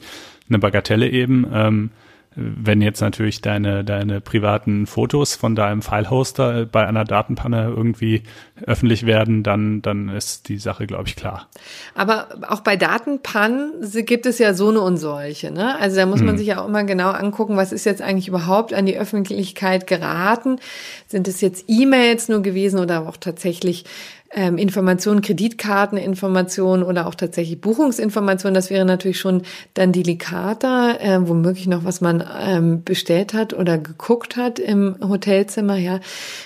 eine 0.49 0.59
Bagatelle 0.59 1.09
eben. 1.09 1.47
Ähm, 1.53 1.91
wenn 2.37 2.81
jetzt 2.81 3.01
natürlich 3.01 3.41
deine, 3.41 3.83
deine 3.83 4.21
privaten 4.21 4.87
Fotos 4.87 5.35
von 5.35 5.57
deinem 5.57 5.83
File-Hoster 5.83 6.65
bei 6.65 6.87
einer 6.87 7.05
Datenpanne 7.05 7.73
irgendwie 7.77 8.23
öffentlich 8.65 9.05
werden, 9.05 9.43
dann, 9.43 9.83
dann 9.83 10.09
ist 10.09 10.49
die 10.49 10.59
Sache, 10.59 10.87
glaube 10.87 11.09
ich, 11.09 11.17
klar. 11.17 11.49
Aber 11.95 12.29
auch 12.49 12.61
bei 12.61 12.77
Datenpannen 12.77 13.73
gibt 14.07 14.27
es 14.27 14.39
ja 14.39 14.55
so 14.55 14.69
eine 14.69 14.81
und 14.81 14.97
solche. 14.97 15.51
Ne? 15.51 15.77
Also 15.77 15.97
da 15.97 16.07
muss 16.07 16.21
man 16.21 16.31
hm. 16.31 16.39
sich 16.39 16.47
ja 16.47 16.63
auch 16.63 16.69
immer 16.69 16.85
genau 16.85 17.11
angucken, 17.11 17.57
was 17.57 17.73
ist 17.73 17.85
jetzt 17.85 18.01
eigentlich 18.01 18.29
überhaupt 18.29 18.73
an 18.75 18.87
die 18.87 18.97
Öffentlichkeit 18.97 19.89
geraten. 19.89 20.61
Sind 21.09 21.27
es 21.27 21.41
jetzt 21.41 21.65
E-Mails 21.67 22.29
nur 22.29 22.43
gewesen 22.43 22.79
oder 22.79 23.09
auch 23.09 23.17
tatsächlich 23.17 23.85
ähm, 24.33 24.59
Informationen, 24.59 25.23
Kreditkarteninformationen 25.23 26.85
oder 26.85 27.07
auch 27.07 27.15
tatsächlich 27.15 27.61
Buchungsinformationen, 27.61 28.55
das 28.55 28.71
wäre 28.71 28.85
natürlich 28.85 29.19
schon 29.19 29.43
dann 29.75 29.93
delikater, 29.93 31.01
äh, 31.01 31.29
womöglich 31.29 31.67
noch, 31.67 31.85
was 31.85 32.01
man 32.01 32.25
ähm, 32.41 32.85
bestellt 32.85 33.35
hat 33.35 33.53
oder 33.53 33.79
geguckt 33.79 34.37
hat 34.37 34.59
im 34.59 34.97
Hotelzimmer, 35.03 35.77
ja, 35.77 36.01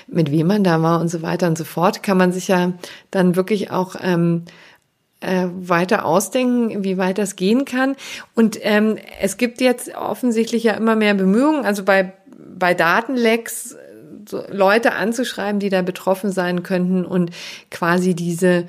mit 0.07 0.31
wem 0.31 0.47
man 0.47 0.65
da 0.65 0.81
war 0.81 1.01
und 1.01 1.09
so 1.09 1.21
weiter 1.23 1.47
und 1.47 1.59
so 1.59 1.65
fort, 1.65 2.03
kann 2.03 2.17
man 2.17 2.33
sich 2.33 2.49
ja 2.49 2.73
dann 3.11 3.37
wirklich 3.37 3.71
auch 3.71 3.97
ähm, 4.03 4.45
äh, 5.21 5.47
weiter 5.55 6.07
ausdenken, 6.07 6.85
wie 6.85 6.97
weit 6.97 7.19
das 7.19 7.37
gehen 7.37 7.65
kann. 7.65 7.97
Und 8.35 8.59
ähm, 8.63 8.97
es 9.21 9.37
gibt 9.37 9.61
jetzt 9.61 9.95
offensichtlich 9.95 10.65
ja 10.65 10.73
immer 10.73 10.97
mehr 10.97 11.15
Bemühungen, 11.15 11.65
also 11.65 11.85
bei 11.85 12.15
bei 12.57 12.75
Datenlecks 12.75 13.77
so 14.29 14.43
Leute 14.51 14.93
anzuschreiben, 14.93 15.61
die 15.61 15.71
da 15.71 15.83
betroffen 15.83 16.33
sein 16.33 16.63
könnten 16.63 17.05
und 17.05 17.31
quasi 17.71 18.15
diese 18.15 18.67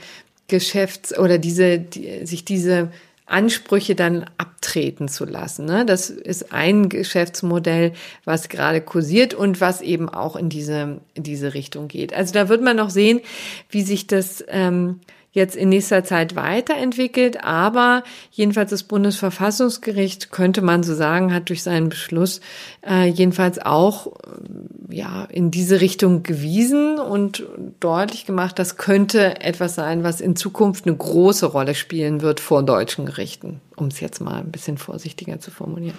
Geschäfts- 0.48 1.18
oder 1.18 1.38
diese, 1.38 1.80
die, 1.80 2.26
sich 2.26 2.46
diese 2.46 2.92
Ansprüche 3.26 3.96
dann 3.96 4.26
abtreten 4.38 5.08
zu 5.08 5.26
lassen. 5.26 5.66
Ne? 5.66 5.84
Das 5.86 6.12
ist 6.12 6.54
ein 6.54 6.90
Geschäftsmodell, 6.90 7.94
was 8.24 8.50
gerade 8.50 8.82
kursiert 8.82 9.34
und 9.34 9.62
was 9.62 9.82
eben 9.82 10.10
auch 10.10 10.36
in 10.36 10.50
diese, 10.50 11.02
in 11.16 11.24
diese 11.24 11.56
Richtung 11.56 11.88
geht. 11.88 12.14
Also 12.14 12.34
da 12.34 12.50
wird 12.50 12.62
man 12.62 12.78
noch 12.78 12.92
sehen, 12.92 13.22
wie 13.70 13.82
sich 13.82 14.06
das 14.06 14.44
ähm, 14.48 15.00
jetzt 15.36 15.56
in 15.56 15.70
nächster 15.70 16.04
Zeit 16.04 16.36
weiterentwickelt, 16.36 17.44
aber 17.44 18.04
jedenfalls 18.32 18.72
das 18.72 18.84
Bundesverfassungsgericht 18.84 20.32
könnte 20.32 20.62
man 20.62 20.82
so 20.82 20.96
sagen, 20.96 21.34
hat 21.34 21.50
durch 21.50 21.62
seinen 21.62 21.90
Beschluss 21.90 22.40
äh, 22.88 23.08
jedenfalls 23.08 23.60
auch 23.60 24.08
äh, 24.08 24.96
ja 24.96 25.26
in 25.26 25.52
diese 25.52 25.82
Richtung 25.82 26.24
gewiesen 26.24 27.00
und 27.00 27.44
deutlich 27.82 28.26
gemacht, 28.26 28.58
das 28.58 28.78
könnte 28.78 29.42
etwas 29.42 29.76
sein, 29.76 30.04
was 30.04 30.22
in 30.22 30.38
Zukunft 30.38 30.88
eine 30.88 30.96
große 30.96 31.46
Rolle 31.48 31.76
spielen 31.76 32.22
wird 32.22 32.40
vor 32.40 32.64
deutschen 32.64 33.06
Gerichten, 33.06 33.60
um 33.76 33.88
es 33.88 34.00
jetzt 34.00 34.22
mal 34.22 34.40
ein 34.40 34.52
bisschen 34.52 34.78
vorsichtiger 34.78 35.40
zu 35.42 35.52
formulieren. 35.52 35.98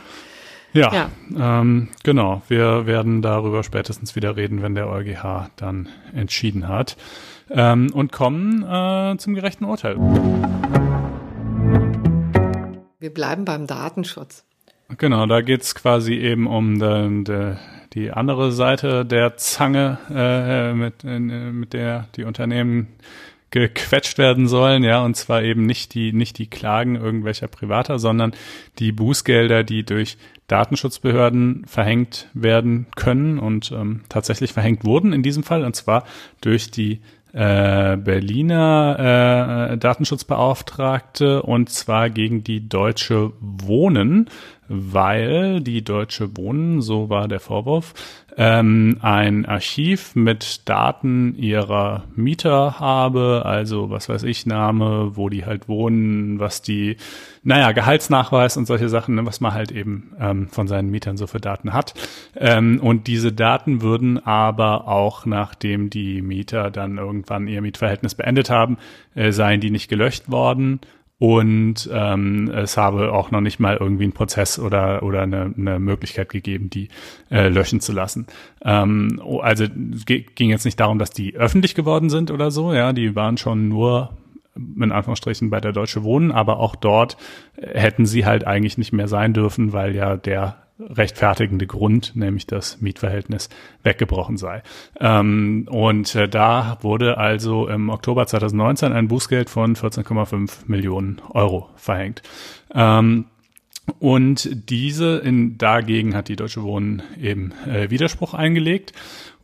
Ja, 0.73 0.93
ja. 0.93 1.61
Ähm, 1.61 1.89
genau. 2.03 2.43
Wir 2.49 2.87
werden 2.87 3.23
darüber 3.23 3.63
spätestens 3.63 4.17
wieder 4.17 4.37
reden, 4.37 4.63
wenn 4.63 4.75
der 4.75 4.89
EuGH 4.89 5.51
dann 5.57 5.89
entschieden 6.15 6.69
hat 6.69 6.97
ähm, 7.51 7.91
und 7.93 8.13
kommen 8.13 8.63
äh, 8.63 9.17
zum 9.19 9.35
gerechten 9.35 9.65
Urteil. 9.65 9.97
Wir 12.99 13.13
bleiben 13.13 13.45
beim 13.45 13.67
Datenschutz. 13.67 14.45
Genau, 14.99 15.27
da 15.27 15.41
geht's 15.41 15.75
quasi 15.75 16.15
eben 16.15 16.47
um 16.47 16.79
de, 16.79 17.25
de, 17.25 17.57
die 17.93 18.13
andere 18.13 18.53
Seite 18.53 19.05
der 19.05 19.37
Zange, 19.37 19.99
äh, 20.11 20.73
mit, 20.75 21.05
äh, 21.05 21.19
mit 21.19 21.73
der 21.73 22.09
die 22.17 22.25
Unternehmen 22.25 22.89
gequetscht 23.51 24.19
werden 24.19 24.49
sollen, 24.49 24.85
ja, 24.85 25.03
und 25.03 25.17
zwar 25.17 25.43
eben 25.43 25.67
nicht 25.67 25.95
die, 25.95 26.13
nicht 26.13 26.39
die 26.39 26.49
Klagen 26.49 26.97
irgendwelcher 26.97 27.49
Privater, 27.49 27.99
sondern 27.99 28.33
die 28.79 28.93
Bußgelder, 28.93 29.65
die 29.65 29.85
durch 29.85 30.19
Datenschutzbehörden 30.47 31.65
verhängt 31.67 32.29
werden 32.35 32.87
können 32.97 33.39
und 33.39 33.73
ähm, 33.73 34.03
tatsächlich 34.09 34.53
verhängt 34.53 34.85
wurden 34.85 35.13
in 35.13 35.23
diesem 35.23 35.43
Fall, 35.43 35.65
und 35.65 35.75
zwar 35.75 36.05
durch 36.41 36.71
die 36.71 37.01
äh, 37.37 37.99
Berliner 37.99 39.71
äh, 39.73 39.77
Datenschutzbeauftragte 39.77 41.43
und 41.43 41.69
zwar 41.69 42.09
gegen 42.09 42.43
die 42.43 42.67
Deutsche 42.67 43.33
Wohnen, 43.41 44.31
weil 44.69 45.61
die 45.61 45.83
Deutsche 45.83 46.37
Wohnen, 46.37 46.81
so 46.83 47.09
war 47.09 47.29
der 47.29 47.41
Vorwurf, 47.41 47.95
ähm, 48.39 48.99
ein 49.01 49.47
Archiv 49.47 50.15
mit 50.15 50.69
Daten 50.69 51.35
ihrer 51.37 52.05
Mieter 52.15 52.79
habe, 52.79 53.43
also 53.47 53.89
was 53.89 54.09
weiß 54.09 54.25
ich, 54.25 54.45
Name, 54.45 55.13
wo 55.15 55.31
die 55.31 55.47
halt 55.47 55.69
wohnen, 55.69 56.39
was 56.39 56.61
die, 56.61 56.99
naja, 57.43 57.73
Gehaltsnachweis 57.73 58.59
und 58.59 58.67
solche 58.67 58.91
Sachen, 58.91 59.15
ne, 59.15 59.25
was 59.25 59.41
man 59.41 59.55
halt 59.55 59.73
eben 59.73 60.13
ähm, 60.21 60.49
von 60.49 60.69
seinen 60.69 60.91
Mietern 60.91 61.17
so 61.17 61.27
für 61.27 61.41
Daten 61.41 61.73
hat. 61.73 61.95
Ähm, 62.37 62.79
und 62.83 63.07
diese 63.07 63.33
Daten 63.33 63.81
würden 63.81 64.25
aber 64.25 64.87
auch, 64.87 65.25
nachdem 65.25 65.89
die 65.89 66.21
Mieter 66.21 66.71
dann 66.71 66.99
irgendwann 66.99 67.49
ihr 67.49 67.63
Mietverhältnis 67.63 68.15
beendet 68.15 68.51
haben, 68.51 68.77
äh, 69.15 69.33
seien 69.33 69.61
die 69.61 69.71
nicht 69.71 69.89
gelöscht 69.89 70.31
worden 70.31 70.81
und 71.19 71.89
ähm, 71.93 72.51
es 72.51 72.77
habe 72.77 73.13
auch 73.13 73.31
noch 73.31 73.41
nicht 73.41 73.59
mal 73.59 73.77
irgendwie 73.79 74.05
einen 74.05 74.13
Prozess 74.13 74.59
oder 74.59 75.03
oder 75.03 75.23
eine, 75.23 75.55
eine 75.57 75.79
Möglichkeit 75.79 76.29
gegeben, 76.29 76.69
die 76.69 76.89
äh, 77.31 77.49
löschen 77.49 77.81
zu 77.81 77.93
lassen. 77.93 78.27
Ähm, 78.63 79.21
also 79.41 79.65
ging 80.05 80.51
jetzt 80.51 80.65
nicht 80.65 80.79
darum, 80.79 80.99
dass 80.99 81.11
die 81.11 81.35
öffentlich 81.35 81.75
geworden 81.75 82.11
sind 82.11 82.31
oder 82.31 82.51
so, 82.51 82.73
ja, 82.75 82.93
die 82.93 83.17
waren 83.17 83.39
schon 83.39 83.69
nur 83.69 84.11
in 84.57 84.93
Anführungsstrichen 84.93 85.51
bei 85.51 85.61
der 85.61 85.73
Deutsche 85.73 86.03
Wohnen, 86.03 86.33
aber 86.33 86.59
auch 86.61 86.77
dort 86.77 87.17
hätten 87.57 88.07
sie 88.07 88.25
halt 88.25 88.47
eigentlich 88.47 88.79
nicht 88.79 88.93
mehr 88.93 89.09
sein 89.09 89.35
dürfen, 89.35 89.73
weil 89.73 89.95
ja 89.95 90.17
der 90.17 90.66
rechtfertigende 90.79 91.67
Grund, 91.67 92.15
nämlich 92.15 92.47
das 92.47 92.81
Mietverhältnis 92.81 93.49
weggebrochen 93.83 94.37
sei. 94.37 94.63
Ähm, 95.01 95.67
und 95.71 96.15
äh, 96.15 96.29
da 96.29 96.79
wurde 96.83 97.19
also 97.19 97.69
im 97.69 97.89
Oktober 97.89 98.27
2019 98.27 98.93
ein 98.93 99.09
Bußgeld 99.09 99.49
von 99.49 99.75
14,5 99.75 100.67
Millionen 100.67 101.21
Euro 101.31 101.71
verhängt. 101.77 102.23
Ähm, 102.75 103.27
und 103.99 104.69
diese 104.69 105.19
in, 105.19 105.59
dagegen 105.59 106.15
hat 106.15 106.29
die 106.29 106.37
Deutsche 106.37 106.63
Wohnen 106.63 107.03
eben 107.21 107.53
äh, 107.67 107.89
Widerspruch 107.89 108.35
eingelegt 108.35 108.93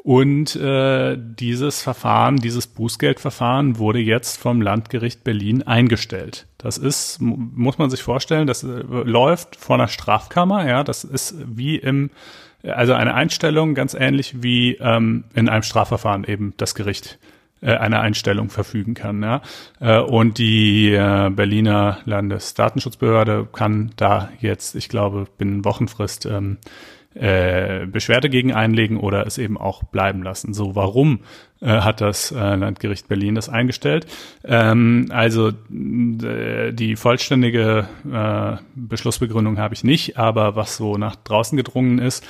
und 0.05 0.57
äh, 0.57 1.17
dieses 1.17 1.81
Verfahren, 1.81 2.37
dieses 2.37 2.67
Bußgeldverfahren 2.67 3.79
wurde 3.79 4.01
jetzt 4.01 4.37
vom 4.37 4.61
Landgericht 4.61 5.23
Berlin 5.23 5.63
eingestellt. 5.63 6.47
Das 6.59 6.77
ist, 6.77 7.21
muss 7.21 7.79
man 7.79 7.89
sich 7.89 8.03
vorstellen, 8.03 8.49
das 8.49 8.65
äh, 8.65 8.67
läuft 8.67 9.55
vor 9.55 9.77
einer 9.77 9.87
Strafkammer, 9.87 10.67
ja, 10.67 10.83
das 10.83 11.05
ist 11.05 11.37
wie 11.47 11.77
im, 11.77 12.11
also 12.65 12.95
eine 12.95 13.15
Einstellung 13.15 13.75
ganz 13.75 13.95
ähnlich 13.95 14.43
wie 14.43 14.75
ähm, 14.81 15.23
in 15.35 15.49
einem 15.49 15.63
Strafverfahren 15.63 16.25
eben 16.25 16.55
das 16.57 16.75
Gericht 16.75 17.21
äh, 17.61 17.77
eine 17.77 18.01
Einstellung 18.01 18.51
verfügen 18.51 18.95
kann. 18.95 19.23
Ja? 19.23 19.41
Äh, 19.79 20.01
und 20.01 20.39
die 20.39 20.91
äh, 20.93 21.31
Berliner 21.31 21.99
Landesdatenschutzbehörde 22.07 23.47
kann 23.53 23.93
da 23.95 24.31
jetzt, 24.41 24.75
ich 24.75 24.89
glaube, 24.89 25.27
binnen 25.39 25.65
Wochenfrist 25.65 26.27
ähm, 26.27 26.59
äh, 27.15 27.87
Beschwerde 27.87 28.29
gegen 28.29 28.53
einlegen 28.53 28.99
oder 28.99 29.27
es 29.27 29.39
eben 29.39 29.59
auch 29.59 29.83
bleiben 29.85 30.23
lassen. 30.23 30.55
So, 30.55 30.75
warum 30.75 31.21
äh, 31.61 31.67
hat 31.67 32.01
das 32.01 32.33
äh, 32.33 32.55
Landgericht 32.57 33.09
Berlin 33.09 33.35
das 33.35 33.49
eingestellt? 33.49 34.07
Ähm, 34.45 35.07
also 35.11 35.49
äh, 35.49 36.73
die 36.73 36.97
vollständige 36.97 37.87
äh, 38.11 38.57
Beschlussbegründung 38.75 39.59
habe 39.59 39.75
ich 39.75 39.85
nicht, 39.85 40.19
aber 40.19 40.57
was 40.57 40.77
so 40.77 40.97
nach 40.97 41.17
draußen 41.17 41.57
gedrungen 41.57 41.99
ist, 41.99 42.27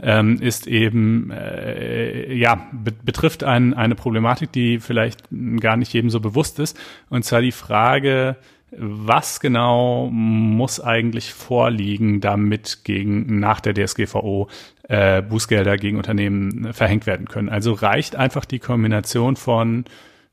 ähm, 0.00 0.40
ist 0.40 0.66
eben 0.66 1.30
äh, 1.30 2.34
ja 2.34 2.68
be 2.72 2.92
betrifft 3.04 3.44
ein, 3.44 3.74
eine 3.74 3.94
Problematik, 3.94 4.52
die 4.52 4.78
vielleicht 4.80 5.24
gar 5.60 5.76
nicht 5.76 5.92
jedem 5.92 6.10
so 6.10 6.20
bewusst 6.20 6.58
ist, 6.58 6.78
und 7.08 7.24
zwar 7.24 7.40
die 7.40 7.52
Frage 7.52 8.36
was 8.78 9.40
genau 9.40 10.08
muss 10.10 10.80
eigentlich 10.80 11.32
vorliegen, 11.32 12.20
damit 12.20 12.84
gegen 12.84 13.38
nach 13.38 13.60
der 13.60 13.74
DSGVO 13.74 14.48
äh, 14.88 15.22
Bußgelder 15.22 15.76
gegen 15.76 15.96
Unternehmen 15.96 16.72
verhängt 16.72 17.06
werden 17.06 17.26
können? 17.26 17.48
Also 17.48 17.72
reicht 17.72 18.16
einfach 18.16 18.44
die 18.44 18.58
Kombination 18.58 19.36
von 19.36 19.84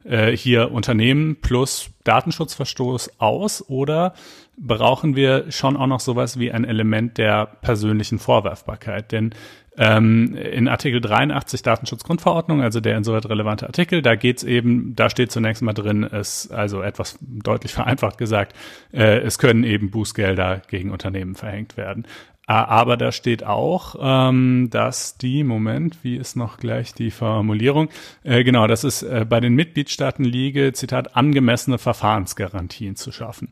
äh, 0.04 0.36
hier 0.36 0.72
Unternehmen 0.72 1.38
plus 1.42 1.90
Datenschutzverstoß 2.04 3.20
aus 3.20 3.68
oder 3.70 4.14
brauchen 4.58 5.16
wir 5.16 5.52
schon 5.52 5.78
auch 5.78 5.88
noch 5.88 6.00
sowas 6.00 6.38
wie 6.38 6.52
ein 6.52 6.66
Element 6.66 7.18
der 7.18 7.46
persönlichen 7.46 8.20
Vorwerfbarkeit? 8.20 9.12
Denn 9.12 9.34
ähm, 9.78 10.36
in 10.36 10.68
Artikel 10.68 11.02
83 11.02 11.62
Datenschutzgrundverordnung, 11.62 12.62
also 12.62 12.80
der 12.80 12.98
insoweit 12.98 13.28
relevante 13.28 13.66
Artikel, 13.66 14.02
da 14.02 14.16
geht's 14.16 14.44
eben, 14.44 14.96
da 14.96 15.10
steht 15.10 15.32
zunächst 15.32 15.62
mal 15.62 15.74
drin, 15.74 16.04
es, 16.04 16.52
also 16.52 16.82
etwas 16.82 17.18
deutlich 17.22 17.74
vereinfacht 17.74 18.18
gesagt, 18.18 18.56
äh, 18.92 19.20
es 19.20 19.40
können 19.40 19.64
eben 19.64 19.92
Bußgelder 19.92 20.62
gegen 20.68 20.92
Unternehmen 20.92 21.36
verhängt 21.36 21.78
werden. 21.78 22.06
Aber 22.46 22.98
da 22.98 23.14
steht 23.14 23.46
auch, 23.46 23.96
ähm, 24.02 24.68
dass 24.70 25.18
die, 25.18 25.46
Moment, 25.46 26.04
wie 26.04 26.18
ist 26.18 26.36
noch 26.36 26.58
gleich 26.58 26.94
die 26.94 27.10
Formulierung? 27.10 27.88
Äh, 28.24 28.44
genau, 28.44 28.68
dass 28.68 28.84
es 28.84 29.02
äh, 29.02 29.26
bei 29.28 29.40
den 29.40 29.56
Mitgliedstaaten 29.56 30.26
liege, 30.26 30.74
Zitat, 30.74 31.16
angemessene 31.16 31.78
Verfahrensgarantien 31.78 32.98
zu 32.98 33.14
schaffen. 33.14 33.48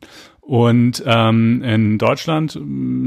Und 0.51 1.01
ähm, 1.05 1.63
in 1.63 1.97
Deutschland, 1.97 2.59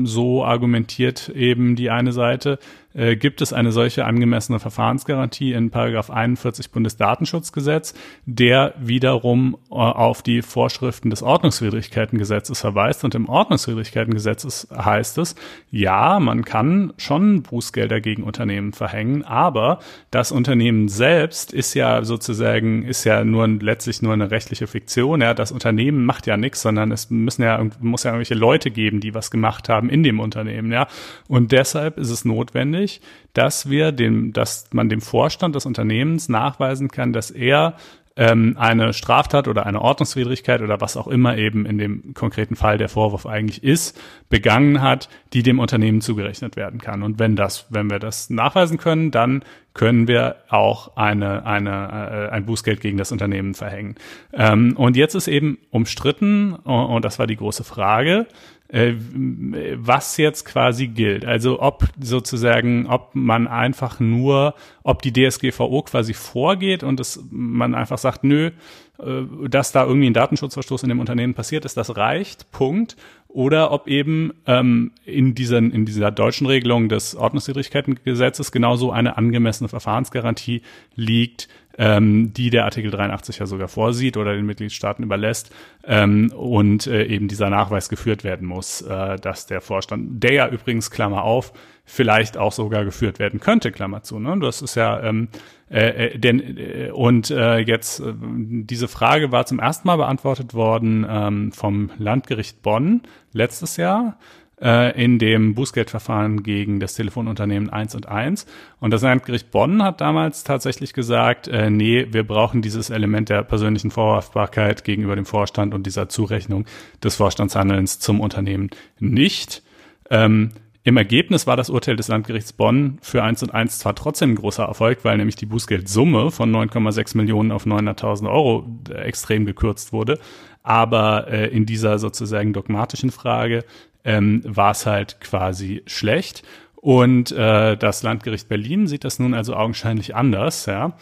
so 0.05 0.47
argumentiert 0.47 1.29
eben 1.29 1.77
die 1.77 1.91
eine 1.91 2.15
Seite, 2.15 2.59
äh, 2.95 3.17
gibt 3.17 3.43
es 3.43 3.53
eine 3.53 3.73
solche 3.73 4.05
angemessene 4.05 4.61
Verfahrensgarantie 4.61 5.53
in 5.53 5.71
Paragraph 5.71 6.11
41 6.11 6.71
Bundesdatenschutzgesetz, 6.71 7.95
der 8.25 8.75
wiederum 8.79 9.57
äh, 9.71 9.75
auf 9.75 10.23
die 10.23 10.43
Vorschriften 10.43 11.11
des 11.11 11.23
Ordnungswidrigkeitengesetzes 11.23 12.61
verweist. 12.61 13.05
Und 13.05 13.15
im 13.15 13.29
Ordnungswidrigkeitengesetz 13.29 14.69
heißt 14.73 15.19
es, 15.19 15.35
ja, 15.71 16.21
man 16.21 16.45
kann 16.45 16.93
schon 16.97 17.43
Bußgelder 17.43 18.01
gegen 18.01 18.23
Unternehmen 18.23 18.73
verhängen, 18.73 19.25
aber 19.25 19.81
das 20.11 20.31
Unternehmen 20.31 20.89
selbst 20.89 21.53
ist 21.53 21.75
ja 21.75 22.05
sozusagen, 22.05 22.85
ist 22.85 23.05
ja 23.05 23.25
nur 23.25 23.49
letztlich 23.49 24.03
nur 24.03 24.13
eine 24.13 24.31
rechtliche 24.31 24.69
Fiktion. 24.69 25.21
Ja, 25.21 25.35
das 25.35 25.51
Unternehmen 25.51 26.07
macht 26.07 26.27
ja 26.27 26.37
nichts, 26.37 26.63
sondern 26.63 26.93
es 26.93 27.11
müssen 27.11 27.34
ja, 27.39 27.65
muss 27.81 28.05
ja 28.05 28.11
irgendwelche 28.11 28.35
Leute 28.35 28.71
geben, 28.71 29.01
die 29.01 29.15
was 29.15 29.31
gemacht 29.31 29.69
haben 29.69 29.89
in 29.91 30.03
dem 30.03 30.21
Unternehmen. 30.21 30.73
Ja, 30.73 30.87
und 31.29 31.53
deshalb 31.53 31.99
ist 31.99 32.11
es 32.11 32.25
notwendig, 32.25 33.01
dass 33.33 33.69
wir 33.69 33.93
dem, 33.93 34.33
dass 34.33 34.69
man 34.73 34.89
dem 34.89 35.01
Vorstand 35.01 35.55
des 35.55 35.67
Unternehmens 35.67 36.29
nachweisen 36.29 36.89
kann, 36.89 37.13
dass 37.13 37.31
er 37.31 37.77
ähm, 38.17 38.57
eine 38.59 38.93
Straftat 38.93 39.49
oder 39.49 39.67
eine 39.67 39.81
Ordnungswidrigkeit 39.81 40.63
oder 40.63 40.81
was 40.81 40.97
auch 40.97 41.09
immer 41.09 41.37
eben 41.37 41.67
in 41.67 41.79
dem 41.79 42.15
konkreten 42.15 42.55
Fall 42.55 42.79
der 42.79 42.89
Vorwurf 42.89 43.27
eigentlich 43.27 43.65
ist, 43.65 44.01
begangen 44.29 44.83
hat, 44.83 45.09
die 45.33 45.43
dem 45.43 45.59
Unternehmen 45.59 46.01
zugerechnet 46.01 46.57
werden 46.57 46.81
kann. 46.81 47.03
Und 47.03 47.19
wenn 47.19 47.35
das, 47.35 47.67
wenn 47.71 47.91
wir 47.91 47.99
das 47.99 48.31
nachweisen 48.31 48.79
können, 48.79 49.11
dann 49.11 49.43
können 49.75 50.07
wir 50.07 50.37
auch 50.49 50.97
eine, 50.97 51.45
eine, 51.45 52.29
äh, 52.31 52.33
ein 52.33 52.47
Bußgeld 52.47 52.81
gegen 52.81 52.97
das 52.97 53.11
Unternehmen 53.11 53.55
verhängen. 53.55 53.97
Ähm, 54.33 54.77
und 54.77 54.97
jetzt 54.97 55.15
ist 55.15 55.27
eben 55.27 55.59
umstritten, 55.71 56.55
und 56.55 57.05
das 57.05 57.19
war 57.19 57.27
die 57.27 57.37
große 57.37 57.65
Frage, 57.65 58.27
was 58.71 60.17
jetzt 60.17 60.45
quasi 60.47 60.89
gilt. 60.89 61.25
Also 61.25 61.61
ob 61.61 61.87
sozusagen, 62.01 62.87
ob 62.87 63.15
man 63.15 63.47
einfach 63.47 64.01
nur, 64.01 64.55
ob 64.83 65.03
die 65.03 65.13
DSGVO 65.13 65.83
quasi 65.83 66.15
vorgeht 66.15 66.83
und 66.83 66.99
es, 66.99 67.23
man 67.31 67.75
einfach 67.75 67.99
sagt, 67.99 68.25
nö, 68.25 68.51
äh, 68.99 69.49
dass 69.49 69.73
da 69.73 69.85
irgendwie 69.85 70.09
ein 70.09 70.15
Datenschutzverstoß 70.15 70.83
in 70.85 70.89
dem 70.89 71.01
Unternehmen 71.01 71.35
passiert 71.35 71.65
ist, 71.65 71.77
das 71.77 71.97
reicht, 71.97 72.51
Punkt. 72.53 72.97
Oder 73.29 73.73
ob 73.73 73.89
eben 73.89 74.33
ähm, 74.47 74.93
in, 75.05 75.35
diesen, 75.35 75.73
in 75.73 75.85
dieser 75.85 76.13
deutschen 76.13 76.47
Regelung 76.47 76.89
des 76.89 77.17
Ordnungswidrigkeitengesetzes 77.17 78.53
genauso 78.53 78.93
eine 78.93 79.17
angemessene 79.17 79.69
Verfahrensgarantie 79.69 80.63
liegt, 80.95 81.49
ähm, 81.79 82.33
die 82.33 82.51
der 82.51 82.65
Artikel 82.65 82.91
83 82.91 83.39
ja 83.39 83.47
sogar 83.47 83.69
vorsieht 83.69 84.17
oder 84.17 84.35
den 84.35 84.47
Mitgliedstaaten 84.47 85.03
überlässt 85.03 85.55
ähm, 85.85 86.33
und 86.35 86.87
äh, 86.87 87.05
eben 87.05 87.29
dieser 87.29 87.51
Nachweis 87.51 87.89
geführt 87.89 88.25
werden 88.25 88.47
muss, 88.47 88.83
äh, 88.83 89.17
dass 89.17 89.47
der 89.47 89.61
Vorstand, 89.61 90.23
der 90.23 90.33
ja 90.33 90.49
übrigens 90.49 90.91
Klammer 90.91 91.25
auf, 91.25 91.53
vielleicht 91.85 92.39
auch 92.39 92.53
sogar 92.53 92.85
geführt 92.85 93.19
werden 93.19 93.41
könnte, 93.41 93.71
Klammer 93.71 94.03
zu. 94.03 94.19
Ne? 94.19 94.39
Das 94.41 94.63
ist 94.63 94.75
ja 94.75 95.03
ähm, 95.03 95.29
äh, 95.71 96.07
äh 96.15 96.19
denn 96.19 96.41
äh, 96.41 96.91
und 96.91 97.31
äh, 97.31 97.59
jetzt 97.59 98.01
äh, 98.01 98.15
diese 98.17 98.89
Frage 98.89 99.33
war 99.33 99.45
zum 99.45 99.59
ersten 99.59 99.87
Mal 99.87 99.97
beantwortet 99.97 100.55
worden 100.55 101.07
ähm, 101.09 101.53
vom 101.53 101.91
Landgericht 101.99 102.63
Bonn 102.63 103.03
letztes 103.33 103.77
Jahr 103.77 104.17
äh, 104.65 105.01
in 105.01 105.19
dem 105.19 105.55
Bußgeldverfahren 105.55 106.43
gegen 106.43 106.81
das 106.81 106.95
Telefonunternehmen 106.95 107.69
1 107.69 107.95
und 107.95 108.09
1. 108.09 108.47
Und 108.81 108.91
das 108.93 109.03
Landgericht 109.03 109.51
Bonn 109.51 109.83
hat 109.83 110.01
damals 110.01 110.43
tatsächlich 110.43 110.95
gesagt, 110.95 111.47
äh, 111.47 111.71
nee, 111.71 112.07
wir 112.11 112.27
brauchen 112.27 112.63
dieses 112.63 112.89
Element 112.89 113.29
der 113.29 113.43
persönlichen 113.43 113.91
Vorhaftbarkeit 113.91 114.83
gegenüber 114.83 115.15
dem 115.15 115.27
Vorstand 115.27 115.75
und 115.75 115.87
dieser 115.87 116.09
Zurechnung 116.09 116.65
des 117.03 117.17
Vorstandshandelns 117.17 117.99
zum 117.99 118.21
Unternehmen 118.21 118.71
nicht. 118.99 119.63
Ähm, 120.11 120.53
im 120.87 120.99
Ergebnis 120.99 121.47
war 121.47 121.57
das 121.57 121.71
Urteil 121.71 121.97
des 121.97 122.09
Landgerichts 122.09 122.53
Bonn 122.53 122.99
für 123.01 123.23
1 123.23 123.43
und 123.43 123.55
1 123.55 123.79
zwar 123.79 123.95
trotzdem 123.95 124.33
ein 124.33 124.37
großer 124.37 124.65
Erfolg, 124.65 124.99
weil 125.03 125.17
nämlich 125.17 125.37
die 125.37 125.47
Bußgeldsumme 125.47 126.31
von 126.31 126.55
9,6 126.55 127.17
Millionen 127.17 127.53
auf 127.53 127.65
900.000 127.65 128.31
Euro 128.31 128.67
äh, 128.91 128.95
extrem 128.97 129.45
gekürzt 129.47 129.93
wurde, 129.93 130.19
aber 130.63 131.29
äh, 131.29 131.49
in 131.49 131.65
dieser 131.65 131.99
sozusagen 131.99 132.53
dogmatischen 132.53 133.11
Frage 133.11 133.65
ähm, 134.05 134.43
war 134.45 134.73
es 134.73 134.87
halt 134.87 135.21
quasi 135.21 135.83
schlecht. 135.87 136.43
Und 136.77 137.33
äh, 137.33 137.77
das 137.77 138.03
Landgericht 138.03 138.49
Berlin 138.49 138.87
sieht 138.87 139.05
das 139.05 139.19
nun 139.19 139.33
also 139.33 139.57
augenscheinlich 139.57 140.15
anders, 140.15 140.67
ja. 140.67 140.93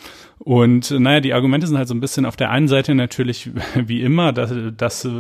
Und 0.45 0.91
naja, 0.91 1.21
die 1.21 1.35
Argumente 1.35 1.69
sind 1.69 1.79
halt 1.79 1.87
so 1.87 1.95
ein 1.95 2.01
bisschen 2.01 2.27
auf 2.27 2.35
der 2.35 2.51
einen 2.51 2.67
Seite 2.67 2.97
natürlich 2.97 3.51
wie 3.77 4.03
immer 4.03 4.33
das, 4.33 4.53
das 4.77 5.05
äh, 5.05 5.11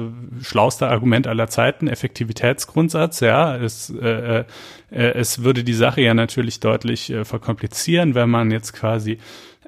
schlauste 0.42 0.88
Argument 0.88 1.28
aller 1.28 1.46
Zeiten, 1.46 1.86
Effektivitätsgrundsatz, 1.86 3.20
ja. 3.20 3.56
Es, 3.56 3.90
äh, 3.90 4.40
äh, 4.40 4.44
es 4.90 5.44
würde 5.44 5.62
die 5.62 5.74
Sache 5.74 6.00
ja 6.00 6.12
natürlich 6.14 6.58
deutlich 6.58 7.10
äh, 7.10 7.24
verkomplizieren, 7.24 8.16
wenn 8.16 8.30
man 8.30 8.50
jetzt 8.50 8.72
quasi 8.72 9.18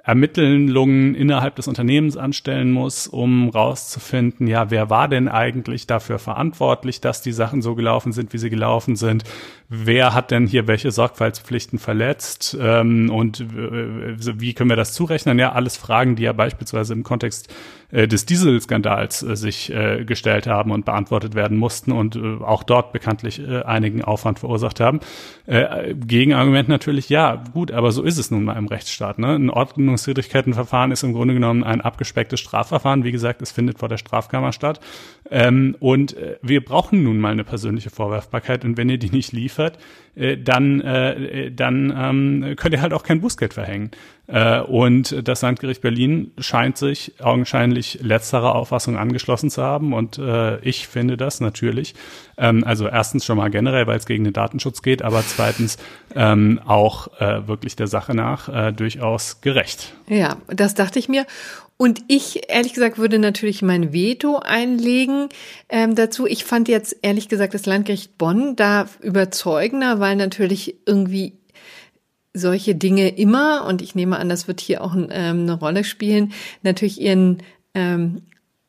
Ermittlungen 0.04 1.14
innerhalb 1.14 1.56
des 1.56 1.66
Unternehmens 1.66 2.18
anstellen 2.18 2.70
muss, 2.72 3.06
um 3.06 3.48
rauszufinden, 3.48 4.46
ja, 4.46 4.70
wer 4.70 4.90
war 4.90 5.08
denn 5.08 5.28
eigentlich 5.28 5.86
dafür 5.86 6.18
verantwortlich, 6.18 7.00
dass 7.00 7.22
die 7.22 7.32
Sachen 7.32 7.62
so 7.62 7.74
gelaufen 7.74 8.12
sind, 8.12 8.34
wie 8.34 8.38
sie 8.38 8.50
gelaufen 8.50 8.96
sind? 8.96 9.24
Wer 9.70 10.12
hat 10.12 10.30
denn 10.30 10.46
hier 10.46 10.66
welche 10.66 10.90
Sorgfaltspflichten 10.90 11.78
verletzt? 11.78 12.54
Ähm, 12.60 13.08
und 13.08 13.40
äh, 13.40 14.16
wie 14.38 14.52
können 14.52 14.68
wir 14.68 14.76
das 14.76 14.92
zurechnen? 14.92 15.38
Ja, 15.38 15.43
alles 15.50 15.76
Fragen, 15.76 16.16
die 16.16 16.24
ja 16.24 16.32
beispielsweise 16.32 16.92
im 16.92 17.02
Kontext 17.02 17.52
äh, 17.94 18.08
des 18.08 18.26
Dieselskandals 18.26 19.22
äh, 19.22 19.36
sich 19.36 19.72
äh, 19.72 20.04
gestellt 20.04 20.46
haben 20.46 20.72
und 20.72 20.84
beantwortet 20.84 21.34
werden 21.34 21.56
mussten 21.56 21.92
und 21.92 22.16
äh, 22.16 22.42
auch 22.42 22.64
dort 22.64 22.92
bekanntlich 22.92 23.40
äh, 23.40 23.62
einigen 23.62 24.02
Aufwand 24.02 24.40
verursacht 24.40 24.80
haben. 24.80 25.00
Äh, 25.46 25.94
Gegenargument 25.94 26.68
natürlich, 26.68 27.08
ja, 27.08 27.42
gut, 27.52 27.70
aber 27.70 27.92
so 27.92 28.02
ist 28.02 28.18
es 28.18 28.30
nun 28.30 28.44
mal 28.44 28.56
im 28.56 28.66
Rechtsstaat. 28.66 29.18
Ne? 29.18 29.34
Ein 29.34 29.50
Ordnungswidrigkeitenverfahren 29.50 30.90
ist 30.90 31.04
im 31.04 31.12
Grunde 31.12 31.34
genommen 31.34 31.62
ein 31.62 31.80
abgespecktes 31.80 32.40
Strafverfahren. 32.40 33.04
Wie 33.04 33.12
gesagt, 33.12 33.42
es 33.42 33.52
findet 33.52 33.78
vor 33.78 33.88
der 33.88 33.98
Strafkammer 33.98 34.52
statt. 34.52 34.80
Ähm, 35.30 35.76
und 35.78 36.16
äh, 36.16 36.36
wir 36.42 36.64
brauchen 36.64 37.04
nun 37.04 37.20
mal 37.20 37.32
eine 37.32 37.44
persönliche 37.44 37.90
Vorwerfbarkeit. 37.90 38.64
Und 38.64 38.76
wenn 38.76 38.88
ihr 38.88 38.98
die 38.98 39.10
nicht 39.10 39.32
liefert, 39.32 39.78
äh, 40.16 40.36
dann, 40.36 40.80
äh, 40.80 41.52
dann 41.52 41.92
ähm, 41.96 42.56
könnt 42.56 42.74
ihr 42.74 42.82
halt 42.82 42.92
auch 42.92 43.02
kein 43.02 43.20
Bußgeld 43.20 43.54
verhängen. 43.54 43.90
Äh, 44.26 44.60
und 44.60 45.26
das 45.26 45.42
Landgericht 45.42 45.82
Berlin 45.82 46.32
scheint 46.38 46.78
sich 46.78 47.12
augenscheinlich 47.20 47.98
letzterer 48.02 48.54
Auffassung 48.54 48.96
angeschlossen 48.96 49.50
zu 49.50 49.62
haben. 49.62 49.92
Und 49.92 50.18
äh, 50.18 50.58
ich 50.60 50.88
finde 50.88 51.16
das 51.16 51.40
natürlich. 51.40 51.94
Ähm, 52.38 52.64
also 52.64 52.88
erstens 52.88 53.24
schon 53.24 53.36
mal 53.36 53.50
generell, 53.50 53.86
weil 53.86 53.98
es 53.98 54.06
gegen 54.06 54.24
den 54.24 54.32
Datenschutz 54.32 54.82
geht, 54.82 55.02
aber 55.02 55.22
zweitens 55.26 55.76
ähm, 56.14 56.60
auch 56.64 57.20
äh, 57.20 57.46
wirklich 57.46 57.76
der 57.76 57.86
Sache 57.86 58.14
nach 58.14 58.74
durchaus 58.74 59.40
gerecht. 59.40 59.94
Ja, 60.08 60.36
das 60.48 60.74
dachte 60.74 60.98
ich 60.98 61.08
mir. 61.08 61.26
Und 61.76 62.02
ich, 62.06 62.48
ehrlich 62.48 62.72
gesagt, 62.72 62.98
würde 62.98 63.18
natürlich 63.18 63.62
mein 63.62 63.92
Veto 63.92 64.38
einlegen 64.38 65.28
ähm, 65.68 65.94
dazu. 65.94 66.26
Ich 66.26 66.44
fand 66.44 66.68
jetzt, 66.68 66.96
ehrlich 67.02 67.28
gesagt, 67.28 67.54
das 67.54 67.66
Landgericht 67.66 68.16
Bonn 68.16 68.54
da 68.54 68.86
überzeugender, 69.00 69.98
weil 69.98 70.16
natürlich 70.16 70.76
irgendwie 70.86 71.34
solche 72.34 72.74
Dinge 72.74 73.16
immer, 73.16 73.64
und 73.66 73.80
ich 73.80 73.94
nehme 73.94 74.18
an, 74.18 74.28
das 74.28 74.48
wird 74.48 74.60
hier 74.60 74.82
auch 74.82 74.94
ähm, 74.94 75.08
eine 75.10 75.54
Rolle 75.54 75.84
spielen, 75.84 76.32
natürlich 76.62 77.00
ihren 77.00 77.38
ähm, 77.74 78.22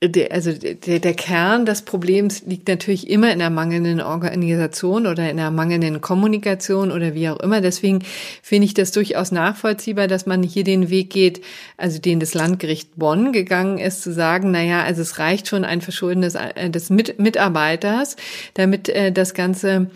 der, 0.04 0.32
also 0.32 0.52
der, 0.52 1.00
der 1.00 1.14
Kern 1.14 1.66
des 1.66 1.84
Problems 1.84 2.44
liegt 2.46 2.68
natürlich 2.68 3.10
immer 3.10 3.32
in 3.32 3.40
der 3.40 3.50
mangelnden 3.50 4.02
Organisation 4.02 5.08
oder 5.08 5.30
in 5.30 5.38
der 5.38 5.52
mangelnden 5.52 6.02
Kommunikation 6.02 6.92
oder 6.92 7.14
wie 7.14 7.30
auch 7.30 7.40
immer. 7.40 7.62
Deswegen 7.62 8.00
finde 8.42 8.66
ich 8.66 8.74
das 8.74 8.92
durchaus 8.92 9.32
nachvollziehbar, 9.32 10.08
dass 10.08 10.26
man 10.26 10.44
hier 10.44 10.64
den 10.64 10.90
Weg 10.90 11.12
geht, 11.12 11.42
also 11.78 12.00
den 12.00 12.20
das 12.20 12.34
Landgericht 12.34 12.98
Bonn 12.98 13.32
gegangen 13.32 13.78
ist, 13.78 14.02
zu 14.02 14.12
sagen, 14.12 14.52
na 14.52 14.62
ja, 14.62 14.84
also 14.84 15.02
es 15.02 15.18
reicht 15.18 15.48
schon 15.48 15.64
ein 15.64 15.82
Verschulden 15.82 16.22
des, 16.22 16.36
äh, 16.36 16.70
des 16.70 16.90
Mitarbeiters, 16.90 18.18
damit 18.54 18.90
äh, 18.90 19.12
das 19.12 19.34
ganze 19.34 19.90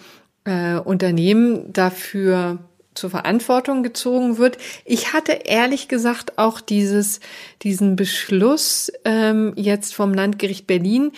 äh, 0.46 0.76
Unternehmen 0.76 1.72
dafür 1.74 2.60
zur 3.00 3.10
Verantwortung 3.10 3.82
gezogen 3.82 4.38
wird. 4.38 4.58
Ich 4.86 5.14
hatte 5.14 5.32
ehrlich 5.46 5.88
gesagt 5.88 6.38
auch 6.38 6.62
dieses, 6.62 7.20
diesen 7.64 7.96
Beschluss 7.96 8.92
ähm, 9.06 9.54
jetzt 9.56 9.96
vom 9.96 10.14
Landgericht 10.14 10.68
Berlin 10.68 11.12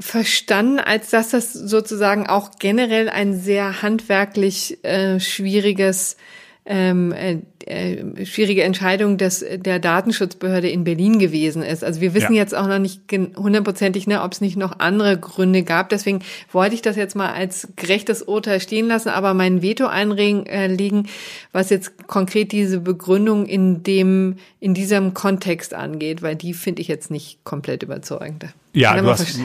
verstanden, 0.00 0.78
als 0.78 1.10
dass 1.10 1.30
das 1.30 1.52
sozusagen 1.52 2.26
auch 2.26 2.52
generell 2.58 3.08
ein 3.08 3.38
sehr 3.38 3.82
handwerklich 3.82 4.82
äh, 4.84 5.20
schwieriges 5.20 6.16
ähm, 6.64 7.12
äh, 7.66 8.24
schwierige 8.24 8.62
Entscheidung 8.62 9.18
des, 9.18 9.44
der 9.56 9.78
Datenschutzbehörde 9.78 10.68
in 10.68 10.84
Berlin 10.84 11.18
gewesen 11.18 11.62
ist. 11.62 11.84
Also 11.84 12.00
wir 12.00 12.14
wissen 12.14 12.34
ja. 12.34 12.42
jetzt 12.42 12.54
auch 12.54 12.66
noch 12.66 12.78
nicht 12.78 13.02
hundertprozentig, 13.10 14.06
ne, 14.06 14.22
ob 14.22 14.32
es 14.32 14.40
nicht 14.40 14.56
noch 14.56 14.78
andere 14.78 15.18
Gründe 15.18 15.62
gab. 15.62 15.88
Deswegen 15.88 16.20
wollte 16.50 16.74
ich 16.74 16.82
das 16.82 16.96
jetzt 16.96 17.16
mal 17.16 17.32
als 17.32 17.68
gerechtes 17.76 18.22
Urteil 18.22 18.60
stehen 18.60 18.86
lassen, 18.86 19.08
aber 19.08 19.34
mein 19.34 19.62
Veto 19.62 19.86
einlegen, 19.86 20.46
äh, 20.46 21.08
was 21.52 21.70
jetzt 21.70 22.06
konkret 22.06 22.52
diese 22.52 22.80
Begründung 22.80 23.46
in 23.46 23.82
dem, 23.82 24.36
in 24.60 24.74
diesem 24.74 25.14
Kontext 25.14 25.74
angeht, 25.74 26.22
weil 26.22 26.36
die 26.36 26.54
finde 26.54 26.82
ich 26.82 26.88
jetzt 26.88 27.10
nicht 27.10 27.44
komplett 27.44 27.82
überzeugend. 27.82 28.46
Ja, 28.74 28.98
du 29.00 29.06
hast, 29.08 29.38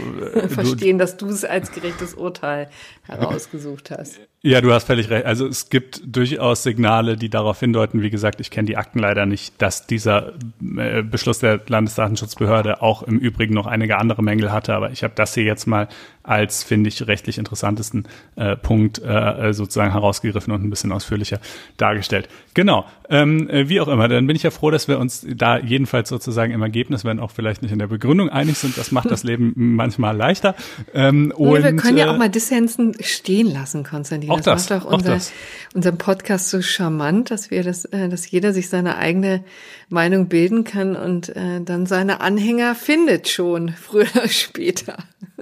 verstehen, 0.48 0.98
du, 0.98 1.04
dass 1.04 1.18
du 1.18 1.28
es 1.28 1.44
als 1.44 1.72
gerechtes 1.72 2.14
Urteil 2.14 2.70
herausgesucht 3.04 3.91
hast. 3.91 4.20
Ja, 4.44 4.62
du 4.62 4.72
hast 4.72 4.86
völlig 4.86 5.10
recht. 5.10 5.26
Also 5.26 5.48
es 5.48 5.68
gibt 5.68 6.02
durchaus 6.06 6.62
Signale, 6.62 7.18
die 7.18 7.28
darauf 7.28 7.60
hindeuten, 7.60 8.02
wie 8.02 8.12
gesagt, 8.12 8.40
ich 8.40 8.52
kenne 8.52 8.68
die 8.68 8.78
Akten 8.78 8.99
leider 8.99 9.26
nicht, 9.26 9.62
dass 9.62 9.88
dieser 9.88 10.34
äh, 10.78 11.02
Beschluss 11.02 11.40
der 11.40 11.60
Landesdatenschutzbehörde 11.68 12.82
auch 12.82 13.04
im 13.04 13.18
Übrigen 13.18 13.56
noch 13.56 13.66
einige 13.66 13.98
andere 13.98 14.24
Mängel 14.24 14.52
hatte. 14.52 14.76
Aber 14.76 14.91
ich 14.91 15.04
habe 15.04 15.14
das 15.16 15.34
hier 15.34 15.44
jetzt 15.44 15.66
mal 15.66 15.90
als, 16.28 16.64
finde 16.64 16.90
ich, 16.90 17.08
rechtlich 17.08 17.38
interessantesten 17.38 18.08
äh, 18.36 18.56
Punkt 18.56 19.02
äh, 19.02 19.54
sozusagen 19.54 19.94
herausgegriffen 19.94 20.54
und 20.54 20.64
ein 20.64 20.70
bisschen 20.70 20.91
ausführlicher 20.91 21.40
dargestellt. 21.78 22.28
Genau. 22.54 22.86
Ähm, 23.10 23.49
äh, 23.49 23.70
wie 23.70 23.80
auch 23.80 23.88
immer, 23.88 24.10
dann 24.10 24.28
bin 24.28 24.36
ich 24.36 24.44
ja 24.44 24.52
froh, 24.52 24.70
dass 24.70 24.90
wir 24.90 24.99
uns 24.99 25.26
da 25.30 25.58
jedenfalls 25.58 26.10
sozusagen 26.10 26.52
im 26.52 26.62
Ergebnis, 26.62 27.06
wenn 27.06 27.20
auch 27.20 27.32
vielleicht 27.32 27.62
nicht 27.62 27.72
in 27.72 27.80
der 27.80 27.88
Begründung 27.88 28.30
einig 28.30 28.58
sind. 28.58 28.78
Das 28.78 28.91
macht 28.91 29.10
das 29.10 29.24
Leben 29.28 29.54
manchmal 29.56 30.18
leichter. 30.18 30.56
Ähm, 30.94 31.32
und, 31.36 31.64
wir 31.64 31.76
können 31.78 31.98
ja 31.98 32.12
auch 32.12 32.18
mal 32.18 32.30
Dissensen 32.30 32.95
stehen 32.99 33.48
lassen, 33.48 33.84
Konstantin. 33.84 34.30
Auch 34.30 34.41
das, 34.41 34.68
das 34.68 34.70
macht 34.70 34.86
auch, 34.86 34.94
unser, 34.94 35.14
das. 35.14 35.32
unseren 35.74 35.98
Podcast 35.98 36.49
so 36.49 36.62
charmant, 36.62 37.32
dass 37.32 37.52
wir 37.52 37.64
das, 37.64 37.86
äh, 37.86 38.10
dass 38.10 38.30
jeder 38.30 38.52
sich 38.52 38.68
seine 38.68 38.98
eigene 38.98 39.44
Meinung 39.88 40.28
bilden 40.28 40.66
kann 40.66 40.98
und 40.98 41.30
äh, 41.30 41.62
dann 41.62 41.86
seine 41.86 42.20
Anhänger 42.20 42.76
findet 42.76 43.30
schon, 43.30 43.70
früher 43.70 44.08
oder 44.14 44.28
später. 44.28 44.98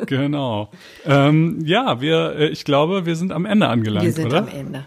Genau. 0.06 0.70
Ähm, 1.06 1.60
ja, 1.65 2.02
wir, 2.02 2.35
äh, 2.38 2.47
ich 2.49 2.65
glaube, 2.65 3.06
wir 3.06 3.15
sind 3.15 3.31
am 3.31 3.45
Ende 3.45 3.68
angelangt, 3.68 4.06
Wir 4.06 4.14
sind 4.14 4.27
oder? 4.27 4.39
am 4.39 4.47
Ende. 4.47 4.85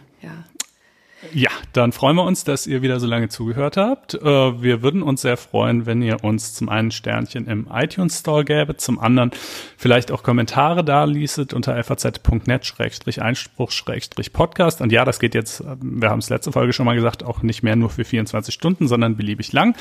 Ja, 1.35 1.51
dann 1.73 1.90
freuen 1.90 2.15
wir 2.15 2.23
uns, 2.23 2.45
dass 2.45 2.69
ihr 2.69 2.81
wieder 2.81 3.01
so 3.01 3.09
lange 3.09 3.28
zugehört 3.28 3.77
habt. 3.77 4.15
Äh, 4.15 4.62
wir 4.62 4.82
würden 4.82 5.03
uns 5.03 5.23
sehr 5.23 5.36
freuen, 5.36 5.85
wenn 5.85 6.01
ihr 6.01 6.23
uns 6.23 6.55
zum 6.55 6.69
einen 6.69 6.93
Sternchen 6.93 7.49
im 7.49 7.66
iTunes 7.73 8.20
Store 8.20 8.45
gäbe, 8.45 8.77
zum 8.77 9.01
anderen 9.01 9.32
vielleicht 9.77 10.12
auch 10.12 10.23
Kommentare 10.23 10.85
da 10.85 11.03
ließet 11.03 11.55
unter 11.55 11.82
faz.net-einspruch-podcast. 11.82 14.81
Und 14.81 14.93
ja, 14.93 15.05
das 15.05 15.19
geht 15.19 15.35
jetzt, 15.35 15.59
äh, 15.61 15.74
wir 15.81 16.11
haben 16.11 16.20
es 16.20 16.31
letzte 16.31 16.53
Folge 16.53 16.73
schon 16.73 16.86
mal 16.86 16.95
gesagt, 16.95 17.24
auch 17.24 17.43
nicht 17.43 17.65
mehr 17.65 17.74
nur 17.74 17.90
für 17.90 18.05
24 18.05 18.55
Stunden, 18.55 18.86
sondern 18.86 19.16
beliebig 19.16 19.53
lang. 19.53 19.74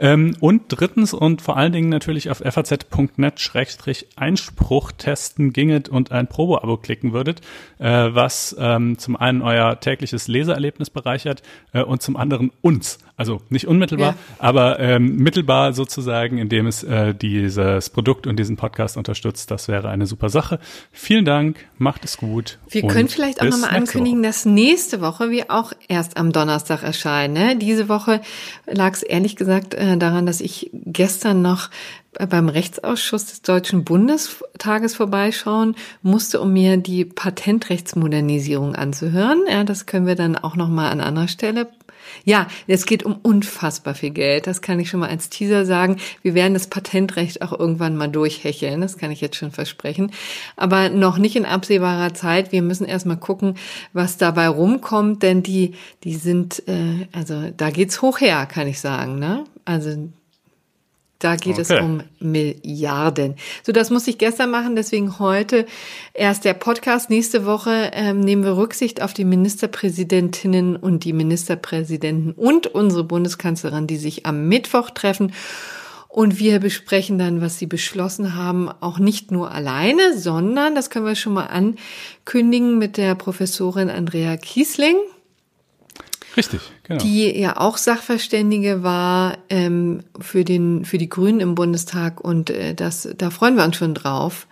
Ähm, 0.00 0.36
und 0.40 0.62
drittens 0.68 1.14
und 1.14 1.40
vor 1.40 1.56
allen 1.56 1.70
Dingen 1.72 1.88
natürlich 1.88 2.30
auf 2.30 2.38
faz.net-einspruch 2.38 4.92
testen 4.92 5.52
ginget 5.52 5.88
und 5.88 6.10
ein 6.10 6.26
Probo-Abo 6.26 6.78
klicken 6.78 7.12
würdet, 7.12 7.42
äh, 7.78 7.86
was 7.86 8.56
ähm, 8.58 8.98
zum 8.98 9.14
einen 9.14 9.42
euer 9.42 9.78
tägliches 9.78 10.26
Leseerlebnis 10.26 10.79
Erlebnis 10.80 10.90
bereichert 10.90 11.42
äh, 11.72 11.82
und 11.82 12.02
zum 12.02 12.16
anderen 12.16 12.50
uns. 12.62 12.98
Also 13.16 13.42
nicht 13.50 13.66
unmittelbar, 13.66 14.12
ja. 14.12 14.16
aber 14.38 14.80
ähm, 14.80 15.16
mittelbar 15.16 15.74
sozusagen, 15.74 16.38
indem 16.38 16.66
es 16.66 16.82
äh, 16.82 17.14
dieses 17.14 17.90
Produkt 17.90 18.26
und 18.26 18.38
diesen 18.38 18.56
Podcast 18.56 18.96
unterstützt. 18.96 19.50
Das 19.50 19.68
wäre 19.68 19.90
eine 19.90 20.06
super 20.06 20.30
Sache. 20.30 20.58
Vielen 20.90 21.26
Dank, 21.26 21.66
macht 21.76 22.04
es 22.06 22.16
gut. 22.16 22.58
Wir 22.70 22.86
können 22.86 23.08
vielleicht 23.08 23.42
auch 23.42 23.46
nochmal 23.46 23.76
ankündigen, 23.76 24.20
Woche. 24.20 24.28
dass 24.28 24.46
nächste 24.46 25.02
Woche 25.02 25.30
wir 25.30 25.50
auch 25.50 25.72
erst 25.88 26.16
am 26.16 26.32
Donnerstag 26.32 26.82
erscheinen. 26.82 27.34
Ne? 27.34 27.56
Diese 27.56 27.90
Woche 27.90 28.22
lag 28.66 28.94
es 28.94 29.02
ehrlich 29.02 29.36
gesagt 29.36 29.74
äh, 29.74 29.98
daran, 29.98 30.24
dass 30.24 30.40
ich 30.40 30.70
gestern 30.72 31.42
noch 31.42 31.68
beim 32.12 32.48
Rechtsausschuss 32.48 33.26
des 33.26 33.42
Deutschen 33.42 33.84
Bundestages 33.84 34.96
vorbeischauen 34.96 35.76
musste, 36.02 36.40
um 36.40 36.52
mir 36.52 36.76
die 36.76 37.04
Patentrechtsmodernisierung 37.04 38.74
anzuhören. 38.74 39.44
Ja, 39.48 39.64
das 39.64 39.86
können 39.86 40.06
wir 40.06 40.16
dann 40.16 40.36
auch 40.36 40.56
noch 40.56 40.68
mal 40.68 40.90
an 40.90 41.00
anderer 41.00 41.28
Stelle 41.28 41.68
ja, 42.24 42.46
es 42.66 42.86
geht 42.86 43.02
um 43.04 43.16
unfassbar 43.22 43.94
viel 43.94 44.10
Geld. 44.10 44.46
Das 44.46 44.62
kann 44.62 44.80
ich 44.80 44.88
schon 44.88 45.00
mal 45.00 45.08
als 45.08 45.30
Teaser 45.30 45.64
sagen. 45.64 45.96
Wir 46.22 46.34
werden 46.34 46.54
das 46.54 46.66
Patentrecht 46.66 47.42
auch 47.42 47.58
irgendwann 47.58 47.96
mal 47.96 48.08
durchhecheln. 48.08 48.80
Das 48.80 48.98
kann 48.98 49.10
ich 49.10 49.20
jetzt 49.20 49.36
schon 49.36 49.50
versprechen. 49.50 50.12
Aber 50.56 50.88
noch 50.88 51.18
nicht 51.18 51.36
in 51.36 51.46
absehbarer 51.46 52.14
Zeit. 52.14 52.52
Wir 52.52 52.62
müssen 52.62 52.86
erst 52.86 53.06
mal 53.06 53.16
gucken, 53.16 53.54
was 53.92 54.16
dabei 54.16 54.48
rumkommt, 54.48 55.22
denn 55.22 55.42
die, 55.42 55.74
die 56.04 56.16
sind, 56.16 56.62
äh, 56.68 57.06
also 57.12 57.50
da 57.56 57.70
geht's 57.70 58.02
hoch 58.02 58.20
her, 58.20 58.46
kann 58.46 58.66
ich 58.66 58.80
sagen. 58.80 59.18
Ne? 59.18 59.44
Also 59.64 60.10
da 61.20 61.36
geht 61.36 61.58
okay. 61.58 61.62
es 61.62 61.70
um 61.70 62.02
Milliarden. 62.18 63.36
So, 63.62 63.72
das 63.72 63.90
muss 63.90 64.08
ich 64.08 64.18
gestern 64.18 64.50
machen, 64.50 64.74
deswegen 64.74 65.18
heute 65.18 65.66
erst 66.14 66.44
der 66.46 66.54
Podcast. 66.54 67.10
Nächste 67.10 67.44
Woche 67.44 67.90
ähm, 67.92 68.20
nehmen 68.20 68.42
wir 68.42 68.56
Rücksicht 68.56 69.02
auf 69.02 69.12
die 69.12 69.26
Ministerpräsidentinnen 69.26 70.76
und 70.76 71.04
die 71.04 71.12
Ministerpräsidenten 71.12 72.32
und 72.32 72.66
unsere 72.66 73.04
Bundeskanzlerin, 73.04 73.86
die 73.86 73.98
sich 73.98 74.24
am 74.24 74.48
Mittwoch 74.48 74.90
treffen. 74.90 75.32
Und 76.08 76.40
wir 76.40 76.58
besprechen 76.58 77.18
dann, 77.18 77.40
was 77.40 77.58
sie 77.58 77.66
beschlossen 77.66 78.34
haben, 78.34 78.68
auch 78.80 78.98
nicht 78.98 79.30
nur 79.30 79.52
alleine, 79.52 80.18
sondern, 80.18 80.74
das 80.74 80.90
können 80.90 81.06
wir 81.06 81.14
schon 81.14 81.34
mal 81.34 81.46
ankündigen, 81.46 82.78
mit 82.78 82.96
der 82.96 83.14
Professorin 83.14 83.90
Andrea 83.90 84.36
Kiesling. 84.36 84.96
Richtig, 86.36 86.60
genau. 86.84 87.02
Die 87.02 87.38
ja 87.38 87.56
auch 87.56 87.76
Sachverständige 87.76 88.82
war 88.82 89.38
ähm, 89.48 90.02
für, 90.20 90.44
den, 90.44 90.84
für 90.84 90.98
die 90.98 91.08
Grünen 91.08 91.40
im 91.40 91.54
Bundestag 91.54 92.20
und 92.20 92.50
äh, 92.50 92.74
das, 92.74 93.08
da 93.16 93.30
freuen 93.30 93.56
wir 93.56 93.64
uns 93.64 93.76
schon 93.76 93.94
drauf. 93.94 94.46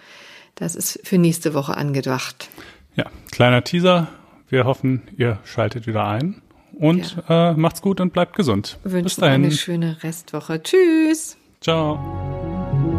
Das 0.55 0.75
ist 0.75 1.01
für 1.05 1.19
nächste 1.19 1.55
Woche 1.55 1.77
angedacht. 1.77 2.49
Ja, 2.97 3.07
kleiner 3.31 3.63
Teaser. 3.63 4.09
Wir 4.49 4.65
hoffen, 4.65 5.03
ihr 5.17 5.39
schaltet 5.45 5.87
wieder 5.87 6.07
ein 6.07 6.43
und 6.79 7.17
ja. 7.29 7.51
äh, 7.51 7.55
macht's 7.55 7.83
gut 7.83 8.01
und 8.01 8.13
bleibt 8.13 8.35
gesund. 8.35 8.79
Wir 8.83 8.93
wünschen 8.93 9.05
Bis 9.05 9.17
dahin. 9.17 9.45
eine 9.45 9.53
schöne 9.53 10.03
Restwoche. 10.03 10.63
Tschüss. 10.63 11.37
Ciao. 11.61 12.98